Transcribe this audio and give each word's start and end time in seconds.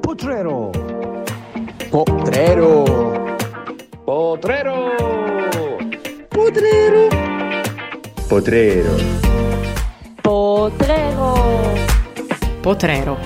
Potrero. 0.00 0.70
Potrero. 1.90 3.36
Potrero. 4.02 4.94
Potrero. 6.28 7.08
Potrero. 8.26 8.96
Potrero. 10.22 11.72
Potrero. 12.62 13.18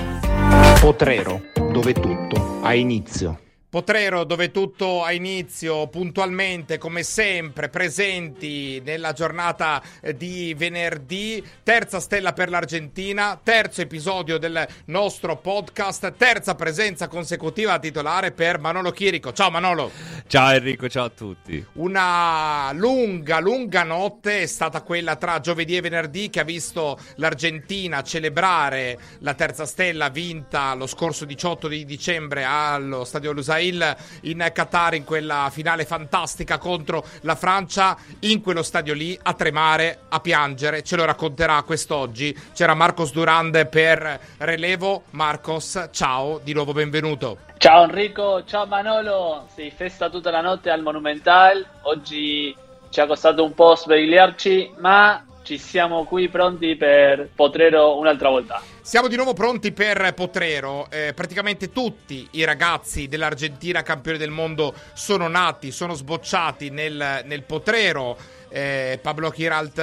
Potrero, 0.81 1.41
dove 1.71 1.93
tutto 1.93 2.59
ha 2.63 2.73
inizio. 2.73 3.39
Potrero, 3.69 4.23
dove 4.23 4.49
tutto 4.49 5.03
ha 5.03 5.11
inizio, 5.11 5.85
puntualmente, 5.89 6.79
come 6.79 7.03
sempre, 7.03 7.69
presenti 7.69 8.81
nella 8.83 9.13
giornata 9.13 9.79
di 10.15 10.55
venerdì. 10.57 11.45
Terza 11.61 11.99
stella 11.99 12.33
per 12.33 12.49
l'Argentina, 12.49 13.39
terzo 13.41 13.81
episodio 13.81 14.39
del 14.39 14.67
nostro 14.85 15.37
podcast, 15.37 16.15
terza 16.17 16.55
presenza 16.55 17.07
consecutiva 17.07 17.73
a 17.73 17.79
titolare 17.79 18.31
per 18.31 18.57
Manolo 18.57 18.89
Chirico. 18.89 19.33
Ciao 19.33 19.51
Manolo. 19.51 19.91
Ciao 20.25 20.51
Enrico, 20.51 20.89
ciao 20.89 21.05
a 21.05 21.09
tutti. 21.09 21.63
Una 21.73 22.71
lunga, 22.73 23.39
lunga 23.39 23.83
notte 23.83 24.41
è 24.41 24.45
stata 24.47 24.81
quella 24.81 25.15
tra 25.15 25.39
giovedì 25.41 25.77
e 25.77 25.81
venerdì 25.81 26.31
che 26.31 26.39
ha 26.39 26.43
visto 26.43 26.97
l'Argentina 27.17 28.01
celebrare 28.01 28.97
la 29.19 29.35
terza 29.35 29.67
stella 29.67 30.09
vinta 30.09 30.73
lo 30.73 30.87
scorso 30.87 31.25
18 31.25 31.67
di 31.67 31.85
dicembre 31.85 32.43
allo 32.43 33.03
Stadio 33.05 33.31
Lusail 33.59 33.95
in 34.21 34.49
Qatar 34.53 34.93
in 34.93 35.03
quella 35.03 35.49
finale 35.51 35.85
fantastica 35.85 36.57
contro 36.57 37.03
la 37.21 37.35
Francia 37.35 37.97
in 38.21 38.41
quello 38.41 38.63
stadio 38.63 38.93
lì 38.93 39.17
a 39.21 39.33
tremare, 39.33 39.99
a 40.09 40.19
piangere, 40.19 40.83
ce 40.83 40.95
lo 40.95 41.05
racconterà 41.05 41.61
quest'oggi. 41.63 42.35
C'era 42.53 42.73
Marcos 42.73 43.11
Durand 43.11 43.67
per 43.67 44.19
relevo. 44.37 45.03
Marcos, 45.11 45.89
ciao, 45.91 46.39
di 46.41 46.53
nuovo 46.53 46.71
benvenuto. 46.71 47.39
Ciao 47.57 47.83
Enrico, 47.83 48.43
ciao 48.45 48.65
Manolo. 48.65 49.47
Si 49.53 49.69
festa 49.75 50.09
tutta 50.09 50.31
la 50.31 50.41
notte 50.41 50.69
al 50.69 50.81
Monumental. 50.81 51.65
Oggi 51.83 52.55
ci 52.89 52.99
ha 53.01 53.05
costato 53.05 53.43
un 53.43 53.53
po' 53.53 53.75
svegliarci, 53.75 54.73
ma 54.77 55.23
ci 55.43 55.57
siamo 55.57 56.05
qui 56.05 56.29
pronti 56.29 56.75
per 56.75 57.29
Potrero 57.35 57.97
un'altra 57.97 58.29
volta. 58.29 58.61
Siamo 58.89 59.07
di 59.07 59.15
nuovo 59.15 59.33
pronti 59.33 59.71
per 59.71 60.15
Potrero. 60.15 60.89
Eh, 60.89 61.13
praticamente 61.13 61.71
tutti 61.71 62.27
i 62.31 62.43
ragazzi 62.43 63.07
dell'Argentina 63.07 63.83
campione 63.83 64.17
del 64.17 64.31
mondo 64.31 64.73
sono 64.93 65.27
nati, 65.27 65.69
sono 65.69 65.93
sbocciati 65.93 66.71
nel, 66.71 67.21
nel 67.23 67.43
Potrero. 67.43 68.17
Eh, 68.49 68.97
Pablo 68.99 69.29
Giralt, 69.29 69.77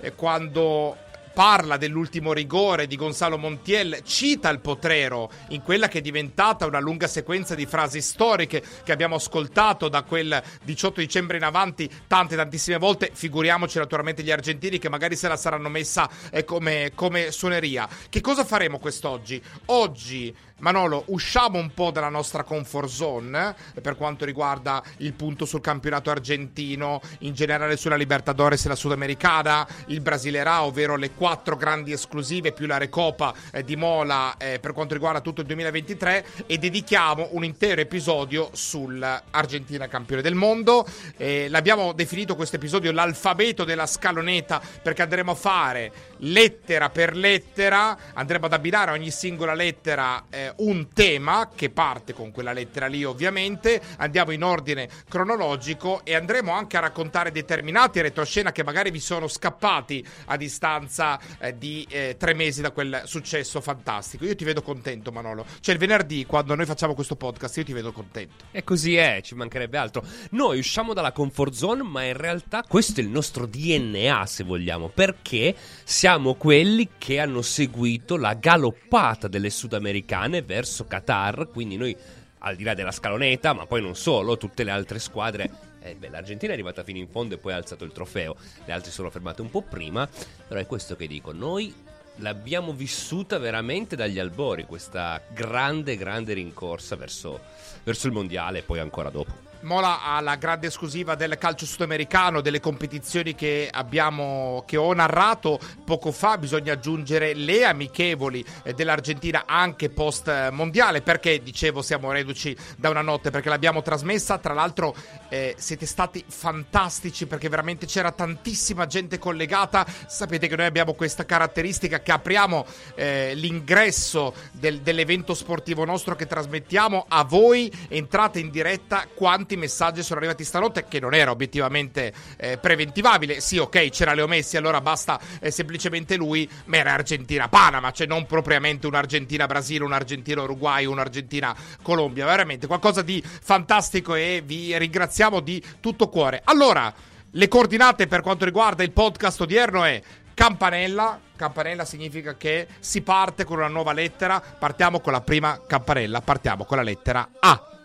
eh, 0.00 0.12
quando 0.16 0.96
parla 1.38 1.76
dell'ultimo 1.76 2.32
rigore 2.32 2.88
di 2.88 2.96
Gonzalo 2.96 3.38
Montiel, 3.38 4.00
cita 4.02 4.48
il 4.48 4.58
Potrero 4.58 5.30
in 5.50 5.62
quella 5.62 5.86
che 5.86 5.98
è 5.98 6.00
diventata 6.00 6.66
una 6.66 6.80
lunga 6.80 7.06
sequenza 7.06 7.54
di 7.54 7.64
frasi 7.64 8.00
storiche 8.00 8.60
che 8.82 8.90
abbiamo 8.90 9.14
ascoltato 9.14 9.88
da 9.88 10.02
quel 10.02 10.42
18 10.64 10.98
dicembre 10.98 11.36
in 11.36 11.44
avanti 11.44 11.88
tante 12.08 12.34
tantissime 12.34 12.76
volte, 12.78 13.12
figuriamoci 13.14 13.78
naturalmente 13.78 14.24
gli 14.24 14.32
argentini 14.32 14.80
che 14.80 14.88
magari 14.88 15.14
se 15.14 15.28
la 15.28 15.36
saranno 15.36 15.68
messa 15.68 16.10
eh, 16.32 16.42
come, 16.42 16.90
come 16.96 17.30
suoneria. 17.30 17.88
Che 18.08 18.20
cosa 18.20 18.44
faremo 18.44 18.80
quest'oggi? 18.80 19.40
Oggi 19.66 20.34
Manolo, 20.60 21.04
usciamo 21.06 21.56
un 21.58 21.72
po' 21.72 21.92
dalla 21.92 22.08
nostra 22.08 22.42
comfort 22.42 22.88
zone 22.88 23.54
eh, 23.74 23.80
per 23.80 23.96
quanto 23.96 24.24
riguarda 24.24 24.82
il 24.98 25.12
punto 25.12 25.44
sul 25.44 25.60
campionato 25.60 26.10
argentino, 26.10 27.00
in 27.20 27.32
generale 27.32 27.76
sulla 27.76 27.94
Libertadores 27.94 28.64
e 28.64 28.68
la 28.68 28.74
Sudamericana, 28.74 29.66
il 29.86 30.00
Brasilerà, 30.00 30.64
ovvero 30.64 30.96
le 30.96 31.12
quattro 31.12 31.56
grandi 31.56 31.92
esclusive 31.92 32.50
più 32.50 32.66
la 32.66 32.76
Recopa 32.76 33.32
eh, 33.52 33.62
di 33.62 33.76
Mola 33.76 34.36
eh, 34.36 34.58
per 34.58 34.72
quanto 34.72 34.94
riguarda 34.94 35.20
tutto 35.20 35.42
il 35.42 35.46
2023 35.46 36.26
e 36.46 36.58
dedichiamo 36.58 37.28
un 37.32 37.44
intero 37.44 37.80
episodio 37.80 38.50
sull'Argentina 38.52 39.86
campione 39.86 40.22
del 40.22 40.34
mondo. 40.34 40.84
Eh, 41.16 41.48
l'abbiamo 41.50 41.92
definito 41.92 42.34
questo 42.34 42.56
episodio 42.56 42.90
l'alfabeto 42.90 43.62
della 43.62 43.86
scaloneta 43.86 44.60
perché 44.82 45.02
andremo 45.02 45.30
a 45.30 45.36
fare 45.36 45.92
lettera 46.18 46.90
per 46.90 47.14
lettera, 47.14 47.96
andremo 48.12 48.46
ad 48.46 48.52
abbinare 48.54 48.90
ogni 48.90 49.12
singola 49.12 49.54
lettera 49.54 50.24
eh, 50.48 50.54
un 50.58 50.88
tema 50.92 51.50
che 51.54 51.70
parte 51.70 52.12
con 52.12 52.30
quella 52.30 52.52
lettera 52.52 52.86
lì 52.86 53.04
ovviamente, 53.04 53.80
andiamo 53.98 54.32
in 54.32 54.42
ordine 54.42 54.88
cronologico 55.08 56.04
e 56.04 56.14
andremo 56.14 56.52
anche 56.52 56.76
a 56.76 56.80
raccontare 56.80 57.30
determinati 57.30 58.00
retroscena 58.00 58.52
che 58.52 58.64
magari 58.64 58.90
vi 58.90 59.00
sono 59.00 59.28
scappati 59.28 60.04
a 60.26 60.36
distanza 60.36 61.18
eh, 61.38 61.56
di 61.56 61.86
eh, 61.90 62.16
tre 62.18 62.34
mesi 62.34 62.60
da 62.60 62.70
quel 62.70 63.02
successo 63.04 63.60
fantastico. 63.60 64.24
Io 64.24 64.34
ti 64.34 64.44
vedo 64.44 64.62
contento 64.62 65.12
Manolo, 65.12 65.44
cioè 65.60 65.74
il 65.74 65.80
venerdì 65.80 66.26
quando 66.26 66.54
noi 66.54 66.66
facciamo 66.66 66.94
questo 66.94 67.16
podcast 67.16 67.56
io 67.58 67.64
ti 67.64 67.72
vedo 67.72 67.92
contento. 67.92 68.46
E 68.50 68.64
così 68.64 68.96
è, 68.96 69.20
ci 69.22 69.34
mancherebbe 69.34 69.78
altro. 69.78 70.04
Noi 70.30 70.58
usciamo 70.58 70.94
dalla 70.94 71.12
comfort 71.12 71.52
zone 71.52 71.82
ma 71.82 72.04
in 72.04 72.16
realtà 72.16 72.64
questo 72.66 73.00
è 73.00 73.02
il 73.02 73.10
nostro 73.10 73.46
DNA 73.46 74.26
se 74.26 74.44
vogliamo, 74.44 74.88
perché 74.88 75.54
siamo 75.84 76.34
quelli 76.34 76.90
che 76.98 77.20
hanno 77.20 77.42
seguito 77.42 78.16
la 78.16 78.34
galoppata 78.34 79.28
delle 79.28 79.50
sudamericane 79.50 80.37
verso 80.42 80.86
Qatar, 80.86 81.48
quindi 81.52 81.76
noi 81.76 81.96
al 82.40 82.56
di 82.56 82.62
là 82.62 82.74
della 82.74 82.92
scaloneta, 82.92 83.52
ma 83.52 83.66
poi 83.66 83.82
non 83.82 83.96
solo, 83.96 84.36
tutte 84.36 84.64
le 84.64 84.70
altre 84.70 84.98
squadre 84.98 85.66
eh 85.80 85.94
beh, 85.94 86.08
l'Argentina 86.08 86.50
è 86.50 86.54
arrivata 86.54 86.82
fino 86.82 86.98
in 86.98 87.08
fondo 87.08 87.34
e 87.34 87.38
poi 87.38 87.52
ha 87.52 87.56
alzato 87.56 87.84
il 87.84 87.92
trofeo. 87.92 88.36
Le 88.64 88.72
altre 88.72 88.90
sono 88.90 89.10
fermate 89.10 89.42
un 89.42 89.50
po' 89.50 89.62
prima. 89.62 90.08
Però 90.46 90.60
è 90.60 90.66
questo 90.66 90.96
che 90.96 91.06
dico. 91.06 91.32
Noi 91.32 91.72
l'abbiamo 92.16 92.72
vissuta 92.72 93.38
veramente 93.38 93.96
dagli 93.96 94.18
albori, 94.18 94.64
questa 94.64 95.22
grande, 95.32 95.96
grande 95.96 96.34
rincorsa 96.34 96.96
verso, 96.96 97.40
verso 97.84 98.06
il 98.06 98.12
mondiale 98.12 98.58
e 98.58 98.62
poi 98.62 98.80
ancora 98.80 99.10
dopo. 99.10 99.47
Mola 99.62 100.02
ha 100.04 100.20
la 100.20 100.36
grande 100.36 100.68
esclusiva 100.68 101.16
del 101.16 101.36
calcio 101.36 101.66
sudamericano, 101.66 102.40
delle 102.40 102.60
competizioni 102.60 103.34
che 103.34 103.68
abbiamo, 103.70 104.62
che 104.66 104.76
ho 104.76 104.92
narrato 104.92 105.58
poco 105.84 106.12
fa. 106.12 106.38
Bisogna 106.38 106.74
aggiungere 106.74 107.34
le 107.34 107.64
amichevoli 107.64 108.44
eh, 108.62 108.72
dell'Argentina 108.72 109.44
anche 109.46 109.90
post 109.90 110.50
mondiale. 110.50 111.02
Perché 111.02 111.42
dicevo 111.42 111.82
siamo 111.82 112.12
reduci 112.12 112.56
da 112.76 112.88
una 112.90 113.02
notte? 113.02 113.30
Perché 113.30 113.48
l'abbiamo 113.48 113.82
trasmessa. 113.82 114.38
Tra 114.38 114.54
l'altro, 114.54 114.94
eh, 115.28 115.56
siete 115.58 115.86
stati 115.86 116.24
fantastici 116.26 117.26
perché 117.26 117.48
veramente 117.48 117.86
c'era 117.86 118.12
tantissima 118.12 118.86
gente 118.86 119.18
collegata. 119.18 119.84
Sapete 120.06 120.46
che 120.46 120.54
noi 120.54 120.66
abbiamo 120.66 120.94
questa 120.94 121.24
caratteristica 121.24 122.00
che 122.00 122.12
apriamo 122.12 122.64
eh, 122.94 123.32
l'ingresso 123.34 124.34
del, 124.52 124.82
dell'evento 124.82 125.34
sportivo 125.34 125.84
nostro 125.84 126.14
che 126.14 126.26
trasmettiamo 126.26 127.06
a 127.08 127.24
voi. 127.24 127.72
Entrate 127.88 128.38
in 128.38 128.50
diretta 128.50 129.08
quanti 129.48 129.56
messaggi 129.56 130.02
sono 130.02 130.18
arrivati 130.18 130.44
stanotte 130.44 130.84
che 130.88 131.00
non 131.00 131.14
era 131.14 131.30
obiettivamente 131.30 132.12
eh, 132.36 132.58
preventivabile. 132.58 133.40
Sì, 133.40 133.56
ok, 133.56 133.88
c'era 133.88 134.12
Leo 134.12 134.26
Messi, 134.26 134.58
allora 134.58 134.82
basta 134.82 135.18
eh, 135.40 135.50
semplicemente 135.50 136.16
lui, 136.16 136.48
ma 136.66 136.76
era 136.76 136.92
Argentina-Panama, 136.92 137.90
cioè 137.92 138.06
non 138.06 138.26
propriamente 138.26 138.86
un'Argentina-Brasile, 138.86 139.84
un'Argentina-Uruguay, 139.84 140.84
un'Argentina-Colombia. 140.84 142.26
Veramente 142.26 142.66
qualcosa 142.66 143.00
di 143.00 143.22
fantastico 143.24 144.14
e 144.14 144.42
vi 144.44 144.76
ringraziamo 144.76 145.40
di 145.40 145.62
tutto 145.80 146.10
cuore. 146.10 146.42
Allora, 146.44 146.92
le 147.30 147.48
coordinate 147.48 148.06
per 148.06 148.20
quanto 148.20 148.44
riguarda 148.44 148.82
il 148.82 148.92
podcast 148.92 149.40
odierno 149.40 149.84
è 149.84 150.02
campanella 150.34 151.20
campanella 151.36 151.84
significa 151.84 152.36
che 152.36 152.66
si 152.80 153.00
parte 153.02 153.44
con 153.44 153.58
una 153.58 153.68
nuova 153.68 153.92
lettera. 153.92 154.40
Partiamo 154.40 154.98
con 154.98 155.12
la 155.12 155.20
prima 155.20 155.60
campanella, 155.64 156.20
partiamo 156.20 156.64
con 156.64 156.78
la 156.78 156.82
lettera 156.82 157.28
A. 157.38 157.77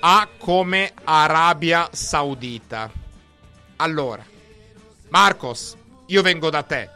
A 0.00 0.28
come 0.38 0.92
Arabia 1.02 1.88
Saudita. 1.90 2.88
Allora, 3.76 4.24
Marcos, 5.08 5.76
io 6.06 6.22
vengo 6.22 6.50
da 6.50 6.62
te. 6.62 6.88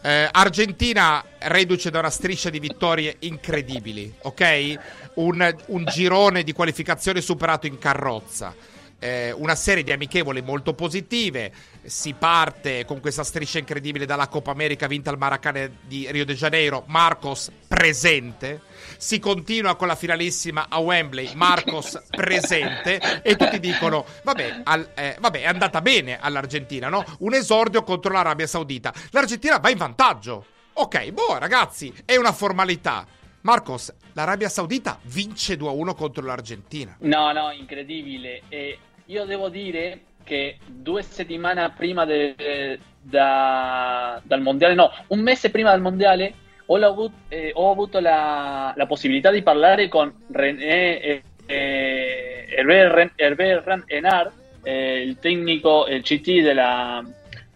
Eh, 0.00 0.28
Argentina 0.32 1.22
reduce 1.40 1.90
da 1.90 1.98
una 1.98 2.08
striscia 2.08 2.48
di 2.48 2.58
vittorie 2.58 3.16
incredibili, 3.20 4.14
ok? 4.22 4.78
Un, 5.14 5.56
un 5.66 5.84
girone 5.84 6.42
di 6.42 6.52
qualificazione 6.52 7.20
superato 7.20 7.66
in 7.66 7.78
carrozza. 7.78 8.54
Eh, 8.98 9.30
una 9.32 9.54
serie 9.54 9.84
di 9.84 9.92
amichevoli 9.92 10.40
molto 10.40 10.72
positive. 10.72 11.52
Si 11.84 12.14
parte 12.14 12.86
con 12.86 13.00
questa 13.00 13.24
striscia 13.24 13.58
incredibile 13.58 14.06
dalla 14.06 14.28
Coppa 14.28 14.52
America 14.52 14.86
vinta 14.86 15.10
al 15.10 15.18
Maracanã 15.18 15.68
di 15.82 16.10
Rio 16.10 16.24
de 16.24 16.34
Janeiro. 16.34 16.84
Marcos 16.86 17.50
presente. 17.68 18.67
Si 18.98 19.20
continua 19.20 19.76
con 19.76 19.86
la 19.86 19.94
finalissima 19.94 20.66
a 20.68 20.80
Wembley. 20.80 21.32
Marcos 21.34 22.02
presente. 22.10 23.22
E 23.22 23.36
tutti 23.36 23.60
dicono: 23.60 24.04
Vabbè, 24.24 24.62
al, 24.64 24.90
eh, 24.94 25.16
vabbè, 25.20 25.42
è 25.42 25.46
andata 25.46 25.80
bene 25.80 26.18
all'Argentina, 26.18 26.88
no? 26.88 27.04
Un 27.20 27.32
esordio 27.32 27.84
contro 27.84 28.12
l'Arabia 28.12 28.48
Saudita. 28.48 28.92
L'Argentina 29.12 29.58
va 29.58 29.70
in 29.70 29.78
vantaggio. 29.78 30.44
Ok, 30.72 31.12
boh, 31.12 31.38
ragazzi, 31.38 31.94
è 32.04 32.16
una 32.16 32.32
formalità. 32.32 33.06
Marcos, 33.42 33.94
l'Arabia 34.14 34.48
Saudita 34.48 34.98
vince 35.02 35.54
2-1 35.54 35.94
contro 35.94 36.26
l'Argentina. 36.26 36.96
No, 36.98 37.30
no, 37.30 37.52
incredibile. 37.52 38.42
E 38.48 38.78
io 39.06 39.24
devo 39.26 39.48
dire 39.48 40.06
che 40.24 40.58
due 40.66 41.02
settimane 41.02 41.72
prima 41.76 42.04
de, 42.04 42.80
da, 43.00 44.20
dal 44.24 44.42
mondiale, 44.42 44.74
no, 44.74 44.90
un 45.08 45.20
mese 45.20 45.50
prima 45.50 45.70
del 45.70 45.80
mondiale, 45.80 46.34
ho, 46.70 46.76
avuto, 46.76 47.14
eh, 47.28 47.52
avuto 47.54 48.00
la, 48.00 48.72
la, 48.76 48.86
possibilità 48.86 49.30
di 49.30 49.42
parlare 49.42 49.88
con 49.88 50.12
René 50.30 51.00
eh, 51.00 51.22
eh, 51.46 52.46
Hervé, 52.56 53.12
Hervé 53.16 53.62
Renard, 53.86 54.32
eh, 54.62 55.02
il 55.02 55.18
tecnico, 55.18 55.86
il 55.88 56.02
CT 56.02 56.42
della, 56.42 57.02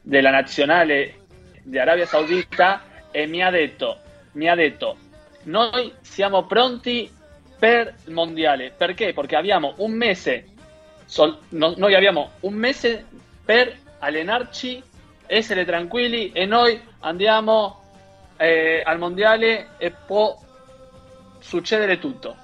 della 0.00 0.30
nazionale 0.30 1.14
di 1.62 1.78
Arabia 1.78 2.06
Saudita, 2.06 2.82
e 3.10 3.26
mi 3.26 3.42
ha 3.42 3.50
detto, 3.50 3.98
mi 4.32 4.48
ha 4.48 4.54
detto, 4.54 4.96
noi 5.44 5.92
siamo 6.00 6.44
pronti 6.44 7.10
per 7.58 7.94
il 8.06 8.12
mondiale. 8.12 8.72
Perché? 8.76 9.12
Perché 9.12 9.36
abbiamo 9.36 9.74
un 9.78 9.92
mese 9.92 10.46
Sol- 11.12 11.36
no, 11.50 11.74
noi 11.76 11.94
abbiamo 11.94 12.30
un 12.40 12.54
mese 12.54 13.04
per 13.44 13.76
allenarci, 13.98 14.82
essere 15.26 15.66
tranquilli 15.66 16.32
e 16.32 16.46
noi 16.46 16.80
andiamo 17.00 17.81
eh, 18.42 18.82
al 18.84 18.98
mondiale 18.98 19.68
e 19.78 19.92
può 19.92 20.36
succedere 21.38 22.00
tutto. 22.00 22.36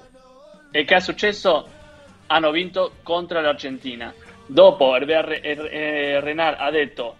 E 0.71 0.85
che 0.85 0.95
è 0.95 0.99
successo? 1.01 1.67
Hanno 2.27 2.51
vinto 2.51 2.93
contro 3.03 3.41
l'Argentina. 3.41 4.13
Dopo 4.45 4.95
Hervé 4.95 5.41
eh, 5.41 6.19
Renard 6.21 6.55
ha 6.59 6.71
detto 6.71 7.15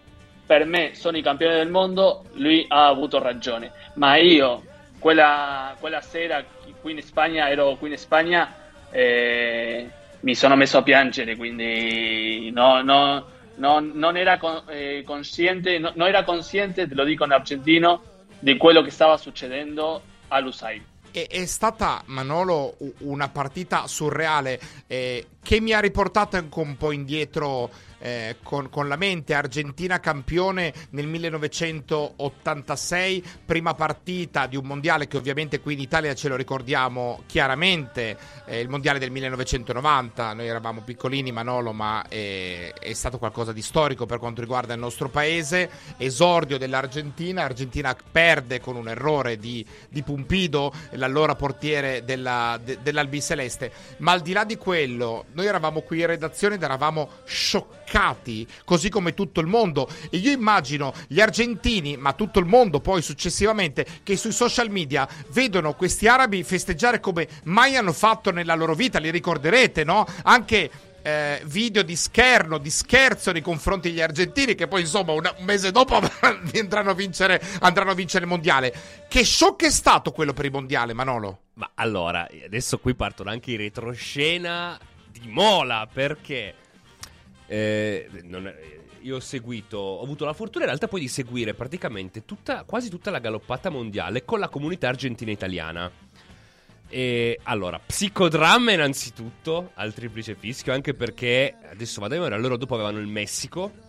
per 0.45 0.65
me 0.65 0.95
sono 0.95 1.17
i 1.17 1.21
campioni 1.21 1.55
del 1.55 1.69
mondo, 1.69 2.23
lui 2.35 2.65
ha 2.69 2.87
avuto 2.87 3.21
ragione. 3.21 3.71
Ma 3.95 4.15
io, 4.15 4.63
quella, 4.97 5.75
quella 5.79 6.01
sera 6.01 6.43
qui 6.81 6.93
in 6.93 7.01
Spagna, 7.01 7.49
ero 7.49 7.75
qui 7.75 7.91
in 7.91 7.97
Spagna, 7.97 8.55
eh, 8.91 9.89
mi 10.21 10.35
sono 10.35 10.55
messo 10.55 10.77
a 10.77 10.83
piangere, 10.83 11.35
quindi 11.35 12.49
no, 12.51 12.81
no, 12.81 13.25
no, 13.55 13.79
non 13.79 14.17
era 14.17 14.37
con, 14.37 14.63
eh, 14.69 15.03
consciente, 15.05 15.77
no, 15.77 15.91
non 15.95 16.07
era 16.07 16.23
consciente, 16.23 16.87
te 16.87 16.95
lo 16.95 17.03
dico 17.03 17.25
in 17.25 17.31
argentino, 17.31 18.01
di 18.39 18.57
quello 18.57 18.81
che 18.81 18.91
stava 18.91 19.17
succedendo 19.17 20.01
all'USAID. 20.29 20.81
È, 21.11 21.27
è 21.27 21.45
stata, 21.45 22.01
Manolo, 22.05 22.75
una 22.99 23.29
partita 23.29 23.87
surreale 23.87 24.59
eh, 24.87 25.25
che 25.41 25.59
mi 25.59 25.73
ha 25.73 25.79
riportato 25.79 26.37
anche 26.37 26.59
un 26.59 26.77
po' 26.77 26.91
indietro 26.91 27.69
eh, 27.99 28.37
con, 28.43 28.69
con, 28.69 28.87
la 28.87 28.95
mente. 28.95 29.33
Argentina 29.33 29.99
campione 29.99 30.71
nel 30.91 31.07
1986, 31.07 33.23
prima 33.45 33.73
partita 33.73 34.45
di 34.47 34.55
un 34.55 34.65
mondiale 34.65 35.07
che 35.07 35.17
ovviamente 35.17 35.59
qui 35.59 35.73
in 35.73 35.81
Italia 35.81 36.15
ce 36.15 36.29
lo 36.29 36.35
ricordiamo 36.35 37.23
chiaramente, 37.25 38.17
eh, 38.45 38.59
il 38.59 38.69
mondiale 38.69 38.99
del 38.99 39.09
1990. 39.11 40.33
Noi 40.33 40.47
eravamo 40.47 40.81
piccolini, 40.81 41.31
Manolo, 41.31 41.73
ma 41.73 42.05
è, 42.07 42.71
è, 42.73 42.93
stato 42.93 43.17
qualcosa 43.17 43.51
di 43.51 43.61
storico 43.61 44.05
per 44.05 44.19
quanto 44.19 44.41
riguarda 44.41 44.73
il 44.73 44.79
nostro 44.79 45.09
paese. 45.09 45.69
Esordio 45.97 46.57
dell'Argentina, 46.57 47.43
Argentina 47.43 47.95
perde 48.11 48.59
con 48.59 48.75
un 48.75 48.87
errore 48.87 49.37
di, 49.37 49.63
di 49.89 50.01
Pumpido, 50.03 50.71
l'allora 50.91 51.35
portiere 51.35 52.03
della, 52.03 52.59
de, 52.63 52.77
dell'Albiceleste. 52.81 53.71
Ma 53.97 54.13
al 54.13 54.21
di 54.21 54.33
là 54.33 54.45
di 54.45 54.57
quello, 54.57 55.25
noi 55.33 55.45
eravamo 55.45 55.81
qui 55.81 55.99
in 55.99 56.07
redazione 56.07 56.55
ed 56.55 56.63
eravamo 56.63 57.09
scioccati 57.25 57.88
attaccati, 57.89 58.47
così 58.63 58.89
come 58.89 59.13
tutto 59.13 59.39
il 59.39 59.47
mondo. 59.47 59.89
E 60.09 60.17
io 60.17 60.31
immagino 60.31 60.93
gli 61.07 61.19
argentini, 61.19 61.97
ma 61.97 62.13
tutto 62.13 62.39
il 62.39 62.45
mondo 62.45 62.79
poi 62.79 63.01
successivamente, 63.01 63.85
che 64.03 64.15
sui 64.15 64.31
social 64.31 64.69
media 64.69 65.07
vedono 65.29 65.73
questi 65.73 66.07
arabi 66.07 66.43
festeggiare 66.43 66.99
come 66.99 67.27
mai 67.45 67.75
hanno 67.75 67.93
fatto 67.93 68.31
nella 68.31 68.55
loro 68.55 68.75
vita, 68.75 68.99
li 68.99 69.09
ricorderete, 69.09 69.83
no? 69.83 70.05
Anche 70.23 70.69
eh, 71.01 71.41
video 71.45 71.81
di 71.81 71.95
scherno, 71.95 72.57
di 72.57 72.69
scherzo 72.69 73.31
nei 73.31 73.41
confronti 73.41 73.89
degli 73.89 74.01
argentini 74.01 74.53
che 74.53 74.67
poi 74.67 74.81
insomma 74.81 75.13
un, 75.13 75.31
un 75.37 75.45
mese 75.45 75.71
dopo 75.71 75.95
andranno 76.53 76.91
a, 76.91 76.93
vincere, 76.93 77.41
andranno 77.61 77.91
a 77.91 77.95
vincere 77.95 78.25
il 78.25 78.29
mondiale. 78.29 78.73
Che 79.07 79.25
shock 79.25 79.65
è 79.65 79.71
stato 79.71 80.11
quello 80.11 80.33
per 80.33 80.45
il 80.45 80.51
mondiale, 80.51 80.93
Manolo? 80.93 81.39
Ma 81.55 81.71
allora, 81.75 82.27
adesso 82.45 82.77
qui 82.79 82.95
partono 82.95 83.29
anche 83.29 83.51
i 83.51 83.55
retroscena 83.55 84.77
di 85.09 85.27
Mola 85.27 85.87
perché 85.91 86.53
eh, 87.49 88.07
non, 88.25 88.53
io 89.01 89.15
ho 89.15 89.19
seguito, 89.19 89.77
ho 89.77 90.03
avuto 90.03 90.23
la 90.23 90.33
fortuna 90.33 90.65
in 90.65 90.69
realtà 90.69 90.87
poi 90.87 90.99
di 90.99 91.07
seguire 91.07 91.55
praticamente 91.55 92.25
tutta, 92.25 92.63
quasi 92.63 92.89
tutta 92.89 93.09
la 93.09 93.19
galoppata 93.19 93.69
mondiale 93.69 94.23
con 94.23 94.39
la 94.39 94.49
comunità 94.49 94.87
argentina 94.87 95.31
italiana. 95.31 95.91
E 96.91 97.39
allora, 97.43 97.79
psicodramma 97.83 98.71
innanzitutto 98.71 99.71
al 99.75 99.93
triplice 99.93 100.35
fischio, 100.35 100.73
anche 100.73 100.93
perché 100.93 101.55
adesso 101.71 102.01
vado 102.01 102.13
a 102.13 102.17
memoria, 102.17 102.37
loro 102.37 102.57
dopo 102.57 102.75
avevano 102.75 102.99
il 102.99 103.07
Messico 103.07 103.87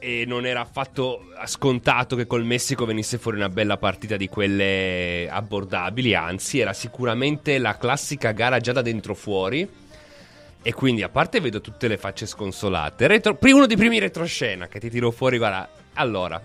e 0.00 0.24
non 0.26 0.46
era 0.46 0.60
affatto 0.60 1.26
scontato 1.46 2.14
che 2.14 2.26
col 2.26 2.44
Messico 2.44 2.84
venisse 2.84 3.18
fuori 3.18 3.36
una 3.36 3.48
bella 3.48 3.78
partita 3.78 4.16
di 4.16 4.28
quelle 4.28 5.28
abbordabili, 5.30 6.14
anzi 6.14 6.58
era 6.60 6.72
sicuramente 6.72 7.58
la 7.58 7.76
classica 7.76 8.32
gara 8.32 8.58
già 8.58 8.72
da 8.72 8.82
dentro 8.82 9.14
fuori 9.14 9.86
e 10.62 10.72
quindi, 10.74 11.02
a 11.02 11.08
parte 11.08 11.40
vedo 11.40 11.60
tutte 11.60 11.88
le 11.88 11.96
facce 11.96 12.26
sconsolate, 12.26 13.06
retro, 13.06 13.38
uno 13.40 13.66
dei 13.66 13.76
primi 13.76 13.98
retroscena 13.98 14.66
che 14.66 14.80
ti 14.80 14.90
tiro 14.90 15.10
fuori, 15.10 15.38
guarda, 15.38 15.68
allora, 15.94 16.40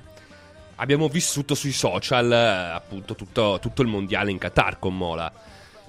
abbiamo 0.75 1.07
vissuto 1.07 1.55
sui 1.55 1.71
social, 1.71 2.31
appunto, 2.31 3.15
tutto, 3.15 3.57
tutto 3.61 3.81
il 3.81 3.87
mondiale 3.87 4.31
in 4.31 4.37
Qatar 4.37 4.79
con 4.79 4.95
Mola. 4.95 5.31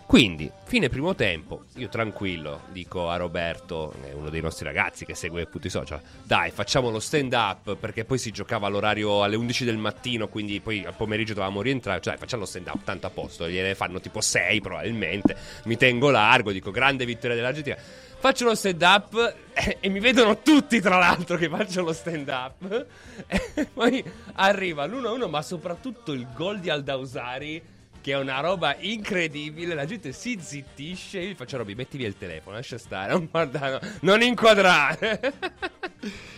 Quindi, 0.06 0.50
fine 0.64 0.90
primo 0.90 1.14
tempo, 1.14 1.64
io 1.76 1.88
tranquillo, 1.88 2.62
dico 2.72 3.08
a 3.08 3.16
Roberto, 3.16 3.94
uno 4.12 4.28
dei 4.28 4.42
nostri 4.42 4.64
ragazzi 4.66 5.06
che 5.06 5.14
segue 5.14 5.42
appunto 5.42 5.66
i 5.66 5.70
social, 5.70 6.00
dai, 6.22 6.50
facciamo 6.50 6.90
lo 6.90 7.00
stand 7.00 7.32
up 7.32 7.76
perché 7.76 8.04
poi 8.04 8.18
si 8.18 8.30
giocava 8.30 8.66
all'orario 8.66 9.22
alle 9.22 9.36
11 9.36 9.64
del 9.64 9.78
mattino, 9.78 10.28
quindi 10.28 10.60
poi 10.60 10.84
al 10.84 10.94
pomeriggio 10.94 11.32
dovevamo 11.32 11.62
rientrare, 11.62 12.02
cioè 12.02 12.18
facciamo 12.18 12.42
lo 12.42 12.48
stand 12.48 12.66
up, 12.66 12.84
tanto 12.84 13.06
a 13.06 13.10
posto, 13.10 13.48
gliene 13.48 13.74
fanno 13.74 13.98
tipo 13.98 14.20
6 14.20 14.60
probabilmente, 14.60 15.36
mi 15.64 15.76
tengo 15.76 16.10
largo, 16.10 16.52
dico 16.52 16.70
grande 16.70 17.06
vittoria 17.06 17.34
dell'Argentina 17.34 17.76
faccio 18.24 18.46
lo 18.46 18.54
stand 18.54 18.80
up 18.80 19.36
e, 19.52 19.76
e 19.80 19.88
mi 19.90 20.00
vedono 20.00 20.40
tutti 20.40 20.80
tra 20.80 20.96
l'altro 20.96 21.36
che 21.36 21.50
faccio 21.50 21.82
lo 21.82 21.92
stand 21.92 22.26
up 22.28 22.86
e 23.28 23.66
poi 23.66 24.02
arriva 24.36 24.86
l'1-1 24.86 25.28
ma 25.28 25.42
soprattutto 25.42 26.12
il 26.12 26.26
gol 26.32 26.58
di 26.58 26.70
Aldausari 26.70 27.62
che 28.00 28.12
è 28.12 28.18
una 28.18 28.40
roba 28.40 28.76
incredibile. 28.78 29.74
La 29.74 29.86
gente 29.86 30.12
si 30.12 30.38
zittisce. 30.38 31.20
Io 31.20 31.30
gli 31.30 31.34
faccio 31.34 31.56
Roby, 31.56 31.74
metti 31.74 31.96
via 31.96 32.06
il 32.06 32.18
telefono, 32.18 32.56
lascia 32.56 32.76
stare, 32.76 33.12
non 33.16 33.28
guardare, 33.30 33.80
non 34.00 34.20
inquadrare. 34.20 35.20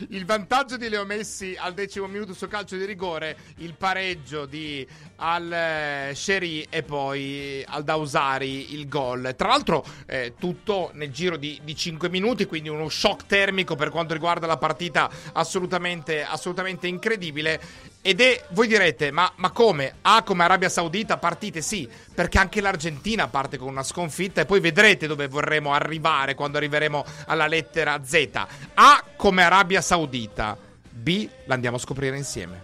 il 0.08 0.24
vantaggio 0.24 0.76
di 0.76 0.88
Leo 0.88 1.04
Messi 1.04 1.56
al 1.58 1.74
decimo 1.74 2.06
minuto 2.06 2.34
su 2.34 2.46
calcio 2.48 2.76
di 2.76 2.84
rigore, 2.84 3.36
il 3.58 3.74
pareggio 3.74 4.46
di 4.46 4.86
Al 5.16 5.52
eh, 5.52 6.12
Sherry 6.14 6.66
e 6.68 6.82
poi 6.82 7.64
al 7.66 7.84
Dausari 7.84 8.74
il 8.74 8.88
gol. 8.88 9.34
Tra 9.36 9.48
l'altro, 9.48 9.84
eh, 10.06 10.34
tutto 10.38 10.90
nel 10.94 11.10
giro 11.10 11.36
di, 11.36 11.60
di 11.62 11.74
5 11.74 12.08
minuti, 12.08 12.46
quindi 12.46 12.68
uno 12.68 12.88
shock 12.88 13.26
termico 13.26 13.74
per 13.74 13.90
quanto 13.90 14.14
riguarda 14.14 14.46
la 14.46 14.58
partita 14.58 15.10
assolutamente, 15.32 16.22
assolutamente 16.22 16.86
incredibile. 16.86 17.60
Ed 18.06 18.20
è, 18.20 18.40
voi 18.50 18.68
direte, 18.68 19.10
ma, 19.10 19.32
ma 19.34 19.50
come? 19.50 19.96
A 20.02 20.22
come 20.22 20.44
Arabia 20.44 20.68
Saudita 20.68 21.16
partite? 21.16 21.60
Sì, 21.60 21.90
perché 22.14 22.38
anche 22.38 22.60
l'Argentina 22.60 23.26
parte 23.26 23.58
con 23.58 23.66
una 23.66 23.82
sconfitta 23.82 24.42
e 24.42 24.44
poi 24.44 24.60
vedrete 24.60 25.08
dove 25.08 25.26
vorremmo 25.26 25.72
arrivare 25.72 26.36
quando 26.36 26.56
arriveremo 26.56 27.04
alla 27.26 27.48
lettera 27.48 28.00
Z. 28.04 28.30
A 28.74 29.02
come 29.16 29.42
Arabia 29.42 29.80
Saudita. 29.80 30.56
B 30.88 31.28
l'andiamo 31.46 31.78
a 31.78 31.80
scoprire 31.80 32.16
insieme. 32.16 32.62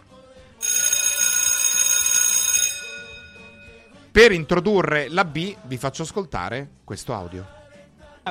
Per 4.12 4.30
introdurre 4.30 5.08
la 5.08 5.24
B 5.24 5.56
vi 5.62 5.76
faccio 5.76 6.02
ascoltare 6.02 6.68
questo 6.84 7.14
audio. 7.14 7.44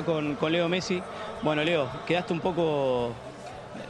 Con, 0.05 0.37
con 0.39 0.49
Leo 0.49 0.69
Messi, 0.69 1.03
bueno 1.41 1.61
Leo, 1.61 1.89
quedaste 2.05 2.31
un 2.31 2.39
poco, 2.39 3.13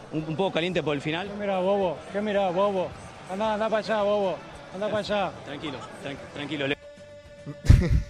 un, 0.09 0.23
un 0.25 0.35
poco 0.35 0.49
caliente 0.49 0.81
por 0.81 0.95
el 0.95 1.01
final. 1.01 1.29
Mira, 1.37 1.59
bobo, 1.59 1.99
¿qué 2.11 2.19
mira, 2.19 2.49
bobo? 2.49 3.09
Anda, 3.31 3.53
anda 3.53 3.69
para 3.69 3.85
allá, 3.85 4.03
bobo, 4.03 4.37
anda 4.73 4.89
para 4.89 4.97
allá. 4.99 5.31
Tranquilo, 5.45 5.79
tran- 6.01 6.17
tranquilo 6.33 6.67
Leo. 6.67 6.75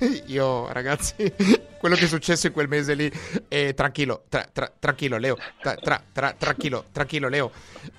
Io, 0.26 0.68
ragazzi, 0.72 1.32
quello 1.78 1.96
che 1.96 2.06
è 2.06 2.08
successo 2.08 2.48
in 2.48 2.54
quel 2.54 2.68
mese 2.68 2.96
lì, 2.96 3.12
eh, 3.48 3.76
tranquillo, 3.76 4.24
tra- 4.28 4.50
tra- 4.52 4.72
tranquillo, 4.80 5.18
Leo, 5.18 5.38
tra- 5.62 5.76
tra- 5.76 6.02
tra- 6.12 6.34
tranquillo, 6.36 6.86
tranquillo, 6.92 7.28
Leo. 7.30 7.52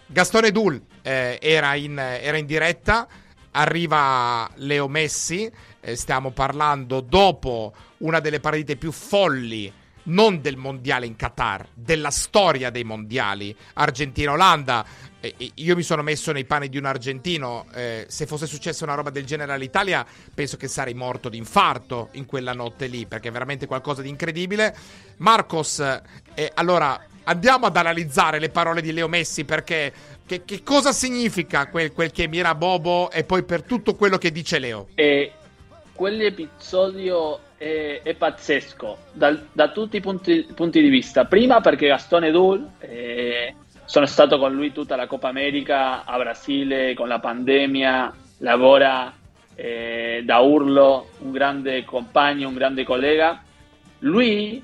Gastone 0.04 0.50
Dul 0.50 0.82
eh, 1.02 1.38
era, 1.40 1.74
in, 1.76 1.96
era 1.96 2.36
in 2.38 2.46
diretta, 2.46 3.06
arriva 3.52 4.50
Leo 4.56 4.88
Messi, 4.88 5.48
eh, 5.78 5.94
stiamo 5.94 6.32
parlando 6.32 6.98
dopo 7.00 7.72
una 7.98 8.18
delle 8.18 8.40
partite 8.40 8.74
più 8.74 8.90
folli 8.90 9.72
non 10.04 10.40
del 10.40 10.56
mondiale 10.56 11.06
in 11.06 11.16
Qatar, 11.16 11.68
della 11.74 12.10
storia 12.10 12.70
dei 12.70 12.84
mondiali. 12.84 13.54
Argentina-Olanda. 13.74 14.84
Eh, 15.20 15.34
eh, 15.36 15.50
io 15.54 15.76
mi 15.76 15.82
sono 15.82 16.02
messo 16.02 16.32
nei 16.32 16.44
panni 16.44 16.68
di 16.68 16.78
un 16.78 16.84
argentino. 16.84 17.66
eh, 17.74 18.06
se 18.08 18.26
fosse 18.26 18.46
successa 18.46 18.84
una 18.84 18.94
roba 18.94 19.10
del 19.10 19.24
genere 19.24 19.52
all'Italia, 19.52 20.04
penso 20.34 20.56
che 20.56 20.68
sarei 20.68 20.94
morto 20.94 21.28
di 21.28 21.36
infarto 21.36 22.08
in 22.12 22.26
quella 22.26 22.52
notte 22.52 22.86
lì, 22.86 23.06
perché 23.06 23.28
è 23.28 23.32
veramente 23.32 23.66
qualcosa 23.66 24.02
di 24.02 24.08
incredibile. 24.08 24.74
Marcos, 25.18 25.78
eh, 26.34 26.50
allora 26.54 27.00
andiamo 27.24 27.66
ad 27.66 27.76
analizzare 27.76 28.40
le 28.40 28.48
parole 28.48 28.80
di 28.82 28.92
Leo 28.92 29.08
Messi 29.08 29.44
perché. 29.44 29.92
Che, 30.24 30.44
che 30.44 30.62
cosa 30.62 30.92
significa 30.92 31.66
quel, 31.66 31.92
quel 31.92 32.12
che 32.12 32.28
mira 32.28 32.54
Bobo 32.54 33.10
e 33.10 33.24
poi 33.24 33.42
per 33.42 33.64
tutto 33.64 33.96
quello 33.96 34.18
che 34.18 34.30
dice 34.30 34.60
Leo? 34.60 34.88
E 34.94 35.32
quell'episodio 35.92 37.40
è, 37.62 38.00
è 38.02 38.14
pazzesco 38.14 38.98
dal- 39.12 39.46
da 39.52 39.68
tutti 39.68 39.96
i 39.96 40.00
punti, 40.00 40.48
punti 40.52 40.80
di 40.80 40.88
vista. 40.88 41.26
Prima 41.26 41.60
perché 41.60 41.86
Gastone 41.86 42.32
Dul, 42.32 42.68
eh, 42.80 43.54
sono 43.84 44.06
stato 44.06 44.38
con 44.38 44.52
lui 44.52 44.72
tutta 44.72 44.96
la 44.96 45.06
Coppa 45.06 45.28
America 45.28 46.04
a 46.04 46.16
Brasile 46.18 46.94
con 46.94 47.06
la 47.06 47.20
pandemia, 47.20 48.12
lavora 48.38 49.14
eh, 49.54 50.22
da 50.24 50.38
urlo, 50.38 51.10
un 51.18 51.30
grande 51.30 51.84
compagno, 51.84 52.48
un 52.48 52.54
grande 52.54 52.82
collega. 52.82 53.40
Lui 54.00 54.60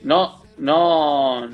no, 0.00 0.44
no, 0.56 1.48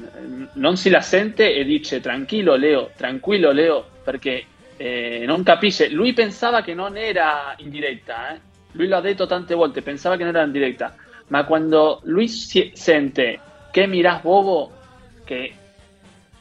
non 0.55 0.77
si 0.77 0.91
la 0.91 1.01
sente 1.01 1.55
e 1.55 1.65
dice 1.65 2.01
tranquillo 2.01 2.57
Leo, 2.57 2.91
tranquillo 2.97 3.53
Leo, 3.53 3.87
perché 4.03 4.45
eh, 4.77 5.23
non 5.25 5.45
capisce. 5.45 5.89
Lui 5.91 6.13
pensava 6.15 6.63
che 6.63 6.75
non 6.75 6.97
era 6.97 7.55
in 7.59 7.71
diretta, 7.71 8.35
eh. 8.35 8.53
Lui 8.75 8.87
l'ha 8.89 9.01
detto 9.01 9.27
tante 9.27 9.55
volte, 9.55 9.83
pensava 9.83 10.17
che 10.17 10.25
non 10.25 10.35
era 10.35 10.45
in 10.45 10.53
diretta, 10.53 10.95
ma 11.29 11.45
quando 11.45 12.01
lui 12.05 12.29
si- 12.29 12.71
sente 12.75 13.41
che 13.71 13.87
miras 13.87 14.21
bobo, 14.23 14.73
che 15.25 15.55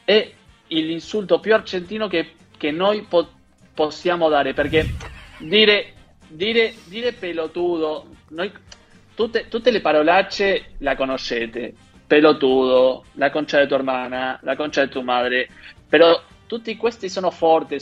è 0.04 0.32
l'insulto 0.68 1.40
più 1.40 1.54
argentino 1.54 2.08
che, 2.08 2.34
che 2.56 2.70
noi 2.70 3.02
po- 3.02 3.30
possiamo 3.72 4.28
dare, 4.28 4.52
perché 4.52 4.88
dire, 5.38 5.94
dire, 6.28 6.74
dire 6.84 7.12
pelotudo, 7.12 8.06
noi, 8.30 8.52
tutte, 9.14 9.48
tutte 9.48 9.70
le 9.70 9.80
parolacce 9.80 10.74
la 10.78 10.96
conoscete, 10.96 11.74
pelotudo, 12.06 13.04
la 13.14 13.30
concia 13.30 13.60
di 13.60 13.66
tua 13.68 13.76
hermana, 13.76 14.38
la 14.42 14.56
concia 14.56 14.84
di 14.84 14.90
tua 14.90 15.02
madre, 15.02 15.48
però 15.88 16.20
tutti 16.46 16.76
questi 16.76 17.08
sono 17.08 17.30
forti, 17.30 17.78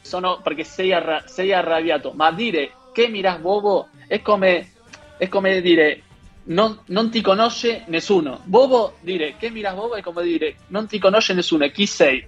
sono 0.00 0.40
perché 0.42 0.64
sei, 0.64 0.92
arra- 0.92 1.22
sei 1.26 1.52
arrabbiato, 1.52 2.12
ma 2.12 2.30
dire 2.30 2.72
che 2.96 3.08
miras 3.08 3.38
bobo 3.40 3.88
è 4.06 4.22
come, 4.22 4.70
è 5.18 5.28
come 5.28 5.60
dire 5.60 6.00
non, 6.44 6.80
non 6.86 7.10
ti 7.10 7.20
conosce 7.20 7.84
nessuno. 7.88 8.40
Bobo 8.44 8.94
dire 9.00 9.34
che 9.36 9.50
miras 9.50 9.74
bobo 9.74 9.96
è 9.96 10.00
come 10.00 10.22
dire 10.22 10.56
non 10.68 10.86
ti 10.86 10.98
conosce 10.98 11.34
nessuno 11.34 11.64
e 11.64 11.72
chi 11.72 11.84
sei 11.84 12.26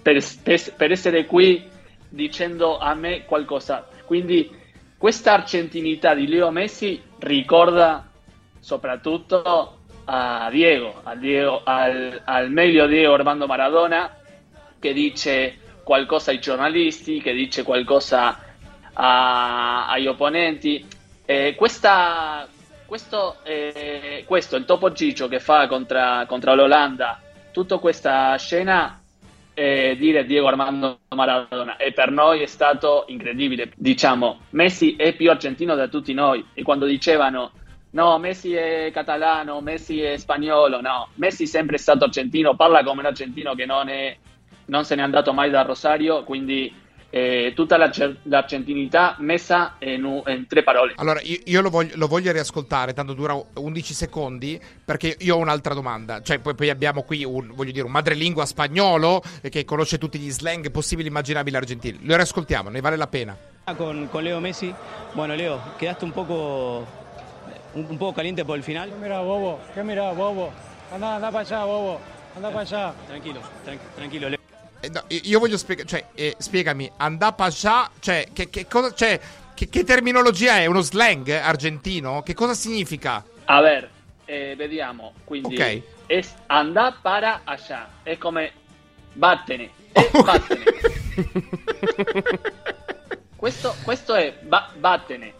per, 0.00 0.22
per- 0.40 0.72
per 0.76 0.92
essere 0.92 1.26
qui 1.26 1.68
dicendo 2.08 2.78
a 2.78 2.94
me 2.94 3.24
qualcosa. 3.24 3.88
Quindi 4.04 4.48
questa 4.96 5.32
argentinità 5.32 6.14
di 6.14 6.28
Leo 6.28 6.52
Messi 6.52 7.02
ricorda 7.18 8.08
soprattutto 8.60 9.78
a 10.04 10.48
Diego, 10.52 11.00
a 11.02 11.16
Diego- 11.16 11.62
al, 11.64 12.22
al 12.24 12.52
meglio 12.52 12.86
Diego 12.86 13.14
Armando 13.14 13.46
Maradona 13.46 14.16
che 14.78 14.92
dice 14.92 15.58
qualcosa 15.82 16.30
ai 16.30 16.38
giornalisti, 16.38 17.20
che 17.20 17.32
dice 17.32 17.64
qualcosa 17.64 18.43
a- 18.94 19.88
agli 19.88 20.06
opponenti. 20.06 20.84
Eh, 21.26 21.54
questa, 21.56 22.46
questo, 22.86 23.36
eh, 23.44 24.24
questo, 24.26 24.56
il 24.56 24.64
Topo 24.64 24.92
Gigio 24.92 25.28
che 25.28 25.40
fa 25.40 25.66
contra, 25.66 26.24
contro 26.26 26.54
l'Olanda, 26.54 27.20
tutta 27.52 27.78
questa 27.78 28.36
scena, 28.36 29.00
eh, 29.54 29.96
dire 29.98 30.26
Diego 30.26 30.48
Armando 30.48 30.98
Maradona, 31.14 31.76
e 31.76 31.92
per 31.92 32.10
noi 32.10 32.42
è 32.42 32.46
stato 32.46 33.04
incredibile. 33.08 33.70
Diciamo, 33.76 34.40
Messi 34.50 34.96
è 34.96 35.14
più 35.14 35.30
argentino 35.30 35.74
da 35.74 35.88
tutti 35.88 36.12
noi, 36.12 36.44
e 36.52 36.62
quando 36.62 36.86
dicevano 36.86 37.52
no, 37.90 38.18
Messi 38.18 38.54
è 38.54 38.90
catalano, 38.92 39.60
Messi 39.60 40.02
è 40.02 40.16
spagnolo, 40.16 40.80
no, 40.80 41.08
Messi 41.14 41.44
è 41.44 41.46
sempre 41.46 41.78
stato 41.78 42.04
argentino, 42.04 42.56
parla 42.56 42.82
come 42.82 43.00
un 43.00 43.06
argentino 43.06 43.54
che 43.54 43.66
non, 43.66 43.88
è, 43.88 44.16
non 44.66 44.84
se 44.84 44.96
n'è 44.96 45.02
andato 45.02 45.32
mai 45.32 45.50
da 45.50 45.62
Rosario, 45.62 46.24
quindi 46.24 46.82
eh, 47.14 47.52
tutta 47.54 47.76
la- 47.76 47.92
l'argentinità 48.24 49.14
messa 49.20 49.76
in, 49.78 50.22
in 50.26 50.46
tre 50.48 50.64
parole. 50.64 50.94
Allora, 50.96 51.20
io, 51.22 51.38
io 51.44 51.60
lo, 51.60 51.70
voglio, 51.70 51.92
lo 51.94 52.08
voglio 52.08 52.32
riascoltare, 52.32 52.92
tanto 52.92 53.12
dura 53.12 53.40
11 53.54 53.94
secondi, 53.94 54.60
perché 54.84 55.16
io 55.20 55.36
ho 55.36 55.38
un'altra 55.38 55.74
domanda. 55.74 56.22
Cioè, 56.22 56.40
poi, 56.40 56.56
poi 56.56 56.70
abbiamo 56.70 57.04
qui 57.04 57.22
un, 57.22 57.52
voglio 57.54 57.70
dire, 57.70 57.84
un 57.84 57.92
madrelingua 57.92 58.44
spagnolo 58.46 59.22
eh, 59.42 59.48
che 59.48 59.64
conosce 59.64 59.96
tutti 59.96 60.18
gli 60.18 60.28
slang 60.28 60.68
possibili 60.72 61.06
e 61.06 61.10
immaginabili 61.10 61.54
argentini. 61.56 62.00
Lo 62.02 62.16
riascoltiamo, 62.16 62.68
ne 62.68 62.80
vale 62.80 62.96
la 62.96 63.06
pena. 63.06 63.36
Con, 63.76 64.08
con 64.10 64.22
Leo 64.24 64.40
Messi, 64.40 64.74
bueno 65.12 65.36
Leo, 65.36 65.60
quedaste 65.78 66.04
un 66.04 66.10
poco, 66.10 66.84
un, 67.74 67.86
un 67.90 67.96
poco 67.96 68.12
caliente 68.12 68.44
por 68.44 68.56
el 68.56 68.64
final. 68.64 68.88
¿Qué 68.88 68.96
mira, 69.00 69.20
bobo? 69.20 69.60
¿Qué 69.72 69.84
mira, 69.84 70.10
bobo? 70.12 70.52
Anda, 70.92 71.14
anda 71.14 71.30
para 71.30 71.46
allá, 71.46 71.64
bobo, 71.64 72.00
anda 72.34 72.48
para 72.48 72.60
allá. 72.62 72.92
Tranquilo, 73.06 73.40
tran- 73.64 73.78
tranquilo 73.94 74.28
Leo. 74.28 74.43
Eh, 74.84 74.90
no, 74.92 75.02
io 75.08 75.20
io 75.24 75.38
voglio 75.38 75.56
spiegare, 75.56 75.88
cioè, 75.88 76.04
eh, 76.14 76.34
spiegami, 76.36 76.90
andapascià, 76.98 77.90
cioè, 78.00 78.28
che, 78.34 78.50
che 78.50 78.66
cosa, 78.66 78.92
cioè, 78.92 79.18
che, 79.54 79.68
che 79.70 79.82
terminologia 79.82 80.56
è? 80.58 80.66
Uno 80.66 80.82
slang 80.82 81.26
argentino? 81.30 82.22
Che 82.22 82.34
cosa 82.34 82.52
significa? 82.52 83.24
A 83.46 83.60
ver, 83.60 83.88
eh, 84.26 84.54
vediamo, 84.56 85.14
quindi 85.24 85.54
Ok. 85.54 85.82
es 86.06 86.34
andà 86.48 86.94
para 87.00 87.40
allá, 87.44 87.88
è 88.02 88.18
come 88.18 88.52
vattene, 89.14 89.70
e 89.92 90.10
vattene. 90.12 90.64
questo, 93.36 93.74
questo 93.84 94.14
è 94.14 94.34
va- 94.42 94.70
vattene, 94.78 95.32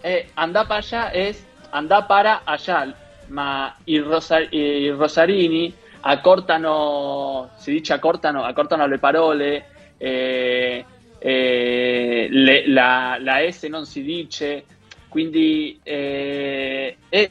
e 0.00 0.28
andà 0.34 0.64
para 0.64 0.80
allá 0.80 1.10
è 1.10 1.34
andà 1.70 2.02
para 2.02 2.42
allá, 2.44 2.94
ma 3.26 3.74
i, 3.84 3.98
rosa- 3.98 4.46
i 4.50 4.90
rosarini 4.90 5.74
accortano, 6.02 7.50
si 7.56 7.72
dice 7.72 7.92
accortano, 7.92 8.42
accortano 8.44 8.86
le 8.86 8.98
parole, 8.98 9.66
eh, 9.98 10.84
eh, 11.18 12.26
le- 12.30 12.68
la, 12.68 13.16
la 13.20 13.38
S 13.50 13.62
non 13.64 13.86
si 13.86 14.02
dice, 14.02 14.64
quindi 15.08 15.78
eh, 15.82 16.96
è, 17.08 17.28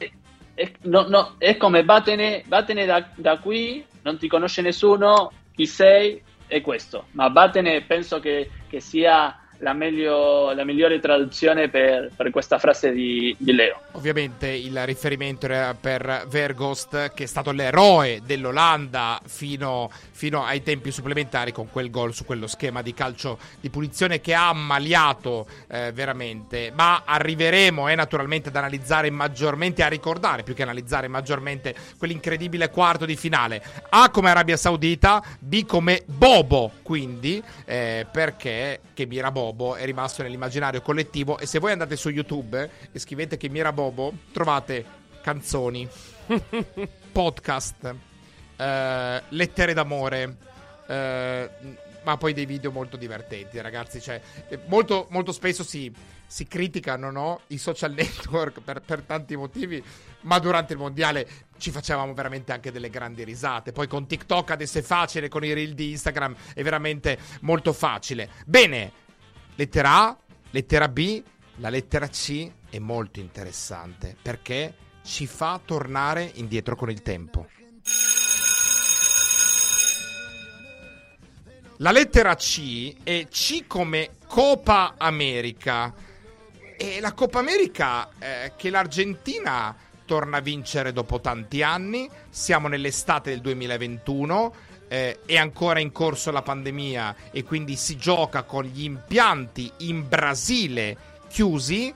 è- 0.54 0.72
no- 0.82 1.08
no, 1.08 1.34
è 1.38 1.56
come 1.56 1.84
vattene, 1.84 2.44
vattene 2.46 2.84
da, 2.86 3.06
da 3.14 3.38
qui, 3.38 3.84
non 4.02 4.18
ti 4.18 4.28
conosce 4.28 4.62
nessuno, 4.62 5.32
chi 5.54 5.66
sei, 5.66 6.22
è 6.46 6.60
questo. 6.60 7.06
Ma 7.12 7.28
vattene 7.28 7.82
penso 7.82 8.20
che, 8.20 8.50
che 8.68 8.80
sia 8.80 9.36
la, 9.62 9.72
meglio- 9.72 10.52
la 10.52 10.64
migliore 10.64 11.00
traduzione 11.00 11.68
per, 11.68 12.10
per 12.14 12.30
questa 12.30 12.58
frase 12.58 12.92
di, 12.92 13.34
di 13.38 13.52
Leo. 13.52 13.80
Ovviamente 13.92 14.48
il 14.48 14.84
riferimento 14.84 15.46
era 15.46 15.74
per 15.78 16.26
Vergost, 16.28 17.12
che 17.14 17.24
è 17.24 17.26
stato 17.26 17.52
l'eroe 17.52 18.20
dell'Olanda 18.24 19.20
fino, 19.24 19.90
fino 20.22 20.44
ai 20.44 20.62
tempi 20.62 20.92
supplementari 20.92 21.50
con 21.50 21.68
quel 21.68 21.90
gol 21.90 22.14
su 22.14 22.24
quello 22.24 22.46
schema 22.46 22.80
di 22.80 22.94
calcio 22.94 23.40
di 23.60 23.70
punizione 23.70 24.20
che 24.20 24.34
ha 24.34 24.50
ammaliato 24.50 25.48
eh, 25.66 25.90
veramente. 25.90 26.70
Ma 26.72 27.02
arriveremo 27.04 27.88
eh, 27.88 27.96
naturalmente 27.96 28.50
ad 28.50 28.54
analizzare 28.54 29.10
maggiormente, 29.10 29.82
a 29.82 29.88
ricordare 29.88 30.44
più 30.44 30.54
che 30.54 30.62
analizzare 30.62 31.08
maggiormente 31.08 31.74
quell'incredibile 31.98 32.70
quarto 32.70 33.04
di 33.04 33.16
finale. 33.16 33.60
A 33.88 34.10
come 34.10 34.30
Arabia 34.30 34.56
Saudita, 34.56 35.20
B 35.40 35.66
come 35.66 36.04
Bobo, 36.06 36.70
quindi, 36.82 37.42
eh, 37.64 38.06
perché 38.08 38.78
che 38.94 39.06
Mira 39.06 39.32
Bobo 39.32 39.74
è 39.74 39.84
rimasto 39.84 40.22
nell'immaginario 40.22 40.82
collettivo. 40.82 41.36
E 41.36 41.46
se 41.46 41.58
voi 41.58 41.72
andate 41.72 41.96
su 41.96 42.10
YouTube 42.10 42.70
e 42.92 42.96
scrivete 43.00 43.36
che 43.36 43.48
Mira 43.48 43.72
Bobo, 43.72 44.12
trovate 44.30 44.84
canzoni, 45.20 45.88
podcast, 47.10 48.11
eh, 48.62 49.22
lettere 49.30 49.74
d'amore, 49.74 50.36
eh, 50.86 51.50
ma 52.04 52.16
poi 52.16 52.32
dei 52.32 52.46
video 52.46 52.70
molto 52.70 52.96
divertenti, 52.96 53.60
ragazzi. 53.60 54.00
Cioè, 54.00 54.20
eh, 54.48 54.58
molto, 54.66 55.08
molto 55.10 55.32
spesso 55.32 55.64
si, 55.64 55.92
si 56.26 56.46
criticano 56.46 57.10
no? 57.10 57.40
i 57.48 57.58
social 57.58 57.92
network 57.94 58.60
per, 58.60 58.80
per 58.80 59.02
tanti 59.02 59.36
motivi, 59.36 59.82
ma 60.22 60.38
durante 60.38 60.74
il 60.74 60.78
mondiale 60.78 61.28
ci 61.58 61.70
facevamo 61.70 62.14
veramente 62.14 62.52
anche 62.52 62.70
delle 62.70 62.90
grandi 62.90 63.24
risate. 63.24 63.72
Poi 63.72 63.88
con 63.88 64.06
TikTok 64.06 64.52
adesso 64.52 64.78
è 64.78 64.82
facile, 64.82 65.28
con 65.28 65.44
i 65.44 65.52
reel 65.52 65.74
di 65.74 65.90
Instagram 65.90 66.34
è 66.54 66.62
veramente 66.62 67.18
molto 67.40 67.72
facile. 67.72 68.30
Bene, 68.46 68.92
lettera 69.56 70.08
A, 70.08 70.16
lettera 70.50 70.88
B, 70.88 71.22
la 71.56 71.68
lettera 71.68 72.08
C 72.08 72.50
è 72.70 72.78
molto 72.78 73.20
interessante 73.20 74.16
perché 74.20 74.74
ci 75.04 75.26
fa 75.26 75.60
tornare 75.64 76.30
indietro 76.34 76.76
con 76.76 76.90
il 76.90 77.02
tempo. 77.02 77.46
La 81.82 81.90
lettera 81.90 82.36
C 82.36 82.94
è 83.02 83.26
C 83.28 83.66
come 83.66 84.10
Copa 84.28 84.94
America. 84.96 85.92
E 86.76 87.00
la 87.00 87.12
Coppa 87.12 87.40
America 87.40 88.08
eh, 88.20 88.52
che 88.56 88.70
l'Argentina 88.70 89.74
torna 90.04 90.36
a 90.36 90.40
vincere 90.40 90.92
dopo 90.92 91.20
tanti 91.20 91.60
anni. 91.60 92.08
Siamo 92.30 92.68
nell'estate 92.68 93.30
del 93.30 93.40
2021. 93.40 94.54
Eh, 94.86 95.22
è 95.26 95.36
ancora 95.36 95.80
in 95.80 95.90
corso 95.90 96.30
la 96.30 96.42
pandemia 96.42 97.16
e 97.32 97.42
quindi 97.42 97.74
si 97.74 97.96
gioca 97.96 98.44
con 98.44 98.62
gli 98.62 98.84
impianti 98.84 99.68
in 99.78 100.06
Brasile 100.06 100.96
chiusi. 101.28 101.92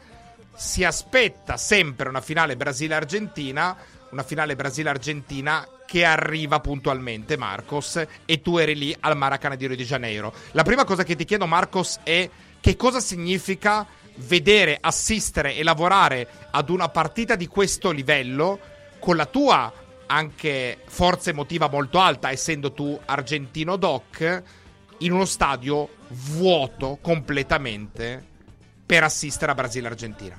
Si 0.52 0.82
aspetta 0.82 1.56
sempre 1.56 2.08
una 2.08 2.20
finale 2.20 2.56
Brasile-Argentina. 2.56 3.76
Una 4.10 4.24
finale 4.24 4.56
Brasile-Argentina 4.56 5.64
che 5.86 6.04
arriva 6.04 6.60
puntualmente, 6.60 7.38
Marcos, 7.38 8.04
e 8.26 8.42
tu 8.42 8.58
eri 8.58 8.76
lì 8.76 8.94
al 9.00 9.16
Maracanã 9.16 9.54
di 9.54 9.66
Rio 9.66 9.76
de 9.76 9.84
Janeiro. 9.84 10.34
La 10.50 10.62
prima 10.64 10.84
cosa 10.84 11.04
che 11.04 11.16
ti 11.16 11.24
chiedo, 11.24 11.46
Marcos, 11.46 12.00
è 12.02 12.28
che 12.60 12.76
cosa 12.76 13.00
significa 13.00 13.86
vedere, 14.16 14.76
assistere 14.80 15.54
e 15.54 15.62
lavorare 15.62 16.28
ad 16.50 16.68
una 16.68 16.88
partita 16.88 17.36
di 17.36 17.46
questo 17.46 17.90
livello 17.90 18.58
con 18.98 19.16
la 19.16 19.26
tua 19.26 19.72
anche 20.06 20.78
forza 20.86 21.30
emotiva 21.30 21.68
molto 21.68 21.98
alta, 21.98 22.30
essendo 22.30 22.72
tu 22.72 22.98
argentino 23.04 23.76
doc, 23.76 24.42
in 24.98 25.12
uno 25.12 25.24
stadio 25.24 25.88
vuoto 26.08 26.98
completamente 27.00 28.24
per 28.84 29.02
assistere 29.02 29.52
a 29.52 29.54
Brasile-Argentina. 29.54 30.38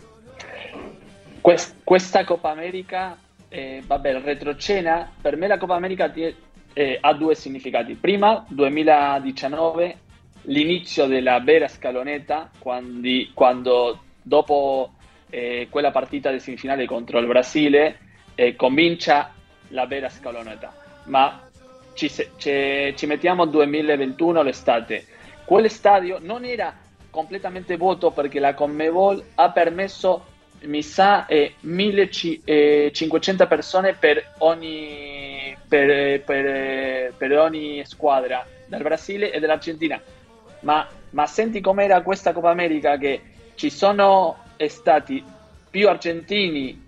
Quest- 1.41 1.75
questa 1.83 2.23
Coppa 2.23 2.49
America 2.49 3.17
eh, 3.49 3.81
vabbè, 3.85 4.09
il 4.09 5.07
per 5.21 5.37
me 5.37 5.47
la 5.47 5.57
Coppa 5.57 5.75
America 5.75 6.11
eh, 6.13 6.97
ha 6.99 7.13
due 7.13 7.35
significati. 7.35 7.95
Prima, 7.95 8.45
2019, 8.47 9.97
l'inizio 10.43 11.05
della 11.05 11.39
vera 11.39 11.67
scalonetta, 11.67 12.51
quando, 12.59 13.09
quando 13.33 13.99
dopo 14.21 14.91
eh, 15.29 15.67
quella 15.69 15.91
partita 15.91 16.31
di 16.31 16.39
semifinale 16.39 16.85
contro 16.85 17.19
il 17.19 17.27
Brasile 17.27 17.99
eh, 18.35 18.55
comincia 18.55 19.33
la 19.69 19.85
vera 19.85 20.09
scalonetta. 20.09 20.73
Ma 21.05 21.47
ci, 21.93 22.09
ci, 22.09 22.93
ci 22.95 23.05
mettiamo 23.05 23.45
2021 23.45 24.41
l'estate. 24.43 25.05
Quell'estadio 25.45 26.19
non 26.21 26.45
era 26.45 26.75
completamente 27.09 27.77
vuoto 27.77 28.11
perché 28.11 28.39
la 28.39 28.53
Conmebol 28.53 29.23
ha 29.35 29.51
permesso 29.51 30.25
mi 30.61 30.81
sa 30.81 31.25
è 31.25 31.51
1500 31.59 33.47
persone 33.47 33.93
per 33.93 34.23
ogni, 34.39 35.55
per, 35.67 36.21
per, 36.21 37.13
per 37.15 37.37
ogni 37.37 37.83
squadra 37.85 38.45
del 38.65 38.81
Brasile 38.81 39.31
e 39.31 39.39
dell'Argentina. 39.39 40.01
Ma, 40.61 40.87
ma 41.11 41.25
senti 41.27 41.61
com'era 41.61 42.01
questa 42.01 42.33
Coppa 42.33 42.49
America 42.49 42.97
che 42.97 43.21
ci 43.55 43.69
sono 43.69 44.37
stati 44.67 45.23
più 45.69 45.87
argentini 45.87 46.85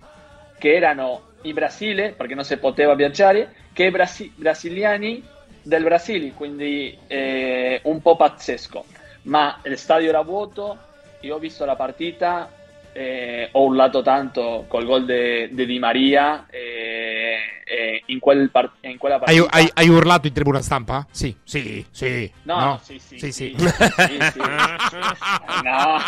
che 0.58 0.74
erano 0.74 1.22
in 1.42 1.54
Brasile, 1.54 2.12
perché 2.12 2.34
non 2.34 2.44
si 2.44 2.56
poteva 2.58 2.94
viaggiare, 2.94 3.54
che 3.72 3.90
brasi- 3.90 4.32
brasiliani 4.34 5.22
del 5.62 5.82
Brasile, 5.82 6.32
quindi 6.32 6.96
eh, 7.06 7.80
un 7.84 8.02
po' 8.02 8.16
pazzesco. 8.16 8.84
Ma 9.22 9.58
il 9.64 9.78
stadio 9.78 10.08
era 10.08 10.22
vuoto, 10.22 10.76
io 11.20 11.36
ho 11.36 11.38
visto 11.38 11.64
la 11.64 11.76
partita, 11.76 12.50
eh, 12.92 13.48
ho 13.52 13.64
urlato 13.64 14.02
tanto 14.02 14.64
col 14.68 14.84
gol 14.84 15.04
di 15.04 15.66
Di 15.66 15.78
Maria 15.78 16.46
eh, 16.50 17.36
eh, 17.64 18.02
in, 18.06 18.18
quel 18.18 18.50
par- 18.50 18.72
in, 18.80 18.98
quella 18.98 19.18
partita. 19.18 19.48
Hai, 19.50 19.64
hai, 19.64 19.70
hai, 19.74 19.88
urlato 19.88 20.26
in 20.26 20.32
tribuna 20.32 20.60
stampa? 20.60 21.06
Sì, 21.10 21.36
sì, 21.44 21.84
sì. 21.90 22.30
No, 22.42 22.58
no? 22.58 22.80
sì, 22.82 22.98
sì, 22.98 23.18
sì, 23.18 23.30
sì. 23.30 23.54
sì, 23.56 24.18
sì 24.32 24.38
no, 25.62 25.98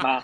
ma, 0.00 0.22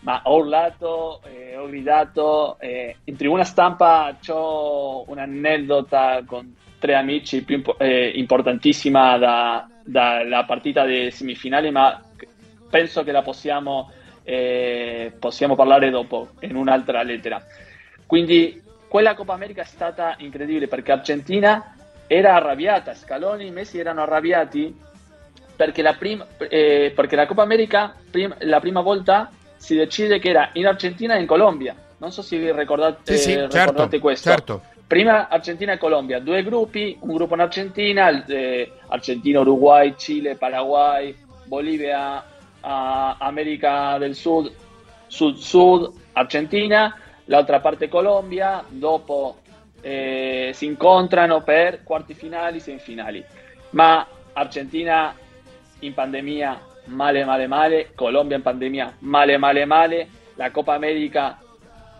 ma, 0.00 0.20
ho 0.24 0.36
urlato, 0.36 1.20
eh, 1.24 1.56
ho 1.56 1.68
gridato. 1.68 2.58
Eh, 2.58 2.96
in 3.04 3.16
tribuna 3.16 3.44
stampa 3.44 4.16
ho 4.28 5.04
un'aneddota 5.06 6.22
con 6.26 6.54
tre 6.78 6.94
amici 6.94 7.44
più 7.44 7.56
impo- 7.56 7.78
eh, 7.78 8.12
importantissima 8.16 9.16
dalla 9.18 9.68
da 9.84 10.44
partita 10.44 10.84
di 10.84 11.12
semifinali, 11.12 11.70
ma 11.70 12.00
penso 12.68 13.04
che 13.04 13.12
la 13.12 13.22
possiamo 13.22 13.92
eh, 14.24 15.12
possiamo 15.18 15.54
parlare 15.54 15.90
dopo 15.90 16.30
in 16.40 16.56
un'altra 16.56 17.02
lettera. 17.02 17.42
Quindi 18.06 18.62
quella 18.88 19.14
Coppa 19.14 19.32
America 19.32 19.62
è 19.62 19.66
stata 19.66 20.16
incredibile 20.18 20.68
perché 20.68 20.92
Argentina 20.92 21.74
era 22.06 22.34
arrabbiata, 22.34 22.94
Scaloni 22.94 23.46
e 23.46 23.50
Messi 23.50 23.78
erano 23.78 24.02
arrabbiati 24.02 24.74
perché 25.56 25.82
la, 25.82 25.94
prima, 25.94 26.26
eh, 26.48 26.92
perché 26.94 27.16
la 27.16 27.26
Coppa 27.26 27.42
America 27.42 27.94
prim- 28.10 28.36
la 28.40 28.60
prima 28.60 28.80
volta 28.80 29.30
si 29.56 29.76
decide 29.76 30.18
che 30.18 30.28
era 30.28 30.50
in 30.54 30.66
Argentina 30.66 31.14
e 31.14 31.20
in 31.20 31.26
Colombia. 31.26 31.74
Non 31.98 32.10
so 32.10 32.20
se 32.20 32.52
ricordate, 32.52 33.16
sì, 33.16 33.22
sì, 33.22 33.32
eh, 33.32 33.48
certo, 33.48 33.58
ricordate 33.58 33.98
questo. 33.98 34.28
Certo. 34.28 34.62
Prima 34.86 35.28
Argentina 35.28 35.72
e 35.72 35.78
Colombia, 35.78 36.20
due 36.20 36.42
gruppi, 36.42 36.98
un 37.00 37.14
gruppo 37.14 37.34
in 37.34 37.40
Argentina, 37.40 38.24
eh, 38.26 38.72
Argentina, 38.88 39.40
Uruguay, 39.40 39.94
Cile, 39.96 40.34
Paraguay, 40.34 41.16
Bolivia, 41.44 42.22
a 42.62 43.16
America 43.18 43.98
del 43.98 44.14
Sud, 44.14 44.50
Sud-Sud, 45.06 45.92
Argentina, 46.12 46.96
l'altra 47.26 47.60
parte 47.60 47.88
Colombia, 47.88 48.64
dopo 48.68 49.36
eh, 49.82 50.50
si 50.54 50.66
incontrano 50.66 51.42
per 51.42 51.82
quarti 51.82 52.14
finali, 52.14 52.60
semifinali. 52.60 53.24
Ma 53.70 54.06
Argentina 54.32 55.14
in 55.80 55.94
pandemia 55.94 56.60
male 56.84 57.24
male 57.24 57.46
male, 57.46 57.92
Colombia 57.94 58.36
in 58.36 58.42
pandemia 58.42 58.96
male 59.00 59.36
male 59.36 59.64
male, 59.64 60.08
la 60.34 60.50
Coppa 60.50 60.74
America 60.74 61.38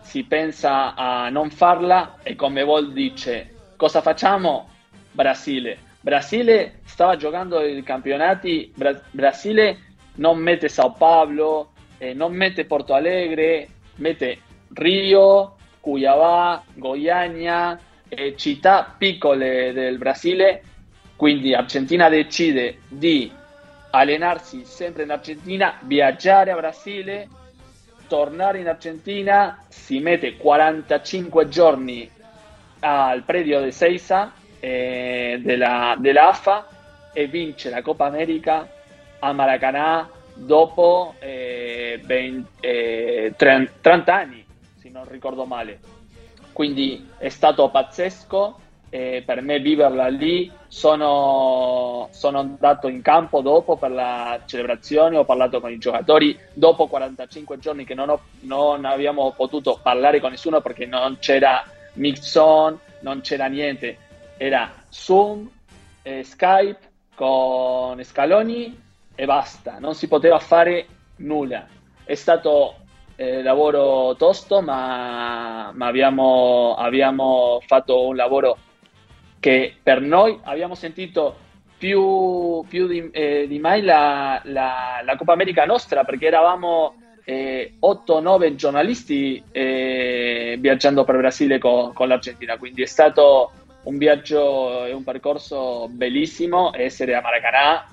si 0.01 0.25
pensa 0.25 0.95
a 0.95 1.29
non 1.29 1.51
farla 1.51 2.17
e 2.23 2.35
come 2.35 2.65
Vol 2.65 2.93
dice 2.93 3.55
cosa 3.77 4.01
facciamo? 4.01 4.69
Brasile. 5.13 5.79
Brasile 6.01 6.81
stava 6.85 7.17
giocando 7.17 7.61
i 7.63 7.83
campionati, 7.83 8.73
Bra- 8.75 9.01
Brasile 9.11 9.92
non 10.17 10.39
mette 10.39 10.69
Sao 10.69 10.93
Paulo, 10.93 11.73
eh, 11.99 12.13
non 12.15 12.33
mette 12.33 12.65
Porto 12.65 12.95
Alegre, 12.95 13.69
mette 13.97 14.39
Rio, 14.75 15.57
Cuiabá, 15.81 16.63
Goiânia, 16.75 17.79
eh, 18.09 18.37
città 18.37 18.95
piccole 18.97 19.73
del 19.73 19.99
Brasile, 19.99 20.63
quindi 21.17 21.55
Argentina 21.55 22.09
decide 22.09 22.79
di 22.89 23.31
allenarsi 23.91 24.65
sempre 24.65 25.05
in 25.05 25.11
Argentina, 25.11 25.79
viaggiare 25.83 26.51
a 26.51 26.57
Brasile, 26.57 27.29
tornare 28.09 28.59
in 28.59 28.69
Argentina, 28.69 29.63
si 29.69 29.99
mette 30.01 30.37
45 30.37 31.49
giorni 31.49 32.11
al 32.81 33.23
predio 33.23 33.63
di 33.63 33.71
Seiza 33.71 34.33
eh, 34.61 35.41
della, 35.43 35.95
della 35.99 36.29
AFA 36.29 36.67
e 37.13 37.27
vince 37.27 37.71
la 37.71 37.83
Coppa 37.83 38.07
America 38.07 38.69
a 39.25 39.33
Maracanã 39.33 40.09
dopo 40.35 41.15
eh, 41.21 42.01
20, 42.05 42.49
eh, 42.61 43.35
30 43.37 44.15
anni, 44.15 44.45
se 44.79 44.89
non 44.91 45.09
ricordo 45.09 45.45
male. 45.45 45.79
Quindi 46.53 47.09
è 47.19 47.29
stato 47.29 47.71
pazzesco 47.71 48.59
eh, 48.91 49.23
per 49.25 49.43
me 49.43 49.61
viverla 49.61 50.09
lì. 50.09 50.51
Sono, 50.67 52.09
sono, 52.13 52.41
andato 52.41 52.89
in 52.89 53.01
campo 53.01 53.41
dopo 53.41 53.77
per 53.77 53.91
la 53.91 54.41
celebrazione, 54.45 55.17
ho 55.17 55.25
parlato 55.25 55.61
con 55.61 55.71
i 55.71 55.79
giocatori. 55.79 56.37
Dopo 56.53 56.89
45 56.89 57.59
giorni 57.59 57.85
che 57.85 57.95
non, 57.95 58.09
ho, 58.09 58.21
non 58.41 58.85
abbiamo 58.85 59.33
potuto 59.33 59.79
parlare 59.81 60.21
con 60.21 60.31
nessuno 60.31 60.61
perché 60.61 60.85
non 60.85 61.19
c'era 61.21 61.65
Mixon, 61.95 62.79
non 63.01 63.21
c'era 63.21 63.47
niente. 63.47 63.97
Era 64.37 64.73
Zoom, 64.89 65.49
eh, 66.03 66.25
Skype 66.25 66.91
con 67.15 68.03
Scaloni 68.03 68.91
e 69.23 69.25
basta, 69.25 69.79
non 69.79 69.95
si 69.95 70.09
poteva 70.09 70.41
fare 70.41 70.85
nulla. 71.19 71.65
È 72.03 72.15
stato 72.17 72.75
eh, 73.15 73.41
lavoro 73.41 74.17
tosto, 74.17 74.61
ma, 74.61 75.71
ma 75.73 75.87
abbiamo, 75.87 76.75
abbiamo, 76.75 77.63
fatto 77.65 78.05
un 78.05 78.17
lavoro 78.17 78.59
che 79.39 79.77
per 79.81 80.01
noi 80.01 80.41
abbiamo 80.43 80.75
sentito 80.75 81.37
più, 81.79 82.65
più 82.69 82.89
di, 82.89 83.11
eh, 83.13 83.47
di, 83.47 83.61
mai 83.61 83.83
la, 83.83 84.41
la, 84.47 85.01
la, 85.05 85.15
Coppa 85.15 85.35
America 85.35 85.65
nostra 85.67 86.03
perché 86.03 86.27
eravamo 86.27 86.97
eh, 87.23 87.75
8-9 87.81 88.57
giornalisti 88.57 89.41
eh, 89.53 90.57
viaggiando 90.59 91.05
per 91.05 91.19
Brasile 91.19 91.61
con, 91.61 91.93
con 91.93 92.09
l'Argentina, 92.09 92.57
quindi 92.57 92.83
è 92.83 92.87
stato 92.87 93.53
un 93.85 93.99
viaggio 93.99 94.85
e 94.85 94.93
un 94.93 95.05
percorso 95.05 95.87
bellissimo 95.89 96.73
essere 96.75 97.15
a 97.15 97.21
Maracanã, 97.21 97.87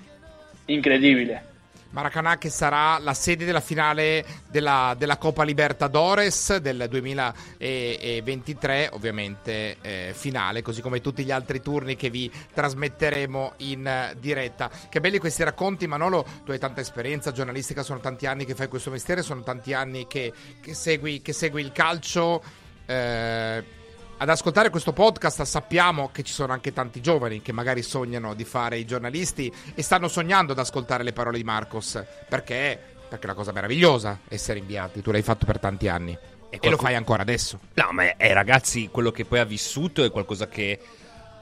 incredibile. 0.73 1.49
Maracanã 1.91 2.37
che 2.37 2.49
sarà 2.49 2.99
la 2.99 3.15
sede 3.15 3.45
della 3.45 3.61
finale 3.61 4.23
della, 4.51 4.93
della 4.95 5.17
Coppa 5.17 5.43
Libertadores 5.43 6.57
del 6.57 6.85
2023, 6.87 8.91
ovviamente 8.93 9.77
eh, 9.81 10.11
finale, 10.13 10.61
così 10.61 10.81
come 10.81 11.01
tutti 11.01 11.23
gli 11.23 11.31
altri 11.31 11.61
turni 11.61 11.95
che 11.95 12.11
vi 12.11 12.31
trasmetteremo 12.53 13.53
in 13.57 14.11
uh, 14.11 14.15
diretta. 14.19 14.69
Che 14.87 14.99
belli 14.99 15.17
questi 15.17 15.43
racconti, 15.43 15.87
Manolo, 15.87 16.23
tu 16.45 16.51
hai 16.51 16.59
tanta 16.59 16.79
esperienza 16.79 17.31
giornalistica, 17.31 17.81
sono 17.81 17.99
tanti 17.99 18.27
anni 18.27 18.45
che 18.45 18.53
fai 18.53 18.67
questo 18.67 18.91
mestiere, 18.91 19.23
sono 19.23 19.41
tanti 19.41 19.73
anni 19.73 20.05
che, 20.05 20.31
che, 20.61 20.75
segui, 20.75 21.23
che 21.23 21.33
segui, 21.33 21.63
il 21.63 21.71
calcio. 21.71 22.43
Eh, 22.85 23.77
ad 24.21 24.27
ascoltare 24.27 24.69
questo 24.69 24.91
podcast 24.91 25.43
sappiamo 25.43 26.09
che 26.11 26.23
ci 26.23 26.33
sono 26.33 26.51
anche 26.51 26.73
tanti 26.73 26.99
giovani 26.99 27.41
che 27.41 27.53
magari 27.53 27.81
sognano 27.81 28.33
di 28.33 28.43
fare 28.43 28.77
i 28.77 28.85
giornalisti 28.85 29.51
e 29.73 29.81
stanno 29.81 30.09
sognando 30.09 30.51
ad 30.51 30.59
ascoltare 30.59 31.03
le 31.03 31.13
parole 31.13 31.37
di 31.37 31.45
Marcos 31.45 32.03
perché, 32.27 32.77
perché 33.07 33.23
è 33.23 33.25
una 33.25 33.33
cosa 33.33 33.53
meravigliosa 33.53 34.19
essere 34.27 34.59
inviati, 34.59 35.01
tu 35.01 35.11
l'hai 35.11 35.21
fatto 35.21 35.45
per 35.45 35.59
tanti 35.59 35.87
anni 35.87 36.11
e, 36.11 36.17
qualcuno... 36.17 36.59
e 36.59 36.69
lo 36.69 36.77
fai 36.77 36.95
ancora 36.95 37.21
adesso. 37.21 37.59
No, 37.75 37.87
ma 37.91 38.17
eh, 38.17 38.33
ragazzi, 38.33 38.89
quello 38.89 39.11
che 39.11 39.23
poi 39.23 39.39
ha 39.39 39.45
vissuto 39.45 40.03
è 40.03 40.11
qualcosa 40.11 40.49
che 40.49 40.79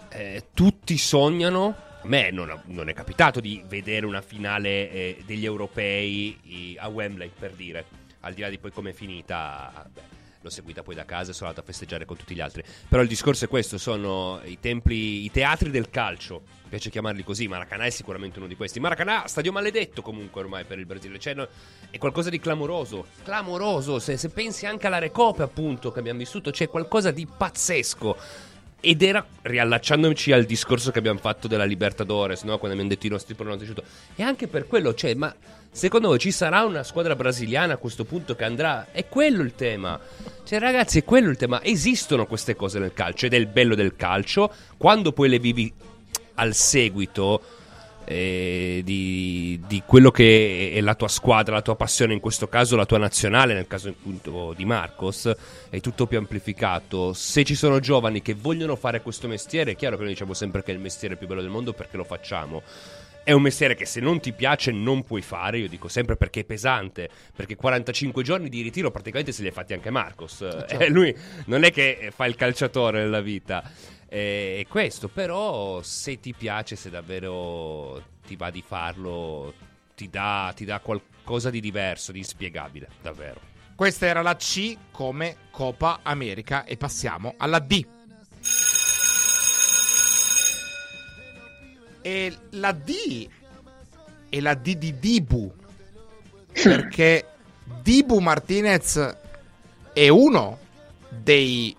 eh, 0.09 0.43
tutti 0.53 0.99
sognano. 0.99 1.75
A 2.03 2.07
me 2.07 2.29
non, 2.29 2.61
non, 2.65 2.89
è 2.89 2.93
capitato 2.93 3.39
di 3.39 3.63
vedere 3.67 4.05
una 4.05 4.21
finale 4.21 4.91
eh, 4.91 5.23
degli 5.25 5.45
europei 5.45 6.77
a 6.79 6.87
Wembley, 6.89 7.31
per 7.37 7.53
dire, 7.53 7.85
al 8.19 8.33
di 8.33 8.41
là 8.41 8.49
di 8.49 8.59
poi 8.59 8.71
come 8.71 8.91
è 8.91 8.93
finita. 8.93 9.89
Beh 9.91 10.16
l'ho 10.47 10.49
seguita 10.49 10.83
poi 10.83 10.95
da 10.95 11.05
casa 11.05 11.31
e 11.31 11.33
sono 11.33 11.49
andato 11.49 11.65
a 11.65 11.71
festeggiare 11.71 12.05
con 12.05 12.17
tutti 12.17 12.33
gli 12.33 12.41
altri. 12.41 12.63
Però 12.87 13.01
il 13.01 13.07
discorso 13.07 13.45
è 13.45 13.47
questo: 13.47 13.77
sono 13.77 14.41
i 14.43 14.59
templi, 14.59 15.23
i 15.23 15.31
teatri 15.31 15.69
del 15.69 15.89
calcio. 15.89 16.41
Mi 16.63 16.69
piace 16.69 16.89
chiamarli 16.89 17.23
così. 17.23 17.47
Maracanã 17.47 17.85
è 17.85 17.89
sicuramente 17.89 18.39
uno 18.39 18.47
di 18.47 18.55
questi. 18.55 18.79
Maracanã, 18.79 19.27
stadio 19.27 19.51
maledetto 19.51 20.01
comunque 20.01 20.41
ormai 20.41 20.65
per 20.65 20.79
il 20.79 20.85
Brasile. 20.85 21.19
Cioè, 21.19 21.33
no, 21.33 21.47
è 21.89 21.97
qualcosa 21.97 22.29
di 22.29 22.39
clamoroso. 22.39 23.07
Clamoroso. 23.23 23.99
Se, 23.99 24.17
se 24.17 24.29
pensi 24.29 24.65
anche 24.65 24.87
alla 24.87 24.99
Recope, 24.99 25.43
appunto, 25.43 25.91
che 25.91 25.99
abbiamo 25.99 26.19
vissuto, 26.19 26.51
c'è 26.51 26.67
qualcosa 26.67 27.11
di 27.11 27.25
pazzesco. 27.25 28.17
Ed 28.79 29.01
era, 29.01 29.25
riallacciandoci 29.41 30.31
al 30.31 30.43
discorso 30.43 30.91
che 30.91 30.99
abbiamo 30.99 31.17
fatto 31.17 31.47
della 31.47 31.65
Libertadores, 31.65 32.43
no? 32.43 32.59
quando 32.59 32.77
abbiamo 32.77 32.89
detto 32.89 33.07
i 33.07 33.09
nostri 33.09 33.33
pronostici, 33.33 33.73
e 34.15 34.21
anche 34.21 34.47
per 34.47 34.67
quello, 34.67 34.93
cioè, 34.93 35.15
ma 35.15 35.33
secondo 35.71 36.07
voi 36.07 36.19
ci 36.19 36.31
sarà 36.31 36.63
una 36.63 36.83
squadra 36.83 37.15
brasiliana 37.15 37.73
a 37.73 37.77
questo 37.77 38.05
punto 38.05 38.35
che 38.35 38.43
andrà? 38.43 38.87
È 38.91 39.07
quello 39.07 39.41
il 39.41 39.55
tema. 39.55 39.99
Cioè, 40.43 40.59
ragazzi, 40.59 40.99
è 40.99 41.03
quello 41.03 41.29
il 41.29 41.37
tema. 41.37 41.63
Esistono 41.63 42.25
queste 42.25 42.55
cose 42.55 42.79
nel 42.79 42.93
calcio 42.93 43.25
ed 43.25 43.33
è 43.33 43.37
il 43.37 43.47
bello 43.47 43.75
del 43.75 43.95
calcio. 43.95 44.51
Quando 44.77 45.11
poi 45.11 45.29
le 45.29 45.39
vivi 45.39 45.71
al 46.35 46.53
seguito, 46.53 47.41
eh, 48.09 48.81
di, 48.85 49.59
di, 49.67 49.83
quello 49.85 50.11
che 50.11 50.71
è 50.73 50.79
la 50.79 50.95
tua 50.95 51.09
squadra, 51.09 51.55
la 51.55 51.61
tua 51.61 51.75
passione, 51.75 52.13
in 52.13 52.21
questo 52.21 52.47
caso 52.47 52.77
la 52.77 52.85
tua 52.85 52.97
nazionale, 52.97 53.53
nel 53.53 53.67
caso 53.67 53.89
appunto 53.89 54.53
di 54.55 54.63
Marcos, 54.63 55.29
è 55.69 55.81
tutto 55.81 56.07
più 56.07 56.17
amplificato. 56.17 57.11
Se 57.11 57.43
ci 57.43 57.53
sono 57.53 57.81
giovani 57.81 58.21
che 58.21 58.33
vogliono 58.33 58.77
fare 58.77 59.01
questo 59.01 59.27
mestiere, 59.27 59.71
è 59.71 59.75
chiaro 59.75 59.97
che 59.97 60.03
noi 60.03 60.13
diciamo 60.13 60.33
sempre 60.33 60.63
che 60.63 60.71
è 60.71 60.75
il 60.75 60.79
mestiere 60.79 61.17
più 61.17 61.27
bello 61.27 61.41
del 61.41 61.49
mondo 61.49 61.73
perché 61.73 61.97
lo 61.97 62.05
facciamo. 62.05 62.63
È 63.27 63.33
un 63.33 63.41
mestiere 63.41 63.75
che 63.75 63.85
se 63.85 63.99
non 63.99 64.21
ti 64.21 64.31
piace 64.31 64.71
non 64.71 65.03
puoi 65.03 65.21
fare, 65.21 65.57
io 65.57 65.67
dico 65.67 65.89
sempre 65.89 66.15
perché 66.15 66.39
è 66.39 66.43
pesante, 66.45 67.09
perché 67.35 67.57
45 67.57 68.23
giorni 68.23 68.47
di 68.47 68.61
ritiro 68.61 68.89
praticamente 68.89 69.33
se 69.33 69.41
li 69.41 69.49
ha 69.49 69.51
fatti 69.51 69.73
anche 69.73 69.89
Marcos. 69.89 70.37
Certo. 70.37 70.79
Eh, 70.79 70.87
lui 70.87 71.13
non 71.47 71.65
è 71.65 71.71
che 71.73 72.09
fa 72.15 72.25
il 72.25 72.35
calciatore 72.35 73.01
nella 73.01 73.19
vita. 73.19 73.69
E 74.07 74.65
questo 74.69 75.09
però 75.09 75.81
se 75.81 76.21
ti 76.21 76.33
piace, 76.33 76.77
se 76.77 76.89
davvero 76.89 78.01
ti 78.25 78.37
va 78.37 78.49
di 78.49 78.63
farlo, 78.65 79.53
ti 79.93 80.09
dà, 80.09 80.53
ti 80.55 80.63
dà 80.63 80.79
qualcosa 80.79 81.49
di 81.49 81.59
diverso, 81.59 82.13
di 82.13 82.19
inspiegabile, 82.19 82.87
davvero. 83.01 83.41
Questa 83.75 84.05
era 84.05 84.21
la 84.21 84.37
C 84.37 84.77
come 84.89 85.35
Copa 85.51 85.99
America 86.01 86.63
e 86.63 86.77
passiamo 86.77 87.33
alla 87.35 87.59
D. 87.59 87.96
E 92.07 92.37
la 92.51 92.71
D 92.71 93.27
è 94.29 94.39
la 94.39 94.53
D 94.53 94.75
di 94.75 94.97
Dibu. 94.97 95.51
Perché 96.53 97.25
Dibu 97.81 98.19
Martinez 98.19 99.17
è 99.91 100.07
uno 100.07 100.57
dei 101.09 101.75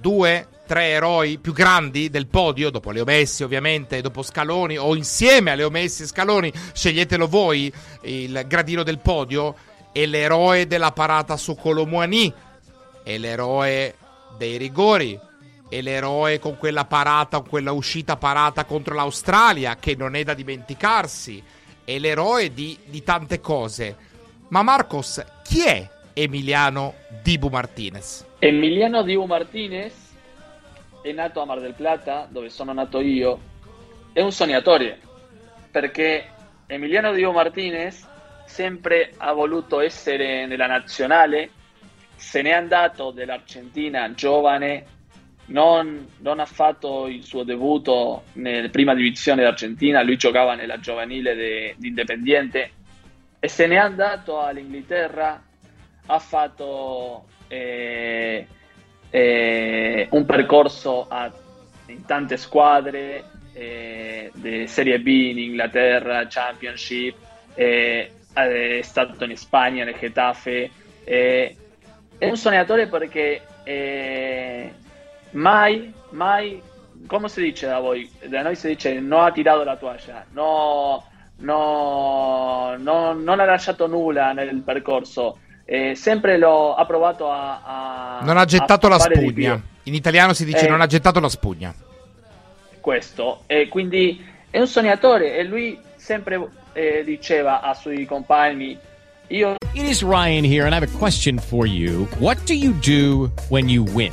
due 0.00 0.48
tre 0.66 0.86
eroi 0.88 1.38
più 1.38 1.52
grandi 1.52 2.10
del 2.10 2.26
podio, 2.26 2.70
dopo 2.70 2.90
Leo 2.90 3.04
Messi 3.04 3.44
ovviamente, 3.44 4.00
dopo 4.00 4.22
Scaloni, 4.22 4.76
o 4.78 4.96
insieme 4.96 5.52
a 5.52 5.54
Leo 5.54 5.70
Messi 5.70 6.02
e 6.02 6.06
Scaloni, 6.06 6.52
sceglietelo 6.72 7.28
voi, 7.28 7.72
il 8.00 8.42
gradino 8.48 8.82
del 8.82 8.98
podio, 8.98 9.54
è 9.92 10.06
l'eroe 10.06 10.66
della 10.66 10.90
parata 10.90 11.36
su 11.36 11.54
Colomuani, 11.54 12.34
è 13.04 13.16
l'eroe 13.16 13.94
dei 14.36 14.56
rigori, 14.56 15.16
è 15.78 15.82
l'eroe 15.82 16.38
con 16.38 16.56
quella 16.56 16.84
parata, 16.84 17.40
con 17.40 17.48
quella 17.48 17.72
uscita 17.72 18.16
parata 18.16 18.64
contro 18.64 18.94
l'Australia, 18.94 19.76
che 19.76 19.96
non 19.96 20.14
è 20.14 20.22
da 20.22 20.32
dimenticarsi, 20.32 21.42
è 21.84 21.98
l'eroe 21.98 22.52
di, 22.52 22.78
di 22.84 23.02
tante 23.02 23.40
cose. 23.40 23.96
Ma 24.48 24.62
Marcos, 24.62 25.24
chi 25.42 25.64
è 25.64 25.88
Emiliano 26.12 26.94
Dibu 27.22 27.48
Martinez? 27.48 28.24
Emiliano 28.38 29.02
Dibu 29.02 29.24
Martinez 29.24 29.92
è 31.02 31.10
nato 31.10 31.40
a 31.40 31.44
Mar 31.44 31.60
del 31.60 31.74
Plata, 31.74 32.28
dove 32.30 32.50
sono 32.50 32.72
nato 32.72 33.00
io, 33.00 33.40
è 34.12 34.20
un 34.20 34.30
sognatore, 34.30 35.00
perché 35.70 36.30
Emiliano 36.66 37.12
Dio 37.12 37.32
Martinez 37.32 38.06
sempre 38.46 39.12
ha 39.16 39.32
voluto 39.32 39.80
essere 39.80 40.46
nella 40.46 40.66
nazionale, 40.66 41.50
se 42.14 42.42
n'è 42.42 42.52
andato 42.52 43.10
dall'Argentina 43.10 44.14
giovane, 44.14 44.86
non, 45.46 46.06
non, 46.18 46.40
ha 46.40 46.46
fatto 46.46 47.06
il 47.06 47.22
suo 47.22 47.42
debutto 47.42 48.24
nella 48.34 48.68
prima 48.68 48.94
divisione 48.94 49.42
d'Argentina, 49.42 50.02
lui 50.02 50.16
giocava 50.16 50.54
nella 50.54 50.78
giovanile 50.78 51.74
di 51.76 51.88
Independiente 51.88 52.70
e 53.38 53.48
se 53.48 53.66
n'è 53.66 53.76
andato 53.76 54.40
all'Inghilterra, 54.40 55.42
ha 56.06 56.18
fatto... 56.18 57.26
Eh, 57.48 58.46
eh, 59.14 60.08
un 60.10 60.24
percorso 60.24 61.06
a, 61.08 61.30
in 61.86 62.04
tante 62.04 62.36
squadre 62.36 63.22
eh, 63.52 64.28
di 64.34 64.66
Serie 64.66 64.98
B 64.98 65.06
in 65.06 65.38
Inghilterra, 65.38 66.26
Championship, 66.26 67.14
eh, 67.54 68.10
è 68.32 68.80
stato 68.82 69.22
in 69.24 69.36
Spagna, 69.36 69.84
nel 69.84 69.94
Getafe. 69.96 70.68
è 71.04 71.54
un 72.18 72.36
sognatore 72.36 72.88
perché 72.88 73.42
eh, 73.62 74.72
mai, 75.34 75.92
mai, 76.10 76.60
come 77.06 77.28
si 77.28 77.42
dice 77.42 77.66
da 77.66 77.78
voi? 77.78 78.10
Da 78.28 78.42
noi 78.42 78.56
si 78.56 78.68
dice 78.68 78.98
no 78.98 79.20
ha 79.20 79.30
tirato 79.30 79.62
la 79.62 79.76
toalla, 79.76 80.24
no, 80.32 81.04
no, 81.36 82.76
no, 82.78 83.12
non 83.12 83.40
ha 83.40 83.44
lasciato 83.44 83.86
nulla 83.86 84.32
nel 84.32 84.62
percorso. 84.64 85.38
Eh, 85.66 85.94
sempre 85.94 86.36
lo 86.36 86.74
ha 86.74 86.84
provato 86.84 87.30
a, 87.30 88.18
a 88.18 88.18
non 88.22 88.36
ha 88.36 88.44
gettato 88.44 88.86
la 88.86 88.98
spugna. 88.98 89.58
in 89.84 89.94
italiano 89.94 90.34
si 90.34 90.44
dice 90.44 90.66
eh, 90.66 90.68
non 90.68 90.82
ha 90.82 90.86
gettato 90.86 91.20
la 91.20 91.28
spugna 91.30 91.74
questo. 92.84 93.44
E 93.46 93.68
quindi 93.68 94.22
è 94.50 94.60
un 94.60 94.66
sognatore 94.66 95.38
e 95.38 95.44
lui 95.44 95.78
sempre 95.96 96.46
eh, 96.74 97.02
diceva 97.02 97.62
ai 97.62 97.74
suoi 97.74 98.04
compagni 98.04 98.78
io 99.28 99.54
It 99.72 99.86
is 99.86 100.02
Ryan 100.02 100.44
here 100.44 100.66
and 100.66 100.74
I 100.74 100.76
have 100.76 100.84
a 100.84 100.98
question 100.98 101.38
for 101.38 101.66
you. 101.66 102.06
What 102.18 102.44
do 102.44 102.52
you 102.52 102.74
do 102.74 103.32
when 103.48 103.70
you 103.70 103.84
win 103.94 104.12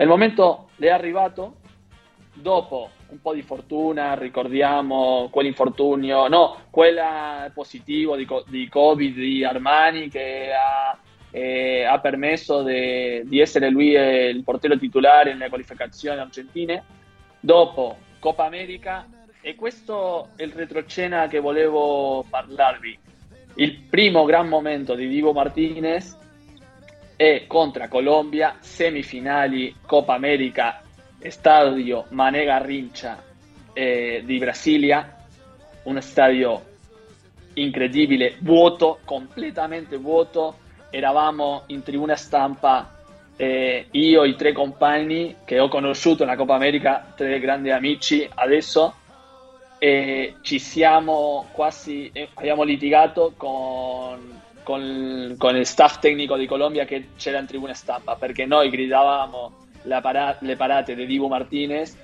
Il 0.00 0.06
momento 0.06 0.68
è 0.78 0.88
arrivato 0.88 1.56
dopo 2.32 2.90
un 3.08 3.20
po' 3.20 3.34
di 3.34 3.42
fortuna, 3.42 4.14
ricordiamo 4.14 5.28
quell'infortunio, 5.28 6.28
no, 6.28 6.56
quella 6.70 7.50
positivo 7.52 8.14
di, 8.14 8.24
di 8.46 8.68
Covid 8.68 9.14
di 9.16 9.42
Armani 9.42 10.08
che 10.08 10.52
ha, 10.52 10.96
eh, 11.32 11.82
ha 11.82 11.98
permesso 11.98 12.62
de- 12.62 13.24
di 13.26 13.40
essere 13.40 13.70
lui 13.70 13.94
eh, 13.94 14.28
il 14.28 14.44
portiere 14.44 14.78
titolare 14.78 15.32
nelle 15.32 15.48
qualificazioni 15.48 16.20
argentine. 16.20 16.84
Dopo 17.40 17.96
Coppa 18.20 18.44
America, 18.44 19.04
e 19.40 19.56
questo 19.56 20.28
è 20.36 20.44
il 20.44 20.52
retrocena 20.52 21.26
che 21.26 21.40
volevo 21.40 22.24
parlarvi. 22.28 22.98
Il 23.54 23.80
primo 23.80 24.24
gran 24.24 24.46
momento 24.46 24.94
di 24.94 25.08
Divo 25.08 25.32
Martinez 25.32 26.17
è 27.18 27.46
contro 27.48 27.88
Colombia, 27.88 28.58
semifinali 28.60 29.74
Coppa 29.84 30.14
America, 30.14 30.80
stadio 31.26 32.04
Mané 32.10 32.44
Garrincha 32.44 33.20
eh, 33.72 34.22
di 34.24 34.38
Brasilia, 34.38 35.16
un 35.82 36.00
stadio 36.00 36.62
incredibile, 37.54 38.36
vuoto, 38.38 39.00
completamente 39.04 39.96
vuoto. 39.96 40.58
Eravamo 40.90 41.64
in 41.66 41.82
tribuna 41.82 42.14
stampa 42.14 42.98
eh, 43.34 43.88
io 43.90 44.22
e 44.22 44.28
i 44.28 44.36
tre 44.36 44.52
compagni 44.52 45.38
che 45.44 45.58
ho 45.58 45.66
conosciuto 45.66 46.24
nella 46.24 46.36
Coppa 46.36 46.54
America, 46.54 47.12
tre 47.16 47.40
grandi 47.40 47.72
amici 47.72 48.30
adesso, 48.32 48.94
e 49.78 50.36
ci 50.42 50.60
siamo 50.60 51.48
quasi, 51.50 52.10
eh, 52.12 52.28
abbiamo 52.34 52.62
litigato 52.62 53.32
con, 53.36 54.37
con, 54.68 55.34
con, 55.38 55.56
il 55.56 55.64
staff 55.64 55.98
tecnico 55.98 56.36
di 56.36 56.46
Colombia 56.46 56.84
che 56.84 57.12
c'era 57.16 57.38
in 57.38 57.46
tribuna 57.46 57.72
stampa 57.72 58.16
perché 58.16 58.44
noi 58.44 58.68
gridavamo 58.68 59.52
para- 60.02 60.36
le 60.40 60.56
parate 60.56 60.94
di 60.94 61.06
Divo 61.06 61.26
Martinez 61.26 61.96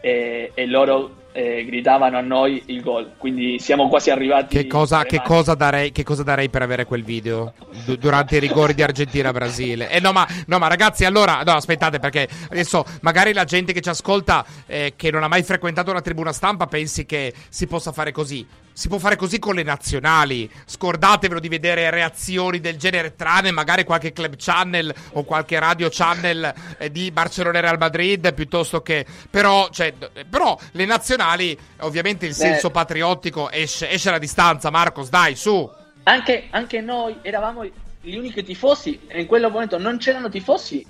e, 0.00 0.50
e 0.54 0.66
loro 0.66 1.24
eh, 1.32 1.66
gridavano 1.66 2.16
a 2.16 2.22
noi 2.22 2.62
il 2.68 2.80
gol. 2.80 3.12
Quindi 3.18 3.58
siamo 3.58 3.90
quasi 3.90 4.08
arrivati. 4.08 4.56
Che 4.56 4.66
cosa, 4.66 5.04
che 5.04 5.20
cosa, 5.20 5.52
darei, 5.52 5.92
che 5.92 6.04
cosa 6.04 6.22
darei, 6.22 6.48
per 6.48 6.62
avere 6.62 6.86
quel 6.86 7.04
video 7.04 7.52
D- 7.84 7.98
durante 7.98 8.36
i 8.36 8.40
rigori 8.40 8.72
di 8.72 8.82
Argentina-Brasile? 8.82 9.90
Eh, 9.90 10.00
no, 10.00 10.12
ma, 10.12 10.26
no, 10.46 10.58
ma 10.58 10.68
ragazzi, 10.68 11.04
allora, 11.04 11.42
no, 11.44 11.52
aspettate, 11.52 11.98
perché 11.98 12.26
adesso 12.48 12.82
magari 13.02 13.34
la 13.34 13.44
gente 13.44 13.74
che 13.74 13.82
ci 13.82 13.90
ascolta, 13.90 14.42
eh, 14.64 14.94
che 14.96 15.10
non 15.10 15.22
ha 15.22 15.28
mai 15.28 15.42
frequentato 15.42 15.90
una 15.90 16.00
tribuna 16.00 16.32
stampa, 16.32 16.66
pensi 16.66 17.04
che 17.04 17.34
si 17.50 17.66
possa 17.66 17.92
fare 17.92 18.10
così. 18.10 18.64
Si 18.76 18.88
può 18.88 18.98
fare 18.98 19.16
così 19.16 19.38
con 19.38 19.54
le 19.54 19.62
nazionali. 19.62 20.50
Scordatevelo 20.66 21.40
di 21.40 21.48
vedere 21.48 21.88
reazioni 21.88 22.60
del 22.60 22.76
genere, 22.76 23.14
tranne 23.16 23.50
magari 23.50 23.84
qualche 23.84 24.12
club 24.12 24.34
channel 24.36 24.94
o 25.12 25.24
qualche 25.24 25.58
radio 25.58 25.88
channel 25.90 26.52
eh, 26.76 26.92
di 26.92 27.10
Barcellona 27.10 27.56
e 27.56 27.60
Real 27.62 27.78
Madrid, 27.78 28.34
piuttosto 28.34 28.82
che. 28.82 29.06
Però, 29.30 29.70
cioè, 29.70 29.94
però 30.28 30.58
le 30.72 30.84
nazionali, 30.84 31.58
ovviamente 31.78 32.26
il 32.26 32.34
senso 32.34 32.66
Beh. 32.66 32.74
patriottico 32.74 33.50
esce, 33.50 33.88
esce 33.88 34.10
alla 34.10 34.18
distanza. 34.18 34.68
Marcos, 34.68 35.08
dai, 35.08 35.36
su. 35.36 35.72
Anche, 36.02 36.48
anche 36.50 36.82
noi 36.82 37.16
eravamo 37.22 37.64
gli 37.64 38.14
unici 38.14 38.44
tifosi. 38.44 39.00
In 39.12 39.24
quel 39.24 39.50
momento 39.50 39.78
non 39.78 39.96
c'erano 39.96 40.28
tifosi. 40.28 40.86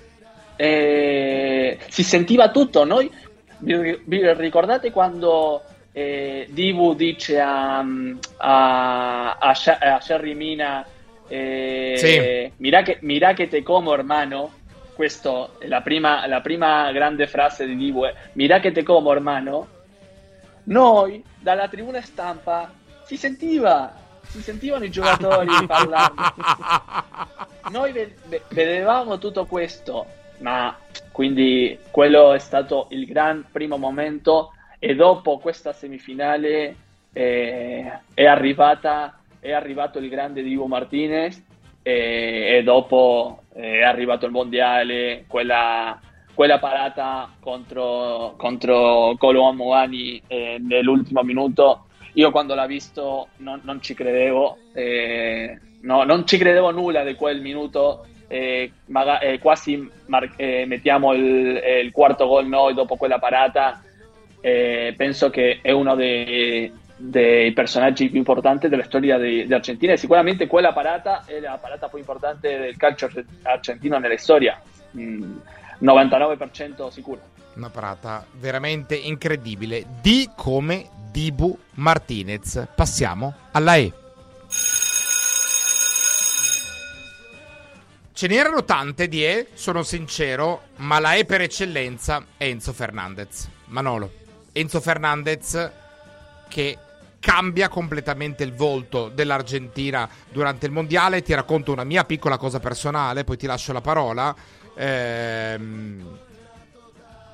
Eh, 0.57 1.79
si 1.87 2.03
sentiva 2.03 2.51
tutto. 2.51 2.83
Noi, 2.83 3.09
vi, 3.59 3.97
vi 4.03 4.33
ricordate 4.33 4.91
quando 4.91 5.63
eh, 5.97 6.45
Divu 6.51 6.93
dice 6.93 7.39
a, 7.39 7.79
a, 8.37 9.37
a, 9.39 9.53
Sha- 9.55 9.79
a 9.79 9.99
Sherry 9.99 10.35
Mina 10.35 10.85
eh, 11.27 11.93
Sì. 11.97 12.53
mira, 12.61 12.83
che, 12.83 12.99
mira 13.01 13.33
che 13.33 13.47
te 13.47 13.63
como 13.63 13.93
hermano 13.95 14.51
questa 14.93 15.49
è 15.57 15.65
la 15.65 15.81
prima, 15.81 16.27
la 16.27 16.41
prima 16.41 16.91
grande 16.91 17.25
frase 17.25 17.65
di 17.65 17.75
Divu 17.75 18.03
è 18.03 18.13
mira 18.33 18.59
che 18.59 18.71
te 18.71 18.83
como 18.83 19.11
hermano 19.11 19.67
noi 20.65 21.23
dalla 21.39 21.67
tribuna 21.67 22.01
stampa 22.01 22.71
si 23.03 23.17
sentiva 23.17 23.91
si 24.27 24.41
sentivano 24.41 24.83
i 24.83 24.91
giocatori 24.91 25.47
parlando. 25.65 26.21
Noi 27.71 27.91
ve- 27.93 28.15
ve- 28.25 28.41
vedevamo 28.49 29.17
tutto 29.17 29.45
questo 29.45 30.05
ma 30.39 30.77
quindi 31.11 31.79
quello 31.89 32.33
è 32.33 32.39
stato 32.39 32.85
il 32.91 33.05
gran 33.07 33.45
primo 33.51 33.77
momento 33.77 34.51
e 34.79 34.95
dopo 34.95 35.37
questa 35.39 35.73
semifinale 35.73 36.75
eh, 37.13 37.99
è, 38.13 38.25
arrivata, 38.25 39.19
è 39.39 39.51
arrivato 39.51 39.99
il 39.99 40.09
grande 40.09 40.43
Divo 40.43 40.67
Martinez 40.67 41.43
e, 41.81 42.57
e 42.57 42.63
dopo 42.63 43.43
è 43.53 43.81
arrivato 43.81 44.25
il 44.25 44.31
mondiale, 44.31 45.25
quella, 45.27 45.99
quella 46.33 46.59
parata 46.59 47.31
contro, 47.39 48.35
contro 48.37 49.15
Colo 49.17 49.47
Amuani 49.47 50.21
eh, 50.27 50.57
nell'ultimo 50.59 51.23
minuto. 51.23 51.85
Io 52.13 52.31
quando 52.31 52.55
l'ho 52.55 52.65
visto 52.67 53.29
non, 53.37 53.61
non 53.63 53.81
ci 53.81 53.93
credevo, 53.93 54.57
eh, 54.73 55.59
no, 55.81 56.03
non 56.03 56.25
ci 56.27 56.37
credevo 56.37 56.71
nulla 56.71 57.03
di 57.03 57.15
quel 57.15 57.41
minuto. 57.41 58.05
eh, 58.27 58.71
maga- 58.87 59.19
eh, 59.19 59.39
quasi 59.39 59.89
mar- 60.07 60.33
eh, 60.35 60.65
mettiamo 60.65 61.13
il, 61.13 61.57
eh, 61.63 61.79
il 61.79 61.91
quarto 61.91 62.27
gol 62.27 62.47
noi 62.47 62.73
dopo 62.73 62.95
quella 62.95 63.19
parata. 63.19 63.81
Eh, 64.39 64.93
penso 64.95 65.29
che 65.29 65.59
è 65.61 65.71
uno 65.71 65.95
dei, 65.95 66.71
dei 66.95 67.51
personaggi 67.53 68.09
più 68.09 68.17
importanti 68.17 68.67
della 68.67 68.83
storia 68.83 69.17
di, 69.17 69.47
Argentina 69.51 69.93
e 69.93 69.97
sicuramente 69.97 70.47
quella 70.47 70.73
parata 70.73 71.23
è 71.25 71.39
la 71.39 71.57
parata 71.61 71.87
più 71.87 71.99
importante 71.99 72.57
del 72.57 72.77
calcio 72.77 73.05
arge- 73.05 73.25
argentino 73.43 73.97
nella 73.97 74.17
storia. 74.17 74.59
Mm, 74.97 75.37
99% 75.81 76.89
sicuro. 76.89 77.21
Una 77.55 77.69
parata 77.69 78.25
veramente 78.33 78.95
incredibile. 78.95 79.85
Di 80.01 80.29
come 80.35 80.89
Dibu 81.11 81.57
Martinez. 81.75 82.67
Passiamo 82.75 83.33
alla 83.51 83.75
E. 83.75 83.91
Ce 88.13 88.27
n'erano 88.27 88.63
tante 88.63 89.07
di 89.07 89.23
E, 89.23 89.47
sono 89.53 89.83
sincero, 89.83 90.69
ma 90.77 90.99
la 90.99 91.13
E 91.13 91.25
per 91.25 91.41
eccellenza 91.41 92.25
è 92.37 92.45
Enzo 92.45 92.73
Fernandez. 92.73 93.47
Manolo. 93.65 94.26
Enzo 94.51 94.81
Fernandez 94.81 95.71
che 96.47 96.77
cambia 97.19 97.67
completamente 97.67 98.43
il 98.43 98.53
volto 98.53 99.09
dell'Argentina 99.09 100.09
durante 100.31 100.65
il 100.65 100.71
mondiale. 100.71 101.21
Ti 101.21 101.33
racconto 101.33 101.71
una 101.71 101.83
mia 101.83 102.03
piccola 102.03 102.37
cosa 102.37 102.59
personale, 102.59 103.23
poi 103.23 103.37
ti 103.37 103.45
lascio 103.45 103.73
la 103.73 103.81
parola. 103.81 104.35
Ehm, 104.75 106.19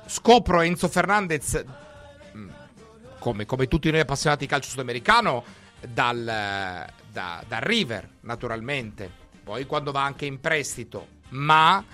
scopro 0.06 0.60
Enzo 0.60 0.88
Fernandez 0.88 1.64
mh, 2.32 2.46
come, 3.18 3.46
come 3.46 3.68
tutti 3.68 3.90
noi 3.90 4.00
appassionati 4.00 4.44
di 4.44 4.50
calcio 4.50 4.70
sudamericano 4.70 5.44
dal, 5.80 6.24
da, 7.10 7.44
dal 7.46 7.60
River 7.60 8.08
naturalmente 8.20 9.10
poi 9.42 9.66
quando 9.66 9.92
va 9.92 10.02
anche 10.02 10.24
in 10.24 10.40
prestito 10.40 11.08
ma 11.30 11.84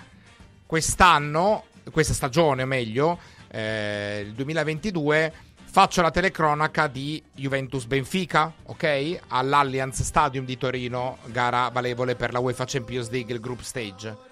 quest'anno 0.65 1.65
questa 1.91 2.13
stagione 2.13 2.63
o 2.63 2.65
meglio 2.65 3.19
eh, 3.51 4.23
il 4.25 4.33
2022 4.33 5.33
faccio 5.63 6.01
la 6.01 6.11
telecronaca 6.11 6.87
di 6.87 7.21
Juventus 7.33 7.85
Benfica 7.85 8.51
ok 8.63 9.19
all'Allianz 9.27 10.01
Stadium 10.01 10.45
di 10.45 10.57
Torino 10.57 11.17
gara 11.25 11.69
valevole 11.69 12.15
per 12.15 12.31
la 12.31 12.39
UEFA 12.39 12.65
Champions 12.65 13.09
League 13.09 13.33
il 13.33 13.39
group 13.39 13.61
stage 13.61 14.29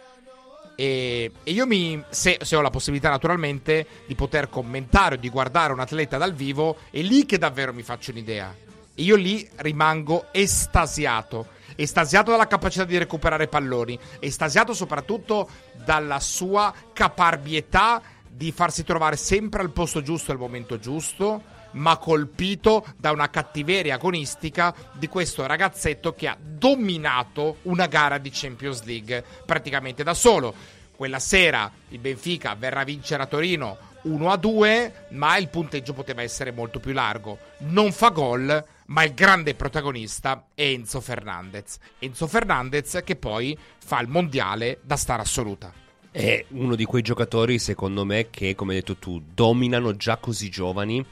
e, 0.80 1.30
e 1.44 1.52
io 1.52 1.68
mi, 1.68 2.02
se, 2.08 2.38
se 2.42 2.56
ho 2.56 2.62
la 2.62 2.70
possibilità 2.70 3.10
naturalmente 3.10 3.86
di 4.06 4.16
poter 4.16 4.48
commentare 4.48 5.16
o 5.16 5.18
di 5.18 5.30
guardare 5.30 5.74
un 5.74 5.82
atleta 5.82 6.18
dal 6.18 6.34
vivo, 6.34 6.78
è 6.90 7.02
lì 7.02 7.26
che 7.26 7.38
davvero 7.38 7.74
mi 7.74 7.84
faccio 7.84 8.12
un'idea. 8.12 8.56
E 8.96 9.02
io 9.02 9.18
lì 9.18 9.46
rimango 9.58 10.28
estasiato. 10.32 11.48
Estasiato 11.76 12.32
dalla 12.32 12.48
capacità 12.48 12.86
di 12.86 12.98
recuperare 12.98 13.50
palloni, 13.50 14.00
estasiato 14.20 14.74
soprattutto 14.74 15.50
dalla 15.84 16.22
sua 16.22 16.74
caparbietà 16.94 18.02
di 18.40 18.54
farsi 18.54 18.86
trovare 18.86 19.18
sempre 19.18 19.62
al 19.62 19.72
posto 19.72 20.02
giusto 20.02 20.32
al 20.32 20.38
momento 20.38 20.80
giusto, 20.80 21.44
ma 21.72 21.98
colpito 21.98 22.86
da 22.96 23.12
una 23.12 23.30
cattiveria 23.30 23.96
agonistica 23.96 24.74
di 24.94 25.10
questo 25.10 25.46
ragazzetto 25.46 26.14
che 26.14 26.30
ha 26.30 26.38
dominato 26.40 27.58
una 27.64 27.88
gara 27.88 28.18
di 28.18 28.30
Champions 28.32 28.84
League 28.84 29.26
praticamente 29.46 30.04
da 30.04 30.14
solo. 30.14 30.56
Quella 30.96 31.20
sera 31.20 31.70
il 31.90 32.00
Benfica 32.00 32.56
verrà 32.56 32.80
a 32.80 32.86
vincere 32.86 33.24
a 33.24 33.26
Torino 33.26 33.78
1 34.04 34.32
a 34.32 34.38
2, 34.38 35.08
ma 35.10 35.36
il 35.36 35.50
punteggio 35.50 35.92
poteva 35.92 36.22
essere 36.22 36.54
molto 36.54 36.80
più 36.80 36.94
largo. 36.94 37.40
Non 37.58 37.92
fa 37.92 38.08
gol, 38.08 38.66
ma 38.86 39.04
il 39.04 39.14
grande 39.14 39.54
protagonista 39.54 40.46
è 40.54 40.62
Enzo 40.62 41.02
Fernandez. 41.02 41.78
Enzo 42.00 42.26
Fernandez 42.26 43.02
che 43.04 43.18
poi 43.18 43.58
fa 43.86 44.00
il 44.00 44.08
mondiale 44.08 44.80
da 44.82 44.96
star 44.96 45.20
assoluta. 45.20 45.89
È 46.12 46.46
uno 46.50 46.76
di 46.76 46.86
quei 46.86 47.04
giocatori, 47.04 47.60
secondo 47.60 48.04
me, 48.04 48.30
che, 48.32 48.56
come 48.56 48.74
hai 48.74 48.80
detto 48.80 48.96
tu, 48.96 49.22
dominano 49.34 49.96
già 49.96 50.18
così 50.18 50.50
giovani. 50.50 51.06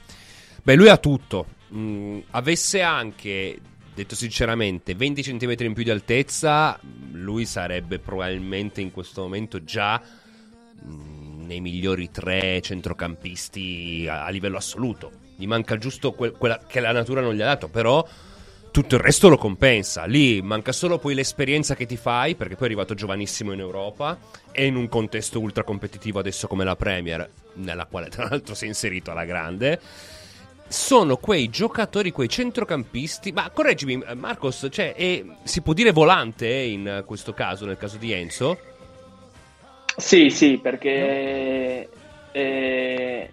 Beh, 0.62 0.74
lui 0.74 0.88
ha 0.88 0.96
tutto. 0.96 1.46
Mm, 1.72 2.18
avesse 2.30 2.82
anche, 2.82 3.58
detto 3.94 4.16
sinceramente, 4.16 4.94
20 4.94 5.22
cm 5.22 5.54
in 5.58 5.72
più 5.72 5.84
di 5.84 5.90
altezza, 5.90 6.78
lui 7.12 7.44
sarebbe 7.44 8.00
probabilmente 8.00 8.80
in 8.80 8.90
questo 8.90 9.22
momento 9.22 9.62
già 9.62 10.02
mm, 10.84 11.46
nei 11.46 11.60
migliori 11.60 12.10
tre 12.10 12.60
centrocampisti 12.60 14.06
a, 14.08 14.24
a 14.24 14.30
livello 14.30 14.56
assoluto. 14.56 15.12
Gli 15.36 15.46
manca 15.46 15.78
giusto 15.78 16.12
quel- 16.12 16.32
quella 16.32 16.58
che 16.66 16.80
la 16.80 16.90
natura 16.90 17.20
non 17.20 17.34
gli 17.34 17.40
ha 17.40 17.46
dato, 17.46 17.68
però 17.68 18.04
tutto 18.70 18.94
il 18.96 19.00
resto 19.00 19.28
lo 19.28 19.36
compensa. 19.36 20.04
Lì 20.04 20.42
manca 20.42 20.72
solo 20.72 20.98
poi 20.98 21.14
l'esperienza 21.14 21.74
che 21.74 21.86
ti 21.86 21.96
fai, 21.96 22.34
perché 22.34 22.54
poi 22.54 22.64
è 22.64 22.70
arrivato 22.70 22.94
giovanissimo 22.94 23.52
in 23.52 23.60
Europa 23.60 24.18
e 24.58 24.66
in 24.66 24.74
un 24.74 24.88
contesto 24.88 25.38
ultra 25.38 25.62
competitivo 25.62 26.18
adesso 26.18 26.48
come 26.48 26.64
la 26.64 26.74
Premier, 26.74 27.30
nella 27.54 27.86
quale 27.86 28.08
tra 28.08 28.26
l'altro 28.28 28.56
si 28.56 28.64
è 28.64 28.66
inserito 28.66 29.12
alla 29.12 29.24
grande. 29.24 29.80
Sono 30.66 31.16
quei 31.16 31.48
giocatori, 31.48 32.10
quei 32.10 32.28
centrocampisti. 32.28 33.30
Ma 33.30 33.48
correggimi, 33.50 34.02
Marcos, 34.16 34.66
cioè, 34.68 34.94
è- 34.94 35.24
si 35.44 35.62
può 35.62 35.72
dire 35.74 35.92
volante 35.92 36.48
in 36.48 37.04
questo 37.06 37.32
caso, 37.34 37.66
nel 37.66 37.76
caso 37.76 37.98
di 37.98 38.10
Enzo? 38.12 38.58
Sì, 39.96 40.28
sì, 40.28 40.58
perché 40.58 41.88
eh, 42.32 43.30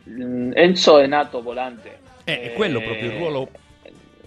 Enzo 0.54 1.00
è 1.00 1.08
nato 1.08 1.42
volante. 1.42 2.00
Eh, 2.24 2.42
è 2.42 2.54
quello 2.54 2.80
proprio 2.82 3.12
il 3.12 3.18
ruolo. 3.18 3.50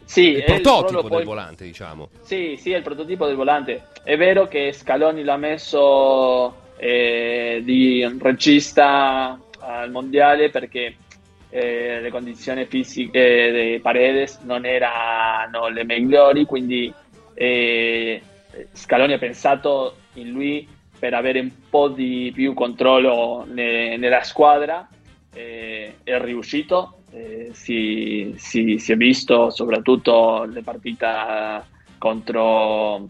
Sì, 0.04 0.30
il 0.30 0.36
il 0.38 0.44
prototipo 0.44 0.80
ruolo 0.80 1.02
del 1.02 1.10
poi- 1.10 1.24
volante, 1.24 1.64
diciamo. 1.64 2.08
Sì, 2.22 2.56
sì, 2.60 2.72
è 2.72 2.76
il 2.78 2.82
prototipo 2.82 3.24
del 3.26 3.36
volante. 3.36 3.84
È 4.02 4.16
vero 4.16 4.48
che 4.48 4.72
Scaloni 4.72 5.22
l'ha 5.22 5.36
messo 5.36 6.66
eh, 6.78 7.60
di 7.64 8.06
regista 8.20 9.38
al 9.60 9.90
mondiale 9.90 10.50
perché 10.50 10.96
eh, 11.50 12.00
le 12.00 12.10
condizioni 12.10 12.64
fisiche 12.66 13.72
di 13.74 13.80
Paredes 13.80 14.40
non 14.42 14.64
erano 14.64 15.68
le 15.68 15.84
migliori, 15.84 16.44
quindi 16.44 16.92
eh, 17.34 18.20
Scaloni 18.72 19.12
ha 19.12 19.18
pensato 19.18 19.96
in 20.14 20.30
lui 20.30 20.68
per 20.98 21.14
avere 21.14 21.40
un 21.40 21.50
po' 21.70 21.88
di 21.88 22.32
più 22.34 22.54
controllo 22.54 23.46
ne- 23.48 23.96
nella 23.96 24.22
squadra. 24.22 24.88
eh, 25.34 25.98
è 26.02 26.18
riuscito, 26.20 27.02
eh, 27.12 27.50
si, 27.52 28.34
si- 28.36 28.78
si 28.78 28.92
è 28.92 28.96
visto 28.96 29.50
soprattutto 29.50 30.44
le 30.44 30.62
partite 30.62 31.06
contro, 31.98 33.08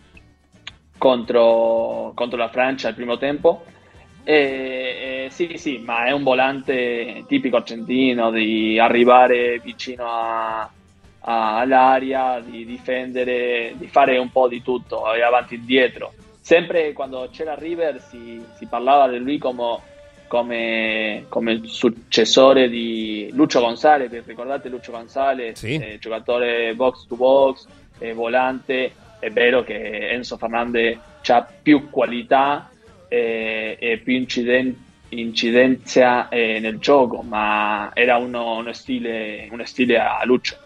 contro, 0.98 2.12
contro 2.14 2.36
la 2.36 2.48
Francia 2.48 2.88
al 2.88 2.94
primo 2.94 3.16
tempo. 3.16 3.64
E, 4.24 4.34
e 5.24 5.28
sì, 5.30 5.56
sì, 5.56 5.78
ma 5.78 6.04
è 6.04 6.10
un 6.10 6.22
volante 6.22 7.24
tipico 7.26 7.56
argentino 7.56 8.30
di 8.30 8.78
arrivare 8.78 9.58
vicino 9.60 10.04
a- 10.06 10.70
a- 11.20 11.58
all'area, 11.58 12.40
di 12.40 12.66
difendere, 12.66 13.72
di 13.76 13.86
fare 13.86 14.18
un 14.18 14.30
po' 14.30 14.48
di 14.48 14.60
tutto, 14.62 15.14
e 15.14 15.22
avanti 15.22 15.54
e 15.54 15.58
indietro. 15.58 16.12
Sempre 16.40 16.92
quando 16.92 17.28
c'era 17.32 17.54
River 17.54 18.00
si, 18.00 18.42
si 18.56 18.66
parlava 18.66 19.08
di 19.08 19.18
lui 19.18 19.38
come, 19.38 19.80
come, 20.26 21.24
come 21.28 21.60
successore 21.64 22.68
di 22.68 23.30
Lucio 23.32 23.60
Gonzalez, 23.60 24.10
ricordate 24.26 24.68
Lucio 24.68 24.92
Gonzalez, 24.92 25.58
Sì. 25.58 25.74
eh, 25.74 25.98
giocatore 25.98 26.74
box 26.74 27.06
to 27.06 27.16
box, 27.16 27.66
eh, 27.98 28.12
volante, 28.12 28.92
è 29.18 29.30
vero 29.30 29.62
che 29.64 30.10
Enzo 30.10 30.36
Fernandez 30.36 30.98
ha 31.26 31.46
più 31.62 31.90
qualità 31.90 32.70
eh, 33.08 33.76
e 33.78 33.98
più 33.98 34.14
inciden- 34.14 34.84
incidenza 35.10 36.28
eh, 36.28 36.58
nel 36.60 36.78
gioco, 36.78 37.22
ma 37.22 37.90
era 37.94 38.16
uno, 38.16 38.56
uno 38.56 38.72
stile, 38.72 39.48
uno 39.50 39.64
stile 39.64 39.98
a 39.98 40.24
Lucio. 40.24 40.56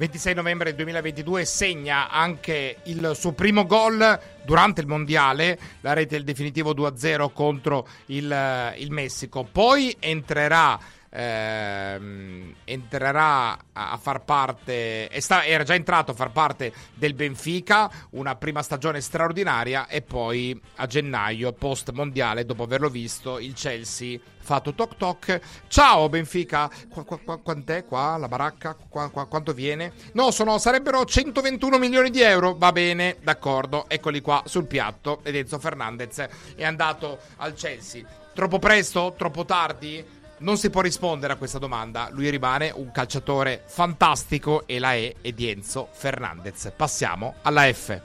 26 0.00 0.34
novembre 0.34 0.74
2022 0.74 1.44
segna 1.44 2.08
anche 2.08 2.76
il 2.84 3.12
suo 3.14 3.32
primo 3.32 3.66
gol 3.66 4.18
durante 4.44 4.80
il 4.80 4.86
mondiale, 4.86 5.58
la 5.82 5.92
rete 5.92 6.16
del 6.16 6.24
definitivo 6.24 6.72
2-0 6.72 7.30
contro 7.34 7.86
il, 8.06 8.74
il 8.78 8.90
Messico. 8.90 9.46
Poi 9.50 9.94
entrerà, 10.00 10.78
ehm, 11.10 12.54
entrerà 12.64 13.58
a 13.72 13.96
far 14.00 14.24
parte, 14.24 15.10
sta- 15.20 15.44
era 15.44 15.64
già 15.64 15.74
entrato 15.74 16.12
a 16.12 16.14
far 16.14 16.30
parte 16.30 16.72
del 16.94 17.14
Benfica, 17.14 17.90
una 18.10 18.36
prima 18.36 18.62
stagione 18.62 19.00
straordinaria 19.00 19.86
e 19.88 20.02
poi 20.02 20.58
a 20.76 20.86
gennaio, 20.86 21.52
post 21.52 21.90
mondiale, 21.92 22.44
dopo 22.44 22.62
averlo 22.62 22.88
visto, 22.88 23.38
il 23.38 23.54
Chelsea 23.54 24.18
fatto 24.42 24.74
toc 24.74 24.96
toc. 24.96 25.40
Ciao 25.68 26.08
Benfica, 26.08 26.68
qua- 26.88 27.04
qua- 27.04 27.38
quant'è 27.38 27.84
qua 27.84 28.16
la 28.16 28.26
baracca? 28.28 28.76
Qua- 28.88 29.08
quanto 29.10 29.52
viene? 29.52 29.92
No, 30.12 30.30
sono, 30.30 30.58
sarebbero 30.58 31.04
121 31.04 31.78
milioni 31.78 32.10
di 32.10 32.20
euro. 32.22 32.56
Va 32.56 32.72
bene, 32.72 33.16
d'accordo, 33.22 33.84
eccoli 33.88 34.20
qua 34.20 34.42
sul 34.46 34.66
piatto. 34.66 35.20
Ed 35.22 35.36
Enzo 35.36 35.58
Fernandez 35.58 36.26
è 36.56 36.64
andato 36.64 37.18
al 37.36 37.54
Chelsea. 37.54 38.04
Troppo 38.34 38.58
presto? 38.58 39.14
Troppo 39.16 39.44
tardi? 39.44 40.04
Non 40.40 40.56
si 40.56 40.70
può 40.70 40.80
rispondere 40.80 41.34
a 41.34 41.36
questa 41.36 41.58
domanda. 41.58 42.08
Lui 42.10 42.30
rimane 42.30 42.72
un 42.74 42.90
calciatore 42.92 43.62
fantastico 43.66 44.66
e 44.66 44.78
la 44.78 44.94
E 44.94 45.16
è 45.20 45.32
di 45.32 45.50
Enzo 45.50 45.88
Fernandez. 45.92 46.72
Passiamo 46.74 47.34
alla 47.42 47.70
F. 47.70 48.00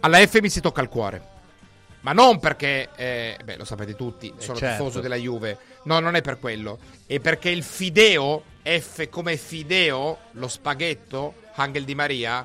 Alla 0.00 0.26
F 0.26 0.40
mi 0.40 0.48
si 0.48 0.60
tocca 0.60 0.80
il 0.80 0.88
cuore. 0.88 1.30
Ma 2.00 2.12
non 2.12 2.40
perché, 2.40 2.88
eh, 2.96 3.38
beh, 3.44 3.58
lo 3.58 3.64
sapete 3.64 3.94
tutti, 3.94 4.34
sono 4.38 4.58
certo. 4.58 4.76
tifoso 4.76 5.00
della 5.00 5.14
Juve. 5.14 5.56
No, 5.84 6.00
non 6.00 6.16
è 6.16 6.20
per 6.20 6.40
quello. 6.40 6.80
È 7.06 7.20
perché 7.20 7.48
il 7.48 7.62
Fideo, 7.62 8.42
F 8.60 9.08
come 9.08 9.36
Fideo, 9.36 10.18
lo 10.32 10.48
spaghetto, 10.48 11.34
Angel 11.54 11.84
Di 11.84 11.94
Maria, 11.94 12.44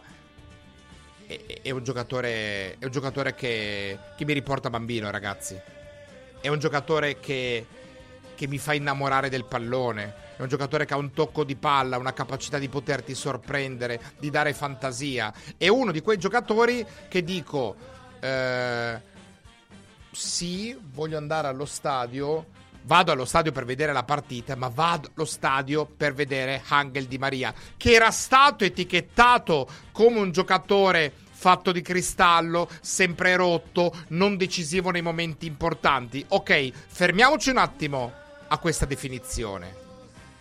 è, 1.25 1.61
è 1.63 1.71
un 1.71 1.83
giocatore, 1.83 2.75
è 2.77 2.85
un 2.85 2.91
giocatore 2.91 3.33
che, 3.33 3.97
che 4.15 4.25
mi 4.25 4.33
riporta 4.33 4.69
bambino, 4.69 5.09
ragazzi. 5.09 5.59
È 6.47 6.49
un 6.49 6.59
giocatore 6.59 7.19
che, 7.19 7.65
che 8.33 8.47
mi 8.47 8.57
fa 8.57 8.73
innamorare 8.73 9.27
del 9.27 9.43
pallone. 9.43 10.13
È 10.37 10.41
un 10.41 10.47
giocatore 10.47 10.85
che 10.85 10.93
ha 10.93 10.97
un 10.97 11.11
tocco 11.11 11.43
di 11.43 11.57
palla, 11.57 11.97
una 11.97 12.13
capacità 12.13 12.57
di 12.57 12.69
poterti 12.69 13.13
sorprendere, 13.15 13.99
di 14.17 14.29
dare 14.29 14.53
fantasia. 14.53 15.33
È 15.57 15.67
uno 15.67 15.91
di 15.91 15.99
quei 15.99 16.17
giocatori 16.17 16.85
che 17.09 17.21
dico: 17.25 17.75
eh, 18.21 19.01
Sì, 20.09 20.79
voglio 20.93 21.17
andare 21.17 21.49
allo 21.49 21.65
stadio. 21.65 22.45
Vado 22.83 23.11
allo 23.11 23.25
stadio 23.25 23.51
per 23.51 23.65
vedere 23.65 23.91
la 23.91 24.03
partita, 24.03 24.55
ma 24.55 24.69
vado 24.69 25.09
allo 25.13 25.25
stadio 25.25 25.85
per 25.85 26.13
vedere 26.13 26.63
Angel 26.69 27.07
Di 27.07 27.17
Maria, 27.17 27.53
che 27.75 27.91
era 27.91 28.09
stato 28.11 28.63
etichettato 28.63 29.67
come 29.91 30.19
un 30.19 30.31
giocatore 30.31 31.11
fatto 31.37 31.71
di 31.71 31.83
cristallo, 31.83 32.67
sempre 32.81 33.35
rotto, 33.35 33.93
non 34.09 34.37
decisivo 34.37 34.89
nei 34.89 35.03
momenti 35.03 35.45
importanti. 35.45 36.25
Ok, 36.29 36.71
fermiamoci 36.87 37.51
un 37.51 37.57
attimo 37.57 38.11
a 38.47 38.57
questa 38.57 38.85
definizione. 38.85 39.85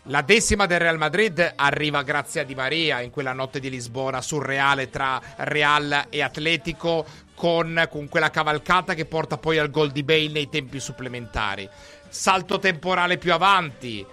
La 0.04 0.22
decima 0.22 0.64
del 0.64 0.78
Real 0.78 0.96
Madrid 0.96 1.52
arriva 1.54 2.02
grazie 2.02 2.40
a 2.40 2.44
Di 2.44 2.54
Maria 2.54 3.00
in 3.00 3.10
quella 3.10 3.34
notte 3.34 3.60
di 3.60 3.68
Lisbona 3.68 4.22
surreale 4.22 4.88
tra 4.88 5.20
Real 5.36 6.06
e 6.08 6.22
Atletico 6.22 7.04
con, 7.34 7.86
con 7.90 8.08
quella 8.08 8.30
cavalcata 8.30 8.94
che 8.94 9.04
porta 9.04 9.36
poi 9.36 9.58
al 9.58 9.70
gol 9.70 9.90
di 9.90 10.02
Bale 10.02 10.28
nei 10.28 10.48
tempi 10.48 10.80
supplementari. 10.80 11.68
Salto 12.08 12.58
temporale 12.58 13.18
più 13.18 13.34
avanti, 13.34 14.06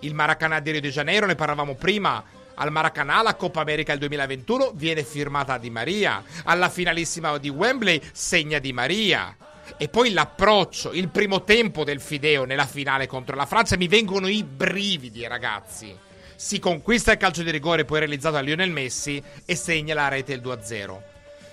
il 0.00 0.14
Maracanã 0.14 0.58
di 0.58 0.72
Rio 0.72 0.80
de 0.80 0.90
Janeiro, 0.90 1.26
ne 1.26 1.36
parlavamo 1.36 1.74
prima. 1.74 2.24
Al 2.56 2.70
Maracanã 2.70 3.22
la 3.22 3.34
Coppa 3.34 3.60
America 3.60 3.92
del 3.92 4.00
2021 4.00 4.72
viene 4.74 5.02
firmata 5.02 5.58
Di 5.58 5.70
Maria. 5.70 6.22
Alla 6.44 6.68
finalissima 6.68 7.36
di 7.38 7.48
Wembley 7.48 8.00
segna 8.12 8.58
Di 8.58 8.72
Maria. 8.72 9.36
E 9.76 9.88
poi 9.88 10.12
l'approccio, 10.12 10.92
il 10.92 11.08
primo 11.08 11.42
tempo 11.42 11.84
del 11.84 12.00
Fideo 12.00 12.44
nella 12.44 12.66
finale 12.66 13.06
contro 13.06 13.34
la 13.34 13.46
Francia, 13.46 13.76
mi 13.76 13.88
vengono 13.88 14.28
i 14.28 14.44
brividi, 14.44 15.26
ragazzi. 15.26 15.96
Si 16.36 16.58
conquista 16.58 17.12
il 17.12 17.18
calcio 17.18 17.42
di 17.42 17.50
rigore 17.50 17.84
poi 17.84 18.00
realizzato 18.00 18.34
da 18.34 18.40
Lionel 18.40 18.70
Messi 18.70 19.22
e 19.44 19.54
segna 19.56 19.94
la 19.94 20.08
rete 20.08 20.38
del 20.38 20.46
2-0. 20.46 21.00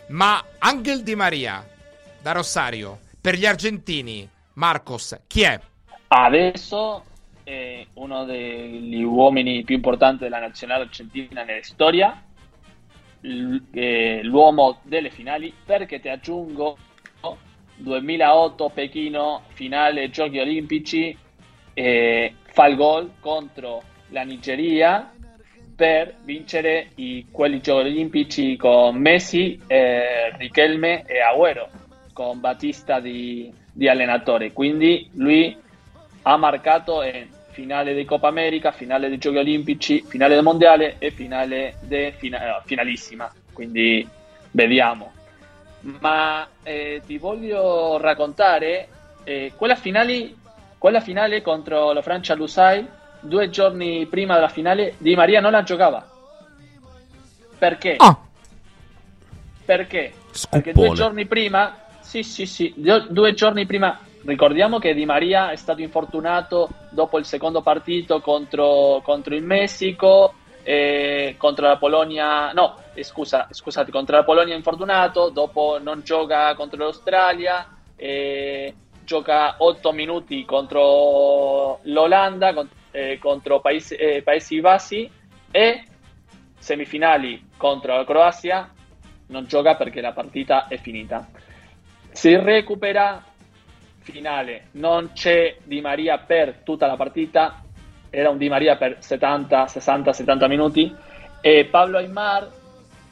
Ma 0.07 0.43
Angel 0.59 1.03
Di 1.03 1.15
Maria, 1.15 1.67
da 2.21 2.33
Rosario, 2.33 2.99
per 3.19 3.35
gli 3.35 3.45
argentini, 3.45 4.27
Marcos, 4.53 5.17
chi 5.27 5.41
è? 5.43 5.59
Adesso 6.07 7.05
è 7.51 7.85
uno 7.95 8.23
degli 8.23 9.03
uomini 9.03 9.63
più 9.63 9.75
importanti 9.75 10.23
della 10.23 10.39
nazionale 10.39 10.83
argentina 10.83 11.43
nella 11.43 11.63
storia, 11.63 12.23
eh, 13.21 14.19
l'uomo 14.23 14.79
delle 14.83 15.09
finali, 15.09 15.53
perché 15.65 15.99
ti 15.99 16.07
aggiungo 16.07 16.77
2008 17.75 18.69
Pechino, 18.69 19.43
finale 19.53 20.09
Giochi 20.09 20.39
Olimpici, 20.39 21.17
eh, 21.73 22.33
fa 22.43 22.67
il 22.67 22.75
gol 22.75 23.11
contro 23.19 23.81
la 24.09 24.23
Nigeria 24.23 25.11
per 25.75 26.15
vincere 26.23 26.89
i, 26.95 27.25
quelli 27.31 27.59
Giochi 27.59 27.87
Olimpici 27.87 28.55
con 28.55 28.97
Messi, 28.97 29.59
eh, 29.67 30.35
Riquelme 30.37 31.03
e 31.05 31.19
Agüero, 31.21 31.69
con 32.13 32.39
Battista 32.39 32.99
di, 32.99 33.51
di 33.73 33.87
allenatore. 33.87 34.53
Quindi 34.53 35.09
lui 35.13 35.57
ha 36.23 36.37
marcato 36.37 37.01
in 37.01 37.27
finale 37.51 37.93
di 37.93 38.05
Coppa 38.05 38.27
America, 38.27 38.71
finale 38.71 39.09
dei 39.09 39.17
Giochi 39.17 39.37
Olimpici, 39.37 40.03
finale 40.07 40.35
del 40.35 40.43
Mondiale 40.43 40.95
e 40.97 41.11
finale 41.11 41.75
de 41.81 42.13
fina- 42.17 42.57
eh, 42.57 42.61
finalissima. 42.65 43.31
Quindi 43.53 44.07
vediamo. 44.51 45.13
ma 45.99 46.47
eh, 46.63 47.01
ti 47.05 47.17
voglio 47.17 47.97
raccontare 47.97 48.87
eh, 49.23 49.51
quella, 49.55 49.75
finale, 49.75 50.33
quella 50.77 50.99
finale 50.99 51.41
contro 51.41 51.91
la 51.91 52.01
Francia 52.01 52.35
Lusai, 52.35 52.85
due 53.19 53.49
giorni 53.49 54.05
prima 54.05 54.35
della 54.35 54.47
finale, 54.47 54.95
Di 54.97 55.15
Maria 55.15 55.39
non 55.39 55.51
la 55.51 55.63
giocava. 55.63 56.07
Perché? 57.57 57.95
Ah. 57.97 58.17
Perché? 59.65 60.13
Perché 60.49 60.73
due 60.73 60.91
giorni 60.93 61.25
prima, 61.25 61.77
sì, 61.99 62.23
sì, 62.23 62.45
sì, 62.45 62.73
due 62.75 63.33
giorni 63.33 63.65
prima, 63.65 63.99
ricordiamo 64.25 64.79
che 64.79 64.93
Di 64.93 65.05
Maria 65.05 65.51
è 65.51 65.55
stato 65.55 65.81
infortunato 65.81 66.69
dopo 66.89 67.17
il 67.17 67.25
secondo 67.25 67.61
partito 67.61 68.21
contro, 68.21 69.01
contro 69.03 69.35
il 69.35 69.43
Messico, 69.43 70.33
eh, 70.63 71.35
contro 71.37 71.67
la 71.67 71.77
Polonia, 71.77 72.51
no, 72.51 72.77
eh, 72.93 73.03
scusa, 73.03 73.47
scusate, 73.49 73.91
contro 73.91 74.15
la 74.15 74.23
Polonia 74.23 74.55
infortunato, 74.55 75.29
dopo 75.29 75.79
non 75.81 76.01
gioca 76.03 76.53
contro 76.55 76.77
l'Australia, 76.77 77.67
eh, 77.95 78.73
gioca 79.03 79.55
8 79.57 79.91
minuti 79.91 80.45
contro 80.45 81.79
l'Olanda, 81.83 82.53
con- 82.53 82.69
eh, 82.91 83.17
contro 83.19 83.59
Paesi, 83.59 83.95
eh, 83.95 84.21
Paesi 84.21 84.59
Bassi 84.59 85.09
e 85.49 85.83
semifinali 86.59 87.49
contro 87.57 87.95
la 87.95 88.05
Croazia, 88.05 88.71
non 89.27 89.45
gioca 89.45 89.75
perché 89.75 90.01
la 90.01 90.11
partita 90.11 90.67
è 90.67 90.77
finita. 90.77 91.27
Si 92.11 92.35
recupera 92.35 93.23
finale, 94.01 94.67
non 94.71 95.11
c'è 95.13 95.55
Di 95.63 95.81
Maria 95.81 96.17
per 96.17 96.61
tutta 96.63 96.87
la 96.87 96.95
partita, 96.95 97.63
era 98.09 98.29
un 98.29 98.37
Di 98.37 98.49
Maria 98.49 98.75
per 98.75 98.97
70, 98.99 99.67
60, 99.67 100.13
70 100.13 100.47
minuti 100.47 100.93
e 101.41 101.65
Pablo 101.65 101.97
Aymar, 101.97 102.49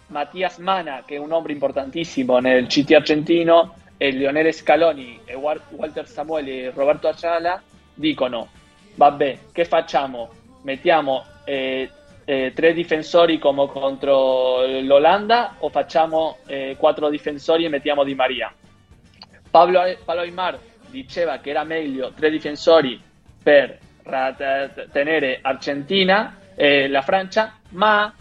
Mattias 0.08 0.58
Mana, 0.58 1.04
che 1.06 1.16
è 1.16 1.20
un 1.20 1.32
uomo 1.32 1.48
importantissimo 1.50 2.40
nel 2.40 2.68
CT 2.68 2.92
argentino, 2.92 3.76
e 4.02 4.12
Lionel 4.12 4.54
Scaloni 4.54 5.20
e 5.26 5.36
Wa- 5.36 5.60
Walter 5.72 6.08
Samueli 6.08 6.64
e 6.64 6.72
Roberto 6.74 7.10
Ayala 7.10 7.62
dicono 7.94 8.48
vabbè, 8.96 9.38
che 9.52 9.66
facciamo? 9.66 10.30
Mettiamo 10.62 11.26
eh, 11.44 11.90
eh, 12.24 12.54
tre 12.56 12.72
difensori 12.72 13.38
come 13.40 13.68
contro 13.68 14.66
l'Olanda 14.66 15.56
o 15.60 15.70
facciamo 15.70 16.38
eh, 16.48 16.78
quattro 16.80 17.10
difensori 17.10 17.66
e 17.66 17.70
mettiamo 17.70 18.06
Di 18.06 18.16
Maria? 18.16 18.54
Pablo, 19.52 19.82
Pablo 20.06 20.22
Aymar 20.22 20.58
diceva 20.90 21.38
che 21.40 21.50
era 21.52 21.64
meglio 21.64 22.12
tre 22.16 22.30
difensori 22.30 23.02
per 23.42 23.78
tenere 24.92 25.40
Argentina 25.42 26.38
e 26.56 26.88
la 26.88 27.02
Francia, 27.02 27.54
ma 27.70 28.14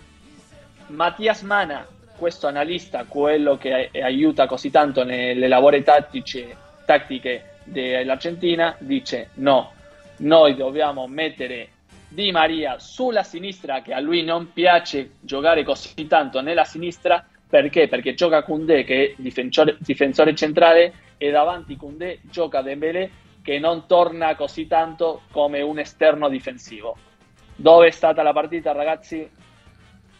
Mattias 0.88 1.42
Mana, 1.42 1.86
questo 2.16 2.46
analista, 2.46 3.04
quello 3.04 3.56
che 3.56 3.90
aiuta 3.92 4.46
così 4.46 4.70
tanto 4.70 5.04
nelle 5.04 5.48
lavori 5.48 5.82
tattiche, 5.82 6.56
tattiche 6.84 7.56
dell'Argentina, 7.64 8.74
dice 8.78 9.30
no, 9.34 9.72
noi 10.18 10.54
dobbiamo 10.56 11.06
mettere 11.06 11.70
Di 12.08 12.32
Maria 12.32 12.78
sulla 12.78 13.22
sinistra, 13.22 13.82
che 13.82 13.92
a 13.92 14.00
lui 14.00 14.24
non 14.24 14.52
piace 14.52 15.10
giocare 15.20 15.62
così 15.62 16.06
tanto 16.06 16.40
nella 16.40 16.64
sinistra, 16.64 17.24
perché? 17.48 17.86
Perché 17.86 18.14
gioca 18.14 18.42
Koundé 18.42 18.84
che 18.84 19.04
è 19.04 19.14
difensore, 19.16 19.76
difensore 19.78 20.34
centrale 20.34 20.92
e 21.18 21.30
davanti 21.30 21.76
Koundé 21.76 22.20
gioca 22.22 22.62
Dembélé 22.62 23.10
che 23.42 23.58
non 23.58 23.86
torna 23.86 24.36
così 24.36 24.66
tanto 24.66 25.22
come 25.30 25.60
un 25.60 25.78
esterno 25.78 26.28
difensivo. 26.28 26.96
Dove 27.56 27.88
è 27.88 27.90
stata 27.90 28.22
la 28.22 28.32
partita 28.32 28.72
ragazzi? 28.72 29.28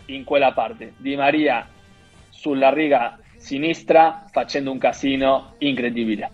In 0.06 0.24
quella 0.24 0.52
parte. 0.52 0.94
Di 0.96 1.14
Maria 1.14 1.68
sulla 2.30 2.72
riga 2.72 3.18
sinistra 3.36 4.24
facendo 4.30 4.72
un 4.72 4.78
casino 4.78 5.54
incredibile. 5.58 6.30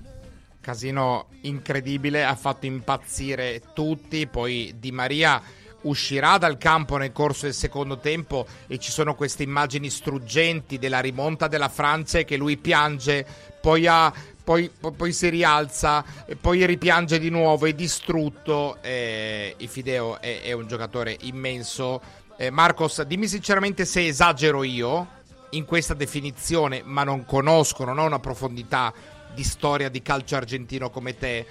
Casino 0.61 1.27
incredibile, 1.43 2.25
ha 2.25 2.35
fatto 2.35 2.65
impazzire 2.65 3.61
tutti, 3.75 4.27
poi 4.27 4.75
Di 4.79 4.93
Maria 4.93 5.43
uscirà 5.83 6.39
dal 6.39 6.57
campo 6.57 6.97
nel 6.97 7.13
corso 7.13 7.45
del 7.45 7.55
secondo 7.55 7.99
tempo 7.99 8.47
e 8.67 8.79
ci 8.79 8.91
sono 8.91 9.15
queste 9.15 9.43
immagini 9.43 9.91
struggenti 9.91 10.79
della 10.79 11.01
rimonta 11.01 11.49
della 11.49 11.69
Francia 11.69 12.19
e 12.19 12.25
che 12.25 12.37
lui 12.37 12.57
piange, 12.57 13.27
poi, 13.61 13.87
ha, 13.87 14.13
poi, 14.45 14.71
poi, 14.71 15.13
si 15.13 15.31
rialza, 15.31 16.05
poi 16.39 16.67
ripiange 16.67 17.19
di 17.19 17.31
nuovo, 17.31 17.65
è 17.65 17.73
distrutto. 17.73 18.77
Eh, 18.83 19.57
Fideo 19.67 20.21
è, 20.21 20.43
è, 20.43 20.53
un 20.53 20.67
giocatore 20.69 21.17
immenso. 21.23 22.01
Eh, 22.37 22.51
Marcos, 22.51 23.01
dimmi 23.03 23.27
sinceramente 23.27 23.87
se 23.87 24.07
esagero 24.07 24.63
io 24.63 25.23
in 25.51 25.65
questa 25.65 25.95
definizione, 25.95 26.83
ma 26.85 27.05
non 27.05 27.25
conosco, 27.25 27.85
non 27.85 27.99
ho 27.99 28.05
una 28.05 28.19
profondità 28.19 28.93
di 29.35 29.43
storia 29.43 29.89
di 29.89 30.03
calcio 30.03 30.37
argentino 30.37 30.91
come 30.91 31.17
te. 31.17 31.47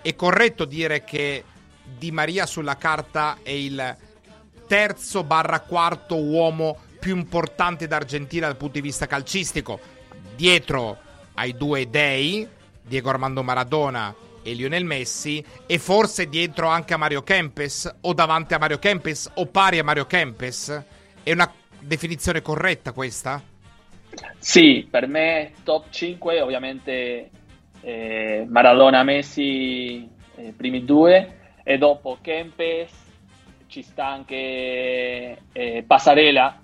È 0.00 0.14
corretto 0.14 0.64
dire 0.64 1.04
che 1.04 1.44
di 1.84 2.10
Maria 2.10 2.46
sulla 2.46 2.76
carta 2.76 3.38
è 3.42 3.50
il 3.50 3.96
terzo 4.66 5.24
barra 5.24 5.60
quarto 5.60 6.16
uomo 6.16 6.78
più 6.98 7.16
importante 7.16 7.86
d'Argentina 7.86 8.46
dal 8.46 8.56
punto 8.56 8.74
di 8.74 8.80
vista 8.80 9.06
calcistico, 9.06 9.78
dietro 10.34 11.03
ai 11.34 11.56
due 11.56 11.88
dei, 11.88 12.46
Diego 12.82 13.10
Armando 13.10 13.42
Maradona 13.42 14.14
e 14.42 14.52
Lionel 14.52 14.84
Messi, 14.84 15.44
e 15.66 15.78
forse 15.78 16.28
dietro 16.28 16.68
anche 16.68 16.94
a 16.94 16.98
Mario 16.98 17.22
Kempes, 17.22 17.96
o 18.02 18.12
davanti 18.12 18.54
a 18.54 18.58
Mario 18.58 18.78
Kempes, 18.78 19.30
o 19.34 19.46
pari 19.46 19.78
a 19.78 19.84
Mario 19.84 20.06
Kempes. 20.06 20.84
È 21.22 21.32
una 21.32 21.50
definizione 21.80 22.42
corretta 22.42 22.92
questa? 22.92 23.42
Sì, 24.38 24.86
per 24.88 25.06
me 25.06 25.52
top 25.64 25.90
5 25.90 26.40
ovviamente 26.40 27.30
eh, 27.80 28.46
Maradona, 28.48 29.02
Messi, 29.02 30.08
eh, 30.36 30.52
primi 30.56 30.84
due 30.84 31.38
e 31.62 31.78
dopo 31.78 32.18
Kempes 32.20 32.92
ci 33.66 33.82
sta 33.82 34.06
anche 34.06 35.38
eh, 35.52 35.84
Passarella, 35.86 36.60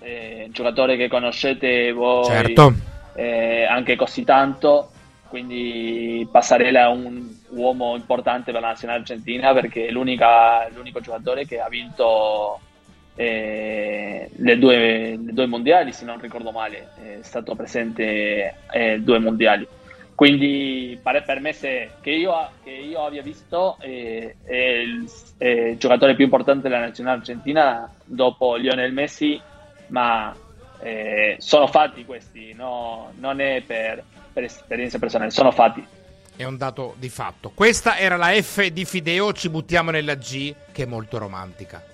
eh, 0.00 0.48
giocatore 0.50 0.96
che 0.96 1.08
conoscete 1.08 1.92
voi 1.92 2.24
certo. 2.24 2.74
Eh, 3.14 3.64
anche 3.64 3.96
così 3.96 4.24
tanto, 4.24 4.90
quindi 5.28 6.26
Passarella 6.30 6.82
è 6.82 6.88
un 6.88 7.28
uomo 7.50 7.96
importante 7.96 8.52
per 8.52 8.60
la 8.60 8.68
nazionale 8.68 9.00
argentina 9.00 9.52
perché 9.52 9.86
è 9.86 9.90
l'unico 9.90 11.00
giocatore 11.00 11.46
che 11.46 11.60
ha 11.60 11.68
vinto 11.68 12.60
eh, 13.14 14.30
le, 14.34 14.58
due, 14.58 14.76
le, 14.76 15.32
due, 15.32 15.46
mondiali, 15.46 15.92
se 15.92 16.04
non 16.04 16.20
ricordo 16.20 16.50
male, 16.50 16.90
è 16.96 17.18
stato 17.22 17.54
presente 17.54 18.54
eh, 18.70 19.00
due 19.00 19.18
mondiali. 19.18 19.66
Quindi 20.14 20.98
per, 21.02 21.24
per 21.24 21.40
me 21.40 21.52
se, 21.52 21.92
che, 22.00 22.10
io, 22.10 22.32
che 22.62 22.70
io 22.70 23.04
abbia 23.04 23.22
visto 23.22 23.76
eh, 23.80 24.36
è 24.44 24.54
il 24.54 25.08
è 25.42 25.74
giocatore 25.76 26.14
più 26.14 26.24
importante 26.24 26.68
della 26.68 26.80
nazionale 26.80 27.18
argentina 27.18 27.92
dopo 28.04 28.54
Lionel 28.54 28.92
Messi, 28.92 29.40
ma 29.88 30.32
eh, 30.82 31.36
sono 31.38 31.68
fatti 31.68 32.04
questi, 32.04 32.52
no, 32.54 33.12
non 33.18 33.40
è 33.40 33.62
per, 33.62 34.02
per 34.32 34.44
esperienza 34.44 34.98
personale, 34.98 35.30
sono 35.30 35.52
fatti. 35.52 35.86
È 36.34 36.44
un 36.44 36.56
dato 36.56 36.94
di 36.98 37.08
fatto. 37.08 37.50
Questa 37.54 37.98
era 37.98 38.16
la 38.16 38.30
F 38.32 38.66
di 38.66 38.84
Fideo, 38.84 39.32
ci 39.32 39.48
buttiamo 39.48 39.90
nella 39.90 40.16
G 40.16 40.52
che 40.72 40.82
è 40.82 40.86
molto 40.86 41.18
romantica. 41.18 41.84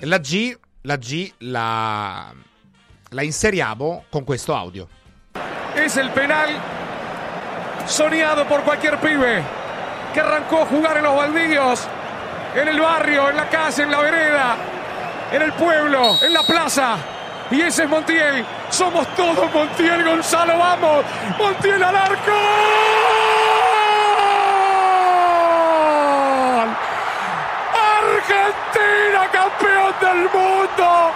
La 0.00 0.18
G, 0.18 0.56
la, 0.82 0.96
G 0.96 1.32
la, 1.38 2.32
la 3.10 3.22
inseriamo 3.22 4.04
con 4.10 4.24
questo 4.24 4.54
audio. 4.54 4.88
Es 5.74 5.96
el 5.96 6.10
penal 6.10 6.50
soñado 7.86 8.46
por 8.46 8.62
cualquier 8.62 8.98
pibe 8.98 9.42
que 10.12 10.20
arrancó 10.20 10.62
a 10.62 10.66
jugar 10.66 10.98
en 10.98 11.04
los 11.04 11.16
baldíos, 11.16 11.88
en 12.54 12.68
el 12.68 12.78
barrio, 12.78 13.30
en 13.30 13.36
la 13.36 13.48
casa, 13.48 13.82
en 13.82 13.90
la 13.90 14.00
vereda, 14.00 14.56
en 15.32 15.42
el 15.42 15.52
pueblo, 15.54 16.18
en 16.22 16.32
la 16.32 16.42
plaza. 16.42 16.96
Y 17.50 17.60
ese 17.60 17.84
es 17.84 17.88
Montiel. 17.88 18.44
Somos 18.70 19.06
todos 19.14 19.52
Montiel, 19.52 20.04
Gonzalo, 20.04 20.58
vamos. 20.58 21.04
Montiel 21.38 21.82
al 21.82 21.96
arco. 21.96 22.32
Argentina 27.98 29.28
campeón 29.32 29.94
del 30.00 30.30
mundo. 30.30 31.12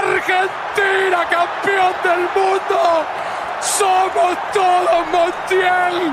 Argentina 0.00 1.18
campeón 1.30 1.94
del 2.02 2.20
mundo. 2.34 3.06
Somos 3.60 4.36
todos 4.52 5.06
Montiel. 5.12 6.12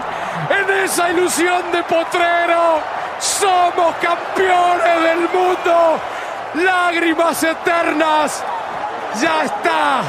En 0.49 0.83
esa 0.83 1.09
ilusión 1.09 1.71
de 1.71 1.83
potrero. 1.83 2.81
Somos 3.19 3.95
campeones 4.01 5.03
del 5.03 5.29
mundo. 5.29 5.99
Lágrimas 6.55 7.43
eternas. 7.43 8.43
Ya 9.21 9.43
está. 9.43 10.03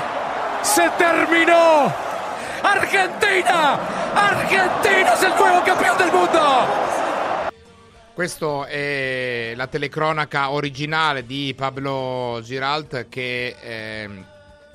Se 0.63 0.89
terminó. 0.91 1.93
Argentina. 2.63 3.79
Argentina 4.15 5.15
es 5.15 5.23
el 5.23 5.37
nuevo 5.37 5.65
campeón 5.65 5.99
del 5.99 6.13
mundo. 6.13 6.91
Questa 8.15 8.67
è 8.67 9.55
la 9.57 9.67
telecronaca 9.67 10.51
originale 10.51 11.25
di 11.25 11.55
Pablo 11.57 12.41
Giralt 12.43 13.09
che 13.09 13.57
eh, 13.63 14.25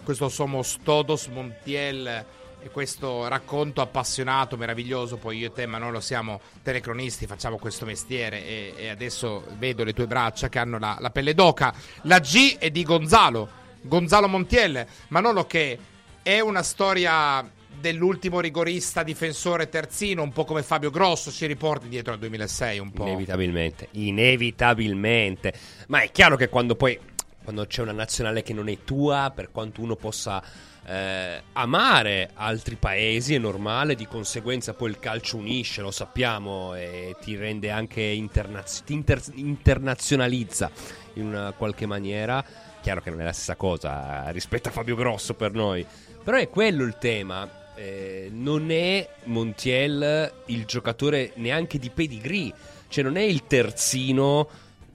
questo 0.03 0.29
Somos 0.29 0.79
Todos 0.83 1.27
Montiel 1.27 2.25
e 2.65 2.71
questo 2.71 3.27
racconto 3.27 3.81
appassionato, 3.81 4.57
meraviglioso. 4.57 5.17
Poi 5.17 5.37
io 5.37 5.47
e 5.47 5.51
te, 5.51 5.67
Manolo, 5.67 5.99
siamo 5.99 6.41
telecronisti, 6.63 7.27
facciamo 7.27 7.59
questo 7.59 7.85
mestiere 7.85 8.43
e, 8.43 8.73
e 8.75 8.89
adesso 8.89 9.45
vedo 9.59 9.83
le 9.83 9.93
tue 9.93 10.07
braccia 10.07 10.49
che 10.49 10.57
hanno 10.57 10.79
la, 10.79 10.97
la 10.99 11.11
pelle 11.11 11.35
d'oca. 11.35 11.71
La 12.03 12.17
G 12.17 12.57
è 12.57 12.71
di 12.71 12.83
Gonzalo, 12.83 13.47
Gonzalo 13.81 14.27
Montiel. 14.27 14.83
Manolo 15.09 15.45
che 15.45 15.77
è 16.23 16.39
una 16.39 16.63
storia 16.63 17.47
dell'ultimo 17.79 18.39
rigorista 18.39 19.03
difensore 19.03 19.69
terzino, 19.69 20.23
un 20.23 20.31
po' 20.31 20.43
come 20.43 20.63
Fabio 20.63 20.89
Grosso, 20.89 21.29
ci 21.29 21.45
riporti 21.45 21.87
dietro 21.87 22.13
al 22.13 22.19
2006 22.19 22.79
un 22.79 22.91
po'. 22.91 23.03
Inevitabilmente, 23.03 23.89
inevitabilmente. 23.91 25.53
Ma 25.89 25.99
è 25.99 26.09
chiaro 26.09 26.35
che 26.35 26.49
quando 26.49 26.75
poi 26.75 26.99
quando 27.45 27.65
c'è 27.65 27.81
una 27.81 27.93
nazionale 27.93 28.43
che 28.43 28.51
non 28.51 28.67
è 28.67 28.79
tua, 28.83 29.31
per 29.33 29.51
quanto 29.51 29.81
uno 29.81 29.95
possa 29.95 30.43
eh, 30.87 31.41
amare 31.53 32.31
altri 32.33 32.75
paesi, 32.75 33.35
è 33.35 33.37
normale, 33.37 33.95
di 33.95 34.07
conseguenza 34.07 34.73
poi 34.73 34.89
il 34.89 34.99
calcio 34.99 35.37
unisce, 35.37 35.81
lo 35.81 35.91
sappiamo, 35.91 36.75
e 36.75 37.15
ti 37.21 37.35
rende 37.35 37.71
anche 37.71 38.01
internaz- 38.01 38.83
ti 38.83 38.93
inter- 38.93 39.31
internazionalizza 39.35 40.69
in 41.13 41.53
qualche 41.57 41.85
maniera. 41.85 42.43
Chiaro 42.81 43.01
che 43.01 43.09
non 43.09 43.21
è 43.21 43.23
la 43.23 43.31
stessa 43.31 43.55
cosa 43.55 44.27
eh, 44.27 44.31
rispetto 44.31 44.69
a 44.69 44.71
Fabio 44.71 44.95
Grosso 44.95 45.33
per 45.35 45.53
noi, 45.53 45.85
però 46.23 46.37
è 46.37 46.49
quello 46.49 46.83
il 46.83 46.97
tema. 46.99 47.63
Eh, 47.77 48.29
non 48.31 48.71
è 48.71 49.07
Montiel 49.25 50.31
il 50.45 50.65
giocatore 50.65 51.33
neanche 51.35 51.77
di 51.77 51.89
pedigree, 51.89 52.53
cioè 52.87 53.03
non 53.03 53.17
è 53.17 53.21
il 53.21 53.45
terzino 53.47 54.47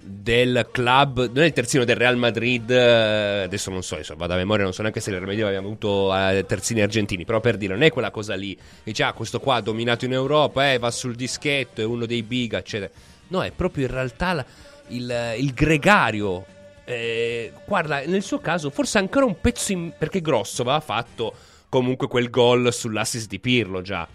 del 0.02 0.68
club, 0.70 1.30
non 1.32 1.44
è 1.44 1.46
il 1.46 1.52
terzino 1.52 1.84
del 1.84 1.96
Real 1.96 2.16
Madrid, 2.16 2.70
eh, 2.70 3.42
adesso 3.42 3.70
non 3.70 3.82
so, 3.82 3.96
insomma, 3.96 4.20
vado 4.20 4.32
a 4.32 4.36
memoria, 4.36 4.64
non 4.64 4.72
so 4.72 4.82
neanche 4.82 5.00
se 5.00 5.10
nel 5.10 5.20
Real 5.20 5.46
abbiamo 5.46 5.66
avuto 5.66 6.16
eh, 6.16 6.44
terzini 6.46 6.80
argentini, 6.80 7.24
però 7.24 7.40
per 7.40 7.56
dire, 7.56 7.74
non 7.74 7.82
è 7.82 7.90
quella 7.90 8.10
cosa 8.10 8.34
lì, 8.34 8.58
dice, 8.82 9.02
ah, 9.02 9.12
questo 9.12 9.40
qua 9.40 9.56
ha 9.56 9.60
dominato 9.60 10.06
in 10.06 10.12
Europa, 10.12 10.72
eh, 10.72 10.78
va 10.78 10.90
sul 10.90 11.14
dischetto, 11.14 11.80
è 11.80 11.84
uno 11.84 12.06
dei 12.06 12.22
big, 12.22 12.54
eccetera. 12.54 12.90
No, 13.28 13.42
è 13.42 13.50
proprio 13.50 13.86
in 13.86 13.92
realtà 13.92 14.32
la, 14.32 14.44
il, 14.88 15.34
il, 15.38 15.52
gregario. 15.52 16.44
Eh, 16.84 17.52
guarda, 17.64 18.02
nel 18.06 18.22
suo 18.22 18.38
caso, 18.40 18.70
forse 18.70 18.98
ancora 18.98 19.24
un 19.24 19.40
pezzo 19.40 19.72
in... 19.72 19.92
perché 19.96 20.20
Grosso 20.20 20.62
aveva 20.62 20.80
fatto 20.80 21.34
comunque 21.68 22.08
quel 22.08 22.30
gol 22.30 22.72
sull'assist 22.72 23.28
di 23.28 23.38
Pirlo 23.38 23.82
già 23.82 24.06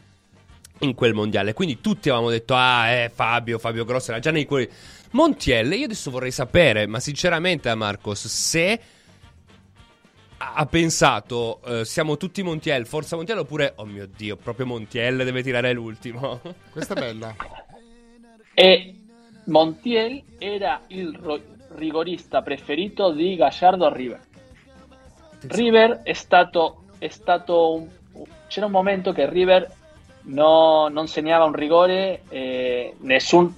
in 0.80 0.94
quel 0.94 1.14
mondiale. 1.14 1.54
Quindi 1.54 1.80
tutti 1.80 2.10
avevamo 2.10 2.30
detto: 2.30 2.54
Ah, 2.56 2.88
eh, 2.90 3.12
Fabio, 3.14 3.58
Fabio 3.58 3.86
Grosso 3.86 4.12
era 4.12 4.20
già 4.20 4.32
nei 4.32 4.46
cuori. 4.46 4.70
Montiel, 5.12 5.74
io 5.74 5.86
adesso 5.86 6.12
vorrei 6.12 6.32
sapere, 6.32 6.88
ma 6.88 7.00
sinceramente, 7.00 7.70
a 7.70 7.76
Marcos, 7.76 8.28
se 8.28 8.80
ha 10.38 10.66
pensato 10.66 11.62
eh, 11.66 11.86
siamo 11.86 12.18
tutti 12.18 12.44
Montiel, 12.44 12.86
forza 12.86 13.16
Montiel, 13.16 13.40
oppure, 13.40 13.74
oh 13.78 13.86
mio 13.86 14.08
dio, 14.08 14.36
proprio 14.36 14.66
Montiel 14.66 15.18
deve 15.18 15.42
tirare 15.42 15.72
l'ultimo. 15.74 16.42
Questa 16.70 16.94
è 16.94 17.00
bella. 17.00 17.36
e 18.54 18.96
Montiel 19.46 20.24
era 20.38 20.82
il 20.88 21.16
ro- 21.16 21.42
rigorista 21.76 22.42
preferito 22.42 23.12
di 23.12 23.36
Gallardo 23.36 23.94
River. 23.94 24.20
River 25.48 26.02
è 26.04 26.14
stato, 26.14 26.86
è 26.98 27.08
stato 27.08 27.74
un, 27.74 27.88
c'era 28.48 28.66
un 28.66 28.72
momento 28.72 29.12
che 29.12 29.30
River 29.30 29.72
no, 30.26 30.88
non 30.88 31.08
segnava 31.08 31.46
un 31.46 31.54
rigore, 31.54 32.24
eh, 32.30 32.96
nessun, 33.00 33.54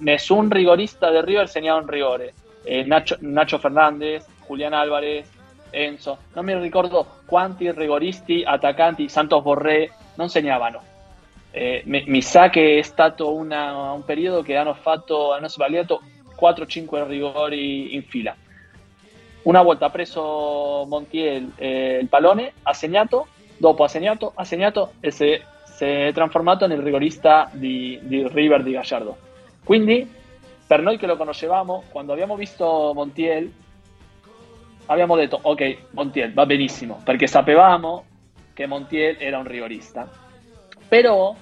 rigorista 0.50 1.10
del 1.10 1.22
River 1.22 1.48
segnava 1.48 1.80
un 1.80 1.86
rigore. 1.86 2.34
Eh, 2.64 2.84
Nacho, 2.84 3.16
Nacho 3.20 3.58
Fernández, 3.58 4.26
Julián 4.46 4.74
Álvarez, 4.74 5.28
Enzo, 5.70 6.18
non 6.34 6.44
mi 6.44 6.58
ricordo 6.58 7.06
quanti 7.26 7.70
rigoristi, 7.70 8.42
attaccanti, 8.44 9.08
Santos 9.08 9.42
Borré 9.42 9.90
non 10.14 10.28
segnavano. 10.28 10.82
Eh, 11.50 11.82
mi, 11.86 12.04
mi, 12.06 12.22
sa 12.22 12.50
che 12.50 12.78
è 12.78 12.82
stato 12.82 13.34
una, 13.34 13.92
un 13.92 14.04
periodo 14.04 14.42
che 14.42 14.56
hanno, 14.56 14.74
fatto, 14.74 15.32
hanno 15.32 15.48
sbagliato 15.48 16.02
4-5 16.38 17.06
rigori 17.06 17.94
in 17.94 18.02
fila. 18.02 18.34
Una 19.42 19.62
volta 19.62 19.88
preso 19.88 20.84
Montiel 20.86 21.52
eh, 21.56 21.98
il 22.02 22.08
pallone, 22.08 22.52
ha 22.62 22.74
segnato, 22.74 23.28
dopo 23.56 23.84
ha 23.84 23.88
segnato, 23.88 24.32
ha 24.34 24.44
segnato 24.44 24.92
e 25.00 25.10
se 25.10 25.42
si 25.78 25.84
è 25.84 26.10
trasformato 26.12 26.66
nel 26.66 26.80
rigorista 26.80 27.48
di, 27.52 28.00
di 28.02 28.26
River 28.26 28.64
di 28.64 28.72
Gallardo. 28.72 29.16
Quindi, 29.62 30.12
per 30.66 30.82
noi 30.82 30.98
che 30.98 31.06
lo 31.06 31.16
conoscevamo, 31.16 31.84
quando 31.90 32.12
abbiamo 32.12 32.34
visto 32.34 32.90
Montiel, 32.92 33.48
abbiamo 34.86 35.14
detto, 35.14 35.38
ok, 35.40 35.76
Montiel 35.92 36.32
va 36.32 36.46
benissimo, 36.46 37.00
perché 37.04 37.28
sapevamo 37.28 38.06
che 38.54 38.66
Montiel 38.66 39.18
era 39.20 39.38
un 39.38 39.46
rigorista. 39.46 40.10
Però, 40.88 41.36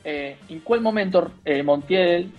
eh, 0.00 0.36
in 0.46 0.62
quel 0.62 0.80
momento 0.80 1.32
eh, 1.42 1.60
Montiel 1.60 2.32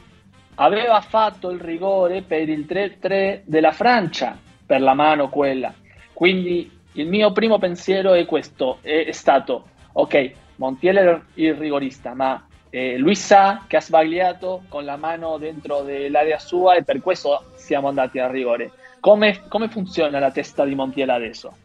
aveva 0.56 1.02
fatto 1.02 1.52
il 1.52 1.60
rigore 1.60 2.24
per 2.24 2.50
il 2.50 2.66
3-3 2.68 3.42
della 3.46 3.74
Francia, 3.74 4.36
per 4.66 4.82
la 4.82 4.96
mano 4.96 5.30
quella. 5.30 5.72
Quindi 6.14 6.68
il 6.94 7.08
mio 7.08 7.32
primo 7.32 7.60
pensiero 7.60 8.14
è 8.14 8.26
questo, 8.26 8.80
è 8.82 9.12
stato, 9.12 9.68
ok, 9.92 10.46
Montiel 10.58 10.98
era 10.98 11.26
il 11.36 11.56
rigorista, 11.56 12.14
ma 12.14 12.46
eh, 12.70 12.98
lui 12.98 13.16
sa 13.16 13.64
che 13.68 13.78
ha 13.78 13.82
sbagliato 13.82 14.64
con 14.68 14.86
la 14.86 14.98
mano 14.98 15.38
dentro 15.38 15.82
dell'area 15.82 16.40
sua 16.40 16.76
e 16.76 16.84
per 16.84 17.02
questo 17.02 17.46
siamo 17.56 17.88
andati 17.88 18.20
al 18.20 18.30
rigore. 18.30 18.72
Come, 19.00 19.44
come 19.48 19.70
funziona 19.70 20.20
la 20.20 20.32
testa 20.32 20.66
di 20.66 20.76
Montiel 20.76 21.10
adesso? 21.10 21.56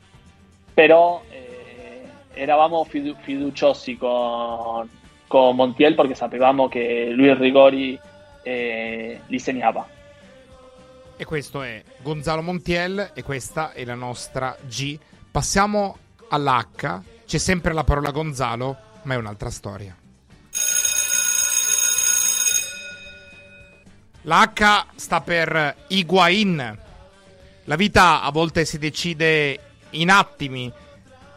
Però 0.72 1.22
eh, 1.30 2.02
eravamo 2.34 2.84
fidu- 2.84 3.18
fiduciosi 3.20 3.96
con, 3.96 4.88
con, 5.26 5.56
Montiel 5.56 5.94
perché 5.94 6.14
sapevamo 6.14 6.68
che 6.68 7.10
lui 7.10 7.34
rigori 7.34 7.98
eh, 8.42 9.20
li 9.26 9.38
segnava. 9.38 9.86
E 11.16 11.24
questo 11.24 11.62
è 11.62 11.82
Gonzalo 12.00 12.42
Montiel 12.42 13.10
e 13.14 13.22
questa 13.22 13.72
è 13.72 13.84
la 13.84 13.94
nostra 13.94 14.56
G. 14.66 14.98
Passiamo 15.30 15.96
all'H 16.28 17.02
c'è 17.32 17.38
sempre 17.38 17.72
la 17.72 17.82
parola 17.82 18.10
Gonzalo, 18.10 18.76
ma 19.04 19.14
è 19.14 19.16
un'altra 19.16 19.48
storia. 19.48 19.96
La 24.24 24.52
H 24.54 24.86
sta 24.96 25.22
per 25.22 25.76
Higuain. 25.86 26.78
La 27.64 27.76
vita 27.76 28.20
a 28.20 28.30
volte 28.30 28.66
si 28.66 28.76
decide 28.76 29.58
in 29.92 30.10
attimi. 30.10 30.70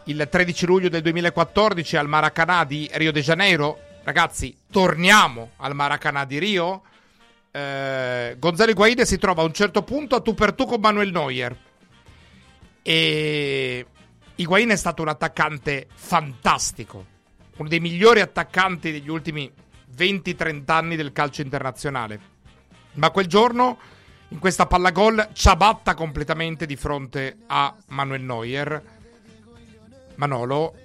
Il 0.08 0.28
13 0.30 0.66
luglio 0.66 0.90
del 0.90 1.02
2014 1.02 1.96
al 1.96 2.10
Maracanã 2.10 2.66
di 2.66 2.90
Rio 2.96 3.14
de 3.14 3.22
Janeiro. 3.22 3.80
Ragazzi, 4.04 4.54
torniamo 4.70 5.52
al 5.56 5.76
Maracanã 5.76 6.26
di 6.26 6.40
Rio. 6.40 6.82
Eh, 7.52 8.36
Gonzalo 8.38 8.72
Higuain 8.72 9.06
si 9.06 9.18
trova 9.18 9.44
a 9.44 9.46
un 9.46 9.54
certo 9.54 9.82
punto 9.84 10.18
a 10.18 10.20
tu 10.20 10.34
per 10.34 10.52
tu 10.52 10.66
con 10.66 10.82
Manuel 10.82 11.12
Neuer. 11.12 11.58
E 12.82 13.86
Higuain 14.38 14.70
è 14.70 14.76
stato 14.76 15.02
un 15.02 15.08
attaccante 15.08 15.88
fantastico, 15.94 17.06
uno 17.56 17.70
dei 17.70 17.80
migliori 17.80 18.20
attaccanti 18.20 18.92
degli 18.92 19.10
ultimi 19.10 19.50
20-30 19.96 20.64
anni 20.72 20.96
del 20.98 21.14
calcio 21.14 21.42
internazionale. 21.42 22.20
Ma 22.94 23.12
quel 23.12 23.28
giorno, 23.28 23.78
in 24.30 24.40
questa 24.40 24.66
palla 24.66 24.92
gol, 24.92 25.30
ciabatta 25.32 25.94
completamente 25.94 26.66
di 26.66 26.76
fronte 26.76 27.38
a 27.48 27.74
Manuel 27.88 28.24
Neuer. 28.24 28.84
Manolo, 30.16 30.76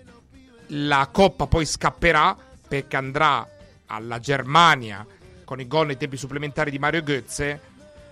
la 0.68 1.08
coppa 1.10 1.48
poi 1.48 1.66
scapperà 1.66 2.36
perché 2.68 2.96
andrà 2.96 3.48
alla 3.86 4.20
Germania 4.20 5.04
con 5.44 5.58
i 5.58 5.66
gol 5.66 5.86
nei 5.86 5.96
tempi 5.96 6.16
supplementari 6.16 6.70
di 6.70 6.78
Mario 6.78 7.02
Götze 7.02 7.60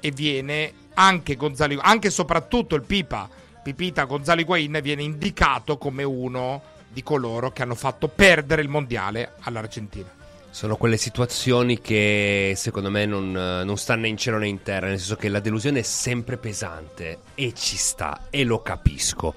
e 0.01 0.11
viene 0.11 0.73
anche 0.95 1.37
Gonzalo, 1.37 1.79
anche 1.81 2.09
e 2.09 2.11
soprattutto 2.11 2.75
il 2.75 2.83
Pipa 2.83 3.29
Pipita 3.75 4.05
Gonzalo 4.05 4.41
Higuain 4.41 4.81
viene 4.83 5.03
indicato 5.03 5.77
come 5.77 6.03
uno 6.03 6.63
di 6.89 7.03
coloro 7.03 7.53
che 7.53 7.61
hanno 7.61 7.75
fatto 7.75 8.09
perdere 8.09 8.63
il 8.63 8.69
mondiale 8.69 9.35
all'Argentina. 9.41 10.09
Sono 10.49 10.77
quelle 10.77 10.97
situazioni 10.97 11.79
che 11.79 12.55
secondo 12.57 12.91
me 12.91 13.05
non, 13.05 13.31
non, 13.31 13.77
stanno 13.77 14.03
né 14.03 14.09
in 14.09 14.17
cielo 14.17 14.39
né 14.39 14.49
in 14.49 14.63
terra, 14.63 14.87
nel 14.87 14.97
senso 14.97 15.17
che 15.17 15.29
la 15.29 15.41
delusione 15.41 15.81
è 15.81 15.83
sempre 15.83 16.39
pesante 16.39 17.19
e 17.35 17.53
ci 17.55 17.77
sta 17.77 18.29
e 18.31 18.43
lo 18.45 18.63
capisco. 18.63 19.35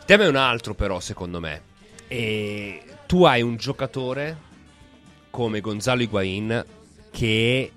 Il 0.00 0.04
tema 0.04 0.24
è 0.24 0.28
un 0.28 0.34
altro 0.34 0.74
però 0.74 0.98
secondo 0.98 1.38
me. 1.38 1.62
E 2.08 2.82
tu 3.06 3.22
hai 3.22 3.40
un 3.40 3.54
giocatore 3.54 4.36
come 5.30 5.60
Gonzalo 5.60 6.02
Higuain 6.02 6.64
che 7.12 7.70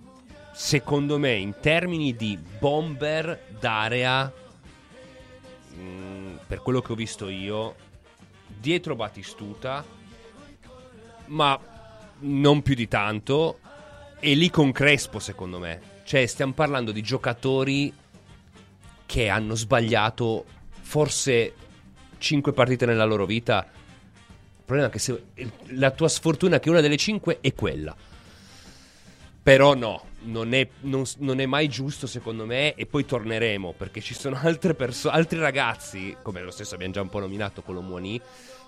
secondo 0.54 1.20
me 1.20 1.34
in 1.34 1.54
termini 1.62 2.16
di 2.16 2.36
bomber 2.60 3.44
d'area 3.60 4.34
Mm, 5.78 6.36
per 6.48 6.62
quello 6.62 6.82
che 6.82 6.92
ho 6.92 6.96
visto 6.96 7.30
io, 7.30 7.76
dietro 8.48 8.96
Batistuta, 8.96 9.86
ma 11.26 11.60
non 12.20 12.62
più 12.62 12.74
di 12.74 12.88
tanto, 12.88 13.60
e 14.20 14.34
lì 14.34 14.50
con 14.50 14.72
Crespo 14.72 15.20
secondo 15.20 15.60
me. 15.60 15.96
Cioè 16.04 16.26
stiamo 16.26 16.54
parlando 16.54 16.92
di 16.92 17.02
giocatori 17.02 17.94
che 19.06 19.30
hanno 19.30 19.56
sbagliato 19.56 20.46
forse 20.82 21.54
5 22.18 22.54
partite 22.54 22.86
nella 22.86 23.06
loro 23.06 23.26
vita. 23.26 23.66
Il 23.70 24.64
problema 24.64 24.88
è 24.90 24.92
che 24.92 25.00
se, 25.00 25.24
la 25.68 25.92
tua 25.92 26.08
sfortuna 26.10 26.58
è 26.58 26.60
che 26.60 26.70
una 26.70 26.82
delle 26.82 26.98
5 26.98 27.40
è 27.42 27.54
quella. 27.54 27.96
Però 29.44 29.76
no, 29.76 30.04
non 30.28 30.54
è, 30.54 30.68
non, 30.82 31.04
non 31.20 31.40
è, 31.40 31.46
mai 31.46 31.68
giusto 31.68 32.08
secondo 32.08 32.46
me 32.46 32.74
e 32.76 32.86
poi 32.86 33.06
torneremo 33.06 33.74
perché 33.78 34.02
ci 34.02 34.14
sono 34.14 34.38
altre 34.42 34.74
perso- 34.74 35.10
altri 35.10 35.40
ragazzi, 35.40 36.16
come 36.22 36.42
lo 36.42 36.52
stesso 36.52 36.76
abbiamo 36.76 36.94
già 36.94 37.02
un 37.02 37.10
po' 37.10 37.20
nominato 37.20 37.62
Colomoni, 37.62 38.20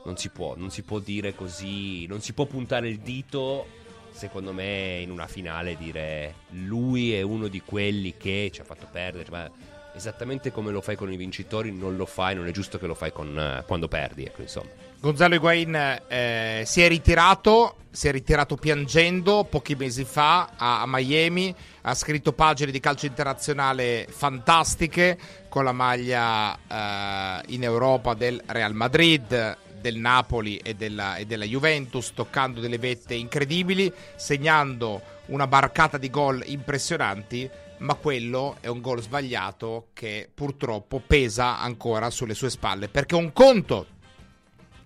non 0.05 0.17
si 0.17 0.29
può, 0.29 0.55
non 0.55 0.69
si 0.69 0.83
può 0.83 0.99
dire 0.99 1.35
così, 1.35 2.05
non 2.07 2.21
si 2.21 2.33
può 2.33 2.45
puntare 2.45 2.89
il 2.89 2.99
dito 2.99 3.77
secondo 4.11 4.51
me 4.51 4.99
in 5.01 5.11
una 5.11 5.27
finale 5.27 5.77
dire 5.77 6.33
lui 6.49 7.13
è 7.13 7.21
uno 7.21 7.47
di 7.47 7.61
quelli 7.61 8.15
che 8.17 8.49
ci 8.51 8.61
ha 8.61 8.63
fatto 8.63 8.87
perdere, 8.91 9.29
ma 9.29 9.49
esattamente 9.93 10.51
come 10.51 10.71
lo 10.71 10.81
fai 10.81 10.95
con 10.95 11.11
i 11.11 11.17
vincitori 11.17 11.71
non 11.71 11.95
lo 11.95 12.05
fai, 12.05 12.35
non 12.35 12.47
è 12.47 12.51
giusto 12.51 12.77
che 12.79 12.87
lo 12.87 12.95
fai 12.95 13.11
con, 13.11 13.35
uh, 13.35 13.65
quando 13.65 13.87
perdi, 13.87 14.23
ecco 14.25 14.41
insomma. 14.41 14.88
Gonzalo 15.01 15.35
Higuain 15.35 16.01
eh, 16.09 16.63
si 16.65 16.81
è 16.81 16.89
ritirato, 16.89 17.75
si 17.89 18.09
è 18.09 18.11
ritirato 18.11 18.57
piangendo 18.57 19.45
pochi 19.49 19.75
mesi 19.75 20.03
fa 20.03 20.49
a, 20.57 20.81
a, 20.81 20.85
Miami, 20.87 21.55
ha 21.83 21.93
scritto 21.95 22.33
pagine 22.33 22.69
di 22.69 22.81
calcio 22.81 23.05
internazionale 23.05 24.07
fantastiche 24.09 25.17
con 25.47 25.63
la 25.63 25.71
maglia 25.71 26.53
eh, 26.53 27.43
in 27.53 27.63
Europa 27.63 28.13
del 28.13 28.43
Real 28.45 28.73
Madrid, 28.73 29.57
del 29.79 29.95
Napoli 29.95 30.57
e 30.57 30.73
della, 30.73 31.15
e 31.15 31.25
della, 31.25 31.45
Juventus, 31.45 32.11
toccando 32.13 32.59
delle 32.59 32.77
vette 32.77 33.13
incredibili, 33.13 33.89
segnando 34.17 35.01
una 35.27 35.47
barcata 35.47 35.97
di 35.97 36.09
gol 36.09 36.43
impressionanti, 36.45 37.49
ma 37.77 37.93
quello 37.93 38.57
è 38.59 38.67
un 38.67 38.81
gol 38.81 39.01
sbagliato 39.01 39.91
che 39.93 40.29
purtroppo 40.33 41.01
pesa 41.07 41.57
ancora 41.57 42.09
sulle 42.09 42.33
sue 42.33 42.49
spalle, 42.49 42.89
perché 42.89 43.15
un 43.15 43.31
conto 43.31 43.97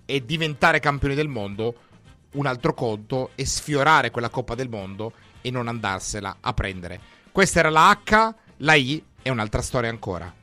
è 0.05 0.19
diventare 0.19 0.79
campioni 0.79 1.15
del 1.15 1.27
mondo, 1.27 1.75
un 2.33 2.45
altro 2.45 2.73
conto 2.73 3.31
è 3.35 3.43
sfiorare 3.43 4.11
quella 4.11 4.29
Coppa 4.29 4.55
del 4.55 4.69
Mondo 4.69 5.13
e 5.41 5.51
non 5.51 5.67
andarsela 5.67 6.37
a 6.39 6.53
prendere. 6.53 6.99
Questa 7.31 7.59
era 7.59 7.69
la 7.69 7.89
H, 8.03 8.33
la 8.57 8.73
I 8.73 9.03
è 9.21 9.29
un'altra 9.29 9.61
storia 9.61 9.89
ancora. 9.89 10.33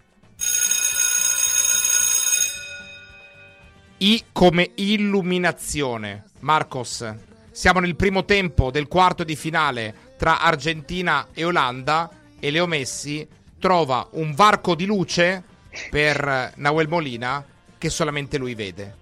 I 3.98 4.24
come 4.32 4.70
illuminazione. 4.76 6.24
Marcos, 6.40 7.14
siamo 7.50 7.80
nel 7.80 7.96
primo 7.96 8.24
tempo 8.24 8.70
del 8.70 8.88
quarto 8.88 9.24
di 9.24 9.36
finale 9.36 10.14
tra 10.16 10.40
Argentina 10.40 11.28
e 11.32 11.44
Olanda 11.44 12.08
e 12.38 12.50
Leo 12.50 12.66
Messi 12.66 13.26
trova 13.58 14.08
un 14.12 14.32
varco 14.34 14.74
di 14.74 14.86
luce 14.86 15.44
per 15.90 16.52
Nahuel 16.56 16.88
Molina 16.88 17.44
che 17.76 17.90
solamente 17.90 18.38
lui 18.38 18.54
vede. 18.54 18.99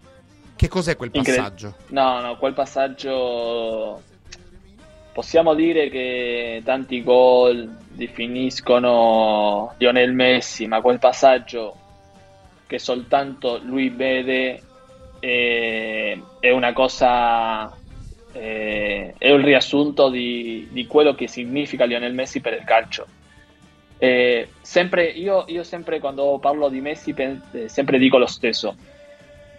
Che 0.58 0.66
cos'è 0.66 0.96
quel 0.96 1.12
passaggio? 1.12 1.76
no, 1.90 2.20
no, 2.20 2.36
quel 2.36 2.52
passaggio 2.52 4.02
possiamo 5.12 5.54
dire 5.54 5.88
che 5.88 6.62
tanti 6.64 7.04
gol 7.04 7.76
definiscono 7.92 9.74
Lionel 9.78 10.12
Messi, 10.12 10.66
ma 10.66 10.80
quel 10.80 10.98
passaggio 10.98 11.76
che 12.66 12.80
soltanto 12.80 13.60
lui 13.62 13.90
vede 13.90 14.60
è, 15.20 16.18
è 16.40 16.50
una 16.50 16.72
cosa 16.72 17.72
è, 18.32 19.14
è 19.16 19.30
un 19.30 19.44
riassunto 19.44 20.10
di, 20.10 20.66
di, 20.72 20.88
quello 20.88 21.14
che 21.14 21.28
significa 21.28 21.84
Lionel 21.84 22.14
Messi 22.14 22.40
per 22.40 22.54
il 22.54 22.64
calcio. 22.64 23.06
Sempre, 23.96 25.04
io, 25.04 25.44
io, 25.46 25.62
sempre 25.62 26.00
quando 26.00 26.36
parlo 26.40 26.68
di 26.68 26.80
Messi 26.80 27.14
sempre 27.68 27.98
dico 27.98 28.18
lo 28.18 28.26
stesso 28.26 28.74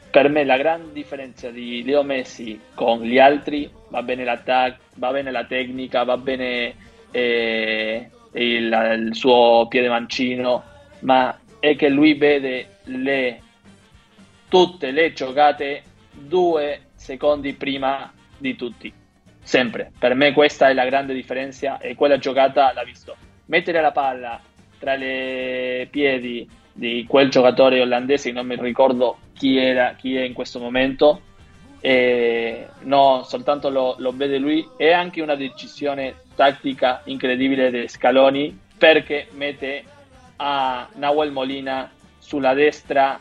per 0.09 0.29
me 0.29 0.43
la 0.43 0.57
grande 0.57 0.91
differenza 0.91 1.49
di 1.49 1.83
Leo 1.83 2.03
Messi 2.03 2.59
con 2.73 3.01
gli 3.01 3.19
altri 3.19 3.69
va 3.89 4.01
bene 4.01 4.23
l'attacco, 4.23 4.77
va 4.95 5.11
bene 5.11 5.31
la 5.31 5.45
tecnica, 5.45 6.03
va 6.03 6.17
bene 6.17 6.75
eh, 7.11 8.09
il, 8.33 8.97
il, 9.07 9.15
suo 9.15 9.67
piede 9.67 9.89
mancino, 9.89 10.63
ma 10.99 11.37
è 11.59 11.75
che 11.75 11.89
lui 11.89 12.13
vede 12.15 12.77
le, 12.85 13.41
tutte 14.47 14.91
le 14.91 15.13
giocate 15.13 15.83
due 16.11 16.87
secondi 16.95 17.53
prima 17.53 18.11
di 18.37 18.55
tutti. 18.55 18.91
Sempre. 19.41 19.91
Per 19.97 20.13
me 20.13 20.33
questa 20.33 20.69
è 20.69 20.73
la 20.73 20.85
grande 20.85 21.13
differenza 21.13 21.79
e 21.79 21.95
quella 21.95 22.17
giocata 22.17 22.71
l'ha 22.73 22.83
visto. 22.83 23.15
Mettere 23.45 23.81
la 23.81 23.91
palla 23.91 24.39
tra 24.77 24.93
i 24.93 25.87
piedi 25.89 26.47
di 26.71 27.05
quel 27.07 27.29
giocatore 27.29 27.81
olandese, 27.81 28.31
non 28.31 28.45
mi 28.45 28.55
ricordo 28.57 29.17
chi, 29.39 29.57
era, 29.57 29.93
chi 29.93 30.17
è 30.17 30.21
in 30.21 30.33
questo 30.33 30.59
momento, 30.59 31.21
e 31.79 32.67
no, 32.81 33.23
soltanto 33.23 33.69
lo, 33.69 33.95
lo, 33.99 34.11
vede 34.11 34.37
lui. 34.37 34.67
È 34.75 34.91
anche 34.91 35.21
una 35.21 35.35
decisione 35.35 36.15
tattica 36.35 37.01
incredibile 37.05 37.71
di 37.71 37.87
Scaloni 37.87 38.57
perché 38.77 39.27
mette 39.31 39.83
a 40.35 40.87
Nahuel 40.95 41.31
Molina 41.31 41.89
sulla 42.17 42.53
destra, 42.53 43.17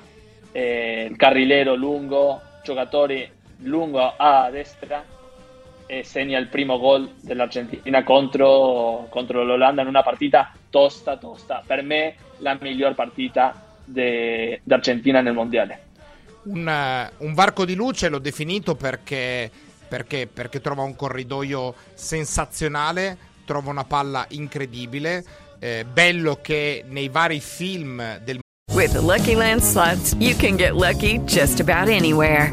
eh, 0.51 1.07
il 1.09 1.17
carrilero 1.17 1.77
lungo, 1.77 2.41
giocatore 2.65 3.31
lungo 3.63 4.15
a 4.17 4.51
destra 4.51 5.05
e 5.87 6.05
segna 6.05 6.39
il 6.39 6.49
primo 6.49 6.79
gol 6.79 7.09
dell'Argentina 7.23 8.03
contro, 8.03 9.07
contro 9.09 9.45
l'Olanda 9.45 9.83
in 9.83 9.89
una 9.89 10.03
partita 10.03 10.53
tosta, 10.69 11.17
tosta. 11.17 11.63
Per 11.65 11.83
me 11.83 12.15
la 12.39 12.59
miglior 12.61 12.95
partita 12.95 13.55
d'Argentina 13.85 15.21
nel 15.21 15.33
mondiale. 15.33 15.87
Un, 16.49 16.69
eh, 16.69 17.13
un, 17.19 17.35
varco 17.35 17.65
di 17.65 17.75
luce 17.75 18.09
l'ho 18.09 18.19
definito 18.19 18.75
perché, 18.75 19.51
perché, 19.87 20.27
perché 20.33 20.61
trova 20.61 20.83
un 20.83 20.97
corridoio 20.97 21.75
sensazionale, 21.95 23.17
trova 23.45 23.71
una 23.71 23.85
palla 23.85 24.27
incredibile. 24.31 25.25
Eh, 25.59 25.85
bello 25.91 26.39
che 26.41 26.85
nei 26.87 27.09
vari 27.09 27.41
film 27.41 28.21
del 28.21 28.39
With 28.73 28.93
the 28.93 29.01
Lucky 29.01 29.35
Land 29.35 29.61
slots, 29.61 30.15
you 30.19 30.37
can 30.37 30.57
get 30.57 30.75
lucky 30.75 31.19
just 31.25 31.61
about 31.61 31.89
anywhere. 31.89 32.53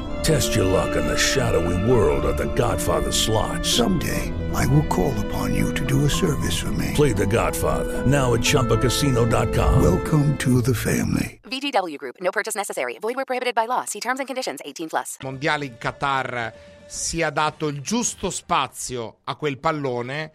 Test 0.23 0.53
your 0.53 0.65
luck 0.65 0.95
in 0.95 1.07
the 1.07 1.17
shadowy 1.17 1.89
world 1.89 2.25
of 2.25 2.37
The 2.37 2.45
Godfather 2.53 3.11
slot. 3.11 3.65
Someday, 3.65 4.31
I 4.53 4.67
will 4.67 4.85
call 4.85 5.13
upon 5.25 5.55
you 5.55 5.73
to 5.73 5.83
do 5.83 6.05
a 6.05 6.09
service 6.09 6.61
for 6.61 6.71
me. 6.73 6.91
Play 6.93 7.11
The 7.11 7.25
Godfather 7.25 8.05
now 8.05 8.35
at 8.35 8.41
Choppacasino.com. 8.41 9.81
Welcome 9.81 10.37
to 10.37 10.61
the 10.61 10.75
family. 10.75 11.39
VGW 11.49 11.97
Group. 11.97 12.17
No 12.21 12.29
purchase 12.29 12.55
necessary. 12.55 12.99
Void 12.99 13.15
where 13.15 13.25
prohibited 13.25 13.55
by 13.55 13.65
law. 13.65 13.83
See 13.85 13.99
terms 13.99 14.19
and 14.19 14.27
conditions. 14.27 14.59
18 14.63 14.89
plus. 14.89 15.17
Mondiale 15.23 15.65
in 15.65 15.77
Qatar 15.79 16.53
sia 16.85 17.31
dato 17.31 17.67
il 17.67 17.81
giusto 17.81 18.29
spazio 18.29 19.21
a 19.23 19.35
quel 19.35 19.57
pallone 19.57 20.31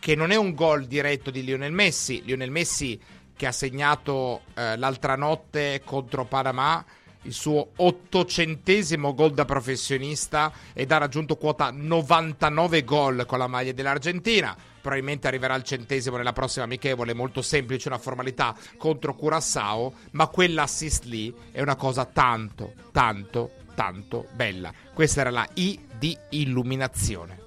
che 0.00 0.16
non 0.16 0.32
è 0.32 0.36
un 0.36 0.54
gol 0.54 0.86
diretto 0.86 1.30
di 1.30 1.44
Lionel 1.44 1.72
Messi. 1.72 2.24
Lionel 2.24 2.50
Messi 2.50 3.00
che 3.36 3.46
ha 3.46 3.52
segnato 3.52 4.40
eh, 4.54 4.76
l'altra 4.76 5.14
notte 5.14 5.82
contro 5.84 6.24
Panama 6.24 6.84
il 7.22 7.32
suo 7.32 7.72
ottocentesimo 7.76 9.14
gol 9.14 9.32
da 9.32 9.44
professionista 9.44 10.52
ed 10.72 10.90
ha 10.92 10.98
raggiunto 10.98 11.36
quota 11.36 11.70
99 11.70 12.84
gol 12.84 13.24
con 13.26 13.38
la 13.38 13.46
maglia 13.46 13.72
dell'Argentina. 13.72 14.56
Probabilmente 14.80 15.26
arriverà 15.26 15.54
al 15.54 15.62
centesimo 15.62 16.16
nella 16.16 16.32
prossima 16.32 16.64
amichevole, 16.64 17.12
molto 17.12 17.42
semplice, 17.42 17.88
una 17.88 17.98
formalità 17.98 18.56
contro 18.78 19.14
Curaçao, 19.14 19.92
ma 20.12 20.26
quell'assist 20.28 21.04
lì 21.04 21.34
è 21.50 21.60
una 21.60 21.76
cosa 21.76 22.06
tanto, 22.06 22.72
tanto, 22.90 23.50
tanto 23.74 24.26
bella. 24.32 24.72
Questa 24.94 25.20
era 25.20 25.30
la 25.30 25.46
I 25.54 25.78
di 25.98 26.16
illuminazione. 26.30 27.38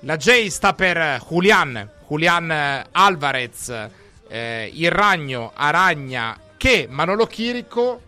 La 0.00 0.18
J 0.18 0.48
sta 0.48 0.74
per 0.74 1.24
Julian, 1.26 1.90
Julian 2.06 2.84
Alvarez 2.92 3.88
eh, 4.34 4.68
il 4.74 4.90
ragno 4.90 5.52
aragna 5.54 6.36
che 6.56 6.88
Manolo 6.90 7.24
Chirico 7.24 8.02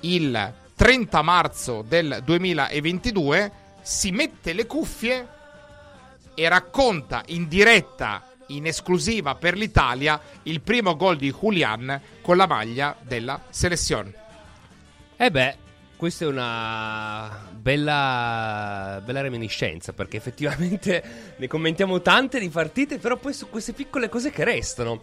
il 0.00 0.54
30 0.74 1.20
marzo 1.20 1.84
del 1.86 2.22
2022 2.24 3.52
si 3.82 4.12
mette 4.12 4.54
le 4.54 4.64
cuffie 4.64 5.28
e 6.32 6.48
racconta 6.48 7.22
in 7.26 7.48
diretta 7.48 8.26
in 8.46 8.66
esclusiva 8.66 9.34
per 9.34 9.54
l'Italia 9.54 10.18
il 10.44 10.62
primo 10.62 10.96
gol 10.96 11.18
di 11.18 11.30
Julian 11.30 12.00
con 12.22 12.38
la 12.38 12.46
maglia 12.46 12.96
della 13.02 13.38
selezione. 13.50 14.14
Eh 15.18 15.30
beh, 15.30 15.56
questa 15.96 16.24
è 16.24 16.28
una 16.28 17.46
bella, 17.52 19.02
bella 19.04 19.20
reminiscenza 19.20 19.92
perché 19.92 20.16
effettivamente 20.16 21.34
ne 21.36 21.46
commentiamo 21.46 22.00
tante 22.00 22.40
di 22.40 22.48
partite, 22.48 22.96
però 22.96 23.18
poi 23.18 23.34
su 23.34 23.50
queste 23.50 23.74
piccole 23.74 24.08
cose 24.08 24.30
che 24.30 24.44
restano. 24.44 25.02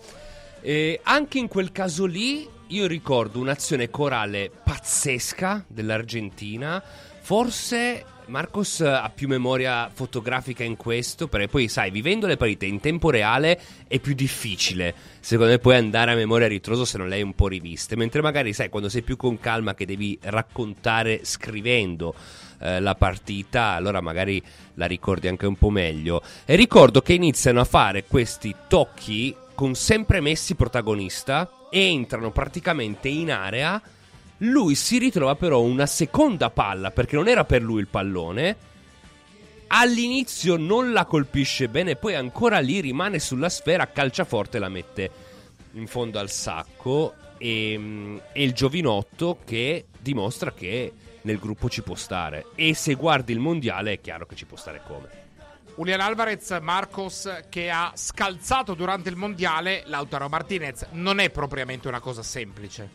E 0.62 1.00
anche 1.04 1.38
in 1.38 1.48
quel 1.48 1.72
caso 1.72 2.06
lì 2.06 2.48
io 2.68 2.86
ricordo 2.86 3.40
un'azione 3.40 3.90
corale 3.90 4.52
pazzesca 4.64 5.66
dell'Argentina, 5.68 6.82
forse 7.22 8.06
Marcos 8.30 8.82
ha 8.82 9.12
più 9.14 9.28
memoria 9.28 9.90
fotografica 9.92 10.64
in 10.64 10.78
questo, 10.78 11.28
perché 11.28 11.48
poi 11.48 11.68
sai, 11.68 11.90
vivendo 11.90 12.28
le 12.28 12.38
partite 12.38 12.68
in 12.68 12.80
tempo 12.80 13.10
reale 13.10 13.60
è 13.88 14.00
più 14.00 14.14
difficile, 14.14 14.94
secondo 15.20 15.52
me, 15.52 15.58
poi 15.58 15.76
andare 15.78 16.12
a 16.12 16.16
memoria 16.16 16.46
a 16.46 16.50
ritroso 16.50 16.86
se 16.86 17.00
non 17.00 17.10
le 17.10 17.16
hai 17.16 17.24
un 17.24 17.34
po' 17.34 17.48
riviste, 17.48 17.96
mentre 17.96 18.22
magari 18.22 18.54
sai, 18.54 18.70
quando 18.70 18.88
sei 18.88 19.02
più 19.02 19.18
con 19.18 19.40
calma 19.40 19.74
che 19.74 19.86
devi 19.86 20.18
raccontare 20.22 21.22
scrivendo 21.24 22.14
eh, 22.60 22.80
la 22.80 22.94
partita, 22.94 23.72
allora 23.72 24.00
magari 24.00 24.42
la 24.76 24.86
ricordi 24.86 25.28
anche 25.28 25.48
un 25.48 25.56
po' 25.56 25.72
meglio. 25.72 26.22
E 26.46 26.56
ricordo 26.56 27.02
che 27.02 27.14
iniziano 27.14 27.62
a 27.62 27.66
fare 27.66 28.04
questi 28.06 28.56
tocchi 28.68 29.36
con 29.60 29.76
sempre 29.76 30.22
Messi 30.22 30.56
protagonista 30.56 31.68
entrano 31.70 32.32
praticamente 32.32 33.10
in 33.10 33.30
area 33.30 33.82
lui 34.38 34.74
si 34.74 35.00
ritrova 35.00 35.36
però 35.36 35.60
una 35.60 35.86
seconda 35.86 36.50
palla 36.50 36.92
perché 36.92 37.18
non 37.18 37.28
era 37.28 37.44
per 37.44 37.62
lui 37.62 37.82
il 37.82 37.90
pallone. 37.90 38.56
All'inizio 39.68 40.56
non 40.56 40.94
la 40.94 41.04
colpisce 41.04 41.68
bene, 41.68 41.98
poi 41.98 42.16
ancora 42.16 42.60
lì 42.60 42.80
rimane 42.80 43.20
sulla 43.20 43.50
sfera, 43.50 43.88
calcia 43.88 44.24
forte 44.24 44.56
e 44.56 44.60
la 44.62 44.70
mette 44.70 45.12
in 45.74 45.88
fondo 45.88 46.20
al 46.20 46.30
sacco. 46.30 47.14
E, 47.38 48.22
e 48.32 48.42
il 48.42 48.54
giovinotto 48.54 49.40
che 49.44 49.88
dimostra 50.00 50.54
che 50.54 50.94
nel 51.24 51.38
gruppo 51.38 51.68
ci 51.68 51.82
può 51.82 51.96
stare. 51.96 52.46
E 52.56 52.74
se 52.76 52.94
guardi 52.94 53.34
il 53.34 53.40
mondiale 53.40 53.92
è 53.92 54.00
chiaro 54.00 54.26
che 54.26 54.38
ci 54.38 54.46
può 54.46 54.56
stare 54.56 54.80
come. 54.88 55.29
Julian 55.80 56.02
Alvarez, 56.02 56.60
Marcos 56.60 57.46
che 57.50 57.70
ha 57.70 57.94
scalzato 57.96 58.74
durante 58.74 59.08
il 59.08 59.16
mondiale 59.16 59.84
Lautaro 59.86 60.28
Martinez. 60.28 60.90
Non 60.92 61.20
è 61.20 61.30
propriamente 61.30 61.88
una 61.88 62.02
cosa 62.02 62.22
semplice. 62.22 62.90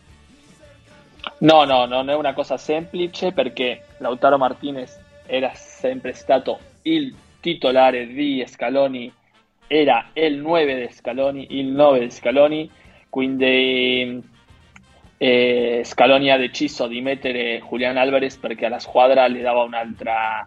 No, 1.38 1.64
no, 1.64 1.86
non 1.86 2.10
è 2.10 2.14
una 2.14 2.34
cosa 2.34 2.58
semplice 2.58 3.32
perché 3.32 3.86
Lautaro 3.96 4.36
Martinez 4.36 5.00
era 5.24 5.50
sempre 5.54 6.12
stato 6.12 6.58
il 6.82 7.16
titolare 7.40 8.06
di 8.06 8.44
Scaloni, 8.46 9.10
era 9.66 10.10
il 10.12 10.36
9 10.36 10.86
di 10.86 10.92
Scaloni, 10.92 11.46
il 11.58 11.68
9 11.68 12.00
di 12.00 12.10
Scaloni, 12.10 12.70
quindi 13.08 14.22
eh, 15.16 15.80
Scaloni 15.82 16.30
ha 16.30 16.36
deciso 16.36 16.86
di 16.86 17.00
mettere 17.00 17.62
Julian 17.66 17.96
Alvarez 17.96 18.36
perché 18.36 18.66
alla 18.66 18.78
squadra 18.78 19.26
le 19.26 19.40
dava 19.40 19.62
un'altra, 19.62 20.46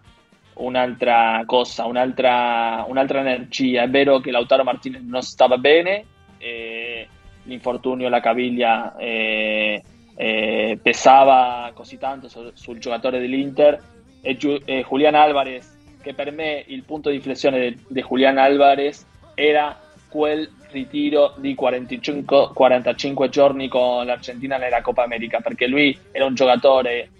un'altra 0.58 1.42
cosa, 1.46 1.84
un'altra, 1.86 2.84
un'altra 2.88 3.20
energia. 3.20 3.82
È 3.82 3.88
vero 3.88 4.20
che 4.20 4.30
Lautaro 4.30 4.64
Martinez 4.64 5.02
non 5.02 5.22
stava 5.22 5.58
bene, 5.58 6.04
eh, 6.38 7.08
l'infortunio 7.44 8.06
alla 8.06 8.20
caviglia... 8.20 8.96
Eh, 8.96 9.82
eh, 10.20 10.76
pesava 10.82 11.70
così 11.74 11.96
tanto 11.96 12.28
su, 12.28 12.50
sul 12.52 12.78
giocatore 12.78 13.20
dell'Inter 13.20 13.80
e, 14.20 14.36
Giu, 14.36 14.58
Julian 14.58 15.14
Alvarez, 15.14 15.78
che 16.02 16.12
per 16.12 16.32
me 16.32 16.64
il 16.66 16.82
punto 16.82 17.08
di 17.08 17.16
inflessione 17.16 17.76
di 17.86 18.02
Julian 18.02 18.36
Alvarez 18.36 19.06
era 19.34 19.78
quel 20.08 20.50
ritiro 20.70 21.34
di 21.36 21.54
45, 21.54 22.50
45 22.52 23.28
giorni 23.28 23.68
con 23.68 24.04
l'Argentina 24.04 24.56
nella 24.56 24.82
Coppa 24.82 25.04
America, 25.04 25.38
perché 25.40 25.68
lui 25.68 25.96
era 26.10 26.24
un 26.24 26.34
giocatore 26.34 27.10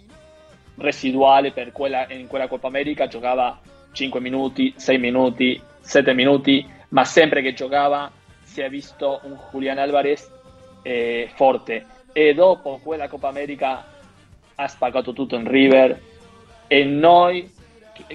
residuale 0.79 1.53
per 1.53 1.73
quella, 1.73 2.07
in 2.11 2.27
quella 2.27 2.49
Coppa 2.49 2.69
America, 2.69 3.07
giocava 3.07 3.61
5 3.93 4.21
minuti, 4.21 4.73
6 4.77 4.99
minuti, 4.99 5.61
7 5.81 6.13
minuti, 6.15 6.67
ma 6.91 7.05
sempre 7.05 7.43
che 7.43 7.55
giocava 7.55 8.11
si 8.43 8.61
è 8.61 8.69
visto 8.69 9.21
un 9.25 9.37
Julian 9.51 9.79
Alvarez 9.79 10.31
eh, 10.83 11.31
forte 11.35 11.85
e 12.13 12.35
dopo 12.35 12.81
quella 12.83 13.09
Coppa 13.09 13.29
America 13.29 13.85
ha 14.55 14.69
spaccato 14.69 15.13
tutto 15.13 15.37
in 15.37 15.49
River 15.49 16.01
e 16.67 16.85
noi, 16.85 17.51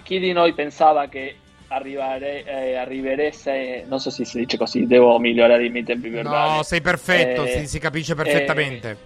chi 0.04 0.20
di 0.20 0.32
noi 0.32 0.54
pensava 0.54 1.08
che 1.08 1.38
arrivare, 1.68 2.44
eh, 2.44 2.76
arriveresse, 2.76 3.86
non 3.88 4.00
so 4.00 4.10
se 4.10 4.26
si 4.26 4.40
dice 4.40 4.58
così, 4.58 4.86
devo 4.86 5.18
migliorare 5.20 5.66
i 5.66 5.70
miei 5.70 5.84
tempi 5.84 6.10
verbali. 6.10 6.58
No, 6.58 6.64
sei 6.64 6.82
perfetto, 6.82 7.44
eh, 7.46 7.60
si, 7.60 7.68
si, 7.68 7.80
capisce 7.80 8.14
perfettamente. 8.14 8.90
Eh, 8.90 8.98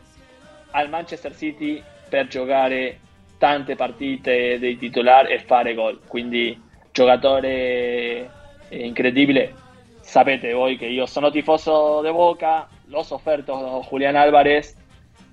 al 0.71 0.89
Manchester 0.89 1.35
City 1.35 1.81
per 2.09 2.27
giocare 2.27 2.99
tante 3.37 3.75
partite 3.75 4.59
dei 4.59 4.77
titolari 4.77 5.33
e 5.33 5.39
fare 5.39 5.73
gol, 5.73 5.99
quindi 6.07 6.59
giocatore 6.91 8.29
incredibile. 8.69 9.53
Sapete 10.01 10.53
voi 10.53 10.77
che 10.77 10.85
io 10.85 11.05
sono 11.05 11.29
tifoso 11.29 12.01
di 12.01 12.11
Boca, 12.11 12.67
l'ho 12.85 13.03
sofferto 13.03 13.85
Julian 13.89 14.15
Alvarez 14.15 14.75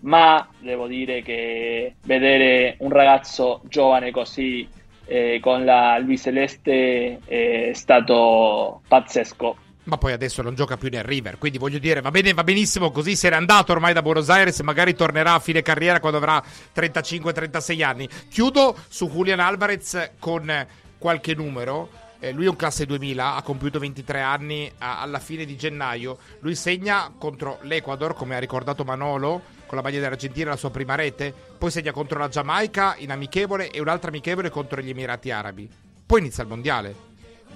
ma 0.05 0.47
devo 0.59 0.87
dire 0.87 1.23
che 1.23 1.95
vedere 2.05 2.77
un 2.81 2.91
ragazzo 2.91 3.63
giovane 3.65 4.11
così 4.11 4.67
eh, 5.07 5.39
con 5.41 5.65
la 5.65 6.03
Celeste 6.17 7.19
è 7.25 7.71
stato 7.73 8.83
pazzesco. 8.87 9.57
Ma 9.85 9.99
poi 9.99 10.13
adesso 10.13 10.41
non 10.41 10.55
gioca 10.55 10.79
più 10.79 10.89
nel 10.89 11.05
River, 11.05 11.37
quindi 11.37 11.59
voglio 11.59 11.79
dire, 11.79 12.01
va 12.01 12.11
bene, 12.11 12.33
va 12.33 12.43
benissimo 12.43 12.91
così, 12.91 13.17
se 13.17 13.29
n'è 13.29 13.37
andato 13.37 13.73
ormai 13.73 13.93
da 13.93 14.01
Buenos 14.01 14.31
Aires 14.31 14.61
magari 14.61 14.95
tornerà 14.95 15.35
a 15.35 15.39
fine 15.41 15.61
carriera 15.61 16.01
quando 16.01 16.19
avrà 16.19 16.43
35-36 16.75 17.83
anni. 17.85 18.09
Chiudo 18.31 18.77
su 18.89 19.11
Julian 19.11 19.41
Alvarez 19.41 20.13
con 20.19 20.67
qualche 20.97 21.35
numero. 21.35 21.91
Eh, 22.19 22.33
lui 22.33 22.47
è 22.47 22.49
un 22.49 22.57
classe 22.57 22.87
2000, 22.87 23.35
ha 23.35 23.43
compiuto 23.43 23.79
23 23.79 24.21
anni 24.23 24.73
alla 24.79 25.19
fine 25.19 25.45
di 25.45 25.55
gennaio. 25.55 26.17
Lui 26.39 26.55
segna 26.55 27.13
contro 27.19 27.59
l'Ecuador, 27.63 28.15
come 28.15 28.37
ha 28.37 28.39
ricordato 28.39 28.85
Manolo, 28.85 29.43
con 29.67 29.77
la 29.77 29.83
maglia 29.83 30.01
dell'Argentina 30.01 30.51
la 30.51 30.57
sua 30.57 30.71
prima 30.71 30.95
rete, 30.95 31.35
poi 31.59 31.71
segna 31.71 31.93
contro 31.93 32.19
la 32.19 32.29
Giamaica 32.29 32.95
in 32.97 33.11
amichevole 33.11 33.71
e 33.71 33.81
un'altra 33.81 34.09
amichevole 34.09 34.49
contro 34.49 34.81
gli 34.81 34.89
Emirati 34.89 35.31
Arabi. 35.31 35.69
Poi 36.07 36.21
inizia 36.21 36.43
il 36.43 36.49
mondiale. 36.49 36.95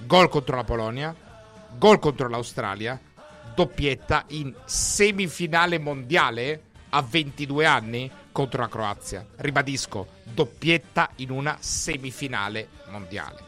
Gol 0.05 0.29
contro 0.29 0.57
la 0.57 0.65
Polonia, 0.65 1.15
gol 1.77 1.99
contro 1.99 2.29
l'Australia, 2.29 2.99
doppietta 3.55 4.25
in 4.29 4.55
semifinale 4.65 5.79
mondiale 5.79 6.63
a 6.91 7.03
22 7.03 7.67
anni 7.67 8.11
contro 8.33 8.61
la 8.61 8.69
Croazia. 8.69 9.27
Ribadisco, 9.37 10.07
doppietta 10.23 11.11
in 11.17 11.31
una 11.31 11.57
semifinale 11.61 12.69
mondiale. 12.91 13.47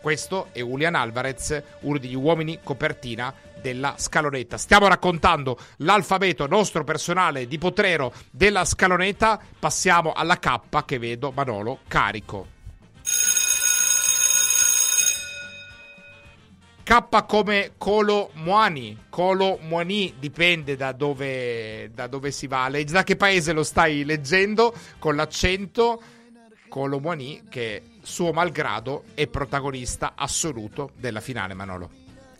Questo 0.00 0.48
è 0.52 0.60
Julian 0.60 0.94
Alvarez, 0.94 1.62
uno 1.80 1.98
degli 1.98 2.14
uomini 2.14 2.58
copertina 2.62 3.32
della 3.60 3.94
scalonetta. 3.98 4.56
Stiamo 4.56 4.88
raccontando 4.88 5.58
l'alfabeto 5.78 6.46
nostro 6.46 6.84
personale 6.84 7.46
di 7.46 7.58
Potrero 7.58 8.12
della 8.30 8.64
scalonetta. 8.64 9.38
Passiamo 9.58 10.12
alla 10.12 10.38
K 10.38 10.84
che 10.86 10.98
vedo 10.98 11.32
Manolo 11.32 11.80
carico. 11.86 13.39
K 16.90 17.24
come 17.24 17.74
Colo 17.78 18.30
Muani. 18.32 19.04
Colo 19.10 19.60
Muani 19.62 20.14
dipende 20.18 20.74
da 20.74 20.90
dove, 20.90 21.88
da 21.94 22.08
dove 22.08 22.32
si 22.32 22.48
va. 22.48 22.68
Da 22.68 23.04
che 23.04 23.14
paese 23.14 23.52
lo 23.52 23.62
stai 23.62 24.04
leggendo? 24.04 24.74
Con 24.98 25.14
l'accento. 25.14 26.02
Colo 26.68 26.98
Muani 26.98 27.42
che 27.48 27.82
suo 28.02 28.32
malgrado 28.32 29.04
è 29.14 29.28
protagonista 29.28 30.14
assoluto 30.16 30.90
della 30.96 31.20
finale 31.20 31.54
Manolo. 31.54 31.90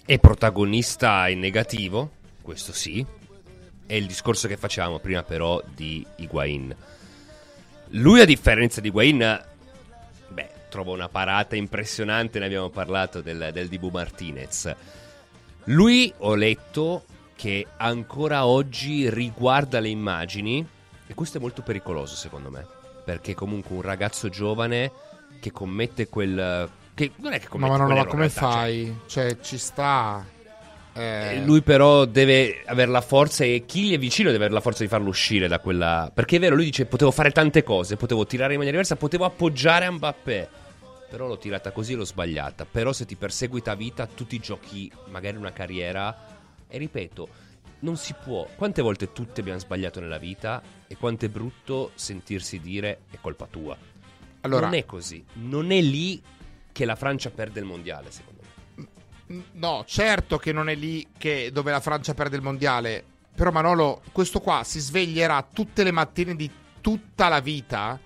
È 0.05 0.19
protagonista 0.19 1.29
in 1.29 1.39
negativo, 1.39 2.11
questo 2.43 2.73
sì. 2.73 3.07
È 3.87 3.95
il 3.95 4.07
discorso 4.07 4.49
che 4.49 4.57
facevamo 4.57 4.99
prima 4.99 5.23
però 5.23 5.63
di 5.65 6.05
Higuain. 6.17 6.75
Lui 7.91 8.21
a 8.21 8.25
differenza 8.25 8.81
di 8.81 8.89
Higuain, 8.89 9.47
beh, 10.71 10.77
trova 10.77 10.93
una 10.93 11.09
parata 11.09 11.57
impressionante, 11.57 12.39
ne 12.39 12.47
abbiamo 12.47 12.71
parlato 12.71 13.21
del, 13.21 13.51
del 13.53 13.69
Dibu 13.69 13.91
Martinez. 13.91 14.75
Lui, 15.65 16.13
ho 16.19 16.35
letto, 16.35 17.05
che 17.37 17.67
ancora 17.77 18.47
oggi 18.47 19.11
riguarda 19.11 19.81
le 19.81 19.89
immagini, 19.89 20.67
e 21.07 21.15
questo 21.15 21.39
è 21.39 21.41
molto 21.41 21.63
pericoloso 21.63 22.15
secondo 22.15 22.51
me, 22.51 22.65
perché 23.05 23.35
comunque 23.35 23.75
un 23.75 23.83
ragazzo 23.83 24.29
giovane 24.29 24.91
che 25.41 25.51
commette 25.51 26.09
quel, 26.09 26.71
che 26.95 27.13
non 27.17 27.33
è 27.33 27.41
che 27.41 27.49
come, 27.49 27.69
ma, 27.69 27.77
no, 27.77 27.87
no, 27.87 27.95
ma 27.95 28.07
come 28.07 28.29
fai? 28.29 29.01
Cioè, 29.07 29.41
ci 29.41 29.59
sta. 29.59 30.25
Eh, 30.93 31.43
Lui 31.45 31.63
però 31.63 32.05
deve 32.05 32.63
avere 32.67 32.91
la 32.91 33.01
forza 33.01 33.45
e 33.45 33.65
chi 33.65 33.89
gli 33.89 33.95
è 33.95 33.99
vicino 33.99 34.31
deve 34.31 34.45
avere 34.45 34.55
la 34.55 34.61
forza 34.61 34.83
di 34.83 34.89
farlo 34.89 35.09
uscire 35.09 35.47
da 35.47 35.61
quella... 35.61 36.11
Perché 36.13 36.37
è 36.37 36.41
vero, 36.41 36.57
lui 36.57 36.65
dice 36.65 36.85
potevo 36.85 37.13
fare 37.13 37.31
tante 37.31 37.63
cose, 37.63 37.97
potevo 37.97 38.27
tirare 38.27 38.55
in 38.55 38.59
maniera 38.59 38.77
diversa, 38.77 38.97
potevo 38.97 39.25
appoggiare 39.25 39.85
a 39.85 39.93
Mbappé. 39.93 40.49
Però 41.11 41.27
l'ho 41.27 41.39
tirata 41.39 41.73
così 41.73 41.95
e 41.95 41.97
l'ho 41.97 42.05
sbagliata. 42.05 42.65
Però 42.65 42.93
se 42.93 43.05
ti 43.05 43.17
perseguita 43.17 43.73
a 43.73 43.75
vita, 43.75 44.07
tu 44.07 44.27
ti 44.27 44.39
giochi 44.39 44.91
magari 45.09 45.37
una 45.37 45.53
carriera. 45.53 46.39
E 46.69 46.79
ripeto, 46.79 47.29
non 47.81 47.97
si 47.97 48.15
può. 48.15 48.47
Quante 48.55 48.81
volte 48.81 49.13
tutti 49.13 49.41
abbiamo 49.41 49.59
sbagliato 49.59 49.99
nella 49.99 50.19
vita 50.19 50.63
e 50.87 50.97
quanto 50.97 51.25
è 51.25 51.29
brutto 51.29 51.91
sentirsi 51.97 52.61
dire 52.61 53.01
è 53.11 53.19
colpa 53.21 53.47
tua. 53.51 53.77
Allora- 54.43 54.67
non 54.67 54.75
è 54.75 54.87
così. 54.87 55.25
Non 55.35 55.73
è 55.73 55.81
lì 55.81 56.23
che 56.71 56.85
la 56.85 56.95
Francia 56.95 57.31
perde 57.31 57.59
il 57.59 57.67
mondiale, 57.67 58.13
secondo 58.13 58.43
me. 58.43 59.45
No, 59.53 59.85
certo 59.87 60.39
che 60.39 60.53
non 60.53 60.69
è 60.69 60.77
lì 60.77 61.07
che, 61.19 61.51
dove 61.53 61.73
la 61.73 61.81
Francia 61.81 62.15
perde 62.15 62.37
il 62.37 62.43
mondiale. 62.43 63.05
Però 63.35 63.51
Manolo, 63.51 64.03
questo 64.13 64.41
qua 64.41 64.63
si 64.65 64.79
sveglierà 64.79 65.47
tutte 65.53 65.83
le 65.83 65.91
mattine 65.91 66.37
di 66.37 66.51
tutta 66.81 67.29
la 67.29 67.41
vita 67.41 67.99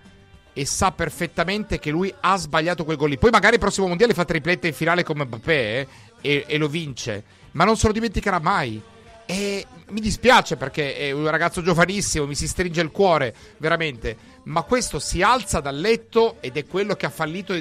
e 0.54 0.64
sa 0.64 0.92
perfettamente 0.92 1.78
che 1.78 1.90
lui 1.90 2.14
ha 2.20 2.36
sbagliato 2.36 2.84
quel 2.84 2.96
gol 2.96 3.10
lì. 3.10 3.18
Poi 3.18 3.30
magari 3.30 3.54
il 3.54 3.60
prossimo 3.60 3.88
mondiale 3.88 4.14
fa 4.14 4.24
triplette 4.24 4.68
in 4.68 4.72
finale 4.72 5.02
come 5.02 5.26
Mbappé 5.26 5.52
eh, 5.52 5.88
e, 6.22 6.44
e 6.46 6.56
lo 6.56 6.68
vince. 6.68 7.24
Ma 7.50 7.64
non 7.64 7.76
se 7.76 7.88
lo 7.88 7.92
dimenticherà 7.92 8.38
mai. 8.38 8.80
E 9.26 9.66
mi 9.88 10.00
dispiace 10.00 10.56
perché 10.56 10.96
è 10.96 11.10
un 11.10 11.28
ragazzo 11.28 11.62
giovanissimo, 11.62 12.26
mi 12.26 12.34
si 12.34 12.46
stringe 12.46 12.80
il 12.80 12.90
cuore, 12.90 13.34
veramente. 13.58 14.16
Ma 14.44 14.62
questo 14.62 14.98
si 14.98 15.22
alza 15.22 15.60
dal 15.60 15.78
letto 15.78 16.36
ed 16.40 16.56
è 16.56 16.66
quello 16.66 16.94
che 16.94 17.06
ha 17.06 17.10
fallito 17.10 17.54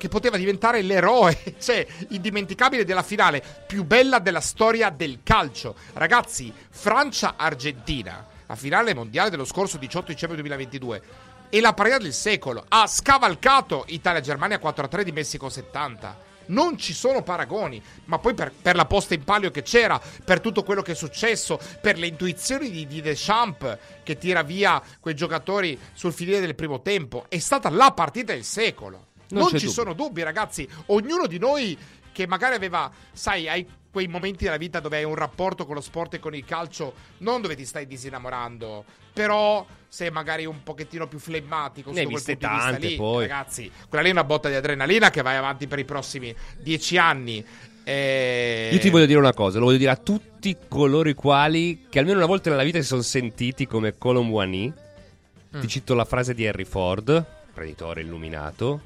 che 0.00 0.08
poteva 0.08 0.38
diventare 0.38 0.80
l'eroe, 0.80 1.36
cioè 1.60 1.86
indimenticabile 2.08 2.86
della 2.86 3.02
finale 3.02 3.42
più 3.66 3.84
bella 3.84 4.18
della 4.18 4.40
storia 4.40 4.88
del 4.88 5.20
calcio. 5.22 5.74
Ragazzi, 5.92 6.50
Francia-Argentina, 6.70 8.26
la 8.46 8.56
finale 8.56 8.94
mondiale 8.94 9.28
dello 9.28 9.44
scorso 9.44 9.76
18 9.76 10.12
dicembre 10.12 10.38
2022, 10.38 11.02
è 11.50 11.60
la 11.60 11.74
partita 11.74 11.98
del 11.98 12.14
secolo. 12.14 12.64
Ha 12.68 12.86
scavalcato 12.86 13.84
Italia-Germania 13.88 14.58
4-3 14.58 15.02
di 15.02 15.12
Messico 15.12 15.48
70. 15.48 16.28
Non 16.46 16.78
ci 16.78 16.92
sono 16.92 17.22
paragoni, 17.22 17.80
ma 18.06 18.18
poi 18.18 18.34
per, 18.34 18.50
per 18.50 18.74
la 18.74 18.84
posta 18.84 19.14
in 19.14 19.22
palio 19.22 19.50
che 19.52 19.62
c'era, 19.62 20.00
per 20.24 20.40
tutto 20.40 20.64
quello 20.64 20.82
che 20.82 20.92
è 20.92 20.96
successo, 20.96 21.60
per 21.80 21.96
le 21.96 22.08
intuizioni 22.08 22.70
di, 22.70 22.86
di 22.88 23.00
Deschamps 23.00 23.78
che 24.02 24.18
tira 24.18 24.42
via 24.42 24.82
quei 24.98 25.14
giocatori 25.14 25.78
sul 25.92 26.12
finire 26.12 26.40
del 26.40 26.56
primo 26.56 26.80
tempo, 26.82 27.26
è 27.28 27.38
stata 27.38 27.68
la 27.70 27.92
partita 27.92 28.32
del 28.32 28.42
secolo. 28.44 29.08
Non 29.28 29.42
Non, 29.42 29.48
ci 29.50 29.54
dubbio. 29.66 29.70
sono 29.70 29.92
dubbi, 29.92 30.24
ragazzi. 30.24 30.68
Ognuno 30.86 31.28
di 31.28 31.38
noi 31.38 31.78
che 32.10 32.26
magari 32.26 32.56
aveva, 32.56 32.90
sai, 33.12 33.48
hai 33.48 33.64
quei 33.92 34.08
momenti 34.08 34.42
della 34.42 34.56
vita 34.56 34.80
dove 34.80 34.96
hai 34.96 35.04
un 35.04 35.14
rapporto 35.14 35.64
con 35.66 35.76
lo 35.76 35.80
sport 35.80 36.14
e 36.14 36.18
con 36.18 36.34
il 36.34 36.44
calcio, 36.44 36.94
non 37.18 37.40
dove 37.42 37.54
ti 37.54 37.64
stai 37.64 37.86
disinnamorando, 37.86 38.84
però 39.12 39.64
sei 39.90 40.08
magari 40.12 40.46
un 40.46 40.62
pochettino 40.62 41.08
più 41.08 41.18
flemmatico 41.18 41.90
Ne 41.90 42.02
hai 42.02 42.06
viste 42.06 42.36
tante, 42.36 42.86
lì, 42.86 42.94
poi. 42.94 43.26
ragazzi. 43.26 43.70
Quella 43.88 44.04
lì 44.04 44.10
è 44.10 44.12
una 44.12 44.22
botta 44.22 44.48
di 44.48 44.54
adrenalina 44.54 45.10
che 45.10 45.20
vai 45.20 45.36
avanti 45.36 45.66
per 45.66 45.80
i 45.80 45.84
prossimi 45.84 46.32
dieci 46.58 46.96
anni. 46.96 47.44
E... 47.82 48.70
Io 48.72 48.78
ti 48.78 48.88
voglio 48.88 49.06
dire 49.06 49.18
una 49.18 49.34
cosa, 49.34 49.58
lo 49.58 49.64
voglio 49.64 49.78
dire 49.78 49.90
a 49.90 49.96
tutti 49.96 50.56
coloro 50.68 51.08
i 51.08 51.14
quali, 51.14 51.86
che 51.90 51.98
almeno 51.98 52.18
una 52.18 52.26
volta 52.26 52.50
nella 52.50 52.62
vita 52.62 52.78
si 52.78 52.86
sono 52.86 53.02
sentiti 53.02 53.66
come 53.66 53.98
Colomboani. 53.98 54.72
Mm. 55.56 55.60
Ti 55.60 55.66
cito 55.66 55.94
la 55.94 56.04
frase 56.04 56.34
di 56.34 56.44
Henry 56.44 56.64
Ford, 56.64 57.24
preditore 57.52 58.02
illuminato. 58.02 58.82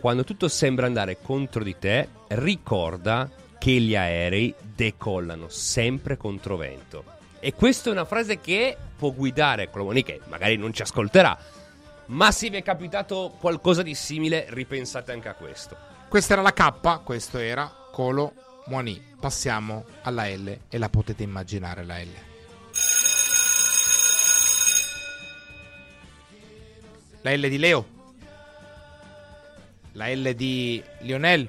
Quando 0.00 0.24
tutto 0.24 0.48
sembra 0.48 0.86
andare 0.86 1.18
contro 1.22 1.62
di 1.62 1.76
te, 1.78 2.08
ricorda 2.28 3.30
che 3.60 3.70
gli 3.70 3.94
aerei 3.94 4.52
decollano 4.74 5.48
sempre 5.48 6.16
contro 6.16 6.56
vento. 6.56 7.20
E 7.44 7.54
questa 7.54 7.88
è 7.88 7.92
una 7.92 8.04
frase 8.04 8.38
che 8.38 8.76
può 8.96 9.10
guidare 9.10 9.68
Colomboani, 9.68 10.04
che 10.04 10.20
magari 10.28 10.56
non 10.56 10.72
ci 10.72 10.82
ascolterà. 10.82 11.36
Ma 12.06 12.30
se 12.30 12.48
vi 12.50 12.58
è 12.58 12.62
capitato 12.62 13.34
qualcosa 13.40 13.82
di 13.82 13.96
simile, 13.96 14.46
ripensate 14.50 15.10
anche 15.10 15.28
a 15.28 15.34
questo. 15.34 15.76
Questa 16.08 16.34
era 16.34 16.42
la 16.42 16.52
K, 16.52 17.02
questo 17.02 17.38
era 17.38 17.68
Colo 17.90 18.62
Muani. 18.66 19.16
Passiamo 19.18 19.86
alla 20.02 20.28
L 20.28 20.56
e 20.68 20.78
la 20.78 20.88
potete 20.88 21.24
immaginare 21.24 21.84
la 21.84 21.98
L. 21.98 22.08
La 27.22 27.34
L 27.34 27.48
di 27.48 27.58
Leo. 27.58 27.86
La 29.94 30.14
L 30.14 30.32
di 30.34 30.80
Lionel. 31.00 31.48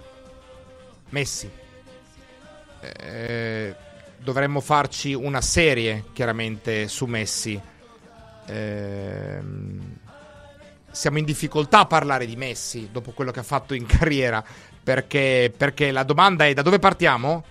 Messi. 1.09 1.51
Eh, 2.79 3.75
dovremmo 4.24 4.61
farci 4.61 5.13
una 5.13 5.41
serie, 5.41 6.05
chiaramente, 6.13 6.88
su 6.88 7.05
Messi. 7.05 7.59
Ehm, 8.47 9.97
siamo 10.91 11.17
in 11.17 11.26
difficoltà 11.26 11.80
a 11.80 11.86
parlare 11.86 12.26
di 12.26 12.36
Messi 12.36 12.89
dopo 12.91 13.11
quello 13.11 13.32
che 13.32 13.41
ha 13.41 13.43
fatto 13.43 13.74
in 13.74 13.86
carriera. 13.88 14.43
Perché, 14.84 15.53
perché 15.55 15.91
la 15.91 16.03
domanda 16.03 16.45
è 16.45 16.53
da 16.53 16.61
dove 16.61 16.80
partiamo? 16.80 17.43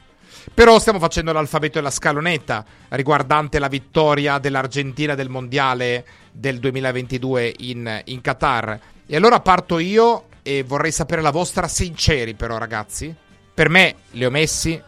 Però 0.52 0.78
stiamo 0.78 0.98
facendo 0.98 1.32
l'alfabeto 1.32 1.78
e 1.78 1.82
la 1.82 1.90
scalonetta 1.90 2.64
riguardante 2.88 3.58
la 3.58 3.68
vittoria 3.68 4.38
dell'Argentina 4.38 5.14
del 5.14 5.28
mondiale 5.28 6.04
del 6.32 6.58
2022 6.58 7.54
in, 7.58 8.02
in 8.06 8.20
Qatar. 8.20 8.80
E 9.06 9.16
allora 9.16 9.40
parto 9.40 9.78
io 9.78 10.26
e 10.42 10.62
vorrei 10.62 10.90
sapere 10.90 11.22
la 11.22 11.30
vostra 11.30 11.68
sinceri, 11.68 12.34
però, 12.34 12.58
ragazzi. 12.58 13.14
Per 13.54 13.68
me, 13.68 13.94
Leo 14.12 14.30
Messi 14.30 14.80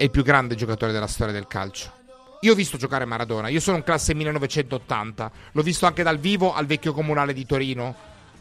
è 0.00 0.04
il 0.04 0.10
più 0.10 0.22
grande 0.22 0.54
giocatore 0.54 0.92
della 0.92 1.06
storia 1.06 1.34
del 1.34 1.46
calcio. 1.46 1.92
Io 2.40 2.52
ho 2.52 2.54
visto 2.54 2.78
giocare 2.78 3.04
Maradona, 3.04 3.48
io 3.48 3.60
sono 3.60 3.76
un 3.76 3.82
classe 3.82 4.14
1980, 4.14 5.30
l'ho 5.52 5.62
visto 5.62 5.84
anche 5.84 6.02
dal 6.02 6.16
vivo 6.16 6.54
al 6.54 6.64
vecchio 6.64 6.94
comunale 6.94 7.34
di 7.34 7.44
Torino 7.44 7.94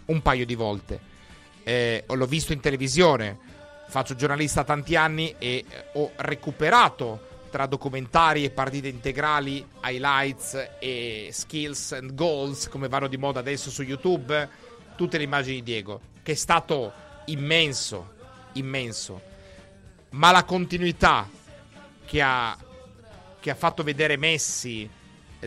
un 0.05 0.22
paio 0.22 0.45
di 0.45 0.55
volte. 0.55 0.97
Eh, 1.64 2.05
l'ho 2.07 2.26
visto 2.26 2.53
in 2.53 2.62
televisione, 2.62 3.38
faccio 3.89 4.16
giornalista 4.16 4.64
tanti 4.64 4.95
anni 4.95 5.36
e 5.38 5.66
eh, 5.68 5.86
ho 5.95 6.14
recuperato 6.16 7.28
tra 7.49 7.66
documentari 7.66 8.45
e 8.45 8.51
partite 8.51 8.88
integrali, 8.88 9.68
highlights 9.84 10.78
e 10.80 11.28
skills 11.34 11.91
and 11.91 12.14
goals, 12.14 12.70
come 12.70 12.88
vanno 12.88 13.07
di 13.07 13.18
moda 13.18 13.41
adesso 13.41 13.70
su 13.70 13.84
YouTube, 13.84 14.47
tutte 14.95 15.18
le 15.18 15.26
immagini 15.26 15.55
di 15.55 15.64
Diego, 15.64 15.99
che 16.24 16.32
è 16.32 16.36
stato 16.36 16.93
immenso, 17.26 18.14
immenso. 18.53 19.28
Ma 20.12 20.32
la 20.32 20.45
continuità 20.45 21.28
che 22.10 22.24
ha, 22.24 22.57
che 23.39 23.51
ha 23.51 23.55
fatto 23.55 23.84
vedere 23.84 24.18
Messi 24.18 24.89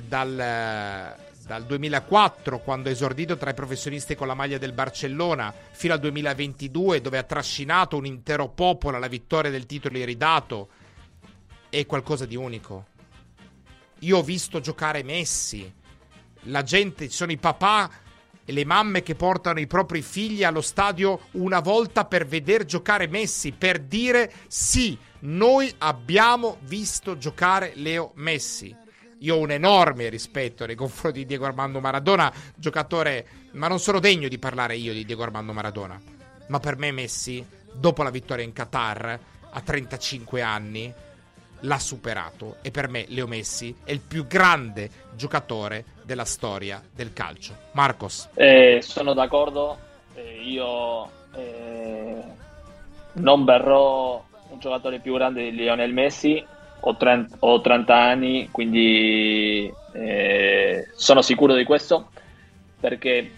dal, 0.01 1.17
dal 1.45 1.67
2004, 1.67 2.61
quando 2.61 2.89
ha 2.89 2.93
esordito 2.93 3.37
tra 3.37 3.51
i 3.51 3.55
professionisti 3.55 4.15
con 4.15 4.29
la 4.29 4.35
maglia 4.35 4.59
del 4.59 4.73
Barcellona, 4.73 5.53
fino 5.73 5.93
al 5.93 5.99
2022, 5.99 7.01
dove 7.01 7.19
ha 7.19 7.25
trascinato 7.25 7.97
un 7.97 8.07
intero 8.07 8.49
popolo 8.49 8.97
alla 8.97 9.09
vittoria 9.09 9.51
del 9.51 9.67
titolo 9.67 9.99
iridato, 9.99 10.69
è 11.69 11.85
qualcosa 11.85 12.27
di 12.27 12.37
unico. 12.37 12.87
Io 14.01 14.19
ho 14.19 14.23
visto 14.23 14.61
giocare 14.61 15.03
Messi. 15.03 15.71
La 16.43 16.63
gente, 16.63 17.09
ci 17.09 17.17
sono 17.17 17.33
i 17.33 17.39
papà 17.39 17.91
e 18.45 18.53
le 18.53 18.65
mamme 18.65 19.03
che 19.03 19.17
portano 19.17 19.59
i 19.59 19.67
propri 19.67 20.01
figli 20.01 20.45
allo 20.45 20.61
stadio 20.61 21.23
una 21.33 21.59
volta 21.59 22.05
per 22.05 22.25
veder 22.25 22.65
giocare 22.65 23.09
Messi, 23.09 23.51
per 23.51 23.81
dire 23.81 24.33
sì, 24.47 24.97
noi 25.23 25.73
abbiamo 25.79 26.59
visto 26.63 27.17
giocare 27.17 27.73
Leo 27.77 28.13
Messi. 28.15 28.75
Io 29.19 29.37
ho 29.37 29.39
un 29.39 29.53
enorme 29.53 30.09
rispetto 30.09 30.67
nei 30.67 30.75
confronti 30.75 31.21
di 31.21 31.27
Diego 31.27 31.45
Armando 31.45 31.79
Maradona, 31.79 32.33
giocatore, 32.57 33.27
ma 33.53 33.69
non 33.69 33.79
sono 33.79 34.01
degno 34.01 34.27
di 34.27 34.39
parlare 34.39 34.77
io 34.77 34.93
di 34.93 35.05
Diego 35.05 35.23
Armando 35.23 35.53
Maradona. 35.53 36.01
Ma 36.49 36.59
per 36.59 36.77
me 36.77 36.91
Messi, 36.91 37.45
dopo 37.73 38.03
la 38.03 38.11
vittoria 38.11 38.45
in 38.45 38.53
Qatar, 38.53 39.21
a 39.51 39.61
35 39.61 40.43
anni, 40.43 40.93
l'ha 41.61 41.79
superato 41.79 42.57
e 42.63 42.73
per 42.73 42.89
me 42.89 43.05
Leo 43.09 43.29
Messi 43.29 43.77
è 43.85 43.93
il 43.93 44.01
più 44.01 44.27
grande 44.27 44.91
giocatore 45.15 45.85
della 46.03 46.25
storia 46.25 46.83
del 46.93 47.13
calcio. 47.13 47.55
Marcos. 47.73 48.29
Eh, 48.35 48.81
sono 48.83 49.15
d'accordo, 49.15 49.79
eh, 50.15 50.43
io 50.43 51.09
eh, 51.37 52.23
non 53.13 53.45
verrò 53.45 54.25
un 54.53 54.59
giocatore 54.59 55.01
più 55.01 55.15
grande 55.15 55.51
di 55.51 55.57
Lionel 55.57 55.93
Messi, 55.93 56.47
ho 56.81 56.97
30, 56.97 57.37
ho 57.41 57.61
30 57.61 57.97
anni, 57.97 58.49
quindi 58.51 59.73
eh, 59.93 60.87
sono 60.95 61.23
sicuro 61.23 61.55
di 61.55 61.65
questo, 61.65 62.11
perché 62.79 63.31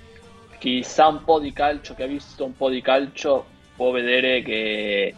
chi 0.58 0.82
sa 0.82 1.06
un 1.06 1.22
po' 1.24 1.38
di 1.38 1.52
calcio, 1.52 1.94
che 1.94 2.02
ha 2.02 2.06
visto 2.08 2.44
un 2.44 2.56
po' 2.56 2.68
di 2.68 2.80
calcio, 2.80 3.46
può 3.76 3.90
vedere 3.92 4.42
che, 4.42 5.14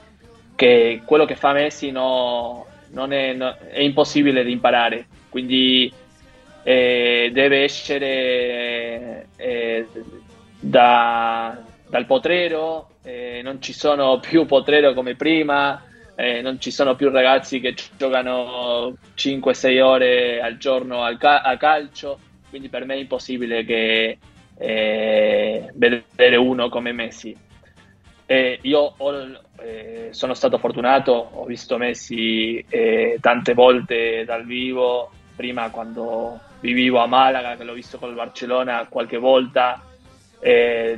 che 0.55 1.03
quello 1.05 1.25
che 1.25 1.37
fa 1.37 1.53
Messi 1.53 1.91
no- 1.91 2.67
non 2.93 3.13
è, 3.13 3.33
no- 3.33 3.57
è 3.71 3.81
impossibile 3.81 4.43
da 4.43 4.51
imparare, 4.51 5.07
quindi 5.31 5.91
eh, 6.63 7.31
deve 7.33 7.63
essere 7.63 9.29
eh, 9.37 9.89
da- 10.61 11.57
dal 11.89 12.07
potrero, 12.07 12.89
eh, 13.07 13.41
non 13.41 13.63
ci 13.63 13.73
sono 13.73 14.19
più 14.19 14.47
potrero 14.47 14.93
come 14.93 15.15
prima, 15.15 15.81
eh, 16.17 16.43
non 16.43 16.61
ci 16.61 16.73
sono 16.73 16.97
più 16.97 17.09
ragazzi 17.09 17.61
che 17.61 17.77
giocano 17.97 18.97
5-6 19.15 19.81
ore 19.81 20.41
al 20.41 20.57
giorno 20.59 21.05
al 21.05 21.17
ca- 21.17 21.43
a 21.43 21.57
calcio, 21.57 22.19
quindi 22.51 22.69
per 22.69 22.85
me 22.85 22.95
è 22.95 22.99
impossibile 22.99 23.65
che, 23.65 24.19
eh, 24.59 25.71
vedere 25.75 26.35
uno 26.35 26.69
come 26.69 26.91
Messi. 26.91 27.37
Eh, 28.27 28.59
io 28.63 28.95
ho, 28.97 29.13
eh, 29.61 30.09
sono 30.11 30.35
stato 30.35 30.59
fortunato, 30.59 31.13
ho 31.13 31.45
visto 31.45 31.79
Messi 31.79 32.59
eh, 32.69 33.19
tante 33.21 33.55
volte 33.55 34.25
dal 34.25 34.45
vivo, 34.45 35.13
prima 35.37 35.71
quando 35.71 36.41
vivevo 36.59 36.99
a 36.99 37.07
Malaga, 37.07 37.55
che 37.55 37.63
l'ho 37.63 37.75
visto 37.75 37.99
con 37.99 38.09
il 38.09 38.17
Barcellona 38.17 38.85
qualche 38.91 39.17
volta, 39.17 39.81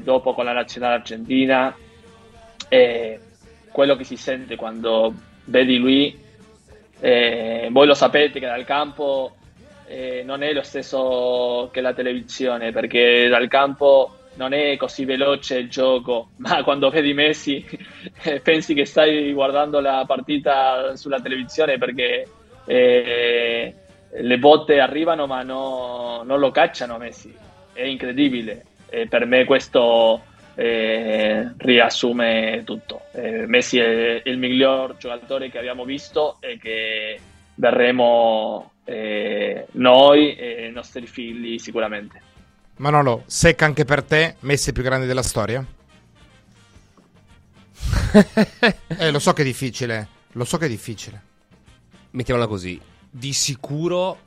dopo 0.01 0.33
con 0.33 0.45
la 0.45 0.53
nazionale 0.53 0.95
argentina. 0.95 1.75
Quello 2.69 3.97
che 3.97 4.05
si 4.05 4.17
sente 4.17 4.57
quando 4.57 5.15
vedi 5.45 5.79
lui, 5.79 6.19
eh, 7.01 7.69
voi 7.71 7.87
lo 7.87 7.95
sapete 7.95 8.41
che 8.41 8.47
dal 8.47 8.65
campo 8.65 9.37
eh, 9.87 10.23
non 10.25 10.43
è 10.43 10.53
lo 10.53 10.63
stesso 10.63 11.71
che 11.73 11.81
la 11.81 11.95
televisione, 11.95 12.73
perché 12.73 13.29
dal 13.29 13.49
campo 13.49 14.15
non 14.35 14.53
è 14.53 14.77
così 14.77 15.05
veloce 15.05 15.59
il 15.59 15.69
gioco, 15.69 16.31
ma 16.39 16.63
quando 16.63 16.91
vedi 16.91 17.13
Messi 17.15 17.65
pensi 18.43 18.75
che 18.75 18.85
stai 18.85 19.33
guardando 19.33 19.81
la 19.81 20.05
partita 20.07 20.95
sulla 20.97 21.21
televisione 21.21 21.79
perché 21.79 22.27
eh, 22.65 23.75
le 24.11 24.39
botte 24.39 24.81
arrivano 24.81 25.27
ma 25.27 25.43
no, 25.43 26.23
non 26.25 26.39
lo 26.39 26.51
cacciano 26.51 26.99
Messi, 26.99 27.35
è 27.73 27.83
incredibile. 27.83 28.65
E 28.91 29.07
per 29.07 29.27
me 29.27 29.45
questo 29.45 30.23
eh, 30.59 31.53
riassume 31.57 32.63
tutto. 32.65 33.03
Eh, 33.13 33.47
Messi 33.47 33.79
è 33.79 34.23
il 34.25 34.39
miglior 34.39 34.97
giocatore 34.97 35.51
che 35.51 35.59
abbiamo 35.59 35.85
visto 35.85 36.39
e 36.41 36.59
che 36.59 37.21
verremo 37.55 38.73
eh, 38.85 39.69
noi 39.73 40.35
e 40.35 40.67
i 40.67 40.73
nostri 40.73 41.07
figli 41.07 41.59
sicuramente. 41.59 42.21
Manolo, 42.79 43.23
secca 43.27 43.67
anche 43.67 43.85
per 43.85 44.03
te, 44.03 44.35
Messi 44.41 44.71
è 44.71 44.73
più 44.73 44.83
grande 44.83 45.07
della 45.07 45.23
storia? 45.23 45.65
eh, 48.99 49.11
lo 49.13 49.19
so 49.21 49.33
che 49.33 49.43
è 49.43 49.45
difficile, 49.45 50.09
lo 50.33 50.45
so 50.45 50.57
che 50.59 50.67
è 50.67 50.69
difficile. 50.69 51.23
Mettiamola 52.11 52.49
così, 52.49 52.81
di 53.09 53.33
sicuro 53.33 54.19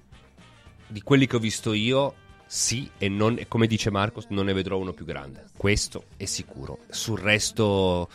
di 0.88 1.02
quelli 1.02 1.28
che 1.28 1.36
ho 1.36 1.40
visto 1.40 1.74
io 1.74 2.16
sì 2.54 2.92
e 2.98 3.08
non, 3.08 3.40
come 3.48 3.66
dice 3.66 3.90
Marcos, 3.90 4.26
non 4.28 4.44
ne 4.44 4.52
vedrò 4.52 4.78
uno 4.78 4.92
più 4.92 5.06
grande. 5.06 5.46
Questo 5.56 6.04
è 6.18 6.26
sicuro. 6.26 6.80
Sul 6.90 7.18
resto... 7.18 8.10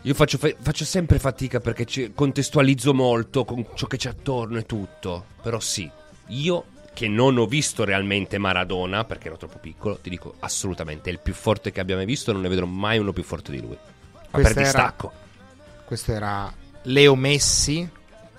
Io 0.00 0.14
faccio, 0.14 0.38
faccio 0.38 0.84
sempre 0.86 1.18
fatica 1.18 1.60
perché 1.60 2.14
contestualizzo 2.14 2.94
molto 2.94 3.44
con 3.44 3.66
ciò 3.74 3.86
che 3.86 3.98
c'è 3.98 4.08
attorno 4.08 4.56
e 4.56 4.64
tutto. 4.64 5.26
Però 5.42 5.60
sì, 5.60 5.90
io 6.28 6.64
che 6.94 7.06
non 7.06 7.36
ho 7.36 7.44
visto 7.44 7.84
realmente 7.84 8.38
Maradona 8.38 9.04
perché 9.04 9.26
ero 9.26 9.36
troppo 9.36 9.58
piccolo, 9.58 9.98
ti 9.98 10.08
dico 10.08 10.36
assolutamente 10.38 11.10
è 11.10 11.12
il 11.12 11.20
più 11.20 11.34
forte 11.34 11.72
che 11.72 11.80
abbia 11.80 11.96
mai 11.96 12.06
visto, 12.06 12.32
non 12.32 12.40
ne 12.40 12.48
vedrò 12.48 12.64
mai 12.64 12.98
uno 12.98 13.12
più 13.12 13.24
forte 13.24 13.52
di 13.52 13.60
lui. 13.60 13.76
Ma 14.30 14.40
per 14.40 14.54
distacco. 14.54 15.12
Questo 15.84 16.12
era 16.12 16.50
Leo 16.84 17.14
Messi, 17.14 17.86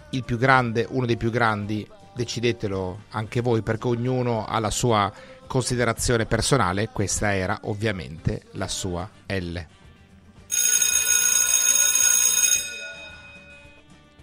il 0.09 0.23
più 0.23 0.39
grande, 0.39 0.87
uno 0.89 1.05
dei 1.05 1.17
più 1.17 1.29
grandi 1.29 1.87
decidetelo 2.17 3.03
anche 3.11 3.39
voi 3.39 3.61
perché 3.61 3.87
ognuno 3.87 4.45
ha 4.45 4.59
la 4.59 4.71
sua 4.71 5.09
considerazione 5.47 6.25
personale, 6.25 6.89
questa 6.89 7.33
era 7.33 7.57
ovviamente 7.63 8.43
la 8.53 8.67
sua 8.67 9.09
L. 9.27 9.57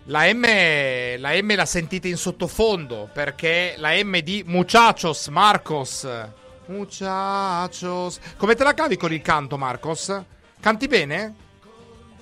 La 0.08 0.30
M, 0.30 0.42
la 1.18 1.40
M 1.40 1.54
la 1.54 1.64
sentite 1.64 2.08
in 2.08 2.18
sottofondo 2.18 3.08
perché 3.10 3.74
la 3.78 3.94
M 4.02 4.18
di 4.18 4.42
Muchachos, 4.46 5.28
Marcos. 5.28 6.06
Muchachos. 6.66 8.18
Come 8.36 8.54
te 8.54 8.64
la 8.64 8.74
cavi 8.74 8.98
con 8.98 9.12
il 9.12 9.22
canto, 9.22 9.56
Marcos? 9.56 10.20
Canti 10.60 10.88
bene? 10.88 11.43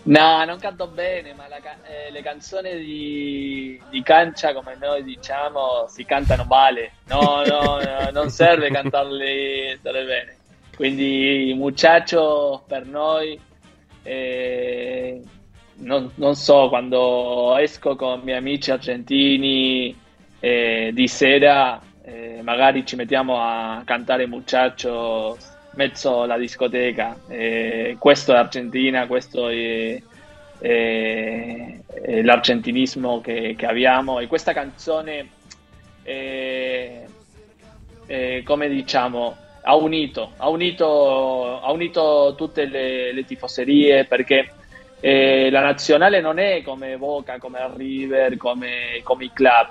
No, 0.04 0.44
non 0.44 0.58
canto 0.58 0.88
bene, 0.88 1.32
ma 1.34 1.46
la, 1.46 1.58
eh, 1.58 2.10
le 2.10 2.22
canzoni 2.22 2.76
di, 2.76 3.80
di, 3.88 4.02
cancia, 4.02 4.52
come 4.52 4.76
noi 4.80 5.04
diciamo, 5.04 5.86
si 5.86 6.04
cantano 6.04 6.44
male. 6.44 6.94
No, 7.06 7.44
no, 7.46 7.80
no 7.80 8.10
non 8.12 8.28
serve 8.28 8.70
cantarle 8.70 9.78
bene. 9.80 10.36
Quindi, 10.74 11.52
muchacho, 11.54 12.64
per 12.66 12.84
noi, 12.84 13.38
eh, 14.02 15.22
non, 15.76 16.10
non, 16.16 16.34
so, 16.34 16.68
quando 16.68 17.56
esco 17.58 17.94
con 17.94 18.20
i 18.20 18.24
miei 18.24 18.38
amici 18.38 18.72
argentini 18.72 19.96
eh, 20.40 20.90
di 20.92 21.06
sera, 21.06 21.80
eh, 22.02 22.40
magari 22.42 22.84
ci 22.84 22.96
mettiamo 22.96 23.40
a 23.40 23.82
cantare 23.84 24.26
muchacho 24.26 25.38
mezzo 25.74 26.24
la 26.24 26.36
discoteca. 26.36 27.16
Eh, 27.28 27.96
questo 27.98 28.32
è 28.32 28.34
l'Argentina, 28.34 29.06
questo 29.06 29.48
è, 29.48 30.02
è, 30.58 31.78
è 31.86 32.22
l'argentinismo 32.22 33.20
che, 33.20 33.54
che, 33.56 33.66
abbiamo 33.66 34.18
e 34.20 34.26
questa 34.26 34.52
canzone, 34.52 35.28
è, 36.02 37.04
come 38.44 38.68
diciamo, 38.68 39.36
ha 39.62 39.76
unito, 39.76 40.32
ha 40.36 40.48
unito, 40.48 41.60
ha 41.60 41.70
unito 41.70 42.34
tutte 42.36 42.66
le, 42.66 43.12
le 43.12 43.24
tifoserie 43.24 44.04
perché 44.04 44.52
eh, 45.00 45.50
la 45.50 45.60
nazionale 45.60 46.20
non 46.20 46.38
è 46.38 46.62
come 46.62 46.96
Boca, 46.96 47.38
come 47.38 47.58
River, 47.76 48.36
come, 48.36 49.00
come 49.02 49.24
i 49.24 49.30
club. 49.32 49.70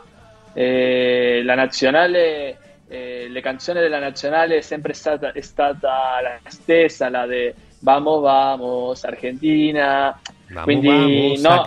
Eh, 0.54 1.41
la 1.45 1.56
nazionale 1.56 2.58
eh, 2.91 3.29
le 3.29 3.39
canzoni 3.39 3.79
della 3.79 3.99
nazionale 3.99 4.57
è 4.57 4.61
sempre 4.61 4.91
stata, 4.91 5.31
è 5.31 5.39
stata 5.39 6.19
la 6.21 6.39
stessa, 6.49 7.09
la 7.09 7.25
di 7.25 7.53
Vamos, 7.79 8.21
vamos, 8.21 9.03
Argentina. 9.05 10.19
Vamos, 10.49 10.63
Quindi 10.65 10.87
vamos, 10.87 11.41
no. 11.41 11.63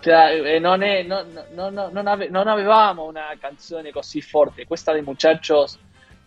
Eh, 0.00 0.58
non, 0.60 0.82
è, 0.82 1.02
no, 1.02 1.24
no, 1.52 1.88
non, 1.90 2.06
ave, 2.06 2.28
non, 2.30 2.46
avevamo 2.46 3.04
una 3.06 3.34
canzone 3.40 3.90
così 3.90 4.22
forte. 4.22 4.66
Questa 4.66 4.92
dei 4.92 5.02
Muchachos 5.02 5.78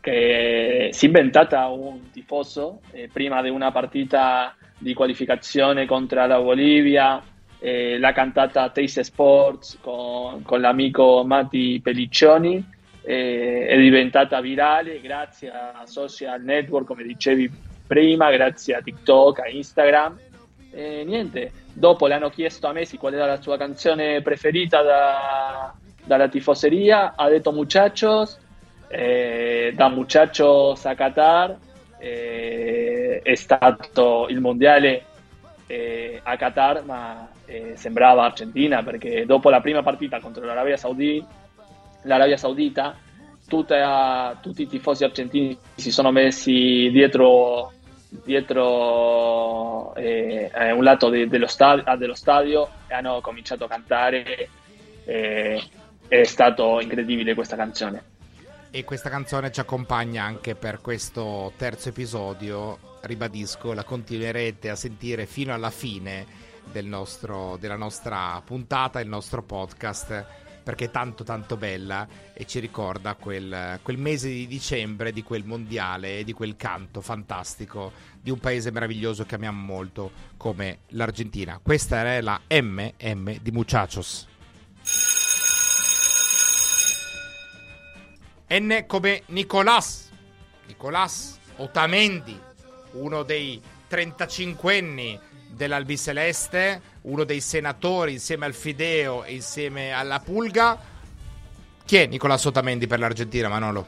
che 0.02 0.90
si 0.92 1.06
è 1.06 1.08
inventata 1.08 1.66
un 1.68 2.12
tifoso 2.12 2.82
eh, 2.92 3.10
prima 3.12 3.42
di 3.42 3.50
una 3.50 3.72
partita 3.72 4.54
di 4.78 4.94
qualificazione 4.94 5.86
contro 5.86 6.28
la 6.28 6.40
Bolivia. 6.40 7.24
Eh, 7.60 7.98
l'ha 7.98 8.12
cantata 8.12 8.70
Teis 8.70 9.00
Sports 9.00 9.80
con, 9.82 10.44
con 10.44 10.62
l'amico 10.62 11.24
Matti 11.26 11.80
Pelliccioni 11.82 12.76
eh, 13.08 13.68
è 13.68 13.78
diventata 13.78 14.42
virale 14.42 15.00
grazie 15.00 15.50
a 15.50 15.86
social 15.86 16.42
network, 16.42 16.88
come 16.88 17.04
dicevi 17.04 17.50
prima, 17.88 18.30
grazie 18.32 18.76
a 18.76 18.82
TikTok, 18.82 19.40
a 19.40 19.48
Instagram. 19.48 20.20
E 20.72 21.06
niente, 21.06 21.52
dopo 21.72 22.06
le 22.06 22.16
hanno 22.16 22.30
chiesto 22.30 22.68
a 22.68 22.74
Messi 22.74 22.98
qual 22.98 23.14
era 23.14 23.26
la 23.26 23.42
sua 23.42 23.56
canzone 23.56 24.22
preferita 24.22 24.82
da, 24.82 25.74
dalla 26.04 26.28
tifoseria, 26.28 27.14
ha 27.16 27.30
detto 27.30 27.54
Muchachos, 27.54 28.38
eh, 28.90 29.72
da 29.74 29.88
Muchachos 29.88 30.86
a 30.86 30.94
Qatar, 30.94 31.56
eh, 32.00 33.22
è 33.24 33.36
stato 33.36 34.28
il 34.28 34.42
mondiale 34.42 35.06
eh, 35.66 36.20
a 36.22 36.36
Qatar, 36.36 36.84
ma 36.84 37.30
sembrava 37.76 38.26
Argentina 38.26 38.84
perché 38.84 39.26
dopo 39.26 39.50
la 39.50 39.62
prima 39.62 39.82
partita 39.82 40.20
contro 40.20 40.44
l'Arabia 40.44 40.76
Saudita 40.76 41.46
l'Arabia 42.08 42.38
Saudita, 42.38 42.98
tutta, 43.48 44.38
tutti 44.42 44.64
i 44.64 44.68
tifosi 44.68 45.04
argentini 45.04 45.58
si 45.76 45.92
sono 45.92 46.12
messi 46.12 46.90
dietro, 46.92 47.72
dietro 48.24 49.94
eh, 49.96 50.72
un 50.72 50.84
lato 50.84 51.10
de, 51.10 51.28
dello, 51.28 51.48
stadio, 51.48 51.84
ah, 51.86 51.96
dello, 51.96 52.16
stadio, 52.16 52.68
e 52.88 52.94
hanno 52.94 53.22
cominciato 53.22 53.66
a 53.66 53.68
cantare. 53.68 54.50
Eh, 55.06 55.64
è 56.08 56.24
stato 56.24 56.80
incredibile 56.80 57.34
questa 57.34 57.56
canzone. 57.56 58.16
E 58.72 58.84
questa 58.84 59.10
canzone 59.10 59.52
ci 59.52 59.60
accompagna 59.60 60.24
anche 60.24 60.56
per 60.56 60.82
questo 60.82 61.54
terzo 61.58 61.90
episodio. 61.90 62.96
Ribadisco, 63.02 63.74
la 63.74 63.84
continuerete 63.84 64.70
a 64.70 64.76
sentire 64.76 65.26
fino 65.26 65.54
alla 65.54 65.70
fine 65.70 66.26
del 66.72 66.86
nostro, 66.86 67.58
della 67.60 67.78
nostra 67.78 68.42
puntata, 68.46 69.00
il 69.00 69.08
nostro 69.08 69.42
podcast 69.44 70.26
perché 70.68 70.86
è 70.86 70.92
tanto 70.92 71.24
tanto 71.24 71.56
bella 71.56 72.06
e 72.34 72.46
ci 72.46 72.60
ricorda 72.60 73.16
quel, 73.16 73.80
quel 73.82 73.98
mese 73.98 74.28
di 74.28 74.48
dicembre 74.48 75.14
di 75.14 75.24
quel 75.24 75.46
mondiale 75.46 76.20
e 76.20 76.24
di 76.26 76.34
quel 76.34 76.58
canto 76.58 77.00
fantastico 77.00 77.94
di 78.20 78.32
un 78.32 78.40
paese 78.40 78.70
meraviglioso 78.70 79.24
che 79.24 79.36
amiamo 79.36 79.64
molto 79.64 80.12
come 80.36 80.80
l'Argentina. 80.88 81.58
Questa 81.64 82.04
è 82.04 82.20
la 82.20 82.38
MM 82.50 83.38
di 83.42 83.52
Muchachos. 83.52 84.28
N 88.50 88.84
come 88.88 89.22
Nicolás, 89.28 90.10
Nicolás 90.66 91.40
Otamendi, 91.56 92.38
uno 92.92 93.24
dei 93.24 93.62
35enni 93.90 95.18
dell'Albiceleste, 95.58 96.82
uno 97.02 97.26
dei 97.26 97.42
senatori 97.42 98.14
insieme 98.14 98.46
al 98.46 98.54
Fideo 98.54 99.26
e 99.26 99.34
insieme 99.34 99.92
alla 99.92 100.20
Pulga. 100.20 100.80
Chi 101.84 101.98
è 101.98 102.06
Nicola 102.06 102.38
Sotamendi 102.38 102.88
per 102.88 103.00
l'Argentina, 103.00 103.50
Manolo? 103.50 103.88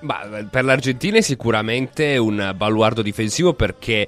Bah, 0.00 0.46
per 0.50 0.64
l'Argentina 0.64 1.16
è 1.16 1.22
sicuramente 1.22 2.16
un 2.18 2.52
baluardo 2.54 3.02
difensivo 3.02 3.54
perché 3.54 4.06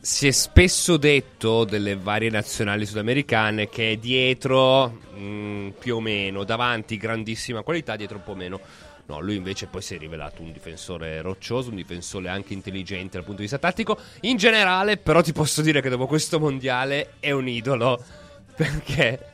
si 0.00 0.26
è 0.26 0.30
spesso 0.32 0.98
detto 0.98 1.64
delle 1.64 1.96
varie 1.96 2.28
nazionali 2.28 2.84
sudamericane 2.84 3.70
che 3.70 3.98
dietro 3.98 4.88
mh, 4.88 5.74
più 5.78 5.96
o 5.96 6.00
meno, 6.00 6.44
davanti 6.44 6.98
grandissima 6.98 7.62
qualità, 7.62 7.96
dietro 7.96 8.18
un 8.18 8.22
po' 8.24 8.34
meno. 8.34 8.60
No, 9.06 9.20
lui 9.20 9.36
invece 9.36 9.66
poi 9.66 9.82
si 9.82 9.94
è 9.94 9.98
rivelato 9.98 10.40
un 10.40 10.50
difensore 10.52 11.20
roccioso, 11.20 11.68
un 11.68 11.76
difensore 11.76 12.28
anche 12.28 12.54
intelligente 12.54 13.16
dal 13.16 13.24
punto 13.24 13.36
di 13.36 13.42
vista 13.42 13.58
tattico. 13.58 13.98
In 14.22 14.36
generale, 14.36 14.96
però 14.96 15.20
ti 15.20 15.32
posso 15.32 15.60
dire 15.60 15.82
che 15.82 15.90
dopo 15.90 16.06
questo 16.06 16.40
mondiale 16.40 17.14
è 17.20 17.30
un 17.30 17.46
idolo. 17.46 18.02
Perché 18.56 19.32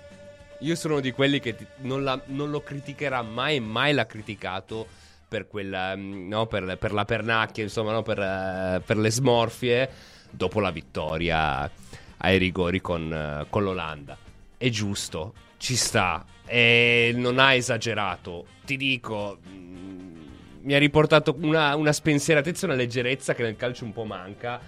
io 0.61 0.75
sono 0.75 0.95
uno 0.95 1.03
di 1.03 1.13
quelli 1.13 1.41
che 1.41 1.57
non, 1.79 2.03
la- 2.03 2.21
non 2.27 2.51
lo 2.51 2.63
criticherà 2.63 3.23
mai 3.23 3.61
mai 3.61 3.93
l'ha 3.93 4.07
criticato 4.07 4.87
per, 5.29 5.47
quella, 5.47 5.95
mm, 5.95 6.29
no, 6.29 6.47
per, 6.47 6.77
per 6.77 6.93
la 6.93 7.05
pernacchia, 7.05 7.63
insomma, 7.63 7.93
no, 7.93 8.03
per, 8.03 8.19
eh, 8.19 8.83
per 8.85 8.97
le 8.97 9.11
smorfie 9.11 9.91
dopo 10.31 10.59
la 10.59 10.71
vittoria 10.71 11.71
ai 12.19 12.39
rigori 12.39 12.81
con, 12.81 13.13
eh, 13.13 13.47
con 13.49 13.63
l'Olanda. 13.63 14.17
È 14.57 14.69
giusto, 14.69 15.35
ci 15.57 15.77
sta, 15.77 16.25
e 16.51 17.13
non 17.15 17.39
ha 17.39 17.55
esagerato. 17.55 18.45
Ti 18.65 18.77
dico, 18.77 19.39
mm, 19.49 20.17
mi 20.63 20.75
ha 20.75 20.79
riportato 20.79 21.37
una, 21.41 21.77
una 21.77 21.93
spensieratezza, 21.93 22.67
una 22.67 22.75
leggerezza 22.75 23.35
che 23.35 23.43
nel 23.45 23.57
calcio 23.57 23.85
un 23.85 23.93
po' 23.93 24.05
manca. 24.05 24.61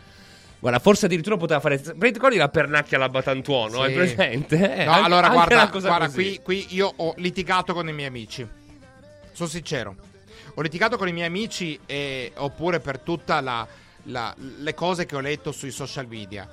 Guarda, 0.61 0.79
forse 0.79 1.07
addirittura 1.07 1.37
poteva 1.37 1.59
fare. 1.59 1.81
Ti 1.81 1.93
ricordi 1.99 2.37
la 2.37 2.49
pernacchia 2.49 2.97
alla 2.97 3.09
Batantuono? 3.09 3.79
Sì. 3.79 3.81
Hai 3.83 3.93
presente? 3.95 4.77
Eh, 4.77 4.85
No, 4.85 4.93
anche- 4.93 5.05
allora 5.07 5.27
anche 5.27 5.35
guarda, 5.37 5.67
guarda 5.81 6.09
qui, 6.11 6.39
qui 6.41 6.67
io 6.71 6.93
ho 6.95 7.15
litigato 7.17 7.75
con 7.75 7.89
i 7.89 7.93
miei 7.93 8.07
amici. 8.07 8.47
Sono 9.33 9.49
sincero. 9.49 9.97
Ho 10.55 10.61
litigato 10.63 10.97
con 10.97 11.09
i 11.09 11.13
miei 11.13 11.27
amici 11.27 11.81
e, 11.85 12.31
oppure 12.37 12.79
per 12.79 13.01
tutte 13.01 13.41
le 14.05 14.75
cose 14.75 15.05
che 15.07 15.17
ho 15.17 15.21
letto 15.21 15.51
sui 15.51 15.71
social 15.73 16.07
media. 16.07 16.49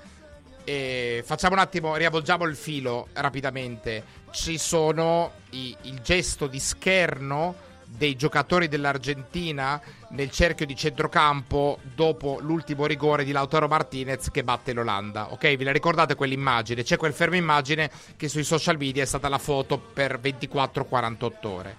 E 0.70 1.24
facciamo 1.26 1.56
un 1.56 1.62
attimo, 1.62 1.96
riavvolgiamo 1.96 2.46
il 2.46 2.56
filo 2.56 3.08
rapidamente. 3.14 4.04
Ci 4.30 4.60
sono 4.60 5.32
i- 5.50 5.76
il 5.84 6.00
gesto 6.02 6.46
di 6.46 6.60
scherno 6.60 7.56
dei 7.86 8.16
giocatori 8.16 8.68
dell'Argentina 8.68 9.82
nel 10.10 10.30
cerchio 10.30 10.68
di 10.68 10.76
centrocampo 10.76 11.80
dopo 11.96 12.38
l'ultimo 12.42 12.86
rigore 12.86 13.24
di 13.24 13.32
Lautaro 13.32 13.68
Martinez 13.68 14.30
che 14.30 14.44
batte 14.44 14.74
l'Olanda. 14.74 15.32
Ok, 15.32 15.56
vi 15.56 15.64
la 15.64 15.72
ricordate 15.72 16.14
quell'immagine? 16.14 16.84
C'è 16.84 16.98
quel 16.98 17.14
fermo 17.14 17.36
immagine 17.36 17.90
che 18.16 18.28
sui 18.28 18.44
social 18.44 18.78
media 18.78 19.02
è 19.02 19.08
stata 19.08 19.28
la 19.28 19.40
foto 19.40 19.80
per 19.80 20.20
24-48 20.20 21.48
ore. 21.48 21.76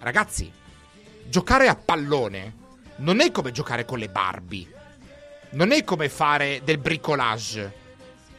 Ragazzi, 0.00 0.52
giocare 1.24 1.66
a 1.68 1.76
pallone 1.76 2.56
non 2.96 3.20
è 3.20 3.30
come 3.30 3.52
giocare 3.52 3.86
con 3.86 3.98
le 3.98 4.10
Barbie. 4.10 4.70
Non 5.52 5.72
è 5.72 5.82
come 5.82 6.10
fare 6.10 6.60
del 6.62 6.76
bricolage. 6.76 7.80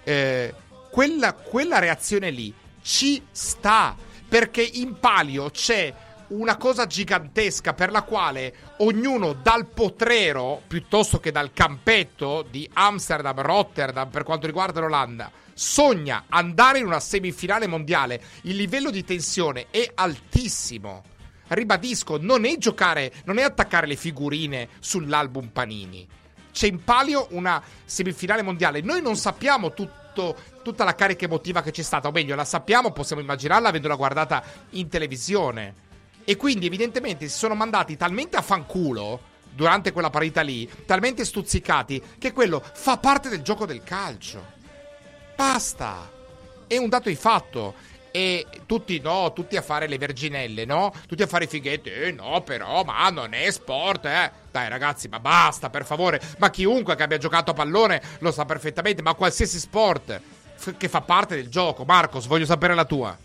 Eh, 0.04 0.54
quella, 0.90 1.34
quella 1.34 1.80
reazione 1.80 2.30
lì 2.30 2.54
ci 2.82 3.22
sta. 3.32 3.96
Perché 4.28 4.64
in 4.64 5.00
palio 5.00 5.52
c'è 5.52 5.94
una 6.30 6.58
cosa 6.58 6.88
gigantesca 6.88 7.74
per 7.74 7.92
la 7.92 8.02
quale 8.02 8.56
ognuno 8.78 9.34
dal 9.34 9.68
potrero 9.68 10.62
piuttosto 10.66 11.20
che 11.20 11.32
dal 11.32 11.52
campetto 11.54 12.44
di 12.50 12.68
Amsterdam, 12.74 13.40
Rotterdam 13.42 14.10
per 14.10 14.24
quanto 14.24 14.48
riguarda 14.48 14.80
l'Olanda 14.80 15.32
sogna 15.54 16.26
andare 16.30 16.80
in 16.80 16.86
una 16.86 17.00
semifinale 17.00 17.68
mondiale. 17.68 18.22
Il 18.44 18.56
livello 18.56 18.90
di 18.90 19.04
tensione 19.04 19.68
è 19.70 19.92
altissimo. 19.94 21.04
Ribadisco, 21.48 22.18
non 22.20 22.46
è 22.46 22.58
giocare, 22.58 23.14
non 23.26 23.38
è 23.38 23.44
attaccare 23.44 23.86
le 23.86 23.96
figurine 23.96 24.70
sull'album 24.80 25.50
Panini. 25.50 26.08
C'è 26.54 26.68
in 26.68 26.84
palio 26.84 27.28
una 27.32 27.62
semifinale 27.84 28.44
mondiale. 28.44 28.82
Noi 28.82 29.02
non 29.02 29.18
sappiamo 29.18 29.74
tutto, 29.74 30.38
tutta 30.64 30.84
la 30.84 30.94
carica 30.94 31.26
emotiva 31.26 31.64
che 31.64 31.72
c'è 31.72 31.82
stata, 31.82 32.08
o 32.08 32.12
meglio, 32.12 32.36
la 32.36 32.46
sappiamo, 32.46 32.92
possiamo 32.92 33.22
immaginarla 33.22 33.70
avendola 33.70 33.96
guardata 33.96 34.44
in 34.70 34.88
televisione. 34.88 35.74
E 36.24 36.38
quindi, 36.38 36.68
evidentemente, 36.68 37.28
si 37.28 37.38
sono 37.38 37.56
mandati 37.56 37.98
talmente 37.98 38.38
a 38.38 38.42
fanculo 38.42 39.32
durante 39.52 39.92
quella 39.92 40.10
partita 40.10 40.42
lì, 40.42 40.70
talmente 40.86 41.26
stuzzicati, 41.26 42.02
che 42.18 42.32
quello 42.32 42.64
fa 42.74 42.98
parte 42.98 43.30
del 43.30 43.42
gioco 43.42 43.66
del 43.66 43.84
calcio. 43.84 44.46
Basta. 45.36 46.10
È 46.68 46.78
un 46.78 46.90
dato 46.90 47.10
di 47.10 47.16
fatto. 47.16 47.74
E 48.16 48.46
tutti 48.68 49.00
no, 49.00 49.34
tutti 49.34 49.58
a 49.58 49.64
fare 49.64 49.88
le 49.88 49.98
verginelle, 49.98 50.66
no? 50.66 50.94
Tutti 51.08 51.24
a 51.24 51.28
fare 51.28 51.46
i 51.46 51.48
fighetti. 51.48 51.90
Eh 51.90 52.12
no, 52.12 52.42
però, 52.42 52.84
ma 52.84 53.10
non 53.10 53.34
è 53.34 53.50
sport, 53.50 54.06
eh. 54.06 54.32
Dai 54.52 54.70
ragazzi, 54.70 55.08
ma 55.08 55.20
basta, 55.20 55.72
per 55.72 55.84
favore. 55.84 56.22
Ma 56.38 56.52
chiunque 56.52 56.96
che 56.96 57.02
abbia 57.02 57.18
giocato 57.18 57.50
a 57.50 57.56
pallone 57.56 58.00
lo 58.20 58.32
sa 58.32 58.46
perfettamente, 58.46 59.02
ma 59.02 59.16
qualsiasi 59.16 59.58
sport 59.58 60.22
f- 60.56 60.78
che 60.78 60.88
fa 60.88 61.02
parte 61.02 61.36
del 61.36 61.50
gioco. 61.50 61.86
Marcos, 61.86 62.28
voglio 62.28 62.46
sapere 62.46 62.76
la 62.76 62.86
tua. 62.86 63.18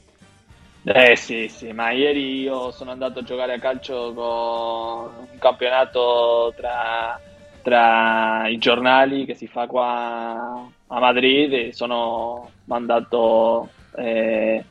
Eh 0.85 1.17
sì, 1.17 1.49
sì, 1.49 1.71
ma 1.73 1.91
ieri 1.91 2.41
io 2.41 2.71
sono 2.71 2.91
andato 2.93 3.19
a 3.19 3.23
giocare 3.23 3.53
a 3.53 3.59
calcio 3.59 4.15
con 4.15 5.27
un 5.31 5.39
campionato 5.39 6.55
tra, 6.57 7.21
tra 7.61 8.49
i 8.49 8.57
giornali 8.57 9.27
che 9.27 9.35
si 9.35 9.47
fa 9.49 9.67
qua 9.67 10.67
a 10.87 10.99
Madrid 10.99 11.53
e 11.53 11.73
sono 11.75 12.53
mandato, 12.65 13.69
eh, 13.97 14.65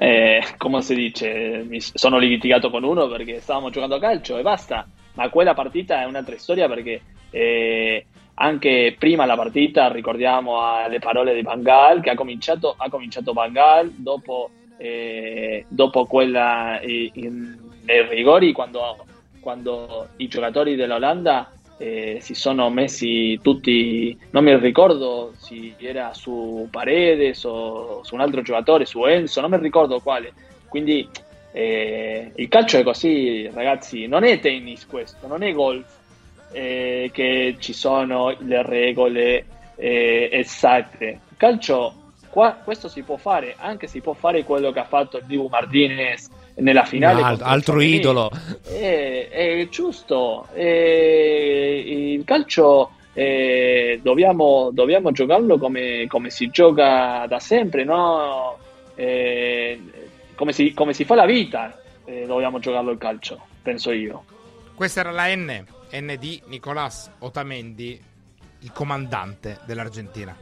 eh, 0.00 0.40
come 0.56 0.80
si 0.80 0.94
dice, 0.94 1.64
mi 1.66 1.80
sono 1.80 2.18
litigato 2.18 2.70
con 2.70 2.84
uno 2.84 3.08
perché 3.08 3.40
stavamo 3.40 3.70
giocando 3.70 3.96
a 3.96 4.00
calcio 4.00 4.38
e 4.38 4.42
basta, 4.42 4.86
ma 5.14 5.28
quella 5.28 5.54
partita 5.54 6.00
è 6.00 6.04
un'altra 6.04 6.38
storia 6.38 6.68
perché 6.68 7.02
eh, 7.30 8.06
anche 8.34 8.94
prima 8.96 9.24
la 9.24 9.34
partita 9.34 9.90
ricordiamo 9.90 10.56
le 10.88 11.00
parole 11.00 11.34
di 11.34 11.42
Van 11.42 11.62
Gaal 11.62 12.00
che 12.00 12.10
ha 12.10 12.14
cominciato, 12.14 12.74
ha 12.76 12.88
cominciato 12.88 13.32
Van 13.32 13.52
Gaal 13.52 13.90
dopo 13.96 14.50
eh, 14.78 15.64
dopo 15.66 16.06
quella 16.06 16.78
in- 16.82 17.56
nei 17.82 18.06
rigori 18.08 18.52
quando, 18.52 19.04
quando 19.40 20.10
i 20.18 20.28
giocatori 20.28 20.76
dell'Olanda 20.76 21.50
eh, 21.78 22.18
si 22.20 22.34
sono 22.34 22.68
messi 22.70 23.38
tutti 23.40 24.16
non 24.30 24.44
mi 24.44 24.56
ricordo 24.58 25.32
se 25.36 25.74
era 25.78 26.12
su 26.12 26.68
Paredes 26.70 27.44
o 27.44 28.02
su 28.02 28.14
un 28.14 28.20
altro 28.20 28.42
giocatore 28.42 28.84
su 28.84 29.04
Enzo 29.04 29.40
non 29.40 29.50
mi 29.50 29.58
ricordo 29.58 30.00
quale. 30.00 30.32
Quindi 30.68 31.08
eh, 31.52 32.32
il 32.34 32.48
calcio 32.48 32.78
è 32.78 32.82
così 32.82 33.48
ragazzi 33.52 34.06
non 34.06 34.24
è 34.24 34.38
tennis 34.38 34.86
questo 34.86 35.26
non 35.26 35.42
è 35.42 35.52
golf 35.52 35.96
eh, 36.52 37.10
che 37.12 37.56
ci 37.58 37.72
sono 37.72 38.34
le 38.38 38.62
regole 38.62 39.44
eh, 39.76 40.28
esatte 40.32 41.20
il 41.30 41.36
calcio 41.36 41.94
Qua, 42.30 42.58
questo 42.62 42.88
si 42.88 43.02
può 43.02 43.16
fare, 43.16 43.54
anche 43.58 43.86
si 43.86 44.00
può 44.00 44.12
fare 44.12 44.44
quello 44.44 44.70
che 44.70 44.80
ha 44.80 44.84
fatto 44.84 45.16
il 45.16 45.24
Dibu 45.24 45.48
Martinez 45.48 46.28
nella 46.58 46.84
finale. 46.84 47.22
Al- 47.22 47.40
altro 47.42 47.80
idolo. 47.80 48.30
È, 48.62 49.28
è 49.30 49.68
giusto, 49.70 50.46
è- 50.52 51.82
il 51.84 52.24
calcio 52.24 52.92
eh, 53.14 53.98
dobbiamo, 54.02 54.70
dobbiamo 54.72 55.10
giocarlo 55.10 55.58
come, 55.58 56.06
come 56.06 56.30
si 56.30 56.50
gioca 56.50 57.26
da 57.26 57.40
sempre, 57.40 57.84
no? 57.84 58.56
Eh, 58.94 59.80
come, 60.34 60.52
si, 60.52 60.72
come 60.72 60.92
si 60.92 61.04
fa 61.04 61.14
la 61.14 61.26
vita, 61.26 61.80
eh, 62.04 62.26
dobbiamo 62.26 62.58
giocarlo 62.58 62.92
il 62.92 62.98
calcio, 62.98 63.40
penso 63.62 63.90
io. 63.90 64.24
Questa 64.74 65.00
era 65.00 65.10
la 65.10 65.34
N, 65.34 65.64
N 65.90 66.16
di 66.18 66.40
Nicolás 66.46 67.10
Otamendi, 67.18 68.00
il 68.60 68.72
comandante 68.72 69.58
dell'Argentina. 69.66 70.36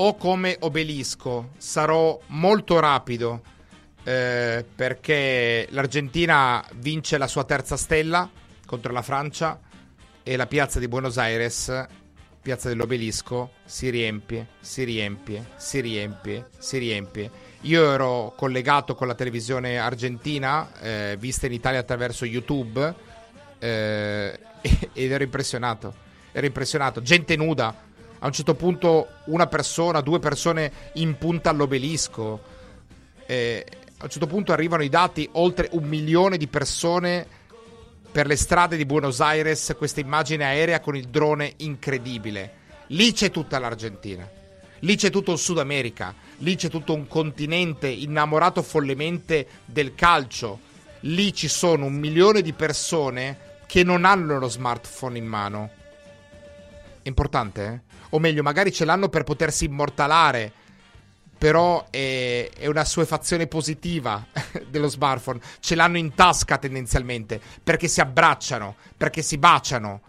O 0.00 0.14
come 0.14 0.56
obelisco, 0.60 1.50
sarò 1.56 2.20
molto 2.28 2.78
rapido 2.78 3.42
eh, 4.04 4.64
perché 4.72 5.66
l'Argentina 5.70 6.64
vince 6.76 7.18
la 7.18 7.26
sua 7.26 7.42
terza 7.42 7.76
stella 7.76 8.30
contro 8.64 8.92
la 8.92 9.02
Francia 9.02 9.58
e 10.22 10.36
la 10.36 10.46
piazza 10.46 10.78
di 10.78 10.86
Buenos 10.86 11.18
Aires, 11.18 11.86
piazza 12.40 12.68
dell'obelisco, 12.68 13.54
si 13.64 13.90
riempie, 13.90 14.46
si 14.60 14.84
riempie, 14.84 15.44
si 15.56 15.80
riempie, 15.80 16.46
si 16.56 16.78
riempie. 16.78 17.30
Io 17.62 17.92
ero 17.92 18.34
collegato 18.36 18.94
con 18.94 19.08
la 19.08 19.14
televisione 19.14 19.78
argentina, 19.78 20.70
eh, 20.80 21.16
vista 21.18 21.46
in 21.46 21.54
Italia 21.54 21.80
attraverso 21.80 22.24
YouTube, 22.24 22.94
eh, 23.58 24.38
ed 24.92 25.10
ero 25.10 25.24
impressionato. 25.24 25.92
Ero 26.30 26.46
impressionato. 26.46 27.02
Gente 27.02 27.34
nuda. 27.34 27.87
A 28.20 28.26
un 28.26 28.32
certo 28.32 28.54
punto 28.54 29.08
una 29.26 29.46
persona, 29.46 30.00
due 30.00 30.18
persone 30.18 30.72
in 30.94 31.16
punta 31.18 31.50
all'obelisco. 31.50 32.40
Eh, 33.26 33.66
a 33.98 34.04
un 34.04 34.10
certo 34.10 34.26
punto 34.26 34.52
arrivano 34.52 34.82
i 34.82 34.88
dati 34.88 35.28
oltre 35.32 35.68
un 35.72 35.84
milione 35.84 36.36
di 36.36 36.46
persone 36.46 37.26
per 38.10 38.26
le 38.26 38.36
strade 38.36 38.76
di 38.76 38.86
Buenos 38.86 39.20
Aires 39.20 39.74
questa 39.76 40.00
immagine 40.00 40.44
aerea 40.44 40.80
con 40.80 40.96
il 40.96 41.08
drone 41.08 41.52
incredibile. 41.58 42.52
Lì 42.88 43.12
c'è 43.12 43.30
tutta 43.30 43.58
l'Argentina. 43.58 44.28
Lì 44.80 44.96
c'è 44.96 45.10
tutto 45.10 45.32
il 45.32 45.38
Sud 45.38 45.58
America, 45.58 46.14
lì 46.38 46.54
c'è 46.54 46.68
tutto 46.68 46.94
un 46.94 47.08
continente 47.08 47.88
innamorato 47.88 48.62
follemente 48.62 49.46
del 49.64 49.94
calcio. 49.94 50.60
Lì 51.00 51.34
ci 51.34 51.48
sono 51.48 51.86
un 51.86 51.94
milione 51.94 52.42
di 52.42 52.52
persone 52.52 53.38
che 53.66 53.82
non 53.82 54.04
hanno 54.04 54.38
lo 54.38 54.48
smartphone 54.48 55.18
in 55.18 55.26
mano. 55.26 55.70
Importante, 57.02 57.64
eh? 57.66 57.87
O 58.10 58.18
meglio, 58.18 58.42
magari 58.42 58.72
ce 58.72 58.84
l'hanno 58.84 59.08
per 59.08 59.24
potersi 59.24 59.64
immortalare. 59.64 60.52
Però 61.38 61.86
è, 61.90 62.50
è 62.56 62.66
una 62.66 62.84
suefazione 62.84 63.46
positiva 63.46 64.26
dello 64.68 64.88
smartphone. 64.88 65.40
Ce 65.60 65.74
l'hanno 65.74 65.98
in 65.98 66.14
tasca 66.14 66.58
tendenzialmente. 66.58 67.40
Perché 67.62 67.86
si 67.88 68.00
abbracciano, 68.00 68.76
perché 68.96 69.22
si 69.22 69.38
baciano 69.38 70.00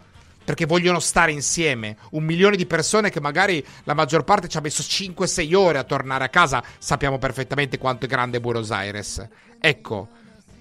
perché 0.42 0.66
vogliono 0.66 0.98
stare 0.98 1.30
insieme. 1.30 1.96
Un 2.10 2.24
milione 2.24 2.56
di 2.56 2.66
persone 2.66 3.10
che 3.10 3.20
magari 3.20 3.64
la 3.84 3.94
maggior 3.94 4.24
parte 4.24 4.48
ci 4.48 4.56
ha 4.56 4.60
messo 4.60 4.82
5-6 4.82 5.54
ore 5.54 5.78
a 5.78 5.84
tornare 5.84 6.24
a 6.24 6.28
casa. 6.28 6.60
Sappiamo 6.78 7.18
perfettamente 7.18 7.78
quanto 7.78 8.06
è 8.06 8.08
grande 8.08 8.40
Buenos 8.40 8.72
Aires. 8.72 9.24
Ecco, 9.60 10.08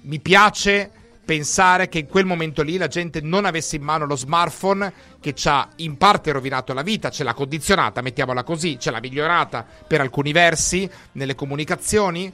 mi 0.01 0.19
piace 0.19 0.91
pensare 1.29 1.89
che 1.89 1.99
in 1.99 2.07
quel 2.07 2.25
momento 2.25 2.63
lì 2.63 2.75
la 2.75 2.87
gente 2.87 3.21
non 3.21 3.45
avesse 3.45 3.75
in 3.75 3.83
mano 3.83 4.07
lo 4.07 4.15
smartphone 4.15 4.91
che 5.19 5.35
ci 5.35 5.47
ha 5.47 5.69
in 5.75 5.95
parte 5.95 6.31
rovinato 6.31 6.73
la 6.73 6.81
vita, 6.81 7.11
ce 7.11 7.23
l'ha 7.23 7.35
condizionata, 7.35 8.01
mettiamola 8.01 8.41
così, 8.41 8.79
ce 8.79 8.89
l'ha 8.89 8.99
migliorata 8.99 9.63
per 9.85 10.01
alcuni 10.01 10.31
versi 10.31 10.89
nelle 11.11 11.35
comunicazioni, 11.35 12.33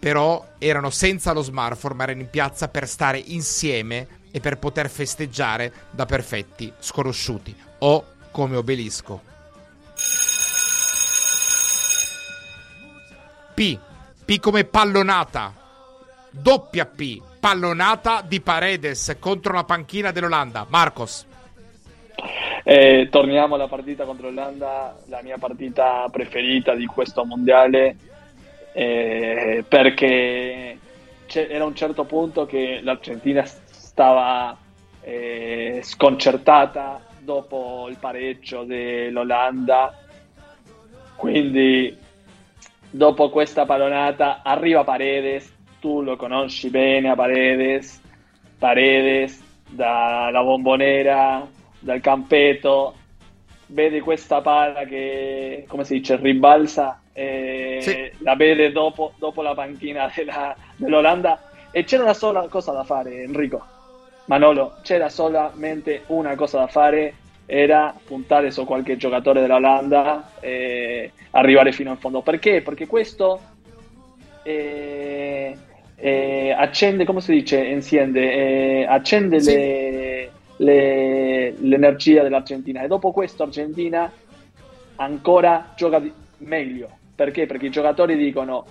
però 0.00 0.44
erano 0.58 0.90
senza 0.90 1.30
lo 1.30 1.42
smartphone, 1.42 1.94
ma 1.94 2.02
erano 2.02 2.22
in 2.22 2.28
piazza 2.28 2.66
per 2.66 2.88
stare 2.88 3.18
insieme 3.18 4.08
e 4.32 4.40
per 4.40 4.58
poter 4.58 4.90
festeggiare 4.90 5.72
da 5.92 6.04
perfetti 6.04 6.72
sconosciuti 6.80 7.54
o 7.78 8.04
come 8.32 8.56
obelisco. 8.56 9.22
P. 13.54 13.78
P 14.24 14.40
come 14.40 14.64
pallonata. 14.64 15.54
Doppia 16.32 16.84
P. 16.84 17.22
Pallonata 17.44 18.22
di 18.26 18.40
Paredes 18.40 19.18
contro 19.20 19.52
la 19.52 19.64
panchina 19.64 20.12
dell'Olanda. 20.12 20.64
Marcos. 20.66 21.26
Eh, 22.62 23.08
torniamo 23.10 23.56
alla 23.56 23.68
partita 23.68 24.06
contro 24.06 24.28
l'Olanda, 24.28 24.96
la 25.08 25.20
mia 25.22 25.36
partita 25.36 26.08
preferita 26.10 26.74
di 26.74 26.86
questo 26.86 27.22
mondiale, 27.26 27.96
eh, 28.72 29.62
perché 29.68 30.78
era 31.26 31.66
un 31.66 31.74
certo 31.74 32.04
punto 32.04 32.46
che 32.46 32.80
l'Argentina 32.82 33.44
stava 33.44 34.56
eh, 35.02 35.80
sconcertata 35.82 36.98
dopo 37.18 37.88
il 37.90 37.98
pareggio 37.98 38.62
dell'Olanda. 38.62 39.94
Quindi, 41.14 41.94
dopo 42.88 43.28
questa 43.28 43.66
pallonata, 43.66 44.40
arriva 44.42 44.82
Paredes. 44.82 45.53
Tu 45.84 46.00
lo 46.00 46.16
conosci 46.16 46.70
bene 46.70 47.10
a 47.10 47.14
Paredes. 47.14 48.00
Paredes 48.58 49.38
dalla 49.68 50.42
bombonera, 50.42 51.46
dal 51.78 52.00
campetto. 52.00 52.94
Vede 53.66 54.00
questa 54.00 54.40
palla 54.40 54.84
che, 54.84 55.66
come 55.68 55.84
si 55.84 55.98
dice, 55.98 56.16
ribalza. 56.16 57.02
E 57.12 57.80
sì. 57.82 58.10
La 58.20 58.34
vede 58.34 58.72
dopo, 58.72 59.12
dopo 59.18 59.42
la 59.42 59.52
panchina 59.52 60.08
della, 60.16 60.56
dell'Olanda. 60.74 61.50
E 61.70 61.84
c'era 61.84 62.04
una 62.04 62.14
sola 62.14 62.48
cosa 62.48 62.72
da 62.72 62.84
fare, 62.84 63.22
Enrico 63.22 63.62
Manolo, 64.24 64.76
c'era 64.80 65.10
solamente 65.10 66.04
una 66.06 66.34
cosa 66.34 66.60
da 66.60 66.66
fare, 66.66 67.14
era 67.44 67.94
puntare 68.06 68.50
su 68.50 68.64
qualche 68.64 68.96
giocatore 68.96 69.42
dell'Olanda 69.42 70.30
e 70.40 71.12
arrivare 71.32 71.72
fino 71.72 71.90
in 71.90 71.98
fondo. 71.98 72.22
Perché? 72.22 72.62
Perché 72.62 72.86
questo 72.86 73.38
eh, 74.44 75.56
eh, 75.96 76.54
accende, 76.56 77.04
come 77.04 77.20
si 77.20 77.32
dice, 77.32 77.66
enciende, 77.66 78.32
eh, 78.32 78.86
accende 78.88 79.40
sì. 79.40 79.52
le, 79.52 80.30
le, 80.56 81.54
l'energia 81.58 82.22
dell'Argentina 82.22 82.82
e 82.82 82.86
dopo 82.86 83.12
questo 83.12 83.42
Argentina 83.44 84.10
ancora 84.96 85.72
gioca 85.76 86.02
meglio. 86.38 86.88
Perché? 87.14 87.46
Perché 87.46 87.66
i 87.66 87.70
giocatori 87.70 88.16
dicono 88.16 88.64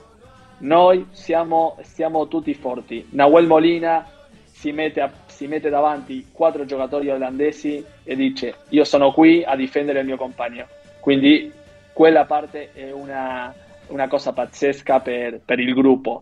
noi 0.60 1.08
siamo, 1.12 1.78
siamo 1.82 2.28
tutti 2.28 2.54
forti. 2.54 3.08
Nahuel 3.12 3.48
Molina 3.48 4.06
si 4.44 4.72
mette, 4.72 5.02
a, 5.02 5.12
si 5.28 5.48
mette 5.48 5.70
davanti 5.70 6.28
quattro 6.32 6.66
giocatori 6.66 7.10
olandesi 7.10 7.84
e 8.04 8.16
dice 8.16 8.56
io 8.70 8.84
sono 8.84 9.12
qui 9.12 9.44
a 9.44 9.56
difendere 9.56 10.00
il 10.00 10.06
mio 10.06 10.18
compagno. 10.18 10.68
Quindi 11.00 11.52
quella 11.92 12.26
parte 12.26 12.72
è 12.74 12.92
una, 12.92 13.54
una 13.88 14.08
cosa 14.08 14.32
pazzesca 14.32 15.00
per, 15.00 15.42
per 15.44 15.60
il 15.60 15.74
gruppo. 15.74 16.22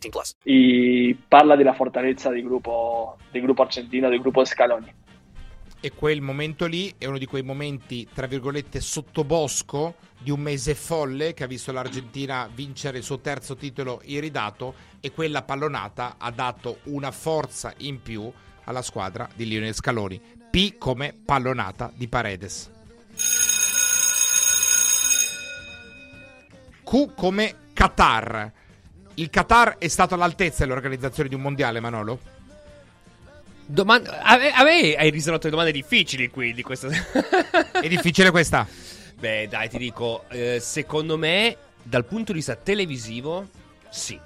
18 0.00 0.10
plus. 0.10 0.34
Y 0.44 1.14
parla 1.14 1.56
della 1.56 1.74
fortalezza 1.74 2.30
del 2.30 2.42
gruppo, 2.42 3.18
del 3.30 3.42
gruppo 3.42 3.62
argentino, 3.62 4.08
del 4.08 4.20
gruppo 4.20 4.44
Scaloni. 4.44 4.92
E 5.82 5.92
quel 5.92 6.20
momento 6.20 6.66
lì 6.66 6.92
è 6.98 7.06
uno 7.06 7.16
di 7.16 7.24
quei 7.24 7.42
momenti, 7.42 8.06
tra 8.12 8.26
virgolette, 8.26 8.80
sottobosco 8.80 9.94
di 10.18 10.30
un 10.30 10.40
mese 10.40 10.74
folle 10.74 11.32
che 11.32 11.44
ha 11.44 11.46
visto 11.46 11.72
l'Argentina 11.72 12.50
vincere 12.52 12.98
il 12.98 13.04
suo 13.04 13.20
terzo 13.20 13.56
titolo 13.56 14.02
iridato 14.04 14.74
e 15.00 15.10
quella 15.10 15.42
pallonata 15.42 16.16
ha 16.18 16.30
dato 16.30 16.80
una 16.84 17.10
forza 17.10 17.72
in 17.78 18.02
più 18.02 18.30
alla 18.64 18.82
squadra 18.82 19.26
di 19.34 19.46
Lionel 19.46 19.72
Scaloni. 19.72 20.20
P 20.50 20.76
come 20.76 21.16
pallonata 21.24 21.90
di 21.94 22.08
Paredes. 22.08 22.70
Q 26.84 27.14
come 27.14 27.54
Qatar. 27.72 28.52
Il 29.20 29.28
Qatar 29.28 29.76
è 29.76 29.86
stato 29.88 30.14
all'altezza 30.14 30.64
dell'organizzazione 30.64 31.28
di 31.28 31.34
un 31.34 31.42
mondiale, 31.42 31.78
Manolo? 31.78 32.18
Doman- 33.66 34.06
a, 34.06 34.38
me, 34.38 34.50
a 34.50 34.64
me 34.64 34.94
hai 34.94 35.10
risolto 35.10 35.44
le 35.44 35.50
domande 35.50 35.72
difficili 35.72 36.30
qui 36.30 36.54
di 36.54 36.62
questa. 36.62 36.88
È 37.70 37.86
difficile 37.86 38.30
questa? 38.30 38.66
Beh, 39.18 39.46
dai, 39.46 39.68
ti 39.68 39.76
dico, 39.76 40.24
eh, 40.30 40.58
secondo 40.58 41.18
me, 41.18 41.54
dal 41.82 42.06
punto 42.06 42.32
di 42.32 42.38
vista 42.38 42.56
televisivo, 42.56 43.46
sì. 43.90 44.18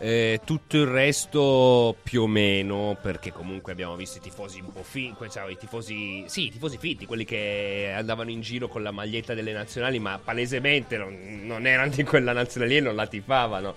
Eh, 0.00 0.40
tutto 0.44 0.76
il 0.76 0.86
resto 0.86 1.96
più 2.04 2.22
o 2.22 2.26
meno, 2.28 2.96
perché 3.02 3.32
comunque 3.32 3.72
abbiamo 3.72 3.96
visto 3.96 4.18
i 4.18 4.20
tifosi 4.20 4.60
un 4.60 4.72
po' 4.72 4.84
finti, 4.84 5.28
cioè, 5.28 5.50
i 5.50 5.56
tifosi, 5.56 6.22
sì, 6.28 6.46
i 6.46 6.50
tifosi 6.50 6.78
finti, 6.78 7.04
quelli 7.04 7.24
che 7.24 7.92
andavano 7.92 8.30
in 8.30 8.40
giro 8.40 8.68
con 8.68 8.84
la 8.84 8.92
maglietta 8.92 9.34
delle 9.34 9.52
nazionali, 9.52 9.98
ma 9.98 10.20
palesemente 10.22 10.96
non, 10.96 11.40
non 11.42 11.66
erano 11.66 11.90
di 11.90 12.04
quella 12.04 12.32
nazionale 12.32 12.76
e 12.76 12.80
non 12.80 12.94
la 12.94 13.08
tifavano. 13.08 13.74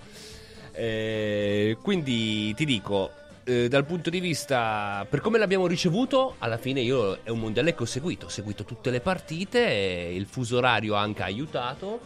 Eh, 0.70 1.76
quindi 1.82 2.54
ti 2.54 2.64
dico, 2.64 3.10
eh, 3.42 3.66
dal 3.66 3.84
punto 3.84 4.08
di 4.08 4.20
vista 4.20 5.04
per 5.10 5.20
come 5.20 5.38
l'abbiamo 5.38 5.66
ricevuto, 5.66 6.36
alla 6.38 6.56
fine 6.56 6.82
io 6.82 7.18
è 7.24 7.30
un 7.30 7.40
mondiale 7.40 7.74
che 7.74 7.82
ho 7.82 7.86
seguito, 7.86 8.26
ho 8.26 8.30
seguito 8.30 8.62
tutte 8.62 8.90
le 8.90 9.00
partite, 9.00 9.58
il 9.58 10.26
fuso 10.26 10.58
orario 10.58 10.94
ha 10.94 11.00
anche 11.00 11.22
aiutato, 11.22 11.98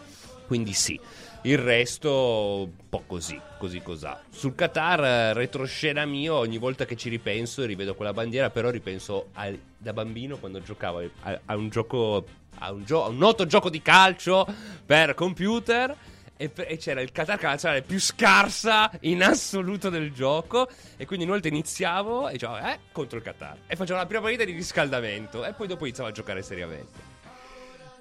quindi 0.47 0.72
sì. 0.72 0.98
Il 1.47 1.59
resto, 1.59 2.64
un 2.64 2.89
po' 2.89 3.05
così, 3.06 3.40
così 3.56 3.81
cos'ha. 3.81 4.20
Sul 4.31 4.56
Qatar, 4.56 5.32
retroscena 5.36 6.05
mio, 6.05 6.35
ogni 6.35 6.59
volta 6.59 6.85
che 6.85 6.97
ci 6.97 7.09
ripenso 7.09 7.62
e 7.62 7.66
rivedo 7.66 7.94
quella 7.94 8.12
bandiera, 8.12 8.51
però 8.51 8.68
ripenso 8.68 9.28
al- 9.35 9.56
da 9.78 9.93
bambino 9.93 10.39
quando 10.39 10.60
giocavo 10.60 11.09
a, 11.20 11.40
a 11.44 11.56
un 11.56 11.68
gioco, 11.68 12.27
a 12.59 12.73
un, 12.73 12.82
gio- 12.85 13.05
a 13.05 13.09
un 13.10 13.18
noto 13.18 13.47
gioco 13.47 13.70
di 13.70 13.81
calcio 13.81 14.44
per 14.85 15.14
computer. 15.14 15.94
E, 16.36 16.51
e 16.52 16.77
c'era 16.78 17.01
il 17.01 17.12
Qatar 17.12 17.36
che 17.36 17.43
era 17.43 17.51
la 17.51 17.55
nazionale 17.55 17.82
più 17.82 18.01
scarsa 18.01 18.90
in 19.02 19.23
assoluto 19.23 19.89
del 19.89 20.12
gioco. 20.12 20.68
E 20.97 21.06
quindi 21.06 21.27
volta 21.27 21.47
iniziavo 21.47 22.28
e 22.28 22.32
dicevo, 22.32 22.56
eh, 22.59 22.81
contro 22.90 23.18
il 23.18 23.23
Qatar. 23.23 23.56
E 23.68 23.77
facevo 23.77 23.97
la 23.97 24.06
prima 24.06 24.23
partita 24.23 24.43
di 24.44 24.51
riscaldamento. 24.51 25.44
E 25.44 25.52
poi 25.52 25.68
dopo 25.68 25.85
iniziavo 25.85 26.10
a 26.10 26.12
giocare 26.12 26.43
seriamente. 26.43 27.05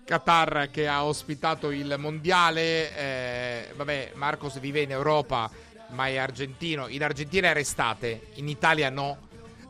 Qatar 0.06 0.70
che 0.72 0.88
ha 0.88 1.04
ospitato 1.04 1.72
il 1.72 1.96
mondiale. 1.98 2.96
eh, 2.96 3.74
vabbè, 3.76 4.12
Marcos 4.14 4.60
vive 4.60 4.82
in 4.82 4.92
Europa, 4.92 5.50
ma 5.90 6.08
è 6.08 6.18
argentino. 6.18 6.88
In 6.88 7.04
Argentina 7.04 7.48
era 7.48 7.60
estate, 7.60 8.28
in 8.36 8.48
Italia 8.48 8.90
no. 8.90 9.18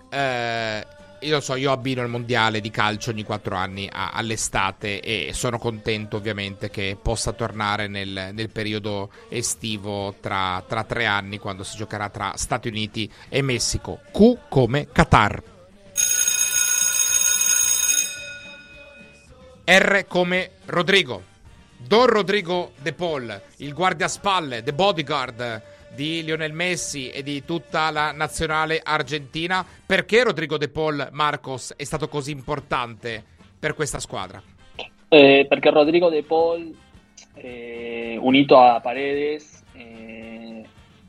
Eh, 0.10 0.86
io 1.22 1.34
lo 1.34 1.40
so, 1.40 1.56
io 1.56 1.72
abbino 1.72 2.04
il 2.04 2.10
mondiale 2.10 2.60
di 2.60 2.70
calcio 2.70 3.10
ogni 3.10 3.24
quattro 3.24 3.56
anni 3.56 3.90
a- 3.92 4.12
all'estate 4.12 5.00
e 5.00 5.32
sono 5.34 5.58
contento 5.58 6.18
ovviamente 6.18 6.70
che 6.70 6.98
possa 7.02 7.32
tornare 7.32 7.88
nel, 7.88 8.30
nel 8.34 8.50
periodo 8.50 9.10
estivo 9.30 10.16
tra, 10.20 10.64
tra 10.68 10.84
tre 10.84 11.06
anni 11.06 11.40
quando 11.40 11.64
si 11.64 11.78
giocherà 11.78 12.10
tra 12.10 12.34
Stati 12.36 12.68
Uniti 12.68 13.10
e 13.30 13.42
Messico. 13.42 14.02
Q 14.12 14.50
come 14.50 14.88
Qatar. 14.92 15.55
R 19.66 20.06
come 20.08 20.52
Rodrigo. 20.66 21.24
Don 21.78 22.06
Rodrigo 22.06 22.74
De 22.82 22.94
Paul, 22.94 23.42
il 23.58 23.74
guardiaspalle, 23.74 24.62
the 24.62 24.74
bodyguard 24.74 25.62
di 25.96 26.24
Lionel 26.24 26.54
Messi 26.54 27.10
e 27.10 27.24
di 27.24 27.44
tutta 27.46 27.90
la 27.90 28.12
nazionale 28.12 28.80
argentina. 28.84 29.66
Perché 29.86 30.24
Rodrigo 30.24 30.58
De 30.58 30.70
Paul, 30.70 31.10
Marcos, 31.12 31.74
è 31.76 31.84
stato 31.84 32.08
così 32.08 32.30
importante 32.30 33.24
per 33.58 33.74
questa 33.74 34.00
squadra? 34.00 34.42
Eh, 35.10 35.46
perché 35.50 35.72
Rodrigo 35.72 36.10
De 36.10 36.22
Paul, 36.22 36.72
eh, 37.34 38.18
unito 38.20 38.60
a 38.60 38.80
Paredes, 38.82 39.64
eh, 39.74 40.64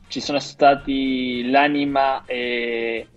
ci 0.07 0.19
sono 0.19 0.39
stati 0.39 1.47
l'anima 1.49 2.25
e, 2.25 3.07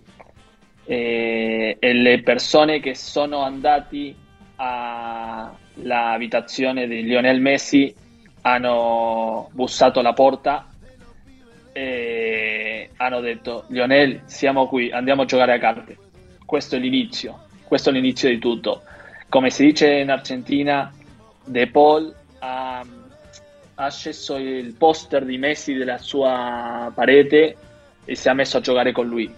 e- 0.85 1.77
e 1.79 1.93
le 1.93 2.21
persone 2.21 2.79
che 2.79 2.93
sono 2.93 3.39
andati 3.39 4.15
all'abitazione 5.73 6.87
di 6.87 7.01
Lionel 7.03 7.41
Messi, 7.41 7.95
hanno 8.41 9.49
bussato 9.53 9.99
alla 9.99 10.13
porta 10.13 10.67
e 11.73 12.89
hanno 12.97 13.19
detto 13.21 13.63
Lionel 13.67 14.21
siamo 14.25 14.67
qui, 14.67 14.91
andiamo 14.91 15.23
a 15.23 15.25
giocare 15.25 15.53
a 15.53 15.59
carte. 15.59 15.97
Questo 16.45 16.75
è 16.75 16.79
l'inizio, 16.79 17.45
questo 17.63 17.89
è 17.89 17.93
l'inizio 17.93 18.29
di 18.29 18.37
tutto. 18.37 18.83
Come 19.29 19.49
si 19.49 19.65
dice 19.65 19.91
in 19.93 20.11
Argentina, 20.11 20.93
De 21.43 21.67
Paul 21.67 22.13
ha, 22.39 22.85
ha 23.75 23.89
sceso 23.89 24.35
il 24.37 24.73
poster 24.73 25.25
di 25.25 25.37
Messi 25.37 25.73
della 25.73 25.97
sua 25.97 26.91
parete 26.93 27.55
e 28.05 28.15
si 28.15 28.27
è 28.27 28.33
messo 28.33 28.57
a 28.57 28.61
giocare 28.61 28.91
con 28.91 29.07
lui. 29.07 29.33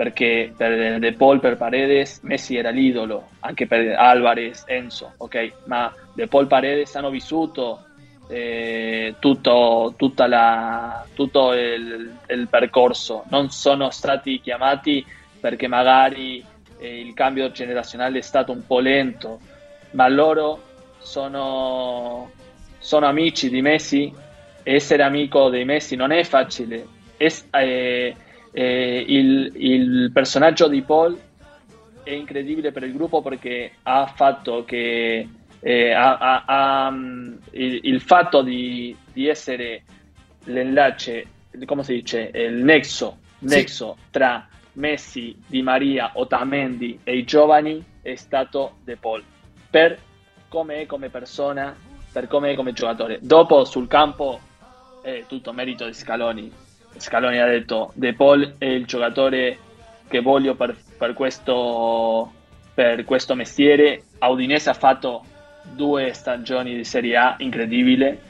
Perché 0.00 0.54
per 0.56 0.98
De 0.98 1.12
Paul, 1.12 1.40
per 1.40 1.58
Paredes, 1.58 2.20
Messi 2.22 2.56
era 2.56 2.70
l'idolo, 2.70 3.28
anche 3.40 3.66
per 3.66 3.94
Alvarez, 3.98 4.64
Enzo, 4.66 5.12
ok? 5.18 5.52
Ma 5.64 5.92
De 6.14 6.26
Paul 6.26 6.46
Paredes 6.46 6.94
hanno 6.94 7.10
vissuto 7.10 7.84
eh, 8.30 9.14
tutto, 9.18 9.94
la- 10.26 11.04
tutto 11.12 11.52
il, 11.52 12.16
il 12.28 12.48
percorso, 12.48 13.24
non 13.28 13.50
sono 13.50 13.90
stati 13.90 14.40
chiamati 14.40 15.04
perché 15.38 15.66
magari 15.66 16.42
eh, 16.78 17.00
il 17.00 17.12
cambio 17.12 17.50
generazionale 17.50 18.20
è 18.20 18.22
stato 18.22 18.52
un 18.52 18.66
po' 18.66 18.78
lento, 18.78 19.38
ma 19.90 20.08
loro 20.08 20.62
sono, 20.98 22.30
sono 22.78 23.04
amici 23.04 23.50
di 23.50 23.60
Messi. 23.60 24.10
Essere 24.62 25.02
amico 25.02 25.50
dei 25.50 25.66
Messi 25.66 25.94
non 25.94 26.10
è 26.10 26.24
facile. 26.24 26.86
Es- 27.18 27.46
eh, 27.50 28.14
eh, 28.52 29.04
il, 29.06 29.52
il 29.56 30.10
personaggio 30.12 30.68
di 30.68 30.82
Paul 30.82 31.18
è 32.02 32.10
incredibile 32.10 32.72
per 32.72 32.82
il 32.84 32.92
gruppo 32.92 33.22
perché 33.22 33.72
ha 33.82 34.06
fatto 34.06 34.64
che 34.64 35.28
eh, 35.60 35.92
ha- 35.92 36.16
ha- 36.16 36.44
ha, 36.46 36.90
mm, 36.90 37.32
il, 37.52 37.80
il 37.84 38.00
fatto 38.00 38.42
di, 38.42 38.96
di 39.12 39.26
essere 39.28 39.82
l'enlace, 40.44 41.26
come 41.66 41.82
si 41.84 41.94
dice, 41.94 42.30
il 42.34 42.64
nexo, 42.64 43.18
Sì. 43.38 43.46
nexo 43.46 43.96
tra 44.10 44.48
Messi, 44.74 45.36
Di 45.46 45.62
Maria, 45.62 46.12
Otamendi 46.14 47.00
e 47.04 47.16
i 47.18 47.24
giovani 47.24 47.84
è 48.00 48.14
stato 48.14 48.76
De 48.84 48.96
Paul 48.96 49.22
per 49.68 49.98
come 50.48 50.80
è 50.82 50.86
come 50.86 51.10
persona, 51.10 51.76
per 52.12 52.26
come 52.26 52.52
è 52.52 52.54
come 52.56 52.72
giocatore. 52.72 53.18
Dopo 53.20 53.64
sul 53.64 53.86
campo 53.86 54.40
è 55.02 55.24
tutto 55.28 55.52
merito 55.52 55.84
di 55.86 55.92
Scaloni. 55.92 56.50
Scaloni 56.96 57.40
ha 57.40 57.46
detto 57.46 57.92
De 57.94 58.14
Paul 58.14 58.54
è 58.58 58.66
il 58.66 58.84
giocatore 58.84 59.58
che 60.08 60.20
voglio 60.20 60.54
per, 60.54 60.76
per 60.98 61.14
questo, 61.14 62.30
per 62.74 63.04
questo 63.04 63.34
mestiere. 63.34 64.02
A 64.18 64.28
Udinese 64.28 64.70
ha 64.70 64.74
fatto 64.74 65.24
due 65.62 66.12
stagioni 66.12 66.74
di 66.74 66.84
Serie 66.84 67.16
A 67.16 67.34
incredibile. 67.38 68.28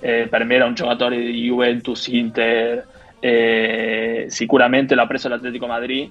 Eh, 0.00 0.26
per 0.28 0.44
me 0.44 0.54
era 0.54 0.64
un 0.64 0.74
giocatore 0.74 1.16
di 1.16 1.42
Juventus, 1.42 2.06
Inter, 2.06 2.86
eh, 3.20 4.26
sicuramente 4.28 4.94
l'ha 4.94 5.06
preso 5.06 5.28
l'Atletico 5.28 5.66
Madrid, 5.66 6.10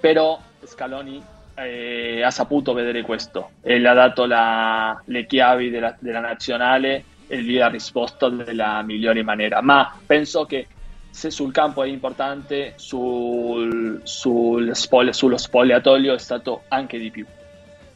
però 0.00 0.40
Scaloni 0.64 1.22
eh, 1.56 2.22
ha 2.22 2.30
saputo 2.30 2.72
vedere 2.72 3.02
questo 3.02 3.50
e 3.62 3.78
le 3.78 3.88
ha 3.88 3.94
dato 3.94 4.24
la- 4.24 5.00
le 5.06 5.26
chiavi 5.26 5.70
della, 5.70 5.94
della 5.98 6.20
nazionale 6.20 7.04
e 7.26 7.42
gli 7.42 7.60
ha 7.60 7.68
risposto 7.68 8.30
nella 8.30 8.82
migliore 8.82 9.22
maniera. 9.22 9.60
Ma 9.60 9.94
penso 10.04 10.44
che 10.46 10.66
se 11.14 11.30
sul 11.30 11.52
campo 11.52 11.84
è 11.84 11.86
importante, 11.86 12.72
sul, 12.74 14.00
sul 14.02 14.74
spogli- 14.74 15.12
sullo 15.12 15.36
spogliatoio 15.36 16.12
è 16.12 16.18
stato 16.18 16.64
anche 16.66 16.98
di 16.98 17.08
più. 17.12 17.24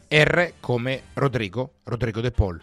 R 0.07 0.53
come 0.61 1.01
Rodrigo, 1.15 1.73
Rodrigo 1.83 2.21
De 2.21 2.31
Paul. 2.31 2.61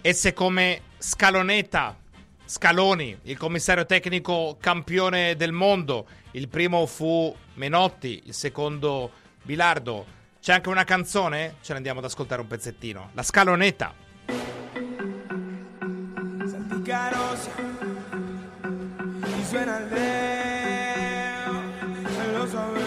S 0.00 0.32
come 0.32 0.82
Scaloneta, 0.96 1.96
Scaloni, 2.44 3.18
il 3.22 3.36
commissario 3.36 3.84
tecnico 3.84 4.56
campione 4.60 5.34
del 5.34 5.50
mondo. 5.50 6.06
Il 6.30 6.48
primo 6.48 6.86
fu 6.86 7.34
Menotti, 7.54 8.22
il 8.26 8.34
secondo 8.34 9.10
Bilardo. 9.42 10.06
C'è 10.40 10.52
anche 10.52 10.68
una 10.68 10.84
canzone? 10.84 11.56
Ce 11.62 11.72
ne 11.72 11.78
andiamo 11.78 11.98
ad 11.98 12.04
ascoltare 12.04 12.40
un 12.40 12.46
pezzettino. 12.46 13.10
La 13.14 13.24
Scaloneta. 13.24 14.01
Y 16.92 16.94
suena 19.50 19.78
el 19.78 19.88
reo, 19.88 21.52
lo 22.34 22.46
sabe. 22.46 22.82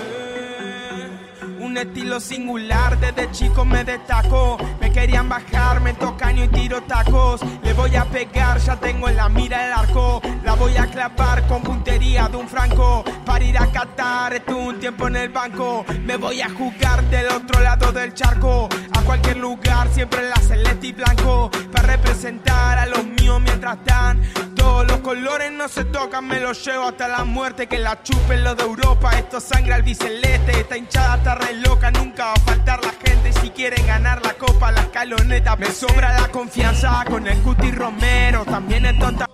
Un 1.59 1.75
estilo 1.75 2.19
singular, 2.19 2.99
desde 2.99 3.31
chico 3.31 3.65
me 3.65 3.83
destacó. 3.83 4.59
Querían 4.95 5.27
bajar, 5.27 5.81
me 5.81 5.93
tocan 5.93 6.37
y 6.37 6.47
tiro 6.47 6.81
tacos. 6.83 7.41
Le 7.63 7.73
voy 7.73 7.93
a 7.97 8.05
pegar, 8.05 8.57
ya 8.59 8.77
tengo 8.77 9.09
en 9.09 9.17
la 9.17 9.27
mira 9.27 9.67
el 9.67 9.73
arco. 9.73 10.21
La 10.41 10.53
voy 10.53 10.77
a 10.77 10.87
clavar 10.87 11.45
con 11.47 11.61
puntería 11.61 12.29
de 12.29 12.37
un 12.37 12.47
franco. 12.47 13.03
Para 13.25 13.43
ir 13.43 13.57
a 13.57 13.69
Qatar, 13.69 14.35
estuve 14.35 14.67
un 14.69 14.79
tiempo 14.79 15.09
en 15.09 15.17
el 15.17 15.29
banco. 15.29 15.85
Me 16.05 16.15
voy 16.15 16.41
a 16.41 16.49
jugar 16.49 17.03
del 17.09 17.27
otro 17.27 17.59
lado 17.59 17.91
del 17.91 18.13
charco. 18.13 18.69
A 18.93 19.01
cualquier 19.01 19.35
lugar, 19.35 19.89
siempre 19.91 20.21
en 20.21 20.29
la 20.29 20.37
celeste 20.37 20.87
y 20.87 20.93
blanco. 20.93 21.51
Para 21.73 21.87
representar 21.89 22.79
a 22.79 22.85
los 22.85 23.05
míos 23.05 23.41
mientras 23.41 23.77
dan. 23.83 24.23
Todos 24.55 24.87
los 24.87 24.99
colores 25.01 25.51
no 25.51 25.67
se 25.67 25.83
tocan, 25.83 26.25
me 26.25 26.39
los 26.39 26.65
llevo 26.65 26.87
hasta 26.87 27.09
la 27.09 27.25
muerte. 27.25 27.67
Que 27.67 27.79
la 27.79 28.01
chupen 28.01 28.45
los 28.45 28.55
de 28.55 28.63
Europa. 28.63 29.11
Esto 29.11 29.41
sangra 29.41 29.75
el 29.75 29.83
biceleste. 29.83 30.61
Esta 30.61 30.77
hinchada 30.77 31.17
está 31.17 31.35
re 31.35 31.53
loca, 31.55 31.91
nunca 31.91 32.27
va 32.27 32.33
a 32.33 32.39
faltar 32.39 32.79
la 32.81 32.91
gente. 32.91 33.33
Si 33.41 33.49
quieren 33.49 33.85
ganar 33.85 34.25
la 34.25 34.33
copa, 34.35 34.71
la 34.71 34.84
escaloneta. 34.85 35.55
Me 35.55 35.71
sobra 35.71 36.13
la 36.19 36.29
confianza 36.29 37.03
con 37.07 37.25
el 37.27 37.41
Cuti 37.41 37.71
Romero. 37.71 38.45
También 38.45 38.85
es 38.85 38.97
tonta. 38.97 39.27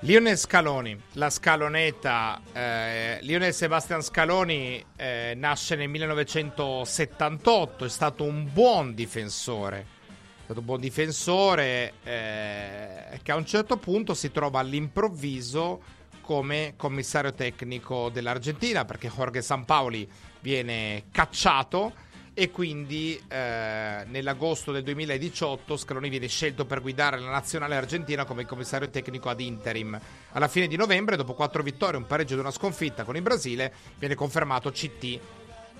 Lionel 0.00 0.38
Scaloni, 0.38 0.96
la 1.14 1.28
scaloneta. 1.28 2.40
eh, 2.52 3.18
Lionel 3.22 3.52
Sebastian 3.52 4.00
Scaloni 4.00 4.84
eh, 4.96 5.34
nasce 5.36 5.74
nel 5.74 5.88
1978, 5.88 7.84
è 7.84 7.88
stato 7.88 8.22
un 8.22 8.48
buon 8.52 8.94
difensore. 8.94 9.96
È 10.08 10.44
stato 10.44 10.60
un 10.60 10.66
buon 10.66 10.80
difensore 10.80 11.94
eh, 12.04 13.18
che 13.22 13.32
a 13.32 13.36
un 13.36 13.44
certo 13.44 13.76
punto 13.76 14.14
si 14.14 14.30
trova 14.30 14.60
all'improvviso 14.60 15.82
come 16.20 16.74
commissario 16.76 17.34
tecnico 17.34 18.08
dell'Argentina 18.10 18.84
perché 18.84 19.08
Jorge 19.08 19.42
Sampaoli 19.42 20.08
viene 20.40 21.04
cacciato 21.10 21.92
e 22.38 22.52
quindi 22.52 23.20
eh, 23.26 24.04
nell'agosto 24.06 24.70
del 24.70 24.84
2018 24.84 25.76
Scaloni 25.76 26.08
viene 26.08 26.28
scelto 26.28 26.66
per 26.66 26.80
guidare 26.80 27.18
la 27.18 27.30
nazionale 27.30 27.74
argentina 27.74 28.24
come 28.24 28.46
commissario 28.46 28.88
tecnico 28.90 29.28
ad 29.28 29.40
interim. 29.40 29.98
Alla 30.30 30.46
fine 30.46 30.68
di 30.68 30.76
novembre, 30.76 31.16
dopo 31.16 31.34
quattro 31.34 31.64
vittorie, 31.64 31.96
un 31.96 32.06
pareggio 32.06 32.34
ed 32.34 32.38
una 32.38 32.52
sconfitta 32.52 33.02
con 33.02 33.16
il 33.16 33.22
Brasile, 33.22 33.72
viene 33.98 34.14
confermato 34.14 34.70
CT 34.70 35.18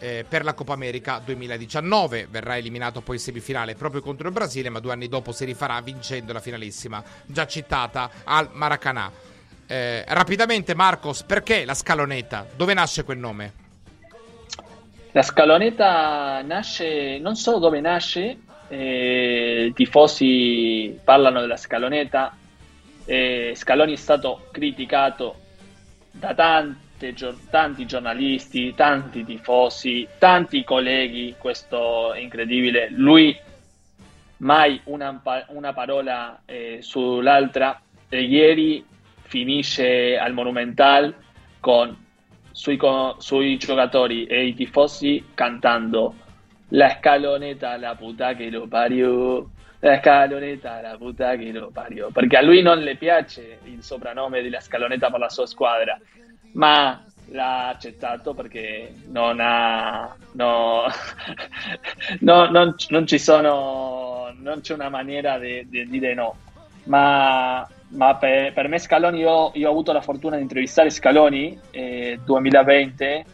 eh, 0.00 0.26
per 0.28 0.42
la 0.42 0.54
Coppa 0.54 0.72
America 0.72 1.22
2019. 1.24 2.26
Verrà 2.28 2.56
eliminato 2.56 3.02
poi 3.02 3.14
in 3.14 3.22
semifinale 3.22 3.76
proprio 3.76 4.00
contro 4.00 4.26
il 4.26 4.34
Brasile, 4.34 4.68
ma 4.68 4.80
due 4.80 4.90
anni 4.90 5.06
dopo 5.06 5.30
si 5.30 5.44
rifarà 5.44 5.80
vincendo 5.80 6.32
la 6.32 6.40
finalissima 6.40 7.00
già 7.24 7.46
citata 7.46 8.10
al 8.24 8.50
Maracanã. 8.52 9.12
Eh, 9.64 10.04
rapidamente, 10.08 10.74
Marcos, 10.74 11.22
perché 11.22 11.64
la 11.64 11.74
scaloneta? 11.74 12.48
Dove 12.56 12.74
nasce 12.74 13.04
quel 13.04 13.18
nome? 13.18 13.66
La 15.12 15.22
scaloneta 15.22 16.42
nasce, 16.42 17.18
non 17.18 17.34
so 17.34 17.58
dove 17.58 17.80
nasce, 17.80 18.38
eh, 18.68 19.66
i 19.68 19.72
tifosi 19.72 21.00
parlano 21.02 21.40
della 21.40 21.56
scaloneta, 21.56 22.36
eh, 23.06 23.52
Scaloni 23.56 23.94
è 23.94 23.96
stato 23.96 24.48
criticato 24.52 25.36
da 26.10 26.34
tante, 26.34 27.14
tanti 27.48 27.86
giornalisti, 27.86 28.74
tanti 28.74 29.24
tifosi, 29.24 30.06
tanti 30.18 30.62
colleghi, 30.62 31.34
questo 31.38 32.12
è 32.12 32.18
incredibile, 32.18 32.90
lui 32.90 33.34
mai 34.38 34.78
una, 34.84 35.20
una 35.48 35.72
parola 35.72 36.42
eh, 36.44 36.78
sull'altra, 36.82 37.80
ieri 38.10 38.84
finisce 39.22 40.18
al 40.18 40.34
Monumental 40.34 41.14
con 41.60 41.96
sui, 42.58 42.76
sui 43.18 43.56
giocatori 43.56 44.26
e 44.26 44.46
i 44.46 44.54
tifosi 44.54 45.26
cantando 45.32 46.12
la 46.70 46.96
scaloneta 46.98 47.76
la 47.76 47.94
puta 47.94 48.34
che 48.34 48.50
lo 48.50 48.66
pariò 48.66 49.46
la 49.78 49.98
scaloneta 50.00 50.80
la 50.80 50.96
puta 50.96 51.36
che 51.36 51.52
lo 51.52 51.70
pariò 51.72 52.08
perché 52.08 52.36
a 52.36 52.42
lui 52.42 52.60
non 52.60 52.80
le 52.80 52.96
piace 52.96 53.60
il 53.62 53.84
soprannome 53.84 54.42
della 54.42 54.58
scaloneta 54.58 55.08
per 55.08 55.20
la 55.20 55.28
sua 55.28 55.46
squadra 55.46 55.96
ma 56.54 57.00
l'ha 57.26 57.68
accettato 57.68 58.34
perché 58.34 58.92
non 59.06 59.38
ha 59.40 60.16
no, 60.32 60.84
no, 62.20 62.50
non, 62.50 62.74
non, 62.88 63.06
ci 63.06 63.20
sono 63.20 64.34
non 64.40 64.62
c'è 64.62 64.74
una 64.74 64.88
maniera 64.88 65.38
di 65.38 65.68
dire 65.68 66.14
no. 66.14 66.36
Ma 66.84 67.68
ma 67.88 68.16
per, 68.16 68.52
per, 68.52 68.68
me 68.68 68.78
Scaloni, 68.78 69.20
io, 69.20 69.50
io, 69.54 69.68
ho 69.68 69.70
avuto 69.70 69.92
la 69.92 70.00
fortuna 70.00 70.36
di 70.36 70.42
intervistare 70.42 70.90
Scaloni 70.90 71.58
eh, 71.70 72.18
2020 72.24 73.24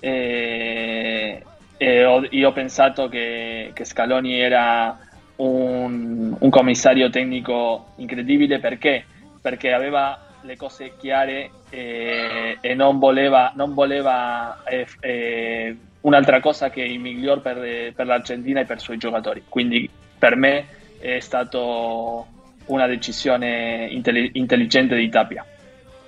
e, 0.00 1.42
e 1.76 2.04
ho, 2.04 2.26
io 2.30 2.48
ho 2.48 2.52
pensato 2.52 3.08
che, 3.08 3.70
che 3.72 3.84
Scaloni 3.84 4.38
era 4.40 4.98
un, 5.36 6.34
un, 6.38 6.50
commissario 6.50 7.10
tecnico 7.10 7.92
incredibile 7.96 8.58
perché? 8.58 9.04
Perché 9.40 9.72
aveva 9.72 10.18
le 10.42 10.56
cose 10.56 10.94
chiare 10.98 11.50
e, 11.70 12.58
e 12.60 12.74
non 12.74 12.98
voleva, 12.98 13.52
non 13.54 13.74
voleva 13.74 14.62
eh, 14.64 14.86
eh, 15.00 15.76
un'altra 16.00 16.40
cosa 16.40 16.70
che 16.70 16.82
il 16.82 16.98
miglior 16.98 17.40
per, 17.40 17.92
per 17.94 18.06
l'Argentina 18.06 18.60
e 18.60 18.64
per 18.64 18.78
i 18.78 18.80
suoi 18.80 18.98
giocatori. 18.98 19.44
Quindi 19.48 19.88
per 20.18 20.36
me 20.36 20.66
è 20.98 21.20
stato 21.20 22.26
una 22.66 22.86
decisione 22.86 23.88
intelli- 23.90 24.30
intelligente 24.34 24.96
di 24.96 25.08
Tapia. 25.08 25.46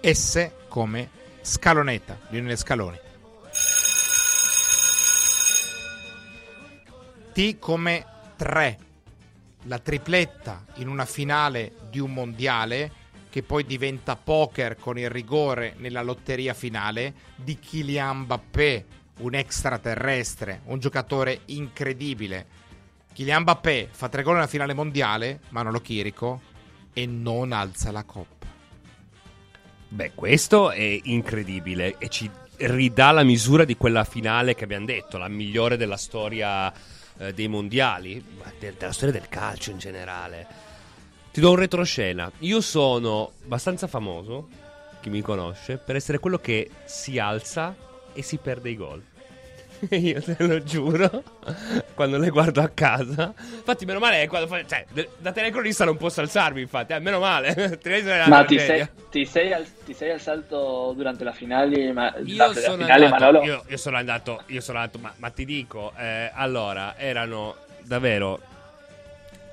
S 0.00 0.50
come 0.68 1.08
scalonetta, 1.40 2.18
Lionel 2.28 2.56
Scaloni. 2.56 2.98
T 7.32 7.58
come 7.58 8.04
3, 8.36 8.78
la 9.62 9.78
tripletta 9.78 10.64
in 10.74 10.88
una 10.88 11.04
finale 11.04 11.72
di 11.90 11.98
un 11.98 12.12
mondiale 12.12 13.02
che 13.30 13.42
poi 13.42 13.64
diventa 13.64 14.14
poker 14.14 14.76
con 14.76 14.96
il 14.96 15.10
rigore 15.10 15.74
nella 15.78 16.02
lotteria 16.02 16.54
finale 16.54 17.12
di 17.34 17.58
Kylian 17.58 18.18
Mbappé, 18.18 18.84
un 19.18 19.34
extraterrestre, 19.34 20.60
un 20.66 20.78
giocatore 20.78 21.40
incredibile 21.46 22.46
Kylian 23.14 23.42
Mbappé 23.42 23.90
fa 23.92 24.08
tre 24.08 24.24
gol 24.24 24.34
nella 24.34 24.48
finale 24.48 24.74
mondiale, 24.74 25.38
Manolo 25.50 25.80
Chirico, 25.80 26.40
e 26.92 27.06
non 27.06 27.52
alza 27.52 27.92
la 27.92 28.02
coppa. 28.02 28.46
Beh, 29.86 30.12
questo 30.16 30.72
è 30.72 31.00
incredibile 31.04 31.94
e 31.98 32.08
ci 32.08 32.28
ridà 32.56 33.12
la 33.12 33.22
misura 33.22 33.64
di 33.64 33.76
quella 33.76 34.02
finale 34.02 34.56
che 34.56 34.64
abbiamo 34.64 34.86
detto, 34.86 35.16
la 35.16 35.28
migliore 35.28 35.76
della 35.76 35.96
storia 35.96 36.72
eh, 37.18 37.32
dei 37.32 37.46
mondiali, 37.46 38.20
de- 38.58 38.74
della 38.76 38.92
storia 38.92 39.20
del 39.20 39.28
calcio 39.28 39.70
in 39.70 39.78
generale. 39.78 40.46
Ti 41.30 41.40
do 41.40 41.50
un 41.50 41.56
retroscena. 41.56 42.28
Io 42.40 42.60
sono 42.60 43.30
abbastanza 43.44 43.86
famoso, 43.86 44.48
chi 45.00 45.08
mi 45.08 45.20
conosce, 45.20 45.76
per 45.76 45.94
essere 45.94 46.18
quello 46.18 46.38
che 46.38 46.68
si 46.84 47.20
alza 47.20 47.76
e 48.12 48.22
si 48.22 48.38
perde 48.38 48.70
i 48.70 48.76
gol. 48.76 49.02
Io 49.90 50.22
te 50.22 50.36
lo 50.38 50.62
giuro, 50.62 51.22
quando 51.94 52.18
le 52.18 52.30
guardo 52.30 52.60
a 52.60 52.68
casa. 52.68 53.32
Infatti, 53.36 53.84
meno 53.84 53.98
male 53.98 54.26
quando 54.28 54.46
fa, 54.46 54.64
cioè, 54.64 54.84
da 55.18 55.32
telecronista 55.32 55.84
non 55.84 55.96
posso 55.96 56.20
alzarmi, 56.20 56.60
infatti, 56.60 56.92
eh, 56.92 56.98
meno 56.98 57.18
male. 57.18 57.78
ma 58.28 58.44
ti 58.44 58.58
sei, 58.58 58.88
ti, 59.10 59.24
sei 59.24 59.52
al, 59.52 59.66
ti 59.84 59.94
sei, 59.94 60.10
alzato 60.10 60.92
durante 60.96 61.24
la 61.24 61.32
finale? 61.32 61.92
Ma, 61.92 62.14
io, 62.24 62.52
sono 62.52 62.76
finale 62.84 63.06
andato, 63.06 63.42
io, 63.42 63.64
io, 63.66 63.76
sono 63.76 63.96
andato, 63.96 64.42
io 64.46 64.60
sono 64.60 64.78
andato, 64.78 64.98
ma, 64.98 65.12
ma 65.16 65.30
ti 65.30 65.44
dico, 65.44 65.92
eh, 65.98 66.30
allora, 66.32 66.96
erano 66.96 67.56
davvero 67.82 68.40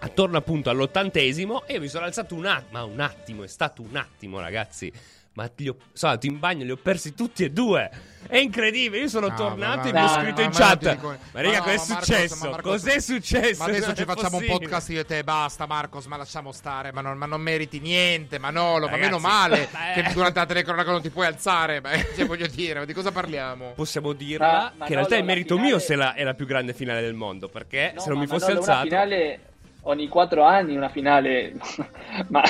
attorno 0.03 0.37
appunto 0.37 0.69
all'ottantesimo 0.69 1.67
e 1.67 1.73
io 1.73 1.79
mi 1.79 1.87
sono 1.87 2.05
alzato 2.05 2.33
un 2.33 2.45
attimo, 2.45 2.69
ma 2.71 2.83
un 2.83 2.99
attimo, 2.99 3.43
è 3.43 3.47
stato 3.47 3.81
un 3.81 3.95
attimo, 3.95 4.39
ragazzi 4.39 4.91
ma 5.33 5.49
li 5.55 5.69
ho, 5.69 5.77
sono 5.93 6.11
andato 6.11 6.27
in 6.27 6.39
bagno, 6.39 6.65
li 6.65 6.71
ho 6.71 6.77
persi 6.77 7.13
tutti 7.13 7.45
e 7.45 7.51
due. 7.51 7.89
È 8.27 8.37
incredibile. 8.37 9.03
Io 9.03 9.07
sono 9.07 9.29
no, 9.29 9.35
tornato 9.35 9.87
e 9.87 9.93
mi 9.93 10.01
ho 10.01 10.07
scritto 10.07 10.41
in 10.41 10.51
chat. 10.51 11.01
Ma, 11.01 11.17
ma 11.31 11.41
raga, 11.41 11.61
cos'è 11.61 11.77
successo? 11.77 12.49
Marcos, 12.49 12.71
cos'è 12.71 12.99
successo? 12.99 13.63
Ma 13.63 13.69
adesso 13.69 13.93
ci 13.93 14.03
facciamo 14.03 14.29
possibile. 14.29 14.53
un 14.53 14.59
podcast 14.59 14.89
io 14.89 14.99
e 14.99 15.05
te. 15.05 15.23
Basta, 15.23 15.65
Marcos, 15.65 16.05
ma 16.05 16.17
lasciamo 16.17 16.51
stare. 16.51 16.91
Ma 16.91 17.01
non, 17.01 17.17
ma 17.17 17.25
non 17.25 17.41
meriti 17.41 17.79
niente, 17.79 18.39
Manolo. 18.39 18.87
Ragazzi, 18.87 18.99
ma 18.99 19.05
meno 19.05 19.19
male 19.19 19.69
eh. 19.95 20.01
che 20.01 20.13
durante 20.13 20.39
la 20.39 20.45
telecronaca 20.45 20.91
non 20.91 21.01
ti 21.01 21.09
puoi 21.09 21.25
alzare. 21.25 21.79
Beh, 21.79 22.09
cioè, 22.15 22.25
voglio 22.25 22.47
dire, 22.47 22.85
di 22.85 22.93
cosa 22.93 23.11
parliamo? 23.11 23.71
Possiamo 23.73 24.11
dirla 24.13 24.73
ma, 24.75 24.85
che 24.85 24.91
in 24.91 24.97
realtà 24.97 25.15
è 25.15 25.21
merito 25.21 25.55
finale... 25.55 25.73
mio 25.73 25.79
se 25.79 25.95
la, 25.95 26.13
è 26.13 26.23
la 26.23 26.33
più 26.33 26.45
grande 26.45 26.73
finale 26.73 27.01
del 27.01 27.13
mondo. 27.13 27.47
Perché 27.47 27.93
no, 27.95 28.01
se 28.01 28.09
non 28.09 28.19
mi 28.19 28.27
fossi 28.27 28.51
Manolo, 28.51 28.59
alzato. 28.59 28.87
Una 28.87 29.01
finale 29.01 29.39
ogni 29.83 30.07
quattro 30.09 30.43
anni, 30.43 30.75
una 30.75 30.89
finale. 30.89 31.53
ma 32.27 32.43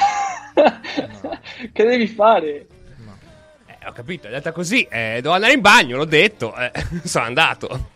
che 1.72 1.84
devi 1.86 2.08
fare? 2.08 2.68
Eh, 3.84 3.88
ho 3.88 3.92
capito, 3.94 4.26
è 4.26 4.28
andata 4.28 4.52
così. 4.52 4.84
Eh, 4.84 5.20
devo 5.22 5.34
andare 5.34 5.54
in 5.54 5.62
bagno, 5.62 5.98
l'ho 5.98 6.06
detto. 6.06 6.56
Eh, 6.56 6.72
sono 7.04 7.26
andato. 7.26 7.90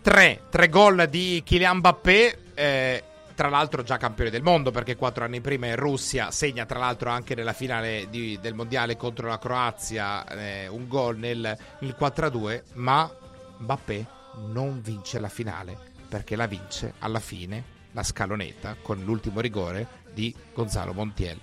Tre, 0.00 0.42
tre 0.48 0.68
gol 0.68 1.08
di 1.10 1.42
Kylian 1.44 1.78
Mbappé. 1.78 2.38
Eh, 2.54 3.02
tra 3.34 3.48
l'altro 3.48 3.82
già 3.82 3.96
campione 3.96 4.28
del 4.28 4.42
mondo 4.42 4.70
perché 4.70 4.96
quattro 4.96 5.24
anni 5.24 5.40
prima 5.40 5.66
in 5.66 5.76
Russia 5.76 6.30
segna 6.30 6.66
tra 6.66 6.78
l'altro 6.78 7.08
anche 7.08 7.34
nella 7.34 7.54
finale 7.54 8.06
di, 8.10 8.38
del 8.38 8.52
mondiale 8.52 8.98
contro 8.98 9.28
la 9.28 9.38
Croazia 9.38 10.26
eh, 10.26 10.68
un 10.68 10.86
gol 10.86 11.16
nel, 11.16 11.56
nel 11.78 11.96
4-2 11.98 12.62
ma 12.74 13.10
Mbappé 13.56 14.06
non 14.48 14.82
vince 14.82 15.18
la 15.18 15.30
finale 15.30 15.74
perché 16.06 16.36
la 16.36 16.46
vince 16.46 16.92
alla 16.98 17.18
fine 17.18 17.64
la 17.92 18.02
scaloneta 18.02 18.76
con 18.82 19.02
l'ultimo 19.04 19.40
rigore 19.40 19.86
di 20.12 20.34
Gonzalo 20.52 20.92
Montiel 20.92 21.40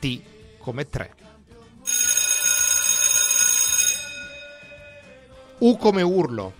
T 0.00 0.20
come 0.58 0.88
3 0.88 1.14
U 5.58 5.76
come 5.76 6.02
urlo. 6.02 6.52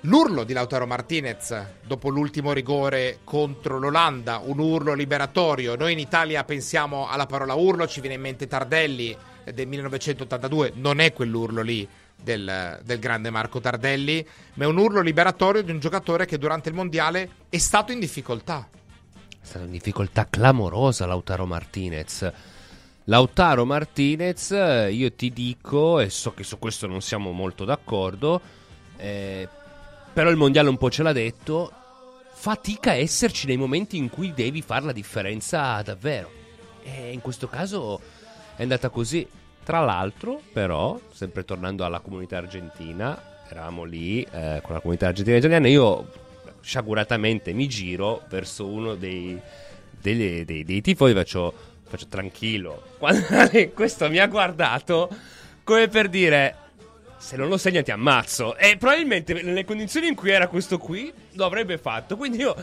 L'urlo 0.00 0.44
di 0.44 0.52
Lautaro 0.52 0.86
Martinez 0.86 1.64
dopo 1.86 2.08
l'ultimo 2.08 2.52
rigore 2.52 3.20
contro 3.24 3.78
l'Olanda, 3.78 4.40
un 4.42 4.58
urlo 4.58 4.94
liberatorio. 4.94 5.76
Noi 5.76 5.92
in 5.92 5.98
Italia 5.98 6.44
pensiamo 6.44 7.08
alla 7.08 7.26
parola 7.26 7.54
urlo, 7.54 7.86
ci 7.86 8.00
viene 8.00 8.16
in 8.16 8.22
mente 8.22 8.46
Tardelli 8.46 9.16
del 9.44 9.66
1982, 9.66 10.72
non 10.76 11.00
è 11.00 11.12
quell'urlo 11.12 11.62
lì 11.62 11.86
del, 12.16 12.80
del, 12.82 12.98
grande 12.98 13.30
Marco 13.30 13.60
Tardelli, 13.60 14.26
ma 14.54 14.64
è 14.64 14.66
un 14.66 14.78
urlo 14.78 15.00
liberatorio 15.00 15.62
di 15.62 15.70
un 15.70 15.78
giocatore 15.78 16.26
che 16.26 16.38
durante 16.38 16.70
il 16.70 16.74
mondiale 16.74 17.28
è 17.48 17.58
stato 17.58 17.92
in 17.92 17.98
difficoltà. 17.98 18.66
È 19.28 19.46
stato 19.46 19.66
in 19.66 19.70
difficoltà 19.70 20.26
clamorosa 20.28 21.06
Lautaro 21.06 21.44
Martinez 21.44 22.32
Lautaro 23.04 23.66
Martinez, 23.66 24.50
io 24.90 25.12
ti 25.12 25.30
dico, 25.30 26.00
e 26.00 26.08
so 26.08 26.32
che 26.32 26.42
su 26.42 26.58
questo 26.58 26.86
non 26.86 27.02
siamo 27.02 27.32
molto 27.32 27.66
d'accordo, 27.66 28.40
eh, 28.96 29.46
però 30.10 30.30
il 30.30 30.36
mondiale 30.36 30.70
un 30.70 30.78
po' 30.78 30.88
ce 30.88 31.02
l'ha 31.02 31.12
detto, 31.12 31.70
fatica 32.32 32.92
a 32.92 32.94
esserci 32.94 33.46
nei 33.46 33.58
momenti 33.58 33.98
in 33.98 34.08
cui 34.08 34.32
devi 34.32 34.62
fare 34.62 34.86
la 34.86 34.92
differenza 34.92 35.82
davvero. 35.82 36.30
E 36.82 37.12
in 37.12 37.20
questo 37.20 37.46
caso 37.46 38.00
è 38.56 38.62
andata 38.62 38.88
così. 38.88 39.26
Tra 39.62 39.80
l'altro, 39.80 40.40
però, 40.52 40.98
sempre 41.10 41.44
tornando 41.44 41.84
alla 41.84 42.00
comunità 42.00 42.38
argentina, 42.38 43.42
eravamo 43.48 43.84
lì 43.84 44.22
eh, 44.22 44.60
con 44.62 44.74
la 44.74 44.80
comunità 44.80 45.08
argentina 45.08 45.36
e 45.36 45.38
italiana, 45.40 45.68
io 45.68 46.10
sciaguratamente 46.60 47.52
mi 47.52 47.68
giro 47.68 48.22
verso 48.28 48.66
uno 48.66 48.94
dei, 48.94 49.38
dei, 50.00 50.44
dei, 50.44 50.64
dei 50.64 50.80
tifosi, 50.80 51.14
faccio, 51.14 51.54
faccio 51.94 52.08
tranquillo. 52.08 52.82
Quando 52.98 53.24
questo 53.74 54.08
mi 54.10 54.18
ha 54.18 54.26
guardato 54.26 55.08
come 55.62 55.88
per 55.88 56.08
dire 56.08 56.56
se 57.16 57.36
non 57.36 57.48
lo 57.48 57.56
segna 57.56 57.82
ti 57.82 57.90
ammazzo. 57.90 58.56
E 58.56 58.76
probabilmente 58.76 59.32
nelle 59.32 59.64
condizioni 59.64 60.08
in 60.08 60.14
cui 60.14 60.30
era 60.30 60.48
questo 60.48 60.78
qui 60.78 61.12
lo 61.32 61.44
avrebbe 61.44 61.78
fatto. 61.78 62.16
Quindi 62.16 62.38
io. 62.38 62.54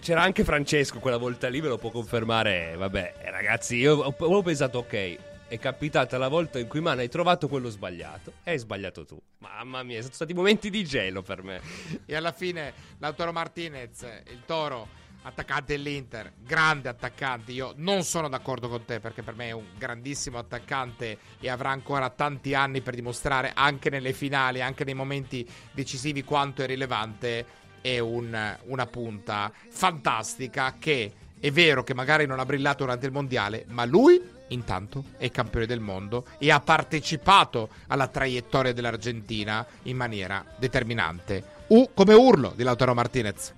C'era 0.00 0.22
anche 0.22 0.42
Francesco 0.42 0.98
quella 0.98 1.16
volta 1.16 1.48
lì, 1.48 1.60
ve 1.60 1.68
lo 1.68 1.78
può 1.78 1.90
confermare. 1.90 2.74
Vabbè, 2.76 3.14
ragazzi, 3.26 3.76
io 3.76 4.02
avevo 4.02 4.42
pensato, 4.42 4.78
ok, 4.78 5.18
è 5.46 5.58
capitata 5.60 6.18
la 6.18 6.26
volta 6.26 6.58
in 6.58 6.66
cui 6.66 6.80
man 6.80 6.98
hai 6.98 7.08
trovato 7.08 7.46
quello 7.46 7.68
sbagliato 7.68 8.32
e 8.42 8.52
hai 8.52 8.58
sbagliato 8.58 9.04
tu. 9.04 9.16
Mamma 9.38 9.84
mia, 9.84 10.00
sono 10.00 10.14
stati 10.14 10.34
momenti 10.34 10.70
di 10.70 10.82
gelo 10.82 11.22
per 11.22 11.44
me. 11.44 11.60
E 12.04 12.16
alla 12.16 12.32
fine 12.32 12.72
Lautaro 12.98 13.30
Martinez, 13.30 14.02
il 14.30 14.42
toro, 14.44 14.88
attaccante 15.22 15.76
dell'Inter, 15.76 16.32
grande 16.44 16.88
attaccante. 16.88 17.52
Io 17.52 17.72
non 17.76 18.04
sono 18.04 18.28
d'accordo 18.28 18.68
con 18.68 18.84
te 18.84 19.00
perché 19.00 19.22
per 19.22 19.34
me 19.34 19.48
è 19.48 19.52
un 19.52 19.66
grandissimo 19.76 20.38
attaccante 20.38 21.18
e 21.40 21.48
avrà 21.48 21.70
ancora 21.70 22.10
tanti 22.10 22.54
anni 22.54 22.80
per 22.80 22.94
dimostrare 22.94 23.52
anche 23.54 23.90
nelle 23.90 24.12
finali, 24.12 24.60
anche 24.60 24.84
nei 24.84 24.94
momenti 24.94 25.48
decisivi 25.72 26.24
quanto 26.24 26.62
è 26.62 26.66
rilevante. 26.66 27.60
È 27.80 27.98
un, 27.98 28.56
una 28.66 28.86
punta 28.86 29.52
fantastica 29.68 30.76
che 30.78 31.12
è 31.40 31.50
vero 31.50 31.82
che 31.82 31.94
magari 31.94 32.26
non 32.26 32.38
ha 32.38 32.44
brillato 32.44 32.84
durante 32.84 33.06
il 33.06 33.12
mondiale, 33.12 33.64
ma 33.68 33.84
lui 33.84 34.22
intanto 34.48 35.04
è 35.16 35.30
campione 35.30 35.66
del 35.66 35.80
mondo 35.80 36.26
e 36.38 36.52
ha 36.52 36.60
partecipato 36.60 37.70
alla 37.88 38.06
traiettoria 38.06 38.72
dell'Argentina 38.72 39.66
in 39.84 39.96
maniera 39.96 40.44
determinante. 40.56 41.60
U 41.68 41.90
come 41.94 42.14
urlo 42.14 42.52
di 42.54 42.62
Lautaro 42.62 42.94
Martinez. 42.94 43.54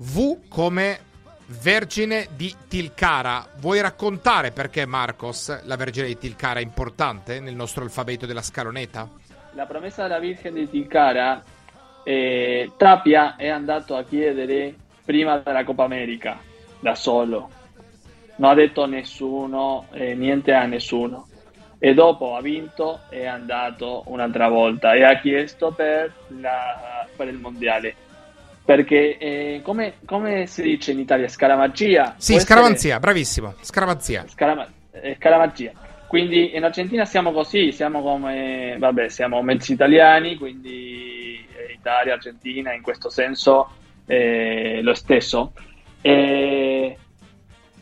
V 0.00 0.48
come 0.48 1.00
Vergine 1.60 2.28
di 2.36 2.54
Tilcara. 2.68 3.44
Vuoi 3.58 3.80
raccontare 3.80 4.52
perché 4.52 4.86
Marcos, 4.86 5.64
la 5.64 5.74
Vergine 5.74 6.06
di 6.06 6.16
Tilcara, 6.16 6.60
è 6.60 6.62
importante 6.62 7.40
nel 7.40 7.56
nostro 7.56 7.82
alfabeto 7.82 8.24
della 8.24 8.42
scaloneta? 8.42 9.08
La 9.54 9.66
promessa 9.66 10.02
della 10.02 10.20
Vergine 10.20 10.60
di 10.60 10.70
Tilcara, 10.70 11.42
eh, 12.04 12.70
Tapia 12.76 13.34
è 13.34 13.48
andato 13.48 13.96
a 13.96 14.04
chiedere 14.04 14.72
prima 15.04 15.38
della 15.38 15.64
Coppa 15.64 15.82
America, 15.82 16.38
da 16.78 16.94
solo. 16.94 17.50
Non 18.36 18.50
ha 18.50 18.54
detto 18.54 18.86
nessuno, 18.86 19.86
eh, 19.90 20.14
niente 20.14 20.52
a 20.52 20.64
nessuno. 20.66 21.26
E 21.80 21.92
dopo 21.94 22.36
ha 22.36 22.40
vinto 22.40 23.00
e 23.10 23.22
è 23.22 23.26
andato 23.26 24.04
un'altra 24.06 24.48
volta 24.48 24.94
e 24.94 25.02
ha 25.02 25.18
chiesto 25.18 25.72
per, 25.72 26.12
la, 26.40 27.04
per 27.16 27.26
il 27.26 27.38
mondiale 27.38 28.06
perché 28.68 29.16
eh, 29.16 29.60
come, 29.64 29.94
come, 30.04 30.44
si 30.44 30.60
dice 30.60 30.92
in 30.92 30.98
Italia? 30.98 31.26
Scaramanzia? 31.26 32.16
Sì 32.18 32.38
scaramanzia 32.38 32.96
essere... 32.96 33.00
bravissimo. 33.00 33.54
Scaramanzia. 33.62 34.26
Scarama... 34.28 34.68
eh, 34.90 35.16
scaramanzia. 35.18 35.72
Quindi 36.06 36.54
in 36.54 36.64
Argentina 36.64 37.06
siamo 37.06 37.32
così 37.32 37.72
siamo 37.72 38.02
come 38.02 38.76
vabbè 38.78 39.08
siamo 39.08 39.40
mezzi 39.40 39.72
italiani 39.72 40.36
quindi 40.36 41.46
eh, 41.50 41.72
Italia 41.72 42.12
Argentina 42.12 42.74
in 42.74 42.82
questo 42.82 43.08
senso 43.08 43.70
eh, 44.04 44.80
lo 44.82 44.92
stesso. 44.92 45.54
E 46.02 46.98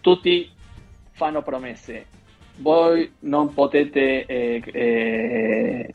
tutti 0.01 0.49
fanno 1.11 1.43
promesse. 1.43 2.07
Voi 2.59 3.13
non 3.23 3.53
potete 3.55 4.25
eh, 4.25 4.63
eh, 4.65 5.95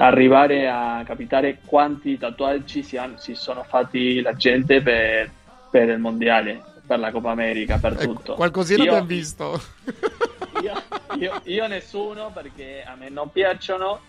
arrivare 0.00 0.68
a 0.68 1.02
capire 1.04 1.58
quanti 1.64 2.18
tatuaggi 2.18 2.82
si, 2.82 2.96
han, 2.96 3.18
si, 3.18 3.34
sono 3.34 3.64
fatti 3.64 4.20
la 4.20 4.34
gente 4.34 4.80
per, 4.80 5.30
per, 5.70 5.88
il 5.88 5.98
mondiale, 5.98 6.62
per 6.86 6.98
la 6.98 7.10
Coppa 7.10 7.30
America, 7.30 7.78
per 7.78 7.92
ecco, 7.92 8.12
tutto. 8.12 8.34
Qualcosina 8.34 8.82
abbiamo 8.82 9.06
visto. 9.06 9.60
Io, 10.60 10.72
io, 11.16 11.40
io, 11.44 11.68
nessuno 11.68 12.32
perché 12.34 12.82
a 12.84 12.96
me 12.96 13.10
non 13.10 13.30
piacciono, 13.30 14.00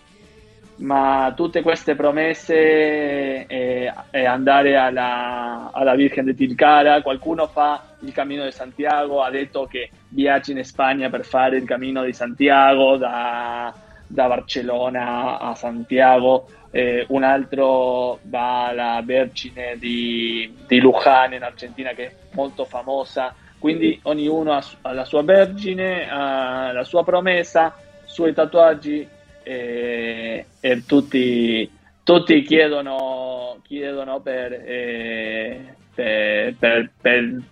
ma 0.78 1.32
tutte 1.36 1.62
queste 1.62 1.94
promesse 1.94 3.46
e, 3.46 3.92
e 4.10 4.24
andare 4.24 4.76
alla, 4.76 5.70
alla 5.72 5.94
Virgen 5.94 6.24
de 6.24 6.34
Tilcara, 6.34 7.02
qualcuno 7.02 7.46
fa 7.46 7.94
il 8.00 8.10
Cammino 8.10 8.42
di 8.42 8.50
Santiago, 8.50 9.22
ha 9.22 9.30
detto 9.30 9.66
che 9.66 9.90
viaggi 10.08 10.50
in 10.50 10.64
Spagna 10.64 11.08
per 11.08 11.24
fare 11.24 11.56
il 11.56 11.64
Cammino 11.64 12.02
di 12.02 12.12
Santiago 12.12 12.96
da 12.96 13.72
da 14.10 14.26
Barcellona 14.26 15.38
a 15.38 15.54
Santiago, 15.54 16.48
eh, 16.72 17.04
un 17.08 17.22
altro 17.22 18.18
va 18.22 18.66
alla 18.66 19.02
Vergine 19.04 19.76
di, 19.78 20.52
di, 20.66 20.80
Luján 20.80 21.32
in 21.32 21.44
Argentina 21.44 21.92
che 21.92 22.06
è 22.06 22.12
molto 22.32 22.64
famosa, 22.64 23.34
quindi 23.58 23.98
ognuno 24.02 24.52
ha, 24.52 24.92
la 24.92 25.04
sua 25.04 25.22
Vergine, 25.22 26.10
ha 26.10 26.72
la 26.72 26.82
sua 26.82 27.04
promessa, 27.04 27.76
i 28.04 28.10
suoi 28.10 28.34
tatuaggi 28.34 29.06
eh, 29.44 30.46
e 30.60 30.84
tutti, 30.84 31.70
tutti 32.02 32.42
chiedono, 32.42 33.58
chiedono 33.62 34.20
per, 34.20 34.52
eh, 34.52 35.74
per, 35.94 36.90
per, 37.00 37.42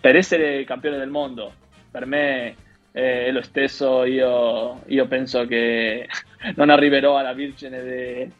per 0.00 0.16
essere 0.16 0.64
campione 0.64 0.98
del 0.98 1.10
mondo. 1.10 1.52
Per 1.90 2.06
me 2.06 2.54
eh, 2.92 3.30
lo 3.30 3.42
stesso 3.42 4.04
io, 4.04 4.82
io, 4.86 5.06
penso 5.06 5.46
che 5.46 6.08
non 6.56 6.70
arriverò 6.70 7.16
alla 7.16 7.32
Virgine 7.32 8.32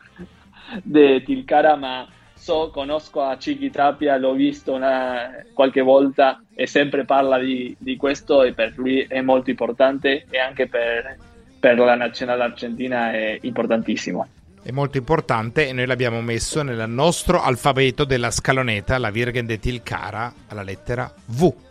di 0.83 1.23
Tilcara, 1.23 1.77
ma 1.77 2.07
so, 2.35 2.71
conosco 2.71 3.23
a 3.23 3.37
Chiqui 3.37 3.71
Tapia, 3.71 4.17
l'ho 4.17 4.33
visto 4.33 4.73
una, 4.73 5.45
qualche 5.53 5.83
volta 5.83 6.43
e 6.55 6.67
sempre 6.67 7.05
parla 7.05 7.39
di, 7.39 7.77
di, 7.79 7.97
questo 7.97 8.43
e 8.43 8.53
per 8.53 8.73
lui 8.77 9.01
è 9.03 9.21
molto 9.21 9.51
importante 9.51 10.27
e 10.29 10.39
anche 10.39 10.67
per, 10.67 11.17
per 11.59 11.79
la 11.79 11.95
nazionale 11.95 12.43
argentina 12.43 13.13
è 13.13 13.39
importantissimo. 13.43 14.27
È 14.63 14.73
molto 14.73 14.99
importante 14.99 15.69
e 15.69 15.73
noi 15.73 15.87
l'abbiamo 15.87 16.21
messo 16.21 16.63
nel 16.63 16.89
nostro 16.89 17.41
alfabeto 17.41 18.05
della 18.05 18.31
scaloneta, 18.31 18.99
la 18.99 19.11
Virgen 19.11 19.47
de 19.47 19.59
Tilcara, 19.59 20.33
alla 20.49 20.63
lettera 20.63 21.13
V. 21.27 21.70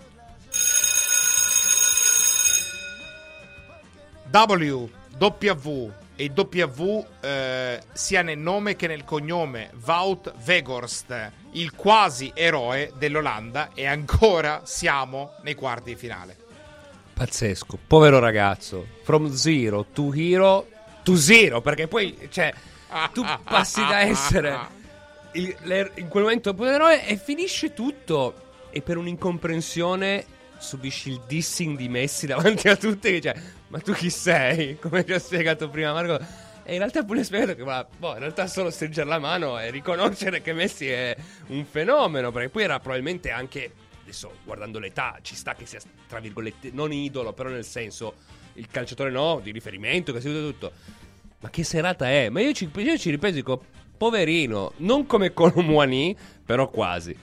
W, 4.32 4.90
W 5.18 5.92
e 6.16 6.30
W 6.34 7.06
eh, 7.22 7.82
sia 7.94 8.22
nel 8.22 8.38
nome 8.38 8.76
che 8.76 8.88
nel 8.88 9.06
cognome 9.06 9.72
Wout 9.86 10.34
Weghorst, 10.46 11.32
il 11.54 11.74
quasi 11.74 12.32
eroe 12.36 12.92
dell'Olanda 12.98 13.70
e 13.74 13.88
ancora 13.88 14.62
siamo 14.66 15.36
nei 15.44 15.56
quarti 15.56 15.92
di 15.92 15.96
finale. 15.96 16.36
Pazzesco, 17.14 17.80
povero 17.88 18.20
ragazzo, 18.20 18.86
from 19.04 19.32
zero 19.32 19.86
to 19.94 20.14
hero. 20.14 20.68
To 21.04 21.16
zero, 21.16 21.62
perché 21.62 21.88
poi 21.88 22.28
cioè, 22.30 22.54
tu 23.14 23.24
passi 23.44 23.80
da 23.80 24.02
essere 24.02 24.60
il, 25.32 25.92
in 25.96 26.08
quel 26.10 26.24
momento 26.24 26.54
un 26.56 26.68
eroe 26.68 27.08
e 27.08 27.18
finisce 27.18 27.74
tutto. 27.74 28.48
E 28.70 28.82
per 28.82 28.98
un'incomprensione 28.98 30.26
subisci 30.60 31.10
il 31.10 31.22
dissing 31.26 31.78
di 31.78 31.88
Messi 31.88 32.28
davanti 32.28 32.68
a 32.68 32.76
tutti 32.76 33.22
cioè 33.22 33.34
ma 33.70 33.80
tu 33.80 33.94
chi 33.94 34.10
sei? 34.10 34.78
Come 34.82 35.04
ti 35.04 35.14
ho 35.14 35.20
spiegato 35.20 35.70
prima 35.70 35.94
Marco. 35.94 36.24
E 36.64 36.74
in 36.74 36.80
realtà 36.80 37.04
pure 37.04 37.24
spiegato 37.24 37.56
che 37.56 37.64
ma, 37.64 37.84
boh, 37.98 38.14
in 38.14 38.20
realtà 38.20 38.46
solo 38.46 38.70
stringere 38.70 39.08
la 39.08 39.18
mano 39.18 39.60
e 39.60 39.72
riconoscere 39.72 40.42
che 40.42 40.54
Messi 40.54 40.88
è 40.88 41.16
un 41.48 41.66
fenomeno, 41.66 42.32
perché 42.32 42.50
poi 42.50 42.64
era 42.64 42.80
probabilmente 42.80 43.32
anche, 43.32 43.72
adesso 44.04 44.32
guardando 44.44 44.78
l'età, 44.78 45.18
ci 45.22 45.36
sta 45.36 45.56
che 45.56 45.66
sia, 45.66 45.80
tra 46.08 46.20
virgolette, 46.20 46.70
non 46.72 46.92
idolo, 46.92 47.34
però 47.34 47.50
nel 47.50 47.66
senso, 47.66 48.14
il 48.54 48.68
calciatore 48.68 49.10
no, 49.10 49.40
di 49.42 49.52
riferimento, 49.52 50.14
che 50.14 50.22
sia 50.22 50.32
tutto. 50.32 50.72
Ma 51.40 51.50
che 51.50 51.64
serata 51.64 52.08
è? 52.08 52.30
Ma 52.30 52.42
io 52.42 52.52
ci, 52.54 52.70
io 52.72 52.98
ci 52.98 53.10
ripeto, 53.10 53.34
dico, 53.34 53.64
poverino, 53.98 54.74
non 54.78 55.08
come 55.08 55.34
Colomwani, 55.34 56.16
però 56.46 56.70
quasi 56.70 57.18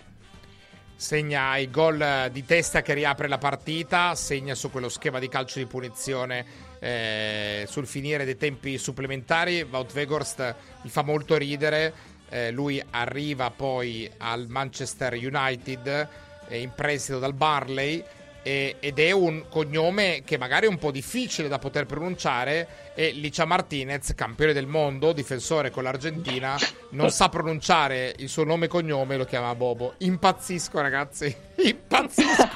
segna 0.97 1.59
il 1.59 1.71
gol 1.71 2.31
di 2.33 2.45
testa 2.47 2.81
che 2.81 2.95
riapre 2.95 3.29
la 3.29 3.39
partita, 3.39 4.15
segna 4.15 4.55
su 4.55 4.71
quello 4.71 4.89
schema 4.89 5.19
di 5.19 5.29
calcio 5.29 5.59
di 5.59 5.67
punizione 5.67 6.45
eh, 6.79 7.67
sul 7.69 7.87
finire 7.87 8.25
dei 8.25 8.37
tempi 8.37 8.79
supplementari. 8.79 9.67
Wout 9.71 9.93
Weghorst 9.95 10.55
mi 10.83 10.91
fa 10.91 11.03
molto 11.03 11.37
ridere, 11.37 11.93
eh, 12.31 12.51
lui 12.51 12.83
arriva 12.91 13.51
poi 13.51 14.11
al 14.19 14.47
Manchester 14.49 15.13
United 15.13 16.09
eh, 16.49 16.61
in 16.61 16.73
prestito 16.75 17.19
dal 17.19 17.35
Barley 17.35 18.03
ed 18.49 19.01
è 19.01 19.11
un 19.11 19.47
cognome 19.49 20.23
che 20.25 20.39
magari 20.39 20.67
è 20.67 20.69
un 20.69 20.79
po' 20.79 20.93
difficile 20.93 21.49
da 21.49 21.59
poter 21.59 21.85
pronunciare 21.85 22.86
E 22.99 23.11
Licia 23.11 23.45
Martinez, 23.45 24.15
campione 24.15 24.55
del 24.55 24.67
mondo, 24.67 25.13
difensore 25.13 25.71
con 25.71 25.83
l'Argentina, 25.83 26.57
non 26.93 27.11
sa 27.11 27.29
pronunciare 27.29 28.15
il 28.21 28.31
suo 28.31 28.43
nome 28.43 28.65
e 28.65 28.69
cognome, 28.69 29.19
lo 29.19 29.27
chiama 29.27 29.55
Bobo. 29.55 29.97
Impazzisco, 29.99 30.81
ragazzi. 30.81 31.37
Impazzisco. 31.63 32.49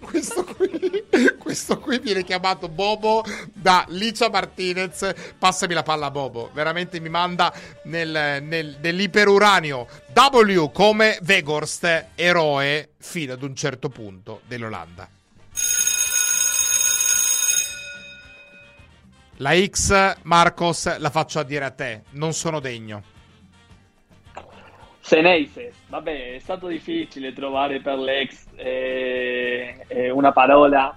questo, 0.00 0.44
qui, 0.44 1.04
questo 1.38 1.78
qui 1.78 1.98
viene 1.98 2.24
chiamato 2.24 2.70
Bobo 2.70 3.22
da 3.52 3.84
Licia 3.88 4.30
Martinez. 4.30 5.12
Passami 5.38 5.74
la 5.74 5.82
palla, 5.82 6.10
Bobo. 6.10 6.48
Veramente 6.54 6.98
mi 6.98 7.10
manda 7.10 7.52
nel, 7.82 8.42
nel, 8.42 8.78
nell'iperuranio. 8.80 9.86
W 10.14 10.70
come 10.72 11.18
Vegorst, 11.20 12.06
eroe 12.14 12.92
fino 12.96 13.34
ad 13.34 13.42
un 13.42 13.54
certo 13.54 13.90
punto 13.90 14.40
dell'Olanda. 14.46 15.06
La 19.42 19.56
X, 19.56 20.20
Marcos, 20.22 20.98
la 21.00 21.10
faccio 21.10 21.40
a 21.40 21.42
dire 21.42 21.64
a 21.64 21.72
te. 21.72 22.02
Non 22.10 22.32
sono 22.32 22.60
degno. 22.60 23.02
Seneises, 25.00 25.74
vabbè, 25.88 26.36
è 26.36 26.38
stato 26.38 26.68
difficile 26.68 27.32
trovare 27.32 27.80
per 27.80 27.98
l'ex 27.98 28.46
eh, 28.54 29.84
eh, 29.88 30.10
una 30.10 30.30
parola. 30.30 30.96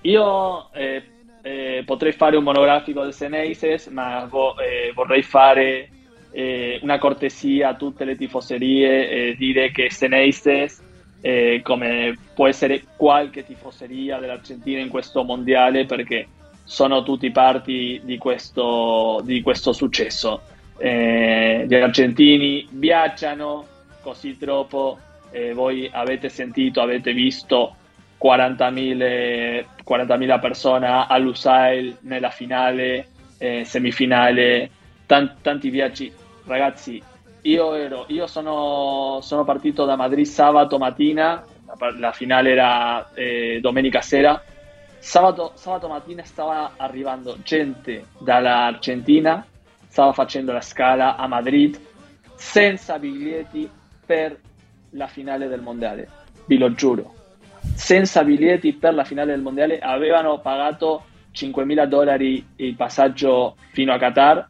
Io 0.00 0.72
eh, 0.72 1.02
eh 1.42 1.82
potrei 1.84 2.12
fare 2.12 2.38
un 2.38 2.44
monografico 2.44 3.02
del 3.02 3.12
Seneises, 3.12 3.88
ma 3.88 4.24
vo- 4.24 4.58
eh, 4.58 4.92
vorrei 4.94 5.22
fare 5.22 5.90
eh, 6.30 6.78
una 6.80 6.96
cortesia 6.96 7.68
a 7.68 7.74
tutte 7.74 8.06
le 8.06 8.16
tifoserie 8.16 9.10
e 9.10 9.36
dire 9.36 9.70
che 9.70 9.90
Seneises, 9.90 10.82
come 11.62 12.18
può 12.34 12.48
essere 12.48 12.84
qualche 12.96 13.44
tifoseria 13.44 14.18
dell'Argentina 14.18 14.80
in 14.80 14.88
questo 14.88 15.24
mondiale, 15.24 15.84
perché 15.84 16.28
sono 16.64 17.02
tutti 17.02 17.30
parti 17.30 18.00
di 18.02 18.18
questo, 18.18 19.20
di 19.22 19.42
questo 19.42 19.72
successo. 19.72 20.40
Eh, 20.78 21.66
gli 21.68 21.74
argentini 21.74 22.66
viaggiano 22.70 23.66
così 24.02 24.36
troppo, 24.36 24.98
eh, 25.30 25.52
voi 25.52 25.88
avete 25.92 26.28
sentito, 26.28 26.80
avete 26.80 27.12
visto 27.12 27.76
40.000, 28.18 29.64
40.000 29.84 30.40
persone 30.40 31.06
all'Usail 31.08 31.98
nella 32.00 32.30
finale, 32.30 33.08
eh, 33.38 33.64
semifinale, 33.64 34.70
tan- 35.06 35.36
tanti 35.42 35.68
viaggi. 35.70 36.12
Ragazzi, 36.46 37.02
io, 37.42 37.74
ero, 37.74 38.04
io 38.08 38.26
sono, 38.26 39.18
sono, 39.20 39.44
partito 39.44 39.84
da 39.84 39.96
Madrid 39.96 40.24
sabato 40.24 40.78
mattina, 40.78 41.44
la, 41.66 41.94
la 41.98 42.12
finale 42.12 42.50
era 42.50 43.10
eh, 43.14 43.58
domenica 43.60 44.00
sera, 44.00 44.42
Sabato, 45.04 45.52
sabato 45.54 45.86
mattina 45.86 46.24
stava 46.24 46.72
arrivando 46.78 47.36
gente 47.42 48.06
dall'Argentina, 48.18 49.46
stava 49.86 50.14
facendo 50.14 50.50
la 50.50 50.62
scala 50.62 51.16
a 51.16 51.26
Madrid 51.26 51.78
senza 52.34 52.98
biglietti 52.98 53.70
per 54.04 54.40
la 54.92 55.06
finale 55.06 55.46
del 55.46 55.60
mondiale, 55.60 56.08
vi 56.46 56.56
lo 56.56 56.72
giuro. 56.72 57.14
Senza 57.74 58.24
biglietti 58.24 58.72
per 58.72 58.94
la 58.94 59.04
finale 59.04 59.32
del 59.32 59.42
mondiale 59.42 59.78
avevano 59.78 60.40
pagato 60.40 61.04
5.000 61.34 61.84
dollari 61.84 62.44
il 62.56 62.74
passaggio 62.74 63.56
fino 63.72 63.92
a 63.92 63.98
Qatar, 63.98 64.48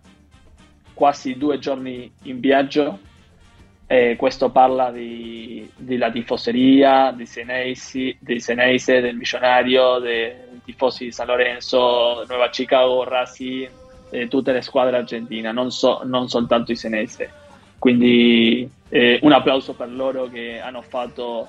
quasi 0.94 1.36
due 1.36 1.58
giorni 1.58 2.10
in 2.22 2.38
viaggio 2.38 3.00
eh, 3.86 4.16
questo 4.16 4.50
parla 4.50 4.90
di, 4.90 5.68
della 5.76 6.10
tifoseria, 6.10 7.12
di 7.12 7.26
Seneise, 7.26 8.16
di 8.18 8.40
Seneise 8.40 9.00
del 9.00 9.16
Missionario, 9.16 9.98
dei 9.98 10.32
tifosi 10.64 11.04
di 11.04 11.12
San 11.12 11.26
Lorenzo, 11.26 12.24
Nuova 12.26 12.48
Chicago, 12.48 13.04
Racing, 13.04 13.70
eh, 14.10 14.28
tutte 14.28 14.52
le 14.52 14.62
squadre 14.62 14.96
argentine, 14.96 15.52
non, 15.52 15.70
so, 15.70 16.00
non 16.04 16.28
soltanto 16.28 16.72
i 16.72 16.76
Seneise. 16.76 17.30
Quindi 17.78 18.68
eh, 18.88 19.18
un 19.22 19.32
applauso 19.32 19.74
per 19.74 19.90
loro 19.90 20.28
che 20.28 20.58
hanno 20.60 20.80
fatto 20.82 21.48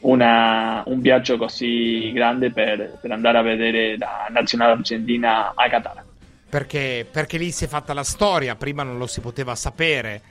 una, 0.00 0.82
un 0.86 1.00
viaggio 1.00 1.36
così 1.36 2.12
grande 2.12 2.52
per, 2.52 2.98
per 3.00 3.10
andare 3.10 3.38
a 3.38 3.42
vedere 3.42 3.98
la 3.98 4.28
nazionale 4.30 4.72
argentina 4.72 5.52
a 5.56 5.68
Qatar 5.68 6.04
perché, 6.48 7.06
perché 7.10 7.36
lì 7.38 7.50
si 7.50 7.64
è 7.64 7.68
fatta 7.68 7.92
la 7.92 8.04
storia, 8.04 8.56
prima 8.56 8.82
non 8.82 8.98
lo 8.98 9.06
si 9.06 9.20
poteva 9.20 9.54
sapere 9.54 10.22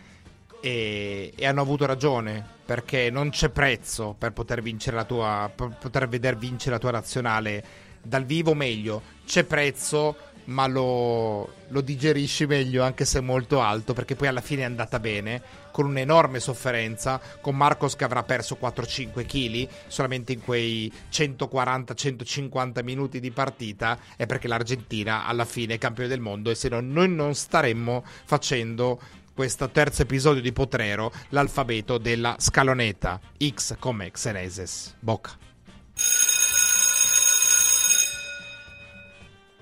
e, 0.60 1.32
e, 1.36 1.46
hanno 1.46 1.62
avuto 1.62 1.86
ragione 1.86 2.44
perché 2.66 3.10
non 3.10 3.30
c'è 3.30 3.50
prezzo 3.50 4.16
per 4.18 4.34
poter 4.34 4.62
vincere 4.62 4.96
la 4.96 5.06
tua 5.06 5.52
per 5.54 5.78
poter 5.80 6.08
veder 6.10 6.36
vincere 6.36 6.72
la 6.72 6.80
tua 6.80 6.92
nazionale 6.92 7.64
dal 8.02 8.26
vivo 8.26 8.54
meglio. 8.54 9.02
C'è 9.26 9.44
prezzo 9.44 10.16
ma 10.48 10.68
lo, 10.68 11.54
lo, 11.68 11.82
digerisci 11.82 12.46
meglio 12.46 12.84
anche 12.84 13.06
se 13.06 13.22
molto 13.22 13.62
alto 13.62 13.94
perché 13.94 14.16
poi 14.16 14.28
alla 14.28 14.42
fine 14.42 14.62
è 14.62 14.66
andata 14.66 15.00
bene 15.00 15.42
con 15.72 15.86
un'enorme 15.86 16.40
sofferenza 16.40 17.20
con 17.42 17.56
Marcos 17.56 17.96
che 17.96 18.04
avrà 18.04 18.24
perso 18.24 18.58
4-5 18.60 19.26
kg 19.26 19.68
solamente 19.88 20.34
in 20.34 20.42
quei 20.42 20.92
140-150 21.12 22.84
minuti 22.84 23.20
di 23.20 23.32
partita 23.32 23.98
è 24.16 24.26
perché 24.26 24.48
l'Argentina 24.48 25.26
alla 25.26 25.46
fine 25.46 25.76
è 25.76 25.78
campione 25.78 26.10
del 26.10 26.20
mondo 26.20 26.50
e 26.50 26.56
se 26.56 26.70
no 26.70 26.80
noi 26.80 27.10
non 27.10 27.34
staremmo 27.34 28.04
facendo 28.26 29.00
questo 29.34 29.70
terzo 29.70 30.02
episodio 30.02 30.42
di 30.42 30.52
Potrero 30.52 31.12
l'alfabeto 31.30 31.98
della 31.98 32.36
scaloneta 32.40 33.20
X 33.38 33.76
come 33.78 34.10
Xeneses 34.12 34.96
Bocca 35.00 35.47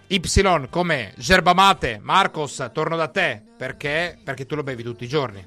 Y 0.07 0.22
come 0.69 1.14
Gerbamate, 1.18 1.99
Marcos, 2.02 2.69
torno 2.72 2.95
da 2.95 3.07
te. 3.07 3.41
Perché? 3.57 4.18
Perché 4.23 4.45
tu 4.45 4.56
lo 4.56 4.61
bevi 4.61 4.84
tutti 4.84 5.03
i 5.03 5.07
giorni. 5.07 5.44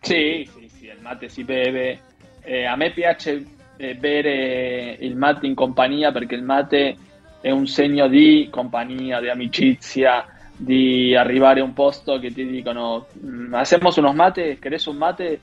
Sì, 0.00 0.48
sì, 0.52 0.68
sì, 0.68 0.86
il 0.86 0.98
mate 1.00 1.28
si 1.28 1.44
beve. 1.44 2.00
Eh, 2.42 2.64
a 2.64 2.74
me 2.76 2.90
piace 2.90 3.44
eh, 3.76 3.94
bere 3.94 4.96
il 5.00 5.16
mate 5.16 5.46
in 5.46 5.54
compagnia 5.54 6.12
perché 6.12 6.34
il 6.34 6.42
mate 6.42 6.96
è 7.40 7.50
un 7.50 7.66
segno 7.66 8.08
di 8.08 8.48
compagnia, 8.50 9.20
di 9.20 9.28
amicizia, 9.28 10.26
di 10.56 11.14
arrivare 11.14 11.60
a 11.60 11.64
un 11.64 11.74
posto 11.74 12.18
che 12.18 12.32
ti 12.32 12.46
dicono 12.46 13.06
mm, 13.24 13.54
hacemos 13.54 13.96
unos 13.96 14.14
mate, 14.14 14.58
querés 14.58 14.86
un 14.86 14.96
mate? 14.96 15.40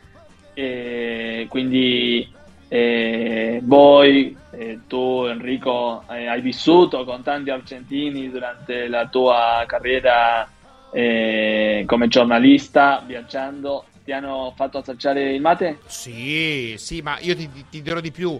Eh, 0.53 1.45
quindi 1.49 2.29
eh, 2.67 3.59
voi, 3.63 4.35
eh, 4.51 4.79
tu 4.87 5.25
Enrico, 5.25 6.03
eh, 6.09 6.27
hai 6.27 6.41
vissuto 6.41 7.03
con 7.03 7.23
tanti 7.23 7.49
argentini 7.49 8.29
durante 8.29 8.87
la 8.87 9.07
tua 9.07 9.63
carriera 9.67 10.47
eh, 10.91 11.83
come 11.87 12.07
giornalista, 12.07 13.03
viaggiando, 13.05 13.85
ti 14.03 14.11
hanno 14.11 14.53
fatto 14.55 14.79
assaggiare 14.79 15.33
il 15.33 15.41
mate? 15.41 15.79
Sì, 15.85 16.75
sì, 16.77 17.01
ma 17.01 17.17
io 17.19 17.35
ti, 17.35 17.49
ti 17.69 17.81
dirò 17.81 17.99
di 17.99 18.11
più, 18.11 18.39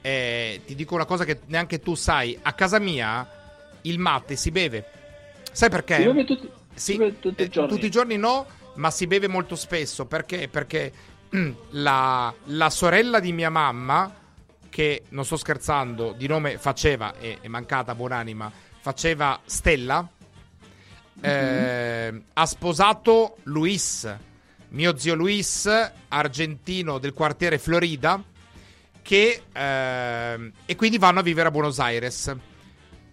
eh, 0.00 0.60
ti 0.64 0.74
dico 0.74 0.94
una 0.94 1.04
cosa 1.04 1.24
che 1.24 1.40
neanche 1.46 1.80
tu 1.80 1.94
sai, 1.94 2.38
a 2.40 2.52
casa 2.52 2.78
mia 2.78 3.26
il 3.82 3.98
mate 3.98 4.36
si 4.36 4.50
beve, 4.50 4.84
sai 5.50 5.70
perché? 5.70 5.96
Si 5.96 6.04
beve 6.04 6.24
tutti, 6.24 6.50
sì, 6.74 6.92
si 6.92 6.98
beve 6.98 7.18
tutti 7.18 7.42
i 7.42 7.44
eh, 7.44 7.48
giorni. 7.48 7.68
Tutti 7.68 7.86
i 7.86 7.90
giorni 7.90 8.16
no, 8.16 8.46
ma 8.74 8.90
si 8.90 9.06
beve 9.06 9.26
molto 9.28 9.56
spesso, 9.56 10.06
perché? 10.06 10.48
Perché 10.48 10.92
la, 11.70 12.32
la, 12.44 12.70
sorella 12.70 13.18
di 13.18 13.32
mia 13.32 13.50
mamma, 13.50 14.12
che 14.68 15.04
non 15.10 15.24
sto 15.24 15.36
scherzando, 15.36 16.12
di 16.12 16.26
nome 16.26 16.58
faceva, 16.58 17.14
è, 17.18 17.38
è 17.40 17.48
mancata 17.48 17.94
buonanima, 17.94 18.50
faceva 18.80 19.40
Stella, 19.44 20.00
mm-hmm. 20.00 21.24
eh, 21.24 22.22
ha 22.32 22.46
sposato 22.46 23.36
Luis, 23.44 24.16
mio 24.70 24.96
zio 24.96 25.14
Luis, 25.14 25.68
argentino 26.08 26.98
del 26.98 27.12
quartiere 27.12 27.58
Florida, 27.58 28.22
che, 29.02 29.42
eh, 29.52 30.52
e 30.66 30.76
quindi 30.76 30.98
vanno 30.98 31.20
a 31.20 31.22
vivere 31.22 31.48
a 31.48 31.50
Buenos 31.50 31.78
Aires. 31.78 32.34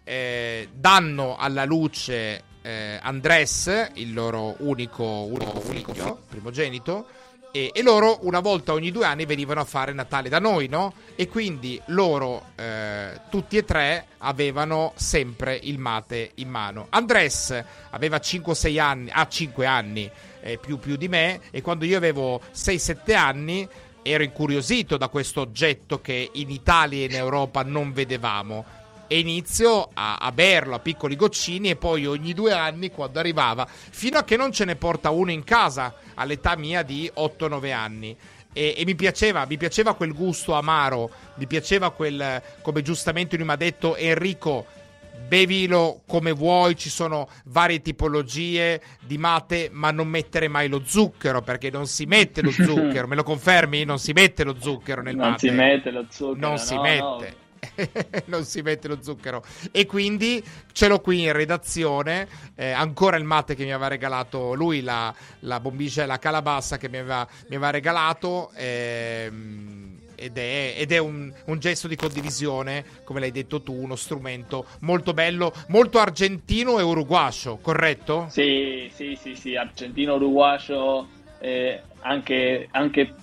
Eh, 0.04 0.70
danno 0.72 1.36
alla 1.36 1.66
luce 1.66 2.44
eh, 2.62 3.00
Andrés, 3.02 3.92
il 3.94 4.14
loro 4.14 4.56
unico, 4.60 5.04
unico 5.04 5.60
figlio, 5.62 6.22
primogenito, 6.28 7.08
e, 7.56 7.72
e, 7.74 7.82
loro 7.84 8.20
una 8.24 8.42
volta 8.42 8.74
ogni 8.74 8.92
due 8.92 9.06
anni 9.06 9.26
venivano 9.26 9.62
a 9.62 9.64
fare 9.64 9.94
Natale 9.94 10.28
da 10.28 10.40
noi, 10.40 10.68
no? 10.68 10.94
E 11.16 11.30
quindi 11.30 11.82
loro, 11.86 12.48
eh, 12.58 13.22
tutti 13.30 13.56
e 13.56 13.64
tre, 13.64 14.08
avevano 14.18 14.92
sempre 14.96 15.58
il 15.64 15.80
mate 15.80 16.32
in 16.36 16.50
mano. 16.50 16.88
Andres 16.90 17.64
aveva 17.92 18.18
5-6 18.18 18.78
anni, 18.78 19.10
ha 19.10 19.26
5 19.26 19.66
anni 19.66 20.12
eh, 20.42 20.58
più, 20.58 20.80
più 20.80 20.98
di 20.98 21.08
me, 21.08 21.40
e 21.50 21.62
quando 21.62 21.86
io 21.86 21.96
avevo 21.96 22.42
6-7 22.54 23.16
anni 23.16 23.66
ero 24.02 24.24
incuriosito 24.24 24.98
da 24.98 25.08
questo 25.08 25.40
oggetto 25.40 26.02
che 26.02 26.32
in 26.34 26.50
Italia 26.50 27.04
e 27.04 27.06
in 27.06 27.16
Europa 27.16 27.64
non 27.64 27.94
vedevamo 27.94 28.66
e 29.08 29.20
inizio 29.20 29.90
a, 29.94 30.16
a, 30.16 30.32
berlo 30.32 30.76
a 30.76 30.80
piccoli 30.80 31.16
goccini 31.16 31.70
e 31.70 31.76
poi 31.76 32.06
ogni 32.06 32.34
due 32.34 32.54
anni 32.54 32.92
quando 32.92 33.20
arrivava 33.20 33.68
fino 33.68 34.18
a 34.18 34.24
che 34.24 34.38
non 34.38 34.52
ce 34.52 34.66
ne 34.66 34.76
porta 34.76 35.10
uno 35.10 35.32
in 35.32 35.44
casa 35.44 35.96
all'età 36.16 36.56
mia 36.56 36.84
di 36.84 37.12
8-9 37.16 37.74
anni 37.74 38.16
e, 38.54 38.76
e 38.78 38.86
mi, 38.86 38.96
piaceva, 38.96 39.46
mi 39.46 39.58
piaceva 39.58 39.96
quel 39.96 40.14
gusto 40.14 40.54
amaro 40.54 41.10
mi 41.36 41.48
piaceva 41.48 41.92
quel 41.92 42.42
come 42.62 42.82
giustamente 42.82 43.36
lui 43.36 43.46
mi 43.46 43.52
ha 43.52 43.58
detto 43.58 43.96
Enrico 43.96 44.66
bevilo 45.28 46.02
come 46.06 46.32
vuoi, 46.32 46.76
ci 46.76 46.90
sono 46.90 47.28
varie 47.46 47.82
tipologie 47.82 48.82
di 49.02 49.18
mate, 49.18 49.70
ma 49.72 49.92
non 49.92 50.08
mettere 50.08 50.48
mai 50.48 50.68
lo 50.68 50.82
zucchero, 50.86 51.42
perché 51.42 51.72
non 51.72 51.88
si 51.88 52.06
mette 52.06 52.42
lo 52.42 52.52
zucchero, 52.52 53.08
me 53.08 53.16
lo 53.16 53.24
confermi? 53.24 53.84
Non 53.84 53.98
si 53.98 54.12
mette 54.14 54.44
lo 54.44 54.56
zucchero 54.60 55.02
nel 55.02 55.16
non 55.16 55.32
mate. 55.32 55.48
si 55.48 55.54
mette 55.54 55.92
lo 55.92 56.06
zucchero. 56.10 56.40
Non 56.40 56.52
no, 56.52 56.58
si 56.58 56.76
no. 56.76 56.82
non 58.26 58.46
si 58.46 58.62
mette 58.62 58.88
lo 58.88 59.00
zucchero 59.02 59.44
e 59.72 59.86
quindi 59.86 60.44
ce 60.72 60.88
l'ho 60.88 61.00
qui 61.00 61.24
in 61.24 61.34
redazione 61.34 62.28
eh, 62.56 62.72
ancora 62.72 63.18
il 63.18 63.24
mate 63.24 63.56
che 63.56 63.64
mi 63.64 63.72
aveva 63.72 63.88
regalato 63.88 64.54
lui 64.54 64.82
la, 64.82 65.14
la 65.40 65.60
bombicia 65.60 66.04
e 66.04 66.06
la 66.06 66.20
calabassa 66.20 66.78
che 66.78 66.90
mi 66.90 66.98
aveva, 66.98 67.28
mi 67.48 67.56
aveva 67.56 67.72
regalato 67.72 68.52
ehm, 68.56 70.00
ed 70.16 70.38
è, 70.38 70.76
ed 70.78 70.92
è 70.92 70.98
un, 70.98 71.32
un 71.46 71.60
gesto 71.60 71.88
di 71.88 71.96
condivisione 71.96 72.86
come 73.04 73.20
l'hai 73.20 73.32
detto 73.32 73.62
tu 73.62 73.74
uno 73.74 73.96
strumento 73.96 74.66
molto 74.82 75.14
bello 75.14 75.54
molto 75.68 76.00
argentino 76.00 76.80
e 76.80 76.84
uruguayo 76.84 77.58
corretto? 77.62 78.28
Sì, 78.30 78.90
sì, 78.94 79.18
sì, 79.20 79.36
sì, 79.36 79.56
argentino, 79.56 80.16
uruguayo, 80.16 81.08
eh, 81.40 81.82
anche, 82.02 82.68
anche 82.72 83.14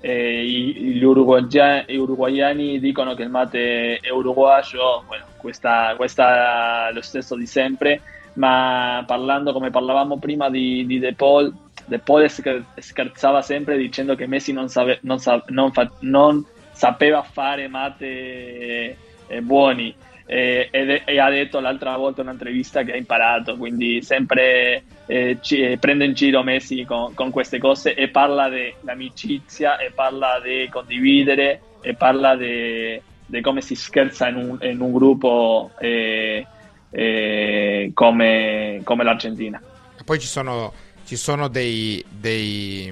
eh, 0.00 0.44
gli 0.44 1.02
uruguayani 1.02 2.80
dicono 2.80 3.14
che 3.14 3.22
il 3.22 3.28
mate 3.30 3.98
è 3.98 4.10
uruguayo, 4.10 5.04
bueno, 5.06 5.24
questa, 5.36 5.94
questa 5.96 6.88
è 6.88 6.92
lo 6.92 7.02
stesso 7.02 7.36
di 7.36 7.46
sempre, 7.46 8.00
ma 8.34 9.02
parlando 9.06 9.52
come 9.52 9.70
parlavamo 9.70 10.18
prima 10.18 10.48
di, 10.48 10.86
di 10.86 10.98
De 10.98 11.14
Paul, 11.14 11.52
De 11.84 11.98
Paul 11.98 12.28
scher- 12.30 12.64
scherzava 12.78 13.42
sempre 13.42 13.76
dicendo 13.76 14.14
che 14.14 14.26
Messi 14.26 14.52
non, 14.52 14.68
save- 14.68 15.00
non 15.02 15.18
sa- 15.18 15.42
non 15.48 15.72
fa- 15.72 15.90
non 16.00 16.44
sapeva 16.72 17.22
fare 17.22 17.68
mate 17.68 18.96
eh, 19.26 19.40
buoni. 19.42 19.94
Eh, 20.24 20.68
ed- 20.70 21.02
e 21.04 21.18
ha 21.18 21.28
detto 21.28 21.58
l'altra 21.58 21.96
volta 21.96 22.20
in 22.22 22.28
un'intervista 22.28 22.82
che 22.84 22.92
ha 22.92 22.96
imparato, 22.96 23.56
quindi 23.56 24.00
sempre 24.00 24.84
eh, 25.06 25.38
ci- 25.40 25.60
eh, 25.60 25.78
prende 25.78 26.04
in 26.04 26.12
giro 26.14 26.42
Messi 26.42 26.84
con, 26.84 27.14
con 27.14 27.30
queste 27.30 27.58
cose 27.58 27.94
e 27.94 28.08
parla 28.08 28.48
dell'amicizia 28.48 29.78
e 29.78 29.90
parla 29.92 30.40
di 30.40 30.68
condividere 30.68 31.62
e 31.80 31.94
parla 31.94 32.36
di 32.36 33.00
come 33.42 33.60
si 33.60 33.74
scherza 33.76 34.28
in 34.28 34.36
un, 34.36 34.58
in 34.62 34.80
un 34.80 34.92
gruppo 34.92 35.70
eh, 35.78 36.46
eh, 36.90 37.90
come, 37.94 38.80
come 38.82 39.04
l'Argentina. 39.04 39.62
Poi 40.04 40.18
ci 40.18 40.26
sono, 40.26 40.72
ci 41.04 41.16
sono 41.16 41.48
dei, 41.48 42.04
dei, 42.08 42.88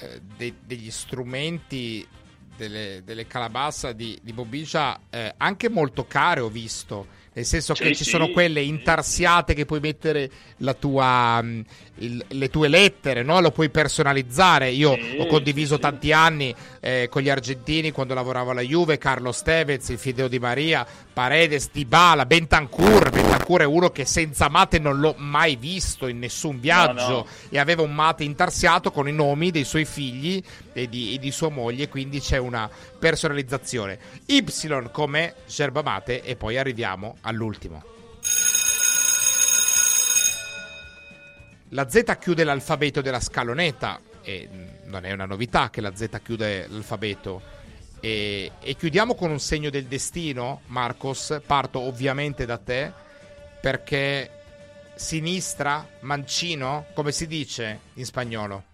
eh, 0.00 0.20
dei- 0.36 0.56
degli 0.62 0.90
strumenti, 0.90 2.06
delle, 2.56 3.02
delle 3.04 3.26
calabassa 3.26 3.92
di, 3.92 4.18
di 4.22 4.32
Bobicia 4.32 5.00
eh, 5.10 5.34
anche 5.38 5.68
molto 5.68 6.04
care, 6.04 6.40
ho 6.40 6.48
visto. 6.48 7.22
Nel 7.36 7.44
senso 7.44 7.74
Sì, 7.74 7.82
che 7.82 7.94
ci 7.96 8.04
sì, 8.04 8.10
sono 8.10 8.28
quelle 8.28 8.62
intarsiate 8.62 9.54
che 9.54 9.64
puoi 9.64 9.80
mettere 9.80 10.30
la 10.58 10.72
tua, 10.72 11.40
mm, 11.42 11.60
il- 11.96 12.24
le 12.28 12.48
tue 12.48 12.68
lettere, 12.68 13.22
no? 13.24 13.40
lo 13.40 13.50
puoi 13.50 13.70
personalizzare. 13.70 14.70
Io 14.70 14.96
Sì, 14.96 15.16
ho 15.18 15.26
condiviso 15.26 15.78
tanti 15.80 16.12
anni 16.12 16.54
eh, 16.84 17.08
con 17.08 17.22
gli 17.22 17.30
argentini 17.30 17.92
quando 17.92 18.12
lavoravo 18.12 18.50
alla 18.50 18.60
Juve, 18.60 18.98
Carlos 18.98 19.40
Tevez, 19.40 19.88
il 19.88 19.96
Fideo 19.96 20.28
Di 20.28 20.38
Maria, 20.38 20.86
Paredes, 21.14 21.70
Dybala, 21.72 22.26
Bentancur. 22.26 23.08
Bentancur 23.08 23.62
è 23.62 23.64
uno 23.64 23.88
che 23.88 24.04
senza 24.04 24.50
mate 24.50 24.78
non 24.78 25.00
l'ho 25.00 25.14
mai 25.16 25.56
visto 25.56 26.08
in 26.08 26.18
nessun 26.18 26.60
viaggio 26.60 27.08
no. 27.08 27.26
e 27.48 27.58
aveva 27.58 27.80
un 27.80 27.94
mate 27.94 28.24
intarsiato 28.24 28.90
con 28.90 29.08
i 29.08 29.12
nomi 29.12 29.50
dei 29.50 29.64
suoi 29.64 29.86
figli 29.86 30.42
e 30.74 30.86
di, 30.86 31.14
e 31.14 31.18
di 31.18 31.30
sua 31.30 31.48
moglie, 31.48 31.88
quindi 31.88 32.20
c'è 32.20 32.36
una 32.36 32.68
personalizzazione. 32.98 33.98
Y 34.26 34.44
come 34.92 35.36
Gerba 35.46 35.80
Mate 35.80 36.22
e 36.22 36.36
poi 36.36 36.58
arriviamo 36.58 37.16
all'ultimo. 37.22 37.82
La 41.70 41.88
Z 41.88 42.18
chiude 42.20 42.44
l'alfabeto 42.44 43.00
della 43.00 43.20
scaloneta 43.20 43.98
e 44.22 44.48
mh, 44.50 44.73
non 44.94 45.04
è 45.04 45.12
una 45.12 45.26
novità 45.26 45.70
che 45.70 45.80
la 45.80 45.94
Z 45.94 46.20
chiude 46.22 46.66
l'alfabeto. 46.68 47.42
E, 48.00 48.52
e 48.60 48.74
chiudiamo 48.74 49.14
con 49.14 49.30
un 49.30 49.40
segno 49.40 49.70
del 49.70 49.86
destino, 49.86 50.60
Marcos. 50.66 51.40
Parto 51.44 51.80
ovviamente 51.80 52.46
da 52.46 52.58
te 52.58 52.92
perché 53.60 54.30
sinistra, 54.94 55.86
mancino, 56.00 56.86
come 56.94 57.12
si 57.12 57.26
dice 57.26 57.80
in 57.94 58.04
spagnolo? 58.04 58.73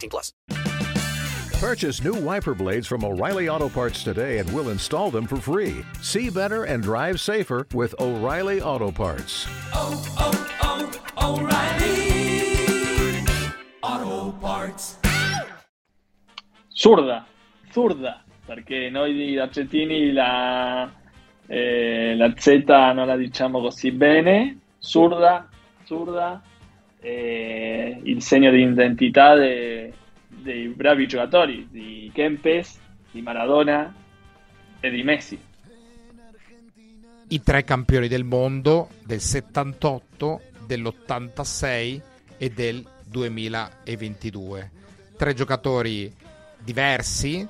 plus. 0.09 0.33
Purchase 1.59 2.03
new 2.03 2.15
wiper 2.15 2.55
blades 2.55 2.87
from 2.87 3.03
O'Reilly 3.03 3.47
Auto 3.47 3.69
Parts 3.69 4.03
today 4.03 4.39
and 4.39 4.51
we'll 4.51 4.69
install 4.69 5.11
them 5.11 5.27
for 5.27 5.37
free. 5.37 5.85
See 6.01 6.31
better 6.31 6.63
and 6.63 6.81
drive 6.81 7.19
safer 7.19 7.67
with 7.73 7.93
O'Reilly 7.99 8.61
Auto 8.61 8.91
Parts. 8.91 9.47
o'reilly 11.21 13.23
Auto 13.83 14.31
Parts. 14.39 14.99
Zurda, 16.73 17.25
zurda, 17.71 18.23
perché 18.43 18.89
noi 18.89 19.13
di 19.13 19.37
argentini 19.37 20.11
la, 20.11 20.91
eh, 21.45 22.15
la 22.15 22.33
Z 22.35 22.63
non 22.65 23.05
la 23.05 23.15
diciamo 23.15 23.61
così 23.61 23.91
bene. 23.91 24.61
Zurda, 24.79 25.47
zurda, 25.83 26.41
eh, 27.01 27.99
il 28.03 28.21
segno 28.21 28.51
di 28.51 28.61
identità 28.61 29.35
de- 29.35 29.91
dei 30.27 30.67
bravi 30.67 31.07
giocatori, 31.07 31.67
di 31.69 32.11
Kempes, 32.13 32.79
di 33.11 33.21
Maradona 33.21 33.93
e 34.79 34.89
di 34.89 35.03
Messi. 35.03 35.39
I 37.27 37.41
tre 37.43 37.63
campioni 37.63 38.07
del 38.07 38.23
mondo 38.23 38.89
del 39.05 39.19
78, 39.19 40.41
dell'86 40.65 42.01
e 42.37 42.49
del 42.49 42.85
2022. 43.05 44.71
Tre 45.17 45.33
giocatori 45.33 46.13
diversi. 46.59 47.47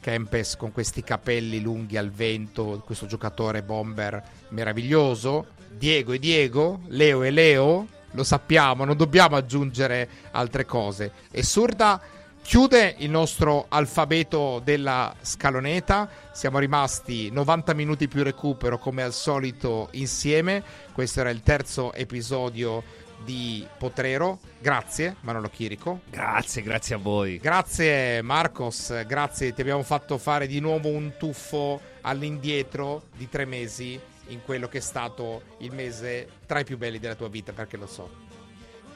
Kempes 0.00 0.56
con 0.56 0.72
questi 0.72 1.02
capelli 1.02 1.60
lunghi 1.60 1.98
al 1.98 2.10
vento, 2.10 2.82
questo 2.84 3.06
giocatore 3.06 3.62
bomber 3.62 4.22
meraviglioso. 4.48 5.48
Diego 5.76 6.12
e 6.12 6.18
Diego, 6.18 6.80
Leo 6.88 7.22
e 7.22 7.30
Leo, 7.30 7.86
lo 8.12 8.24
sappiamo, 8.24 8.84
non 8.84 8.96
dobbiamo 8.96 9.36
aggiungere 9.36 10.08
altre 10.32 10.64
cose. 10.64 11.12
E 11.30 11.42
Surda 11.42 12.00
chiude 12.42 12.96
il 12.98 13.10
nostro 13.10 13.66
alfabeto 13.68 14.60
della 14.64 15.14
scaloneta. 15.20 16.08
Siamo 16.32 16.58
rimasti 16.58 17.30
90 17.30 17.74
minuti 17.74 18.08
più 18.08 18.22
recupero 18.22 18.78
come 18.78 19.02
al 19.02 19.12
solito 19.12 19.88
insieme. 19.92 20.62
Questo 20.92 21.20
era 21.20 21.30
il 21.30 21.42
terzo 21.42 21.92
episodio 21.92 22.82
di 23.24 23.66
Potrero. 23.78 24.38
Grazie 24.58 25.16
Manolo 25.20 25.48
Chirico. 25.48 26.00
Grazie, 26.10 26.62
grazie 26.62 26.94
a 26.94 26.98
voi. 26.98 27.38
Grazie 27.38 28.22
Marcos, 28.22 29.04
grazie, 29.06 29.52
ti 29.52 29.60
abbiamo 29.60 29.82
fatto 29.82 30.18
fare 30.18 30.46
di 30.46 30.60
nuovo 30.60 30.88
un 30.88 31.12
tuffo 31.18 31.80
all'indietro 32.02 33.04
di 33.16 33.28
tre 33.28 33.44
mesi 33.44 34.00
in 34.30 34.42
quello 34.42 34.68
che 34.68 34.78
è 34.78 34.80
stato 34.80 35.42
il 35.58 35.72
mese 35.72 36.28
tra 36.46 36.60
i 36.60 36.64
più 36.64 36.76
belli 36.76 36.98
della 36.98 37.14
tua 37.14 37.28
vita, 37.28 37.52
perché 37.52 37.76
lo 37.76 37.86
so. 37.86 38.28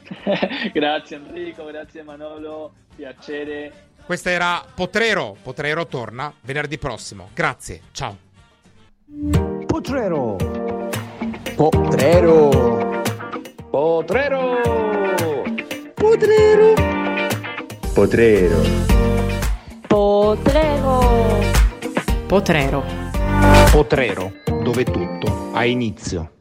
grazie 0.72 1.16
Enrico, 1.16 1.64
grazie 1.64 2.02
Manolo, 2.02 2.72
piacere. 2.94 3.90
Questa 4.04 4.30
era 4.30 4.64
Potrero, 4.74 5.36
Potrero 5.42 5.86
torna 5.86 6.32
venerdì 6.42 6.78
prossimo. 6.78 7.30
Grazie, 7.32 7.82
ciao. 7.92 8.18
Potrero. 9.66 10.36
Potrero. 11.56 13.02
Potrero! 13.70 15.42
Potrero. 15.94 16.74
Potrero. 17.94 18.62
Potrero. 19.88 21.04
Potrero. 22.26 22.82
Potrero, 23.70 24.32
dove 24.64 24.84
tutto 24.84 25.50
ha 25.52 25.66
inizio. 25.66 26.33